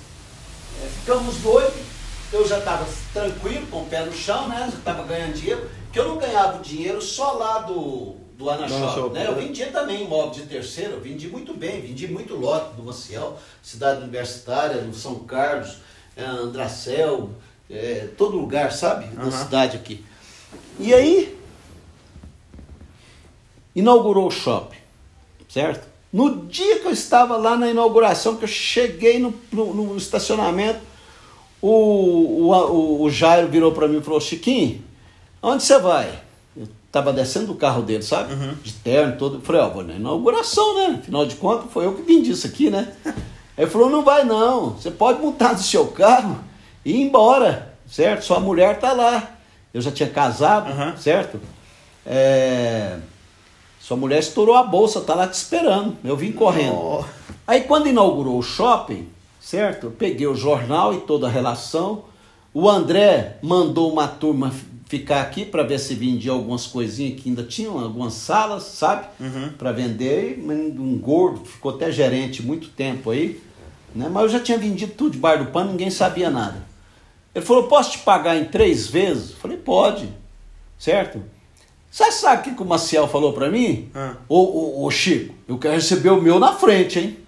É, 0.83 0.87
ficamos 0.87 1.43
noivos, 1.43 1.92
eu 2.33 2.47
já 2.47 2.59
estava 2.59 2.85
tranquilo, 3.13 3.65
com 3.67 3.81
o 3.81 3.85
pé 3.85 4.03
no 4.05 4.11
chão, 4.13 4.47
né? 4.47 4.67
Já 4.71 4.77
estava 4.77 5.03
ganhando 5.03 5.33
dinheiro, 5.33 5.69
porque 5.85 5.99
eu 5.99 6.07
não 6.07 6.17
ganhava 6.17 6.59
dinheiro 6.61 7.01
só 7.01 7.33
lá 7.33 7.59
do, 7.59 8.15
do 8.37 8.49
Ana 8.49 8.67
Do 8.67 8.73
Ana 8.73 8.87
Shop, 8.87 8.99
Shop, 9.01 9.13
né? 9.13 9.27
Eu 9.27 9.35
vendia 9.35 9.67
também 9.71 10.03
imóvel 10.03 10.31
de 10.31 10.41
terceiro, 10.43 10.93
eu 10.93 10.99
vendi 11.01 11.27
muito 11.27 11.53
bem, 11.53 11.79
vendi 11.81 12.07
muito 12.07 12.35
lote 12.35 12.75
do 12.75 12.83
Maciel, 12.83 13.37
cidade 13.61 14.01
universitária, 14.01 14.81
no 14.81 14.93
São 14.93 15.19
Carlos, 15.19 15.77
eh, 16.17 16.23
Andracel, 16.23 17.29
eh, 17.69 18.07
todo 18.17 18.35
lugar, 18.37 18.71
sabe? 18.71 19.13
Na 19.15 19.23
Aham. 19.23 19.31
cidade 19.31 19.77
aqui. 19.77 20.03
E 20.79 20.93
aí, 20.93 21.37
inaugurou 23.75 24.27
o 24.27 24.31
shopping, 24.31 24.77
certo? 25.49 25.87
No 26.11 26.45
dia 26.45 26.79
que 26.79 26.85
eu 26.87 26.91
estava 26.91 27.37
lá 27.37 27.55
na 27.57 27.69
inauguração, 27.69 28.35
que 28.37 28.43
eu 28.43 28.47
cheguei 28.47 29.17
no, 29.19 29.33
no- 29.51 29.73
no 29.73 29.97
estacionamento, 29.97 30.79
o, 31.65 32.51
o, 32.51 33.03
o, 33.03 33.09
Jairo 33.09 33.47
virou 33.47 33.71
para 33.71 33.87
mim 33.87 33.99
e 33.99 34.01
falou, 34.01 34.19
Chiquinho, 34.19 34.83
onde 35.41 35.63
você 35.63 35.79
vai? 35.79 36.19
Eu 36.57 36.67
estava 36.85 37.13
descendo 37.13 37.47
do 37.47 37.55
carro 37.55 37.81
dele, 37.81 38.03
sabe? 38.03 38.35
De 38.61 38.73
terno, 38.73 39.15
todo. 39.17 39.37
Eu 39.37 39.41
falei, 39.41 39.61
ó, 39.61 39.69
vou 39.69 39.81
na 39.81 39.93
inauguração, 39.93 40.75
né? 40.75 40.99
Afinal 41.01 41.25
de 41.25 41.35
contas, 41.35 41.71
foi 41.71 41.85
eu 41.85 41.95
que 41.95 42.01
vim 42.01 42.21
disso 42.21 42.45
aqui, 42.45 42.69
né? 42.69 42.91
Ele 43.57 43.69
falou, 43.69 43.89
não 43.89 44.03
vai 44.03 44.25
não, 44.25 44.71
você 44.71 44.91
pode 44.91 45.21
montar 45.21 45.53
no 45.53 45.59
seu 45.59 45.87
carro 45.87 46.37
e 46.83 46.91
ir 46.91 47.01
embora, 47.03 47.73
certo? 47.87 48.25
Sua 48.25 48.41
mulher 48.41 48.79
tá 48.79 48.91
lá. 48.91 49.37
Eu 49.73 49.81
já 49.81 49.91
tinha 49.91 50.09
casado, 50.09 50.69
Aham. 50.69 50.97
certo? 50.97 51.39
É... 52.05 52.97
Sua 53.79 53.95
mulher 53.95 54.19
estourou 54.19 54.55
a 54.55 54.63
bolsa, 54.63 54.99
tá 54.99 55.15
lá 55.15 55.27
te 55.27 55.35
esperando. 55.35 55.95
Eu 56.03 56.17
vim 56.17 56.33
correndo. 56.33 56.75
Oh. 56.75 57.05
Aí 57.47 57.61
quando 57.61 57.87
inaugurou 57.87 58.37
o 58.37 58.43
shopping, 58.43 59.07
certo? 59.43 59.87
Eu 59.87 59.91
peguei 59.91 60.25
o 60.25 60.35
jornal 60.35 60.93
e 60.93 61.01
toda 61.01 61.27
a 61.27 61.29
relação. 61.29 62.05
O 62.53 62.69
André 62.69 63.37
mandou 63.41 63.91
uma 63.91 64.07
turma 64.07 64.53
ficar 64.87 65.21
aqui 65.21 65.43
para 65.43 65.63
ver 65.63 65.79
se 65.79 65.93
vendia 65.95 66.31
algumas 66.31 66.65
coisinhas 66.65 67.19
que 67.19 67.27
ainda 67.27 67.43
tinham, 67.43 67.77
algumas 67.77 68.13
salas, 68.13 68.63
sabe? 68.63 69.07
Para 69.57 69.71
vender. 69.71 70.39
E 70.39 70.41
Um 70.41 70.97
gordo, 70.97 71.43
ficou 71.45 71.75
até 71.75 71.91
gerente 71.91 72.41
muito 72.41 72.69
tempo 72.69 73.09
aí. 73.09 73.41
Né? 73.93 74.07
Mas 74.09 74.23
eu 74.23 74.29
já 74.29 74.39
tinha 74.39 74.57
vendido 74.57 74.93
tudo 74.93 75.11
debaixo 75.11 75.43
do 75.43 75.51
pano, 75.51 75.71
ninguém 75.71 75.89
sabia 75.89 76.29
nada. 76.29 76.63
Ele 77.35 77.43
falou, 77.43 77.63
posso 77.63 77.91
te 77.91 77.99
pagar 77.99 78.37
em 78.37 78.45
três 78.45 78.87
vezes? 78.87 79.31
Eu 79.31 79.37
falei, 79.37 79.57
pode. 79.57 80.07
Certo? 80.79 81.21
Você 81.91 82.11
sabe 82.11 82.49
o 82.49 82.55
que, 82.55 82.63
o 82.63 82.65
Maciel 82.65 83.07
falou 83.07 83.33
pra 83.33 83.49
mim? 83.49 83.89
Ah. 83.93 84.15
Ô, 84.29 84.39
ô, 84.39 84.85
ô, 84.85 84.91
Chico, 84.91 85.35
eu 85.47 85.57
quero 85.57 85.75
receber 85.75 86.09
o 86.09 86.21
meu 86.21 86.39
na 86.39 86.53
frente, 86.53 86.99
hein? 86.99 87.22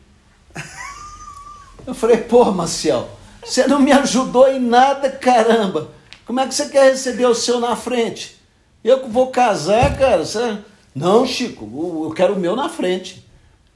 Eu 1.85 1.93
falei, 1.93 2.17
pô, 2.17 2.45
Maciel, 2.51 3.07
você 3.43 3.67
não 3.67 3.79
me 3.79 3.91
ajudou 3.91 4.47
em 4.47 4.59
nada, 4.59 5.09
caramba. 5.09 5.89
Como 6.25 6.39
é 6.39 6.47
que 6.47 6.55
você 6.55 6.67
quer 6.69 6.91
receber 6.91 7.25
o 7.25 7.35
seu 7.35 7.59
na 7.59 7.75
frente? 7.75 8.37
Eu 8.83 9.01
que 9.01 9.09
vou 9.09 9.27
casar, 9.27 9.97
cara. 9.97 10.25
Você... 10.25 10.57
Não, 10.93 11.25
Chico, 11.25 11.65
eu 12.05 12.11
quero 12.11 12.33
o 12.33 12.39
meu 12.39 12.55
na 12.55 12.69
frente. 12.69 13.23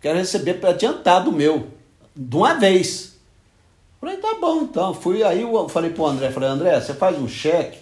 Quero 0.02 0.18
receber 0.18 0.60
adiantado 0.66 1.30
o 1.30 1.34
meu. 1.34 1.68
De 2.16 2.36
uma 2.36 2.54
vez. 2.56 3.16
Falei, 4.02 4.18
tá 4.18 4.36
bom, 4.40 4.62
então. 4.62 4.94
Fui 4.94 5.24
aí, 5.24 5.42
eu 5.42 5.70
falei 5.70 5.92
pro 5.92 6.06
André, 6.06 6.32
falei, 6.32 6.50
André, 6.50 6.80
você 6.80 6.94
faz 6.94 7.18
um 7.20 7.28
cheque 7.28 7.80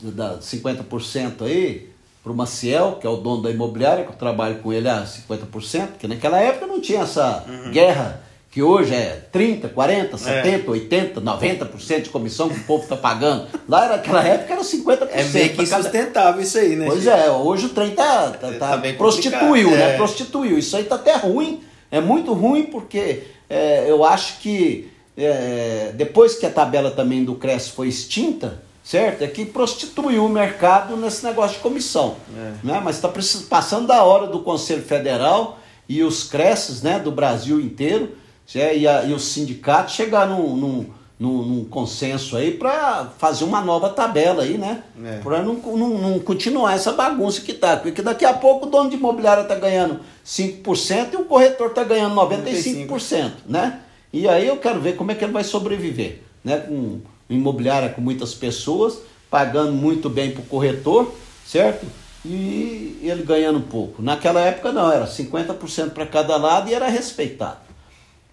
de- 0.00 0.10
da 0.10 0.38
50% 0.38 1.42
aí 1.44 1.90
pro 2.24 2.34
Maciel, 2.34 2.96
que 3.00 3.06
é 3.06 3.10
o 3.10 3.16
dono 3.16 3.42
da 3.42 3.50
imobiliária, 3.50 4.04
que 4.04 4.10
eu 4.10 4.16
trabalho 4.16 4.58
com 4.60 4.72
ele 4.72 4.88
a 4.88 5.04
50%, 5.04 5.88
porque 5.88 6.08
naquela 6.08 6.38
época 6.40 6.66
não 6.66 6.80
tinha 6.80 7.02
essa 7.02 7.44
guerra 7.70 8.22
que 8.52 8.62
hoje 8.62 8.94
é 8.94 9.26
30, 9.32 9.70
40, 9.70 10.18
70, 10.18 10.70
80, 10.70 11.20
90% 11.22 12.02
de 12.02 12.10
comissão 12.10 12.50
que 12.50 12.60
o 12.60 12.64
povo 12.64 12.86
tá 12.86 12.94
pagando. 12.96 13.46
Lá 13.66 13.88
naquela 13.88 14.22
época 14.22 14.52
era 14.52 14.62
50%. 14.62 15.08
É 15.10 15.24
meio 15.24 15.48
que 15.48 15.56
pra 15.56 15.66
cada- 15.66 15.80
insustentável 15.80 16.42
isso 16.42 16.58
aí, 16.58 16.76
né? 16.76 16.84
Pois 16.86 17.02
Chico? 17.02 17.16
é, 17.16 17.30
hoje 17.30 17.66
o 17.66 17.68
trem 17.70 17.92
tá, 17.92 18.28
tá, 18.32 18.52
Tá 18.52 18.76
tá- 18.76 18.92
prostituiu, 18.98 19.70
né? 19.70 19.94
é. 19.94 19.96
Prostituiu. 19.96 20.58
Isso 20.58 20.76
aí 20.76 20.84
tá 20.84 20.96
até 20.96 21.16
ruim. 21.16 21.62
É 21.90 21.98
muito 21.98 22.34
ruim 22.34 22.64
porque 22.64 23.22
é, 23.48 23.86
eu 23.88 24.04
acho 24.04 24.38
que 24.40 24.90
é, 25.16 25.92
depois 25.94 26.34
que 26.34 26.44
a 26.44 26.50
tabela 26.50 26.90
também 26.90 27.24
do 27.24 27.34
Cresce 27.36 27.70
foi 27.70 27.88
extinta, 27.88 28.62
certo? 28.84 29.22
É 29.24 29.28
que 29.28 29.46
prostituiu 29.46 30.26
o 30.26 30.28
mercado 30.28 30.94
nesse 30.98 31.24
negócio 31.24 31.56
de 31.56 31.62
comissão. 31.62 32.16
É. 32.36 32.52
Né? 32.66 32.82
Mas 32.84 32.96
está 32.96 33.10
passando 33.48 33.86
da 33.86 34.02
hora 34.04 34.26
do 34.26 34.40
Conselho 34.40 34.82
Federal 34.82 35.58
e 35.88 36.02
os 36.02 36.24
Cresces 36.24 36.82
né, 36.82 36.98
do 36.98 37.10
Brasil 37.10 37.58
inteiro 37.58 38.10
é, 38.10 38.20
e, 38.58 38.86
a- 38.86 39.04
e 39.04 39.12
os 39.12 39.24
sindicatos 39.24 39.94
chegar 39.94 40.28
num, 40.28 40.56
num- 40.56 40.86
num, 41.18 41.42
num 41.42 41.64
consenso 41.64 42.36
aí 42.36 42.50
para 42.50 43.12
fazer 43.18 43.44
uma 43.44 43.60
nova 43.60 43.88
tabela 43.90 44.42
aí, 44.42 44.58
né? 44.58 44.82
É. 45.04 45.18
Para 45.18 45.40
não, 45.42 45.54
não, 45.54 45.88
não 45.98 46.18
continuar 46.18 46.74
essa 46.74 46.92
bagunça 46.92 47.40
que 47.42 47.52
tá. 47.54 47.76
Porque 47.76 48.02
daqui 48.02 48.24
a 48.24 48.32
pouco 48.34 48.66
o 48.66 48.70
dono 48.70 48.90
de 48.90 48.96
imobiliária 48.96 49.44
tá 49.44 49.54
ganhando 49.54 50.00
5% 50.26 51.12
e 51.12 51.16
o 51.16 51.24
corretor 51.24 51.70
tá 51.70 51.84
ganhando 51.84 52.14
95%, 52.16 53.32
né? 53.46 53.80
E 54.12 54.26
aí 54.28 54.46
eu 54.48 54.56
quero 54.56 54.80
ver 54.80 54.96
como 54.96 55.12
é 55.12 55.14
que 55.14 55.24
ele 55.24 55.32
vai 55.32 55.44
sobreviver, 55.44 56.22
né? 56.44 56.58
Com 56.58 57.00
imobiliária 57.30 57.88
com 57.88 58.00
muitas 58.00 58.34
pessoas, 58.34 58.98
pagando 59.30 59.72
muito 59.72 60.10
bem 60.10 60.32
para 60.32 60.42
o 60.42 60.46
corretor, 60.46 61.14
certo? 61.46 61.86
E 62.24 62.98
ele 63.02 63.22
ganhando 63.22 63.60
pouco. 63.60 64.02
Naquela 64.02 64.40
época 64.40 64.72
não, 64.72 64.90
era 64.92 65.06
50% 65.06 65.90
para 65.90 66.06
cada 66.06 66.36
lado 66.36 66.68
e 66.68 66.74
era 66.74 66.88
respeitado. 66.88 67.58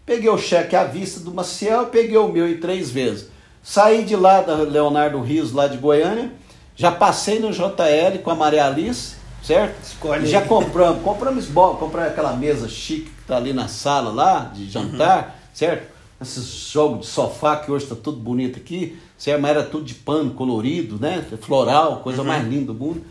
Peguei 0.10 0.28
o 0.28 0.40
cheque 0.40 0.76
à 0.76 0.86
vista 0.86 1.20
do 1.20 1.32
Maciel, 1.32 1.86
peguei 1.86 2.18
o 2.18 2.28
meu 2.28 2.50
em 2.50 2.58
três 2.58 2.90
vezes. 2.90 3.28
Saí 3.62 4.04
de 4.04 4.16
lá 4.16 4.42
da 4.42 4.56
Leonardo 4.56 5.22
Rios, 5.22 5.52
lá 5.52 5.68
de 5.68 5.78
Goiânia, 5.78 6.32
já 6.76 6.92
passei 6.92 7.38
no 7.38 7.52
JL 7.52 8.18
com 8.24 8.32
a 8.32 8.36
Maria 8.36 8.66
Alice, 8.66 9.18
certo? 9.44 9.84
Escolhe 9.84 10.26
já 10.26 10.42
compramos, 10.42 11.04
compramos 11.04 11.46
bom, 11.46 11.76
compramos 11.76 12.10
aquela 12.10 12.34
mesa 12.34 12.68
chique 12.68 13.12
que 13.12 13.24
tá 13.28 13.38
ali 13.38 13.54
na 13.54 13.68
sala 13.68 14.10
lá, 14.10 14.46
de 14.46 14.68
jantar, 14.68 15.40
certo? 15.54 15.94
Esses 16.20 16.72
jogos 16.72 17.02
de 17.02 17.06
sofá 17.06 17.58
que 17.58 17.72
hoje 17.72 17.86
tá 17.86 17.96
tudo 17.96 18.18
bonito 18.18 18.58
aqui, 18.58 19.00
certo? 19.16 19.40
Mas 19.40 19.52
era 19.52 19.64
tudo 19.64 19.84
de 19.86 19.94
pano 19.94 20.32
colorido, 20.32 20.98
né? 21.00 21.24
Floral, 21.40 21.98
coisa 21.98 22.24
mais 22.24 22.48
linda 22.48 22.74
do 22.74 22.74
mundo. 22.74 23.04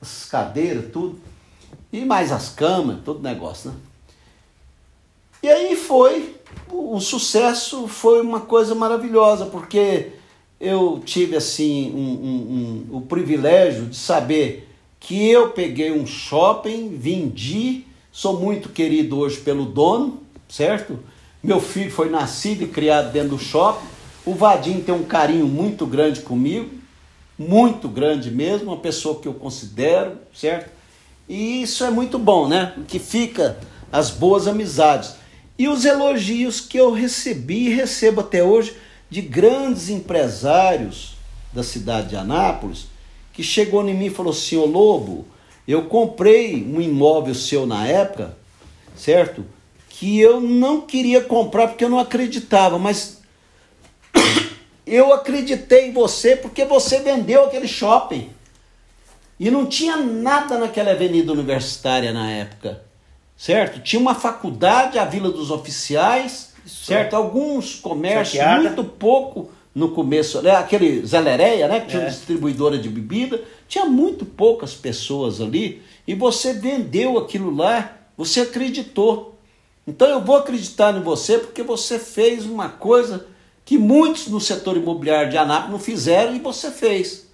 Essas 0.00 0.24
cadeiras, 0.24 0.86
tudo. 0.90 1.20
E 1.92 2.02
mais 2.06 2.32
as 2.32 2.48
camas, 2.48 2.96
todo 3.04 3.20
negócio, 3.20 3.70
né? 3.70 3.76
E 5.42 5.48
aí 5.48 5.76
foi, 5.76 6.35
o, 6.70 7.00
sucesso 7.00 7.86
foi 7.88 8.20
uma 8.20 8.40
coisa 8.40 8.74
maravilhosa, 8.74 9.46
porque 9.46 10.08
eu 10.60 11.00
tive 11.04 11.36
assim 11.36 11.92
um, 11.94 11.98
um- 11.98 12.86
um- 12.92 12.96
o 12.96 13.00
privilégio 13.02 13.86
de 13.86 13.96
saber 13.96 14.68
que 14.98 15.28
eu 15.28 15.50
peguei 15.50 15.92
um 15.92 16.06
shopping, 16.06 16.96
vendi, 16.96 17.84
sou 18.10 18.40
muito 18.40 18.70
querido 18.70 19.18
hoje 19.18 19.38
pelo 19.38 19.64
dono, 19.66 20.20
certo? 20.48 20.98
Meu 21.42 21.60
filho 21.60 21.90
foi 21.90 22.08
nascido 22.08 22.64
e 22.64 22.66
criado 22.68 23.12
dentro 23.12 23.30
do 23.36 23.38
shopping. 23.38 23.86
O 24.24 24.34
Vadim 24.34 24.80
tem 24.80 24.94
um 24.94 25.04
carinho 25.04 25.46
muito 25.46 25.86
grande 25.86 26.20
comigo, 26.20 26.70
muito 27.38 27.88
grande 27.88 28.30
mesmo, 28.30 28.68
uma 28.68 28.78
pessoa 28.78 29.20
que 29.20 29.28
eu 29.28 29.34
considero, 29.34 30.12
certo? 30.34 30.70
E 31.28 31.62
isso 31.62 31.84
é 31.84 31.90
muito 31.90 32.18
bom, 32.18 32.48
né? 32.48 32.72
Que 32.88 32.98
fica 32.98 33.58
as 33.92 34.10
boas 34.10 34.46
amizades. 34.48 35.14
E 35.58 35.68
os 35.68 35.84
elogios 35.84 36.60
que 36.60 36.78
eu 36.78 36.92
recebi 36.92 37.68
e 37.68 37.74
recebo 37.74 38.20
até 38.20 38.42
hoje 38.42 38.76
de 39.08 39.22
grandes 39.22 39.88
empresários 39.88 41.16
da 41.52 41.62
cidade 41.62 42.10
de 42.10 42.16
Anápolis, 42.16 42.86
que 43.32 43.42
chegou 43.42 43.86
em 43.88 43.94
mim 43.94 44.06
e 44.06 44.10
falou 44.10 44.32
assim, 44.32 44.56
ô 44.56 44.66
Lobo, 44.66 45.26
eu 45.66 45.86
comprei 45.86 46.62
um 46.62 46.80
imóvel 46.80 47.34
seu 47.34 47.66
na 47.66 47.86
época, 47.86 48.36
certo? 48.94 49.44
Que 49.88 50.20
eu 50.20 50.40
não 50.40 50.82
queria 50.82 51.22
comprar 51.22 51.68
porque 51.68 51.84
eu 51.84 51.88
não 51.88 51.98
acreditava, 51.98 52.78
mas 52.78 53.22
eu 54.86 55.12
acreditei 55.12 55.88
em 55.88 55.92
você 55.92 56.36
porque 56.36 56.64
você 56.64 57.00
vendeu 57.00 57.44
aquele 57.44 57.66
shopping. 57.66 58.30
E 59.38 59.50
não 59.50 59.66
tinha 59.66 59.96
nada 59.96 60.58
naquela 60.58 60.92
avenida 60.92 61.32
universitária 61.32 62.12
na 62.12 62.30
época, 62.30 62.82
certo? 63.36 63.80
Tinha 63.80 64.00
uma 64.00 64.14
faculdade, 64.14 64.98
a 64.98 65.04
Vila 65.04 65.30
dos 65.30 65.50
Oficiais, 65.50 66.52
certo? 66.66 67.14
Alguns 67.14 67.74
comércios, 67.76 68.38
Saqueada. 68.38 68.62
muito 68.62 68.84
pouco 68.84 69.50
no 69.74 69.90
começo, 69.90 70.40
né? 70.40 70.52
aquele 70.56 71.04
Zelereia, 71.04 71.68
né? 71.68 71.80
Que 71.80 71.88
tinha 71.88 72.02
É. 72.02 72.06
distribuidora 72.08 72.78
de 72.78 72.88
bebida, 72.88 73.42
tinha 73.68 73.84
muito 73.84 74.24
poucas 74.24 74.72
pessoas 74.74 75.40
ali, 75.40 75.82
e 76.06 76.14
você 76.14 76.54
vendeu 76.54 77.18
aquilo 77.18 77.54
lá, 77.54 77.96
você 78.16 78.40
acreditou. 78.40 79.38
Então 79.86 80.08
eu 80.08 80.20
vou 80.24 80.36
acreditar 80.36 80.96
em 80.96 81.02
você 81.02 81.38
porque 81.38 81.62
você 81.62 81.98
fez 81.98 82.44
uma 82.46 82.68
coisa 82.68 83.26
que 83.64 83.76
muitos 83.76 84.28
no 84.28 84.40
setor 84.40 84.76
imobiliário 84.76 85.30
de 85.30 85.36
Anápolis 85.36 85.72
não 85.72 85.78
fizeram 85.78 86.34
e 86.34 86.38
você 86.38 86.70
fez. 86.70 87.26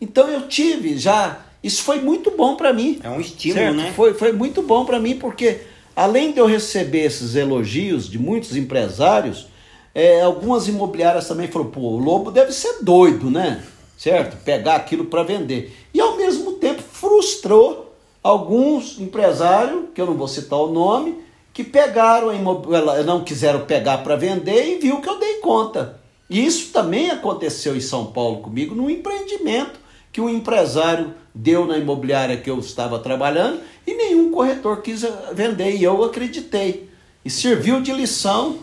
Então 0.00 0.28
eu 0.28 0.46
tive 0.48 0.98
já. 0.98 1.45
Isso 1.66 1.82
foi 1.82 2.00
muito 2.00 2.30
bom 2.30 2.54
para 2.54 2.72
mim. 2.72 3.00
É 3.02 3.10
um 3.10 3.20
estímulo, 3.20 3.60
certo? 3.60 3.76
né? 3.76 3.92
Foi, 3.96 4.14
foi 4.14 4.30
muito 4.30 4.62
bom 4.62 4.84
para 4.84 5.00
mim 5.00 5.16
porque, 5.16 5.62
além 5.96 6.30
de 6.30 6.38
eu 6.38 6.46
receber 6.46 7.00
esses 7.00 7.34
elogios 7.34 8.08
de 8.08 8.20
muitos 8.20 8.56
empresários, 8.56 9.48
é, 9.92 10.22
algumas 10.22 10.68
imobiliárias 10.68 11.26
também 11.26 11.48
falaram: 11.48 11.72
pô, 11.72 11.80
o 11.80 11.98
Lobo 11.98 12.30
deve 12.30 12.52
ser 12.52 12.76
doido, 12.82 13.28
né? 13.28 13.64
Certo? 13.98 14.36
Pegar 14.44 14.76
aquilo 14.76 15.06
para 15.06 15.24
vender. 15.24 15.76
E 15.92 16.00
ao 16.00 16.16
mesmo 16.16 16.52
tempo 16.52 16.82
frustrou 16.82 17.92
alguns 18.22 19.00
empresários, 19.00 19.86
que 19.92 20.00
eu 20.00 20.06
não 20.06 20.14
vou 20.14 20.28
citar 20.28 20.60
o 20.60 20.70
nome, 20.70 21.18
que 21.52 21.64
pegaram 21.64 22.28
a 22.28 22.34
imobiliária, 22.36 23.02
não 23.02 23.24
quiseram 23.24 23.66
pegar 23.66 23.98
para 23.98 24.14
vender 24.14 24.76
e 24.76 24.78
viu 24.78 25.00
que 25.00 25.08
eu 25.08 25.18
dei 25.18 25.38
conta. 25.38 25.98
E 26.30 26.46
isso 26.46 26.72
também 26.72 27.10
aconteceu 27.10 27.74
em 27.74 27.80
São 27.80 28.06
Paulo 28.06 28.38
comigo, 28.38 28.72
num 28.72 28.88
empreendimento 28.88 29.85
que 30.16 30.20
um 30.22 30.30
empresário 30.30 31.12
deu 31.34 31.66
na 31.66 31.76
imobiliária 31.76 32.38
que 32.38 32.48
eu 32.48 32.58
estava 32.58 32.98
trabalhando 32.98 33.60
e 33.86 33.92
nenhum 33.92 34.30
corretor 34.30 34.80
quis 34.80 35.04
vender 35.34 35.76
e 35.76 35.84
eu 35.84 36.02
acreditei. 36.02 36.88
E 37.22 37.28
serviu 37.28 37.82
de 37.82 37.92
lição, 37.92 38.60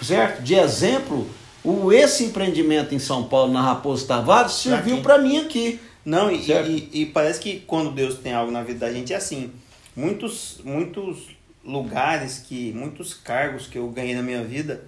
certo? 0.00 0.42
De 0.42 0.54
exemplo, 0.54 1.28
o, 1.64 1.92
esse 1.92 2.22
empreendimento 2.22 2.94
em 2.94 3.00
São 3.00 3.24
Paulo, 3.24 3.52
na 3.52 3.60
Raposo 3.60 4.06
Tavares, 4.06 4.52
serviu 4.52 5.02
para 5.02 5.18
mim 5.18 5.38
aqui. 5.38 5.80
Não, 6.04 6.30
e, 6.30 6.48
e, 6.48 7.02
e 7.02 7.06
parece 7.06 7.40
que 7.40 7.58
quando 7.58 7.90
Deus 7.90 8.18
tem 8.18 8.32
algo 8.32 8.52
na 8.52 8.62
vida 8.62 8.86
da 8.86 8.92
gente 8.92 9.12
é 9.12 9.16
assim. 9.16 9.50
Muitos, 9.96 10.60
muitos 10.62 11.30
lugares 11.64 12.38
que, 12.38 12.72
muitos 12.74 13.12
cargos 13.12 13.66
que 13.66 13.76
eu 13.76 13.88
ganhei 13.88 14.14
na 14.14 14.22
minha 14.22 14.44
vida 14.44 14.84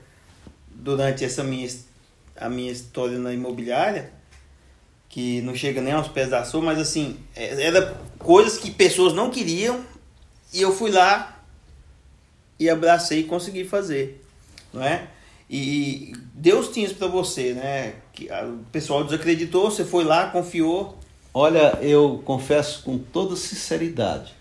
durante 0.70 1.24
essa 1.24 1.42
minha, 1.42 1.68
a 2.36 2.48
minha 2.48 2.70
história 2.70 3.18
na 3.18 3.32
imobiliária, 3.34 4.12
que 5.14 5.40
não 5.42 5.54
chega 5.54 5.80
nem 5.80 5.92
aos 5.92 6.08
pés 6.08 6.28
da 6.28 6.44
sua, 6.44 6.60
mas 6.60 6.76
assim, 6.76 7.16
é- 7.36 7.66
era 7.66 7.96
coisas 8.18 8.58
que 8.58 8.68
pessoas 8.68 9.12
não 9.14 9.30
queriam 9.30 9.80
e 10.52 10.60
eu 10.60 10.74
fui 10.74 10.90
lá 10.90 11.40
e 12.58 12.68
abracei 12.68 13.20
e 13.20 13.22
consegui 13.22 13.62
fazer, 13.64 14.26
não 14.72 14.82
é? 14.82 15.06
E 15.48 16.12
Deus 16.34 16.66
tinha 16.70 16.84
isso 16.84 16.96
para 16.96 17.06
você, 17.06 17.52
né? 17.52 17.94
Que 18.12 18.28
o 18.28 18.64
pessoal 18.72 19.04
desacreditou, 19.04 19.70
você 19.70 19.84
foi 19.84 20.02
lá, 20.02 20.30
confiou, 20.30 20.98
Olha, 21.32 21.78
eu 21.80 22.20
confesso 22.24 22.82
com 22.82 22.98
toda 22.98 23.36
sinceridade, 23.36 24.34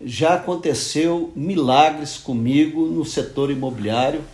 já 0.00 0.34
aconteceu 0.34 1.32
milagres 1.36 2.16
comigo 2.16 2.86
no 2.86 3.04
setor 3.04 3.48
imobiliário 3.48 4.24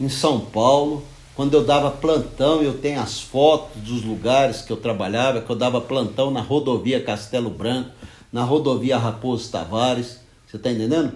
em 0.00 0.08
São 0.08 0.40
Paulo, 0.40 1.04
quando 1.34 1.54
eu 1.54 1.64
dava 1.64 1.90
plantão, 1.90 2.62
eu 2.62 2.78
tenho 2.78 3.00
as 3.00 3.20
fotos 3.20 3.80
dos 3.82 4.04
lugares 4.04 4.60
que 4.62 4.72
eu 4.72 4.76
trabalhava, 4.76 5.40
que 5.40 5.50
eu 5.50 5.56
dava 5.56 5.80
plantão 5.80 6.30
na 6.30 6.40
rodovia 6.40 7.02
Castelo 7.02 7.48
Branco, 7.48 7.90
na 8.30 8.44
rodovia 8.44 8.98
Raposo 8.98 9.50
Tavares, 9.50 10.20
você 10.46 10.56
está 10.56 10.70
entendendo? 10.70 11.12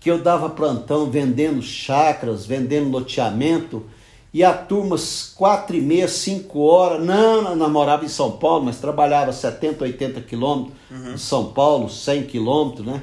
Que 0.00 0.10
eu 0.10 0.22
dava 0.22 0.48
plantão 0.48 1.10
vendendo 1.10 1.60
chacras, 1.60 2.46
vendendo 2.46 2.90
loteamento, 2.90 3.84
e 4.32 4.44
a 4.44 4.52
turma, 4.52 4.96
quatro 5.34 5.76
e 5.76 5.80
meia, 5.80 6.06
cinco 6.06 6.60
horas, 6.60 7.04
não, 7.04 7.42
não, 7.42 7.56
não 7.56 7.70
morava 7.70 8.04
em 8.04 8.08
São 8.08 8.32
Paulo, 8.32 8.66
mas 8.66 8.78
trabalhava 8.78 9.32
70, 9.32 9.84
80 9.84 10.20
quilômetros 10.22 10.74
de 11.14 11.18
São 11.18 11.46
Paulo, 11.46 11.88
100 11.88 12.24
quilômetros, 12.24 12.86
né? 12.86 13.02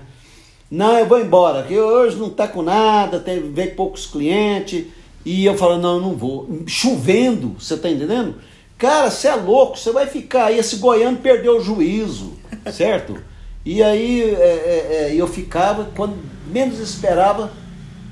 Não, 0.69 0.97
eu 0.97 1.07
vou 1.07 1.19
embora, 1.19 1.63
que 1.63 1.77
hoje 1.77 2.15
não 2.17 2.29
tá 2.29 2.47
com 2.47 2.61
nada, 2.61 3.19
tem, 3.19 3.51
vem 3.51 3.75
poucos 3.75 4.05
clientes. 4.05 4.85
E 5.25 5.43
eu 5.43 5.57
falo, 5.57 5.79
não, 5.79 5.95
eu 5.95 6.01
não 6.01 6.15
vou. 6.15 6.47
Chovendo, 6.67 7.55
você 7.59 7.75
tá 7.75 7.89
entendendo? 7.89 8.35
Cara, 8.77 9.09
você 9.09 9.27
é 9.27 9.35
louco, 9.35 9.77
você 9.77 9.91
vai 9.91 10.05
ficar 10.05 10.45
aí. 10.45 10.59
Esse 10.59 10.75
goiano 10.75 11.17
perdeu 11.17 11.57
o 11.57 11.63
juízo, 11.63 12.33
certo? 12.71 13.17
E 13.65 13.81
aí 13.81 14.21
é, 14.21 14.35
é, 14.35 14.87
é, 14.91 15.15
eu 15.15 15.27
ficava, 15.27 15.89
quando 15.95 16.15
menos 16.47 16.79
esperava, 16.79 17.51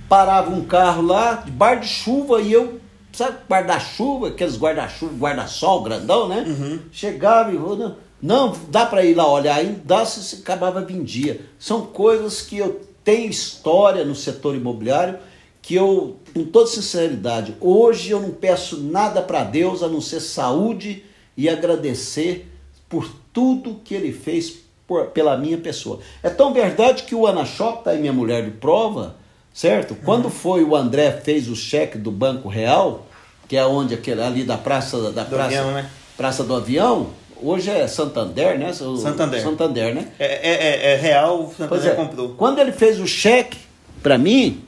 parava 0.10 0.49
um 0.49 0.65
carro 0.65 1.03
lá, 1.03 1.35
de 1.35 1.52
bar 1.52 1.76
de 1.76 1.88
chuva, 1.88 2.41
e 2.41 2.52
eu, 2.52 2.80
sabe, 3.11 3.38
guarda-chuva, 3.48 4.30
aqueles 4.30 4.57
guarda-chuva, 4.57 5.14
guarda-sol 5.14 5.84
grandão, 5.84 6.27
né? 6.27 6.44
Chegava 6.91 7.52
e 7.52 7.56
eu, 7.56 7.76
não, 7.76 7.95
não, 8.19 8.57
dá 8.69 8.88
para 8.88 9.06
ir 9.06 9.14
lá 9.14 9.31
olhar, 9.31 9.57
aí 9.57 9.80
dá 9.85 10.03
se 10.06 10.23
se 10.23 10.41
acabava 10.41 10.81
vendia. 10.81 11.41
São 11.60 11.85
coisas 11.85 12.41
que 12.41 12.57
eu 12.57 12.81
tenho 13.03 13.30
história 13.30 14.03
no 14.03 14.15
setor 14.15 14.56
imobiliário 14.56 15.19
que 15.64 15.73
eu, 15.76 16.18
com 16.34 16.44
toda 16.44 16.68
sinceridade, 16.68 17.56
hoje 17.60 18.11
eu 18.11 18.19
não 18.19 18.30
peço 18.31 18.77
nada 18.84 19.22
para 19.22 19.44
Deus 19.45 19.81
a 19.81 19.88
não 19.88 20.02
ser 20.02 20.19
saúde 20.19 21.03
e 21.35 21.48
agradecer 21.49 22.48
por 22.90 23.10
tudo 23.31 23.80
que 23.84 23.95
ele 23.95 24.11
fez 24.11 24.53
por- 24.85 25.06
pela 25.07 25.35
minha 25.38 25.57
pessoa. 25.57 25.99
É 26.22 26.30
tão 26.30 26.53
verdade 26.53 27.03
que 27.03 27.15
o 27.15 27.26
Ana 27.26 27.45
Shop, 27.45 27.84
tá 27.84 27.91
aí 27.91 27.99
minha 27.99 28.11
mulher 28.14 28.44
de 28.44 28.52
prova, 28.52 29.15
certo? 29.53 29.95
Quando 30.03 30.30
foi 30.30 30.64
o 30.65 30.76
André 30.76 31.11
fez 31.23 31.48
o 31.48 31.56
cheque 31.56 31.98
do 31.98 32.11
Banco 32.11 32.49
Real, 32.49 33.07
que 33.48 33.56
é 33.56 33.65
onde 33.65 33.94
aquele 33.94 34.22
ali 34.22 34.44
da 34.44 34.57
praça 34.57 35.11
da 35.14 35.23
Do 35.23 35.30
praça, 35.30 35.45
avião, 35.45 35.72
né? 35.72 35.90
praça 36.18 36.44
do 36.44 36.53
avião, 36.56 37.07
hoje 37.41 37.69
é 37.69 37.88
Santander, 37.88 38.60
né? 38.60 38.72
O- 38.81 38.98
Santander. 38.98 39.41
Santander, 39.41 39.95
né? 39.95 40.10
É, 40.19 40.26
é, 40.26 40.52
é, 40.52 40.94
é 40.94 40.95
real, 40.98 41.45
o 41.45 41.53
Santander 41.57 41.91
é, 41.91 41.95
comprou. 41.95 42.30
quando 42.38 42.60
ele 42.60 42.73
fez 42.73 42.99
o 42.99 43.07
cheque 43.07 43.57
para 44.03 44.18
mim, 44.18 44.61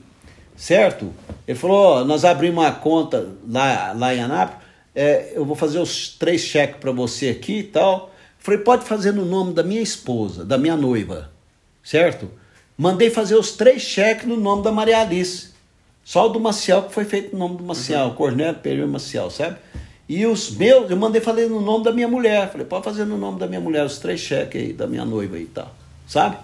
certo? 0.56 1.14
Ele 1.48 1.58
falou, 1.58 1.78
ó, 1.78 2.04
nós 2.04 2.26
abrimos 2.26 2.64
uma 2.64 2.72
conta 2.72 3.34
lá, 3.48 3.94
lá 3.94 4.14
em 4.16 4.22
Anápolis, 4.22 4.64
é, 4.94 5.34
eu 5.36 5.44
vou 5.46 5.56
fazer 5.56 5.80
os 5.80 6.10
três 6.10 6.42
cheques 6.42 6.80
para 6.80 6.92
você 6.92 7.30
aqui 7.30 7.60
e 7.60 7.64
tal. 7.64 8.12
Falei, 8.40 8.60
pode 8.60 8.86
fazer 8.86 9.12
no 9.12 9.26
nome 9.26 9.54
da 9.54 9.64
minha 9.64 9.82
esposa, 9.82 10.46
da 10.46 10.58
minha 10.58 10.78
noiva, 10.78 11.32
certo? 11.84 12.32
Mandei 12.78 13.10
fazer 13.10 13.36
os 13.36 13.52
três 13.52 13.82
cheques 13.82 14.28
no 14.28 14.38
nome 14.38 14.64
da 14.64 14.72
Maria 14.72 15.00
Alice. 15.00 15.50
Só 16.04 16.28
o 16.28 16.30
do 16.30 16.40
Maciel 16.40 16.84
que 16.84 16.94
foi 16.94 17.04
feito 17.04 17.34
no 17.34 17.40
nome 17.40 17.58
do 17.58 17.64
Maciel, 17.64 18.12
Cornélio 18.12 18.60
Pereira 18.60 18.88
Maciel, 18.88 19.30
sabe? 19.30 19.58
E 20.08 20.26
os 20.26 20.52
meus, 20.52 20.90
eu 20.90 20.96
mandei 20.96 21.20
fazer 21.20 21.50
no 21.50 21.60
nome 21.60 21.84
da 21.84 21.92
minha 21.92 22.08
mulher. 22.08 22.52
Falei, 22.52 22.66
pode 22.66 22.84
fazer 22.84 23.06
no 23.06 23.18
nome 23.18 23.40
da 23.40 23.48
minha 23.48 23.60
mulher, 23.60 23.84
os 23.84 23.98
três 23.98 24.20
cheques 24.20 24.62
aí, 24.62 24.72
da 24.72 24.86
minha 24.86 25.04
noiva 25.04 25.40
e 25.40 25.46
tal, 25.46 25.74
sabe? 26.08 26.38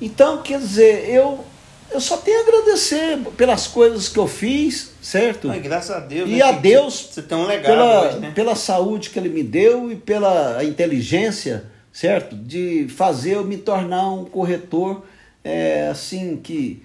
Então, 0.00 0.42
quer 0.42 0.58
dizer, 0.58 1.08
eu, 1.08 1.42
eu 1.90 2.00
só 2.00 2.16
tenho 2.16 2.38
a 2.38 2.42
agradecer 2.42 3.18
pelas 3.36 3.66
coisas 3.66 4.08
que 4.08 4.18
eu 4.18 4.26
fiz, 4.26 4.90
certo? 5.00 5.50
Ai, 5.50 5.60
graças 5.60 5.90
a 5.96 6.00
Deus. 6.00 6.28
E 6.28 6.34
né, 6.34 6.42
a 6.42 6.52
Deus 6.52 7.08
Você 7.12 7.22
tem 7.22 7.36
um 7.38 7.46
legado 7.46 7.72
pela, 7.72 8.08
hoje, 8.08 8.18
né? 8.18 8.32
pela 8.34 8.54
saúde 8.54 9.10
que 9.10 9.18
ele 9.18 9.28
me 9.28 9.42
deu 9.42 9.90
e 9.90 9.96
pela 9.96 10.62
inteligência, 10.64 11.64
certo? 11.92 12.34
De 12.36 12.86
fazer 12.88 13.34
eu 13.36 13.44
me 13.44 13.56
tornar 13.56 14.10
um 14.10 14.24
corretor, 14.24 15.04
é, 15.44 15.88
assim, 15.88 16.36
que, 16.36 16.82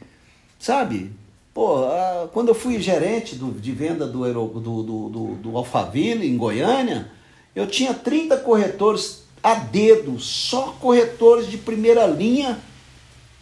sabe? 0.60 1.12
Pô, 1.54 1.84
a- 1.86 2.30
quando 2.32 2.48
eu 2.50 2.56
fui 2.56 2.80
gerente 2.80 3.36
do, 3.36 3.52
de 3.52 3.72
venda 3.72 4.08
do, 4.08 4.24
do, 4.34 4.60
do, 4.62 5.10
do, 5.10 5.26
do 5.36 5.58
Alphaville, 5.58 6.28
em 6.28 6.38
Goiânia, 6.38 7.12
eu 7.56 7.68
tinha 7.68 7.94
30 7.94 8.38
corretores 8.38 9.24
a 9.44 9.56
dedo, 9.56 10.20
só 10.20 10.76
corretores 10.80 11.50
de 11.50 11.58
primeira 11.58 12.06
linha, 12.06 12.58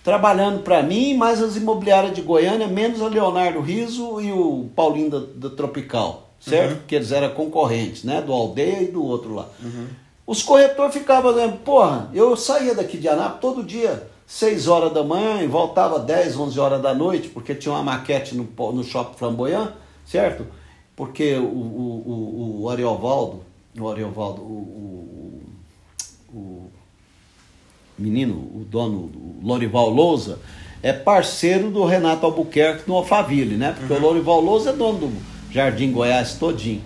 trabalhando 0.09 0.63
para 0.63 0.81
mim, 0.81 1.15
mais 1.15 1.39
as 1.39 1.55
imobiliárias 1.55 2.15
de 2.15 2.23
Goiânia, 2.23 2.67
menos 2.67 2.99
a 2.99 3.07
Leonardo 3.07 3.61
Riso 3.61 4.19
e 4.19 4.31
o 4.31 4.67
Paulinho 4.75 5.11
da, 5.11 5.49
da 5.49 5.55
Tropical, 5.55 6.31
certo? 6.39 6.77
Porque 6.77 6.95
eles 6.95 7.11
eram 7.11 7.29
concorrentes, 7.35 8.03
né? 8.03 8.19
Do 8.19 8.33
Aldeia 8.33 8.81
e 8.81 8.87
do 8.87 9.05
outro 9.05 9.35
lá. 9.35 9.47
Os 10.25 10.41
corretores 10.41 10.95
ficavam 10.95 11.31
dizendo, 11.31 11.57
porra, 11.57 12.09
eu 12.11 12.35
saía 12.35 12.73
daqui 12.73 12.97
de 12.97 13.07
Anápolis 13.07 13.39
todo 13.39 13.63
dia, 13.63 14.09
6 14.25 14.67
horas 14.67 14.91
da 14.91 15.03
manhã, 15.03 15.43
e 15.43 15.47
voltava 15.47 15.99
10, 15.99 16.37
11 16.37 16.59
horas 16.59 16.81
da 16.81 16.95
noite, 16.95 17.29
porque 17.29 17.53
tinha 17.53 17.75
uma 17.75 17.83
maquete 17.83 18.35
no, 18.35 18.47
no 18.71 18.83
Shopping 18.83 19.15
Flamboyant, 19.15 19.73
certo? 20.07 20.43
Porque 20.95 21.35
o, 21.35 21.43
o, 21.43 22.03
o, 22.07 22.61
o 22.63 22.69
Ariovaldo, 22.69 23.41
o 23.79 23.87
Ariovaldo, 23.87 24.41
o, 24.41 24.45
o 24.45 25.18
menino, 27.99 28.35
o 28.35 28.65
dono, 28.69 28.97
o 28.97 29.39
Lorival 29.43 29.89
Lousa, 29.89 30.39
é 30.81 30.93
parceiro 30.93 31.69
do 31.69 31.85
Renato 31.85 32.25
Albuquerque 32.25 32.87
no 32.87 32.95
Alphaville, 32.95 33.57
né? 33.57 33.75
Porque 33.77 33.93
o 33.93 33.99
Lorival 33.99 34.39
Lousa 34.39 34.69
é 34.69 34.73
dono 34.73 34.99
do 34.99 35.11
Jardim 35.51 35.91
Goiás 35.91 36.33
todinho. 36.35 36.83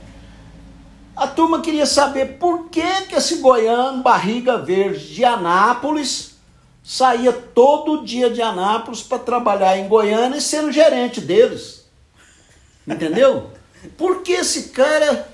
A 1.15 1.27
turma 1.27 1.61
queria 1.61 1.85
saber 1.85 2.37
por 2.39 2.69
que, 2.69 3.03
que 3.07 3.15
esse 3.15 3.37
goiano, 3.37 4.01
barriga 4.01 4.57
verde 4.57 5.13
de 5.13 5.23
Anápolis, 5.23 6.33
saía 6.83 7.31
todo 7.31 8.03
dia 8.03 8.29
de 8.29 8.41
Anápolis 8.41 9.01
para 9.01 9.19
trabalhar 9.19 9.77
em 9.77 9.87
Goiânia 9.87 10.37
e 10.37 10.41
sendo 10.41 10.71
gerente 10.71 11.21
deles. 11.21 11.85
Entendeu? 12.87 13.51
Por 13.97 14.21
que 14.21 14.33
esse 14.33 14.69
cara. 14.69 15.32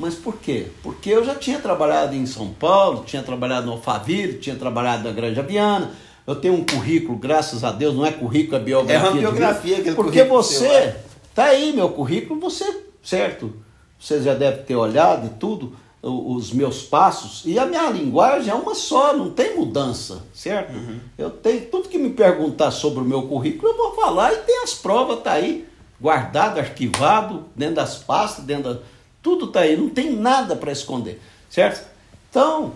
Mas 0.00 0.14
por 0.14 0.38
quê? 0.38 0.68
Porque 0.82 1.10
eu 1.10 1.22
já 1.22 1.34
tinha 1.34 1.58
trabalhado 1.58 2.16
em 2.16 2.24
São 2.24 2.48
Paulo, 2.48 3.04
tinha 3.04 3.22
trabalhado 3.22 3.66
no 3.66 3.72
Alphaville, 3.72 4.38
tinha 4.38 4.56
trabalhado 4.56 5.04
na 5.04 5.12
Grande 5.12 5.38
Aviana. 5.38 5.90
Eu 6.26 6.36
tenho 6.36 6.54
um 6.54 6.64
currículo, 6.64 7.18
graças 7.18 7.62
a 7.62 7.70
Deus, 7.70 7.94
não 7.94 8.06
é 8.06 8.10
currículo, 8.10 8.56
é 8.56 8.60
biografia. 8.60 9.08
É 9.08 9.10
uma 9.10 9.20
biografia, 9.20 9.76
aquele 9.76 9.94
Porque 9.94 10.24
você, 10.24 10.54
seu, 10.54 10.72
é. 10.72 10.96
tá 11.34 11.44
aí 11.44 11.74
meu 11.74 11.90
currículo, 11.90 12.40
você, 12.40 12.82
certo? 13.02 13.52
Você 13.98 14.22
já 14.22 14.32
deve 14.32 14.62
ter 14.62 14.74
olhado 14.74 15.26
e 15.26 15.30
tudo, 15.30 15.76
os 16.02 16.50
meus 16.50 16.82
passos. 16.82 17.42
E 17.44 17.58
a 17.58 17.66
minha 17.66 17.90
linguagem 17.90 18.50
é 18.50 18.54
uma 18.54 18.74
só, 18.74 19.14
não 19.14 19.28
tem 19.30 19.54
mudança, 19.54 20.22
certo? 20.32 20.72
Uhum. 20.72 20.98
Eu 21.18 21.28
tenho 21.28 21.66
tudo 21.66 21.90
que 21.90 21.98
me 21.98 22.08
perguntar 22.08 22.70
sobre 22.70 23.00
o 23.00 23.04
meu 23.04 23.24
currículo, 23.24 23.72
eu 23.72 23.76
vou 23.76 23.94
falar 23.94 24.32
e 24.32 24.36
tem 24.38 24.62
as 24.62 24.72
provas, 24.72 25.20
tá 25.20 25.32
aí, 25.32 25.68
guardado, 26.00 26.58
arquivado, 26.58 27.44
dentro 27.54 27.74
das 27.74 27.96
pastas, 27.96 28.46
dentro 28.46 28.74
da... 28.74 28.80
Tudo 29.22 29.48
tá 29.48 29.60
aí, 29.60 29.76
não 29.76 29.88
tem 29.88 30.10
nada 30.16 30.56
para 30.56 30.72
esconder, 30.72 31.20
certo? 31.48 31.86
Então, 32.30 32.72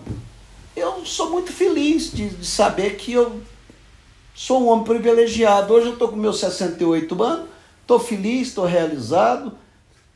eu 0.77 1.05
sou 1.07 1.31
muito 1.31 1.53
feliz 1.53 2.13
de, 2.13 2.29
de 2.29 2.47
saber 2.47 2.97
que 2.97 3.13
eu 3.13 3.41
sou 4.35 4.63
um 4.63 4.69
homem 4.69 4.85
privilegiado. 4.85 5.73
Hoje 5.73 5.87
eu 5.87 5.93
estou 5.93 6.09
com 6.09 6.17
meus 6.17 6.41
68 6.41 7.23
anos, 7.23 7.49
estou 7.81 7.99
feliz, 7.99 8.49
estou 8.49 8.65
realizado, 8.65 9.53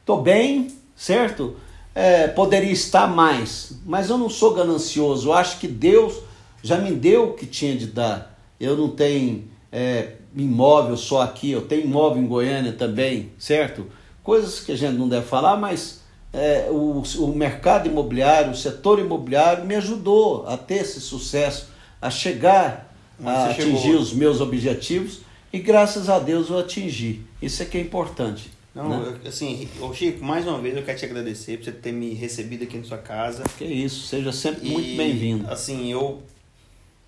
estou 0.01 0.21
bem, 0.21 0.75
certo? 0.97 1.57
É, 1.95 2.29
poderia 2.29 2.73
estar 2.73 3.07
mais, 3.07 3.73
mas 3.87 4.11
eu 4.11 4.19
não 4.19 4.29
sou 4.29 4.55
ganancioso. 4.55 5.29
Eu 5.29 5.33
acho 5.33 5.59
que 5.59 5.69
Deus 5.69 6.15
já 6.63 6.77
me 6.79 6.93
deu 6.93 7.31
o 7.31 7.35
que 7.35 7.47
tinha 7.47 7.77
de 7.77 7.87
dar. 7.87 8.37
Eu 8.61 8.77
não 8.77 8.91
tenho 8.91 9.49
é, 9.71 10.15
imóvel 10.35 10.97
só 10.97 11.23
aqui, 11.23 11.51
eu 11.51 11.63
tenho 11.63 11.85
imóvel 11.85 12.23
em 12.23 12.27
Goiânia 12.27 12.73
também, 12.73 13.33
certo? 13.39 13.87
Coisas 14.23 14.61
que 14.61 14.73
a 14.73 14.77
gente 14.77 14.97
não 14.97 15.09
deve 15.09 15.27
falar, 15.27 15.57
mas 15.57 16.03
é, 16.39 16.69
o, 16.70 17.02
o 17.19 17.35
mercado 17.35 17.89
imobiliário, 17.89 18.52
o 18.52 18.56
setor 18.56 18.98
imobiliário 18.98 19.65
me 19.65 19.74
ajudou 19.74 20.47
a 20.47 20.56
ter 20.56 20.77
esse 20.82 21.01
sucesso, 21.01 21.69
a 22.01 22.10
chegar 22.10 22.94
Mas 23.19 23.36
a 23.39 23.51
atingir 23.51 23.81
chegou. 23.82 24.01
os 24.01 24.12
meus 24.12 24.40
objetivos 24.40 25.20
e 25.52 25.59
graças 25.59 26.09
a 26.09 26.19
Deus 26.19 26.48
eu 26.51 26.59
atingi. 26.59 27.23
Isso 27.43 27.62
é 27.62 27.66
que 27.66 27.77
é 27.78 27.81
importante. 27.81 28.51
Não, 28.74 28.89
né? 28.89 29.19
eu- 29.24 29.28
assim, 29.28 29.69
ô 29.81 29.93
Chico, 29.93 30.24
mais 30.24 30.47
uma 30.47 30.59
vez 30.60 30.77
eu 30.77 30.82
quero 30.85 30.98
te 30.98 31.05
agradecer 31.05 31.56
por 31.59 31.65
você 31.65 31.73
ter 31.73 31.90
me 31.93 32.15
recebido 32.15 32.62
aqui 32.65 32.77
na 32.78 32.85
sua 32.85 32.98
casa. 32.98 33.43
Que 33.56 33.65
isso, 33.65 34.06
seja 34.06 34.31
sempre 34.31 34.69
muito 34.69 34.89
E, 34.89 34.97
bem-vindo. 34.97 35.51
Assim, 35.51 35.90
eu 35.90 36.23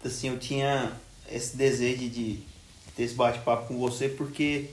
assim, 0.04 0.28
eu 0.28 0.38
tinha 0.38 0.90
esse 1.30 1.56
desejo 1.56 2.08
de 2.08 2.38
ter 2.96 3.04
esse 3.04 3.14
bate-papo 3.14 3.68
com 3.68 3.78
você 3.78 4.08
porque 4.08 4.66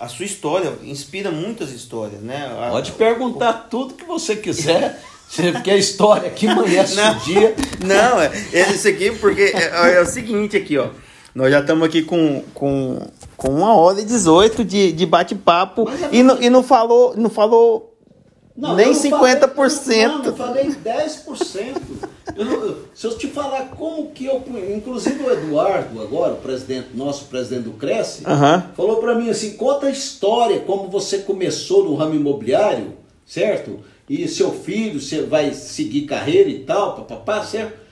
a 0.00 0.08
sua 0.08 0.24
história 0.26 0.72
inspira 0.82 1.30
muitas 1.30 1.70
histórias, 1.70 2.20
né? 2.20 2.50
A- 2.60 2.70
Pode 2.70 2.92
perguntar 2.92 3.68
tudo 3.70 3.94
que 3.94 4.04
você 4.04 4.36
quiser, 4.36 5.00
porque 5.52 5.70
a 5.70 5.76
história 5.76 6.28
aqui 6.28 6.46
amanhece 6.48 6.96
Não. 6.96 7.12
o 7.12 7.20
dia. 7.20 7.54
Não, 7.84 8.20
é 8.20 8.30
esse 8.52 8.88
aqui 8.88 9.10
porque 9.12 9.42
é, 9.54 9.94
é 9.96 10.00
o 10.00 10.06
seguinte 10.06 10.56
aqui, 10.56 10.78
ó. 10.78 10.88
Nós 11.34 11.50
já 11.50 11.60
estamos 11.60 11.84
aqui 11.86 12.02
com, 12.02 12.44
com, 12.54 13.00
com 13.36 13.48
uma 13.48 13.74
hora 13.74 14.00
e 14.00 14.04
18 14.04 14.64
de, 14.64 14.92
de 14.92 15.04
bate-papo 15.04 15.88
é 15.88 16.16
e, 16.16 16.22
não, 16.22 16.40
e 16.40 16.48
não 16.48 16.62
falou, 16.62 17.14
não 17.16 17.28
falou 17.28 17.92
Não, 18.56 18.76
nem 18.76 18.86
eu 18.88 18.92
não 18.94 19.00
50%. 19.00 19.50
Falei, 19.50 20.06
não, 20.06 20.24
eu 20.24 20.36
falei 20.36 20.66
10%. 20.66 21.74
Eu 22.36 22.44
não- 22.44 22.52
eu- 22.64 22.78
se 22.94 23.06
eu 23.06 23.16
te 23.18 23.28
falar 23.28 23.70
como 23.76 24.10
que 24.10 24.24
eu. 24.26 24.42
Inclusive 24.74 25.22
o 25.22 25.30
Eduardo, 25.30 26.00
agora, 26.00 26.32
o 26.34 26.36
presidente, 26.38 26.88
nosso 26.94 27.26
presidente 27.26 27.64
do 27.64 27.72
Cresce, 27.72 28.22
falou 28.76 28.96
para 28.96 29.14
mim 29.14 29.28
assim: 29.30 29.52
conta 29.56 29.86
a 29.86 29.90
história, 29.90 30.60
como 30.60 30.88
você 30.88 31.18
começou 31.18 31.84
no 31.84 31.94
ramo 31.94 32.14
imobiliário, 32.14 32.94
certo? 33.26 33.80
E 34.08 34.26
seu 34.28 34.52
filho, 34.52 35.00
você 35.00 35.22
vai 35.22 35.52
seguir 35.52 36.02
carreira 36.02 36.48
e 36.50 36.60
tal, 36.60 36.94
papapá, 36.96 37.44
certo? 37.44 37.84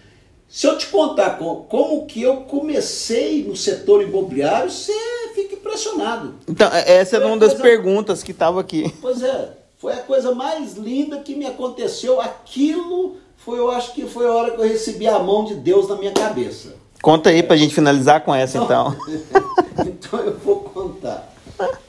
Se 0.48 0.66
eu 0.66 0.76
te 0.76 0.86
contar 0.88 1.38
co- 1.38 1.64
como 1.68 2.04
que 2.06 2.20
eu 2.22 2.38
comecei 2.42 3.42
no 3.44 3.56
setor 3.56 4.02
imobiliário, 4.02 4.70
você 4.70 4.92
fica 5.34 5.54
impressionado. 5.54 6.34
Então, 6.46 6.68
essa 6.70 7.16
era 7.16 7.24
Foi 7.24 7.32
uma 7.32 7.38
das 7.38 7.50
coisa- 7.52 7.62
perguntas 7.62 8.22
que 8.22 8.32
estava 8.32 8.60
aqui. 8.60 8.92
Pois 9.00 9.22
é, 9.22 9.56
foi 9.78 9.94
a 9.94 10.02
coisa 10.02 10.34
mais 10.34 10.74
linda 10.74 11.20
que 11.20 11.34
me 11.34 11.46
aconteceu. 11.46 12.20
Aquilo 12.20 13.16
foi, 13.44 13.58
eu 13.58 13.70
acho 13.70 13.92
que 13.92 14.06
foi 14.06 14.26
a 14.26 14.32
hora 14.32 14.50
que 14.52 14.60
eu 14.60 14.68
recebi 14.68 15.06
a 15.06 15.18
mão 15.18 15.44
de 15.44 15.54
Deus 15.54 15.88
na 15.88 15.96
minha 15.96 16.12
cabeça. 16.12 16.76
Conta 17.02 17.30
aí 17.30 17.42
pra 17.42 17.56
gente 17.56 17.74
finalizar 17.74 18.24
com 18.24 18.32
essa, 18.32 18.58
então. 18.58 18.96
então 19.84 20.20
eu 20.20 20.38
vou 20.38 20.60
contar. 20.60 21.34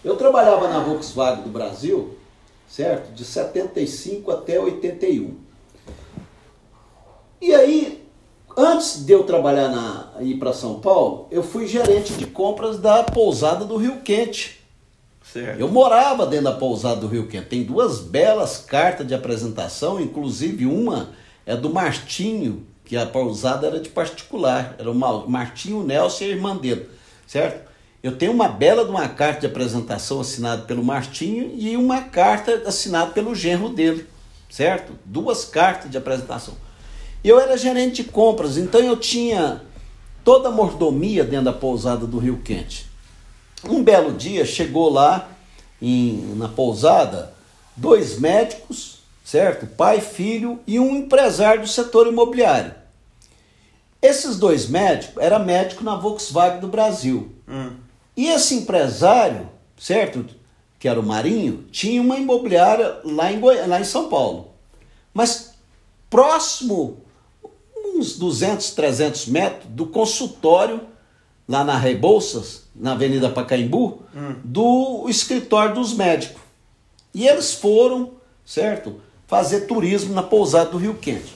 Eu 0.03 0.15
trabalhava 0.15 0.67
na 0.67 0.79
Volkswagen 0.79 1.43
do 1.43 1.49
Brasil, 1.49 2.17
certo? 2.67 3.13
De 3.13 3.23
75 3.23 4.31
até 4.31 4.59
81. 4.59 5.35
E 7.39 7.53
aí, 7.53 8.03
antes 8.57 9.05
de 9.05 9.13
eu 9.13 9.23
trabalhar 9.23 9.69
na 9.69 10.13
ir 10.21 10.39
para 10.39 10.53
São 10.53 10.79
Paulo, 10.79 11.27
eu 11.29 11.43
fui 11.43 11.67
gerente 11.67 12.13
de 12.13 12.25
compras 12.25 12.79
da 12.79 13.03
pousada 13.03 13.63
do 13.63 13.77
Rio 13.77 14.01
Quente. 14.01 14.63
Certo. 15.31 15.59
Eu 15.59 15.67
morava 15.67 16.25
dentro 16.25 16.45
da 16.45 16.53
pousada 16.53 17.01
do 17.01 17.07
Rio 17.07 17.27
Quente. 17.27 17.47
Tem 17.47 17.63
duas 17.63 17.99
belas 17.99 18.57
cartas 18.57 19.05
de 19.05 19.13
apresentação, 19.13 19.99
inclusive 19.99 20.65
uma 20.65 21.09
é 21.45 21.55
do 21.55 21.69
Martinho, 21.69 22.65
que 22.85 22.95
a 22.97 23.05
pousada 23.05 23.67
era 23.67 23.79
de 23.79 23.89
particular. 23.89 24.75
Era 24.77 24.89
o 24.89 24.95
Ma- 24.95 25.25
Martinho 25.27 25.83
Nelson 25.83 26.23
e 26.23 26.27
a 26.27 26.29
irmã 26.29 26.55
dele, 26.55 26.89
certo? 27.27 27.71
Eu 28.01 28.17
tenho 28.17 28.33
uma 28.33 28.49
bela 28.49 28.83
de 28.83 28.91
uma 28.91 29.07
carta 29.07 29.41
de 29.41 29.45
apresentação 29.47 30.19
assinada 30.19 30.63
pelo 30.63 30.83
Martinho 30.83 31.53
e 31.55 31.77
uma 31.77 32.01
carta 32.01 32.63
assinada 32.65 33.11
pelo 33.11 33.33
genro 33.33 33.69
dele, 33.69 34.05
certo? 34.49 34.93
Duas 35.05 35.45
cartas 35.45 35.89
de 35.89 35.97
apresentação. 35.97 36.55
Eu 37.23 37.39
era 37.39 37.57
gerente 37.57 38.03
de 38.03 38.09
compras, 38.09 38.57
então 38.57 38.81
eu 38.81 38.97
tinha 38.97 39.61
toda 40.23 40.49
a 40.49 40.51
mordomia 40.51 41.23
dentro 41.23 41.45
da 41.45 41.53
pousada 41.53 42.05
do 42.05 42.17
Rio 42.19 42.41
Quente. 42.43 42.87
Um 43.63 43.81
belo 43.81 44.11
dia 44.11 44.45
chegou 44.45 44.89
lá 44.91 45.29
em, 45.81 46.35
na 46.35 46.49
pousada 46.49 47.33
dois 47.77 48.19
médicos, 48.19 48.92
certo? 49.23 49.65
Pai, 49.65 50.01
filho 50.01 50.59
e 50.67 50.79
um 50.79 50.95
empresário 50.97 51.61
do 51.61 51.67
setor 51.67 52.07
imobiliário. 52.07 52.75
Esses 54.01 54.37
dois 54.37 54.67
médicos 54.67 55.23
era 55.23 55.39
médico 55.39 55.83
na 55.83 55.95
Volkswagen 55.95 56.59
do 56.59 56.67
Brasil. 56.67 57.31
Hum. 57.47 57.71
E 58.17 58.27
esse 58.27 58.55
empresário, 58.55 59.49
certo? 59.77 60.25
Que 60.77 60.89
era 60.89 60.99
o 60.99 61.03
Marinho, 61.03 61.63
tinha 61.71 62.01
uma 62.01 62.17
imobiliária 62.17 62.99
lá 63.05 63.31
em, 63.31 63.39
Goi... 63.39 63.65
lá 63.65 63.79
em 63.79 63.85
São 63.85 64.09
Paulo. 64.09 64.49
Mas 65.13 65.53
próximo, 66.09 66.97
uns 67.95 68.17
200, 68.17 68.71
300 68.71 69.27
metros 69.27 69.69
do 69.69 69.85
consultório, 69.85 70.81
lá 71.47 71.63
na 71.63 71.77
Rebouças, 71.77 72.63
na 72.75 72.91
Avenida 72.91 73.29
Pacaembu, 73.29 74.03
hum. 74.13 74.35
do 74.43 75.05
escritório 75.07 75.75
dos 75.75 75.93
médicos. 75.93 76.41
E 77.13 77.25
eles 77.25 77.53
foram, 77.53 78.11
certo? 78.43 78.99
Fazer 79.27 79.61
turismo 79.61 80.13
na 80.13 80.23
pousada 80.23 80.71
do 80.71 80.77
Rio 80.77 80.95
Quente. 80.95 81.33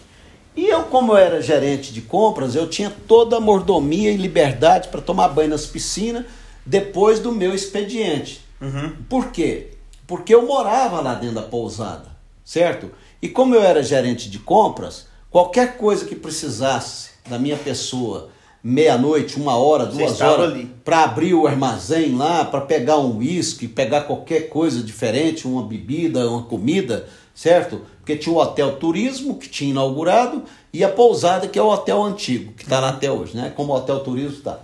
E 0.56 0.68
eu, 0.68 0.84
como 0.86 1.14
eu 1.14 1.18
era 1.18 1.42
gerente 1.42 1.94
de 1.94 2.02
compras, 2.02 2.56
eu 2.56 2.68
tinha 2.68 2.90
toda 3.08 3.38
a 3.38 3.40
mordomia 3.40 4.12
e 4.12 4.18
liberdade 4.18 4.88
para 4.88 5.02
tomar 5.02 5.28
banho 5.30 5.50
nas 5.50 5.68
piscinas 5.68 6.26
depois 6.66 7.20
do 7.20 7.32
meu 7.32 7.54
expediente. 7.54 8.42
Uhum. 8.60 8.94
Por 9.08 9.32
quê? 9.32 9.74
Porque 10.08 10.34
eu 10.34 10.48
morava 10.48 11.00
lá 11.00 11.14
dentro 11.14 11.36
da 11.36 11.44
pousada, 11.44 12.10
certo? 12.44 12.92
E 13.22 13.30
como 13.30 13.54
eu 13.54 13.62
era 13.62 13.84
gerente 13.84 14.30
de 14.30 14.40
compras, 14.40 15.08
qualquer 15.30 15.78
coisa 15.78 16.06
que 16.06 16.16
precisasse 16.16 17.12
da 17.30 17.38
minha 17.38 17.58
pessoa, 17.58 18.30
meia-noite, 18.64 19.38
uma 19.38 19.56
hora, 19.56 19.86
duas 19.86 20.20
horas, 20.20 20.66
para 20.84 21.04
abrir 21.04 21.34
o 21.34 21.46
armazém 21.46 22.16
lá, 22.16 22.44
para 22.44 22.62
pegar 22.62 22.98
um 22.98 23.18
uísque, 23.18 23.68
pegar 23.68 24.02
qualquer 24.02 24.50
coisa 24.50 24.82
diferente, 24.82 25.48
uma 25.48 25.64
bebida, 25.64 26.30
uma 26.30 26.44
comida, 26.44 27.08
certo? 27.38 27.82
Porque 28.00 28.18
tinha 28.18 28.34
o 28.34 28.40
Hotel 28.40 28.78
Turismo, 28.78 29.38
que 29.38 29.48
tinha 29.48 29.70
inaugurado, 29.70 30.44
e 30.74 30.84
a 30.84 30.90
pousada, 30.90 31.48
que 31.48 31.60
é 31.60 31.62
o 31.62 31.68
hotel 31.68 32.02
antigo, 32.04 32.52
que 32.54 32.64
está 32.64 32.80
lá 32.80 32.90
até 32.90 33.12
hoje, 33.12 33.38
né? 33.38 33.54
Como 33.56 33.72
o 33.72 33.76
Hotel 33.76 34.00
Turismo 34.00 34.40
está. 34.40 34.60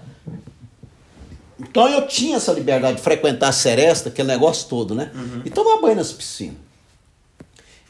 Então 1.59 1.87
eu 1.87 2.07
tinha 2.07 2.37
essa 2.37 2.51
liberdade 2.51 2.97
de 2.97 3.03
frequentar 3.03 3.49
a 3.49 3.51
seresta, 3.51 4.09
aquele 4.09 4.27
negócio 4.27 4.67
todo, 4.67 4.95
né? 4.95 5.11
Uhum. 5.13 5.43
E 5.45 5.51
tomar 5.51 5.79
banho 5.79 5.97
nas 5.97 6.11
piscinas. 6.11 6.55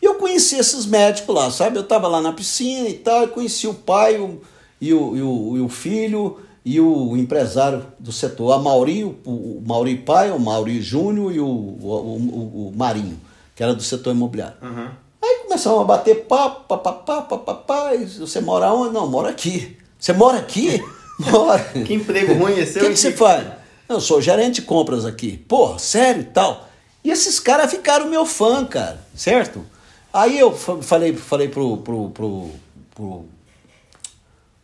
E 0.01 0.05
eu 0.05 0.15
conheci 0.15 0.57
esses 0.57 0.85
médicos 0.85 1.33
lá, 1.33 1.49
sabe? 1.49 1.77
Eu 1.77 1.83
estava 1.83 2.09
lá 2.09 2.21
na 2.21 2.33
piscina 2.33 2.89
e 2.89 2.95
tal, 2.95 3.23
e 3.23 3.27
conheci 3.27 3.65
o 3.67 3.73
pai 3.73 4.19
o, 4.19 4.41
e, 4.81 4.93
o, 4.93 5.15
e, 5.15 5.21
o, 5.21 5.57
e 5.57 5.61
o 5.61 5.69
filho 5.69 6.41
e 6.65 6.81
o 6.81 7.15
empresário 7.15 7.85
do 7.97 8.11
setor, 8.11 8.51
a 8.51 8.57
Mauri, 8.57 9.05
o, 9.05 9.09
o 9.25 9.63
Mauri 9.65 9.95
pai, 9.95 10.29
o 10.29 10.39
Mauri 10.39 10.81
Júnior 10.81 11.33
e 11.33 11.39
o, 11.39 11.45
o, 11.45 11.87
o, 11.87 12.67
o 12.67 12.73
Marinho, 12.75 13.17
que 13.55 13.63
era 13.63 13.73
do 13.73 13.83
setor 13.83 14.11
imobiliário. 14.11 14.57
Uhum. 14.61 14.89
Aí 15.21 15.39
começaram 15.43 15.79
a 15.79 15.83
bater 15.83 16.25
papo, 16.25 16.67
papapá, 16.67 17.21
papapá. 17.21 17.91
Você 18.19 18.41
mora 18.41 18.71
onde? 18.73 18.93
Não, 18.93 19.07
mora 19.07 19.29
aqui. 19.29 19.77
Você 19.97 20.11
mora 20.13 20.39
aqui? 20.39 20.83
Mora. 21.19 21.63
que 21.63 21.93
emprego 21.93 22.33
ruim 22.33 22.59
é 22.59 22.65
seu? 22.65 22.81
O 22.81 22.85
que, 22.87 22.93
que 22.93 22.99
você 22.99 23.11
faz? 23.11 23.47
Eu 23.87 24.01
sou 24.01 24.19
gerente 24.19 24.55
de 24.55 24.61
compras 24.63 25.05
aqui. 25.05 25.37
Pô, 25.37 25.77
sério 25.77 26.21
e 26.21 26.25
tal. 26.25 26.67
E 27.03 27.11
esses 27.11 27.39
caras 27.39 27.69
ficaram 27.69 28.07
meu 28.07 28.25
fã, 28.25 28.65
cara, 28.65 28.99
certo? 29.15 29.63
Aí 30.11 30.39
eu 30.39 30.55
falei, 30.55 31.15
falei 31.15 31.47
pro, 31.47 31.77
pro, 31.77 32.09
pro, 32.09 32.51
pro 32.95 33.25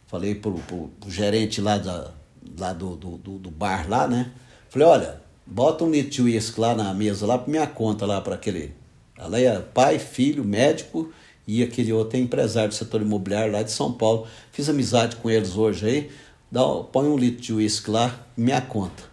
falei 0.08 0.36
pro, 0.36 0.54
pro, 0.54 0.90
pro, 1.00 1.10
gerente 1.10 1.60
lá, 1.60 1.78
da, 1.78 2.12
lá 2.58 2.72
do, 2.72 2.96
do, 2.96 3.18
do, 3.18 3.52
bar 3.52 3.90
lá, 3.90 4.08
né? 4.08 4.32
Falei, 4.70 4.88
olha, 4.88 5.22
bota 5.46 5.84
um 5.84 5.92
litro 5.92 6.12
de 6.12 6.22
uísque 6.22 6.60
lá 6.60 6.74
na 6.74 6.94
mesa, 6.94 7.26
lá 7.26 7.38
pra 7.38 7.50
minha 7.50 7.68
conta, 7.68 8.06
lá 8.06 8.22
para 8.22 8.36
aquele 8.36 8.74
ela 9.20 9.40
é 9.40 9.60
pai, 9.60 10.00
filho, 10.00 10.44
médico 10.44 11.12
e 11.46 11.64
aquele 11.64 11.92
outro 11.92 12.18
é 12.18 12.22
empresário 12.22 12.70
do 12.70 12.76
setor 12.76 13.02
imobiliário 13.02 13.52
lá 13.52 13.62
de 13.62 13.72
São 13.72 13.92
Paulo. 13.92 14.28
Fiz 14.52 14.70
amizade 14.70 15.16
com 15.18 15.30
eles 15.30 15.56
hoje 15.56 15.86
aí. 15.86 16.12
Dá, 16.52 16.62
põe 16.92 17.08
um 17.08 17.18
litro 17.18 17.42
de 17.42 17.54
uísque 17.54 17.92
lá, 17.92 18.14
minha 18.38 18.62
conta. 18.62 19.04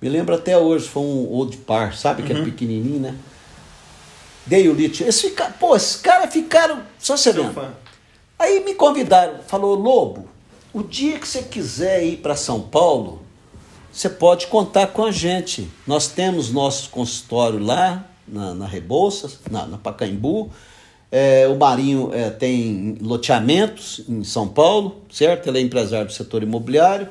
Me 0.00 0.08
lembro 0.08 0.34
até 0.34 0.56
hoje, 0.56 0.88
foi 0.88 1.02
um 1.02 1.28
Old 1.30 1.56
Par, 1.58 1.96
sabe 1.96 2.22
que 2.22 2.32
é 2.32 2.36
uhum. 2.36 2.42
é 2.42 2.44
pequenininho, 2.44 3.00
né? 3.00 3.16
Dei 4.46 4.68
o 4.68 4.72
litro. 4.72 5.10
Ficaram, 5.12 5.52
pô, 5.52 5.76
esses 5.76 5.96
caras 5.96 6.32
ficaram, 6.32 6.82
só 6.98 7.16
você. 7.16 7.32
Aí 8.38 8.64
me 8.64 8.74
convidaram, 8.74 9.40
falou, 9.46 9.74
Lobo, 9.74 10.28
o 10.72 10.82
dia 10.82 11.18
que 11.18 11.26
você 11.26 11.42
quiser 11.42 12.04
ir 12.04 12.18
para 12.18 12.36
São 12.36 12.60
Paulo, 12.60 13.22
você 13.92 14.08
pode 14.08 14.46
contar 14.46 14.88
com 14.88 15.04
a 15.04 15.10
gente. 15.10 15.68
Nós 15.86 16.06
temos 16.06 16.50
nosso 16.50 16.88
consultório 16.90 17.58
lá, 17.58 18.08
na, 18.30 18.54
na 18.54 18.66
Rebouças, 18.66 19.38
na, 19.50 19.66
na 19.66 19.78
Pacaembu. 19.78 20.50
É, 21.10 21.48
o 21.48 21.56
Marinho 21.56 22.10
é, 22.12 22.28
tem 22.28 22.98
loteamentos 23.00 24.02
em 24.08 24.22
São 24.24 24.46
Paulo, 24.46 25.02
certo? 25.10 25.48
Ele 25.48 25.58
é 25.58 25.60
empresário 25.62 26.06
do 26.06 26.12
setor 26.12 26.42
imobiliário. 26.42 27.08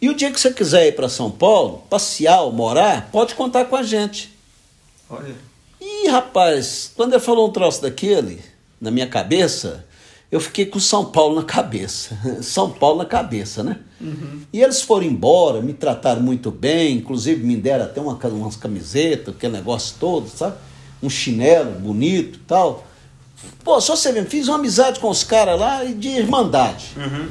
E 0.00 0.08
o 0.08 0.14
dia 0.14 0.30
que 0.30 0.40
você 0.40 0.52
quiser 0.52 0.88
ir 0.88 0.92
para 0.92 1.08
São 1.08 1.30
Paulo, 1.30 1.84
passear 1.88 2.42
ou 2.42 2.52
morar, 2.52 3.08
pode 3.10 3.34
contar 3.34 3.66
com 3.66 3.76
a 3.76 3.82
gente. 3.82 4.32
Olha. 5.08 5.34
E 5.80 6.08
rapaz, 6.08 6.92
quando 6.96 7.12
ele 7.12 7.22
falou 7.22 7.48
um 7.48 7.52
troço 7.52 7.82
daquele 7.82 8.40
na 8.80 8.90
minha 8.90 9.06
cabeça, 9.06 9.84
eu 10.30 10.40
fiquei 10.40 10.66
com 10.66 10.80
São 10.80 11.04
Paulo 11.04 11.36
na 11.36 11.44
cabeça. 11.44 12.18
São 12.42 12.70
Paulo 12.70 12.98
na 12.98 13.04
cabeça, 13.04 13.62
né? 13.62 13.78
Uhum. 14.02 14.40
E 14.52 14.60
eles 14.60 14.82
foram 14.82 15.06
embora, 15.06 15.60
me 15.60 15.72
trataram 15.72 16.20
muito 16.20 16.50
bem, 16.50 16.96
inclusive 16.96 17.44
me 17.44 17.56
deram 17.56 17.84
até 17.84 18.00
uma, 18.00 18.14
umas 18.14 18.56
camisetas, 18.56 19.34
aquele 19.34 19.52
negócio 19.52 19.96
todo, 20.00 20.28
sabe? 20.28 20.56
Um 21.02 21.08
chinelo 21.08 21.70
bonito 21.78 22.38
e 22.38 22.42
tal. 22.42 22.84
Pô, 23.64 23.80
só 23.80 23.96
você 23.96 24.12
mesmo, 24.12 24.28
fiz 24.28 24.48
uma 24.48 24.56
amizade 24.56 25.00
com 25.00 25.08
os 25.08 25.24
caras 25.24 25.58
lá 25.58 25.84
de 25.84 26.08
irmandade. 26.08 26.90
Uhum. 26.96 27.28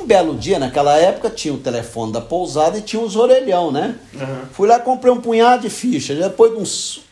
Um 0.00 0.06
belo 0.06 0.36
dia, 0.36 0.58
naquela 0.58 0.96
época, 0.96 1.30
tinha 1.30 1.52
o 1.52 1.58
telefone 1.58 2.12
da 2.12 2.20
pousada 2.20 2.78
e 2.78 2.82
tinha 2.82 3.00
os 3.00 3.14
orelhão, 3.14 3.70
né? 3.70 3.96
Uhum. 4.14 4.46
Fui 4.52 4.68
lá 4.68 4.78
comprei 4.80 5.12
um 5.12 5.20
punhado 5.20 5.62
de 5.62 5.70
ficha. 5.70 6.14
Depois 6.14 6.52
de 6.52 6.58
uns 6.58 7.02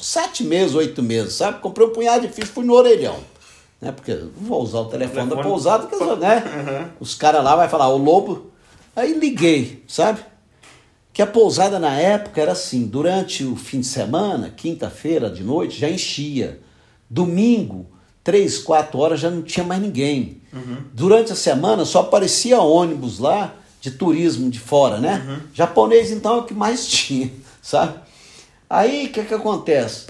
sete 0.00 0.42
meses, 0.42 0.74
oito 0.74 1.02
meses, 1.02 1.34
sabe? 1.34 1.60
Comprei 1.60 1.86
um 1.86 1.90
punhado 1.90 2.26
de 2.26 2.32
ficha, 2.32 2.50
fui 2.52 2.64
no 2.64 2.74
orelhão 2.74 3.31
né? 3.82 3.90
Porque 3.90 4.16
vou 4.40 4.62
usar 4.62 4.78
o 4.78 4.84
telefone, 4.84 5.28
telefone 5.28 5.42
da 5.42 5.48
pousada, 5.48 5.86
porque, 5.88 6.04
né? 6.16 6.44
Uhum. 6.46 6.88
Os 7.00 7.16
caras 7.16 7.42
lá 7.42 7.56
vai 7.56 7.68
falar, 7.68 7.88
o 7.88 7.96
lobo. 7.96 8.52
Aí 8.94 9.12
liguei, 9.12 9.82
sabe? 9.88 10.20
Que 11.12 11.20
a 11.20 11.26
pousada 11.26 11.80
na 11.80 11.98
época 11.98 12.40
era 12.40 12.52
assim, 12.52 12.86
durante 12.86 13.44
o 13.44 13.56
fim 13.56 13.80
de 13.80 13.86
semana, 13.86 14.50
quinta-feira 14.56 15.28
de 15.28 15.42
noite, 15.42 15.80
já 15.80 15.90
enchia. 15.90 16.60
Domingo, 17.10 17.86
três, 18.22 18.58
quatro 18.58 19.00
horas 19.00 19.18
já 19.18 19.30
não 19.30 19.42
tinha 19.42 19.66
mais 19.66 19.82
ninguém. 19.82 20.40
Uhum. 20.52 20.78
Durante 20.92 21.32
a 21.32 21.36
semana 21.36 21.84
só 21.84 22.00
aparecia 22.00 22.60
ônibus 22.60 23.18
lá 23.18 23.52
de 23.80 23.90
turismo 23.90 24.48
de 24.48 24.60
fora, 24.60 24.98
né? 24.98 25.26
Uhum. 25.26 25.40
Japonês 25.52 26.12
então 26.12 26.36
é 26.36 26.38
o 26.38 26.44
que 26.44 26.54
mais 26.54 26.86
tinha, 26.88 27.32
sabe? 27.60 27.98
Aí 28.70 29.06
o 29.06 29.12
que, 29.12 29.24
que 29.24 29.34
acontece? 29.34 30.06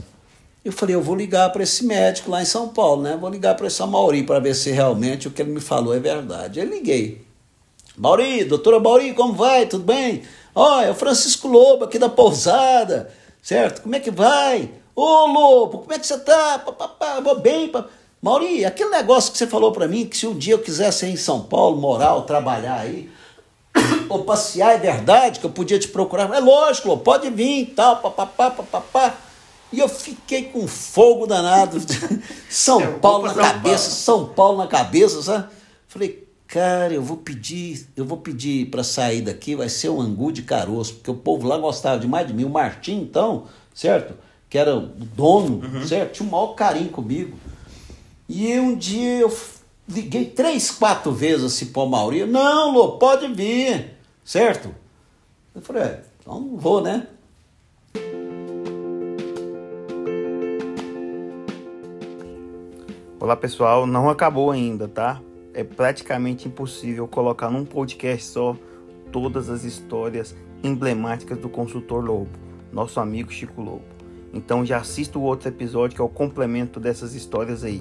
Eu 0.64 0.70
falei, 0.70 0.94
eu 0.94 1.02
vou 1.02 1.16
ligar 1.16 1.50
para 1.50 1.64
esse 1.64 1.84
médico 1.84 2.30
lá 2.30 2.40
em 2.40 2.44
São 2.44 2.68
Paulo, 2.68 3.02
né? 3.02 3.16
Vou 3.20 3.28
ligar 3.28 3.56
para 3.56 3.66
esse 3.66 3.84
Mauri 3.84 4.22
para 4.22 4.38
ver 4.38 4.54
se 4.54 4.70
realmente 4.70 5.26
o 5.26 5.30
que 5.32 5.42
ele 5.42 5.50
me 5.50 5.60
falou 5.60 5.92
é 5.92 5.98
verdade. 5.98 6.60
Eu 6.60 6.66
liguei. 6.66 7.26
Mauri, 7.96 8.44
doutora 8.44 8.78
Mauri, 8.78 9.12
como 9.12 9.32
vai? 9.32 9.66
Tudo 9.66 9.82
bem? 9.82 10.22
Ó, 10.54 10.78
oh, 10.78 10.80
é 10.80 10.90
o 10.90 10.94
Francisco 10.94 11.48
Lobo 11.48 11.84
aqui 11.84 11.98
da 11.98 12.08
pousada, 12.08 13.12
certo? 13.42 13.82
Como 13.82 13.96
é 13.96 14.00
que 14.00 14.10
vai? 14.10 14.70
Ô 14.94 15.26
Lobo, 15.26 15.78
como 15.78 15.92
é 15.92 15.98
que 15.98 16.06
você 16.06 16.18
tá? 16.18 16.60
Papapá, 16.60 17.18
vou 17.18 17.40
bem. 17.40 17.66
Pá. 17.66 17.86
Mauri, 18.20 18.64
aquele 18.64 18.90
negócio 18.90 19.32
que 19.32 19.38
você 19.38 19.48
falou 19.48 19.72
para 19.72 19.88
mim, 19.88 20.06
que 20.06 20.16
se 20.16 20.28
um 20.28 20.38
dia 20.38 20.54
eu 20.54 20.60
quisesse 20.60 21.06
ir 21.06 21.10
em 21.10 21.16
São 21.16 21.42
Paulo, 21.42 21.76
morar 21.76 22.14
ou 22.14 22.22
trabalhar 22.22 22.78
aí, 22.78 23.10
ou 24.08 24.22
passear, 24.22 24.76
é 24.76 24.78
verdade 24.78 25.40
que 25.40 25.46
eu 25.46 25.50
podia 25.50 25.78
te 25.78 25.88
procurar? 25.88 26.32
É 26.32 26.38
lógico, 26.38 26.86
Lobo, 26.86 27.02
pode 27.02 27.28
vir 27.30 27.62
e 27.62 27.66
tal, 27.66 27.96
papapá, 27.96 28.48
papapá. 28.48 29.16
E 29.72 29.78
eu 29.78 29.88
fiquei 29.88 30.44
com 30.44 30.68
fogo 30.68 31.26
danado. 31.26 31.78
São 32.48 32.98
Paulo 32.98 33.26
na 33.26 33.34
cabeça, 33.34 33.90
São 33.90 34.26
Paulo 34.26 34.58
na 34.58 34.66
cabeça, 34.66 35.22
sabe? 35.22 35.48
Falei, 35.88 36.28
cara, 36.46 36.92
eu 36.92 37.02
vou 37.02 37.16
pedir, 37.16 37.88
eu 37.96 38.04
vou 38.04 38.18
pedir 38.18 38.66
para 38.70 38.84
sair 38.84 39.22
daqui, 39.22 39.56
vai 39.56 39.70
ser 39.70 39.88
um 39.88 40.00
angu 40.00 40.30
de 40.30 40.42
caroço, 40.42 40.94
porque 40.94 41.10
o 41.10 41.14
povo 41.14 41.48
lá 41.48 41.56
gostava 41.56 41.98
demais 41.98 42.26
de 42.26 42.34
mim. 42.34 42.44
O 42.44 42.50
Martim, 42.50 43.00
então, 43.00 43.46
certo? 43.74 44.14
Que 44.50 44.58
era 44.58 44.76
o 44.76 44.80
dono, 44.80 45.62
uhum. 45.64 45.86
certo? 45.86 46.12
Tinha 46.12 46.28
o 46.28 46.30
maior 46.30 46.48
carinho 46.48 46.90
comigo. 46.90 47.38
E 48.28 48.58
um 48.58 48.76
dia 48.76 49.20
eu 49.20 49.34
liguei 49.88 50.26
três, 50.26 50.70
quatro 50.70 51.12
vezes 51.12 51.44
assim 51.44 51.66
pro 51.66 51.86
Mauri. 51.86 52.26
Não, 52.26 52.72
Lô, 52.72 52.98
pode 52.98 53.28
vir, 53.28 53.94
certo? 54.24 54.74
Eu 55.54 55.62
falei, 55.62 55.82
é, 55.82 56.02
Então 56.20 56.56
vou, 56.56 56.82
né? 56.82 57.06
Olá 63.22 63.36
pessoal, 63.36 63.86
não 63.86 64.10
acabou 64.10 64.50
ainda, 64.50 64.88
tá? 64.88 65.22
É 65.54 65.62
praticamente 65.62 66.48
impossível 66.48 67.06
colocar 67.06 67.48
num 67.50 67.64
podcast 67.64 68.24
só 68.24 68.56
todas 69.12 69.48
as 69.48 69.62
histórias 69.62 70.34
emblemáticas 70.60 71.38
do 71.38 71.48
consultor 71.48 72.04
Lobo, 72.04 72.36
nosso 72.72 72.98
amigo 72.98 73.30
Chico 73.30 73.62
Lobo. 73.62 73.84
Então 74.34 74.66
já 74.66 74.78
assista 74.78 75.20
o 75.20 75.22
outro 75.22 75.48
episódio 75.48 75.94
que 75.94 76.02
é 76.02 76.04
o 76.04 76.08
complemento 76.08 76.80
dessas 76.80 77.14
histórias 77.14 77.62
aí. 77.62 77.80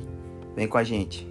Vem 0.56 0.68
com 0.68 0.78
a 0.78 0.84
gente. 0.84 1.28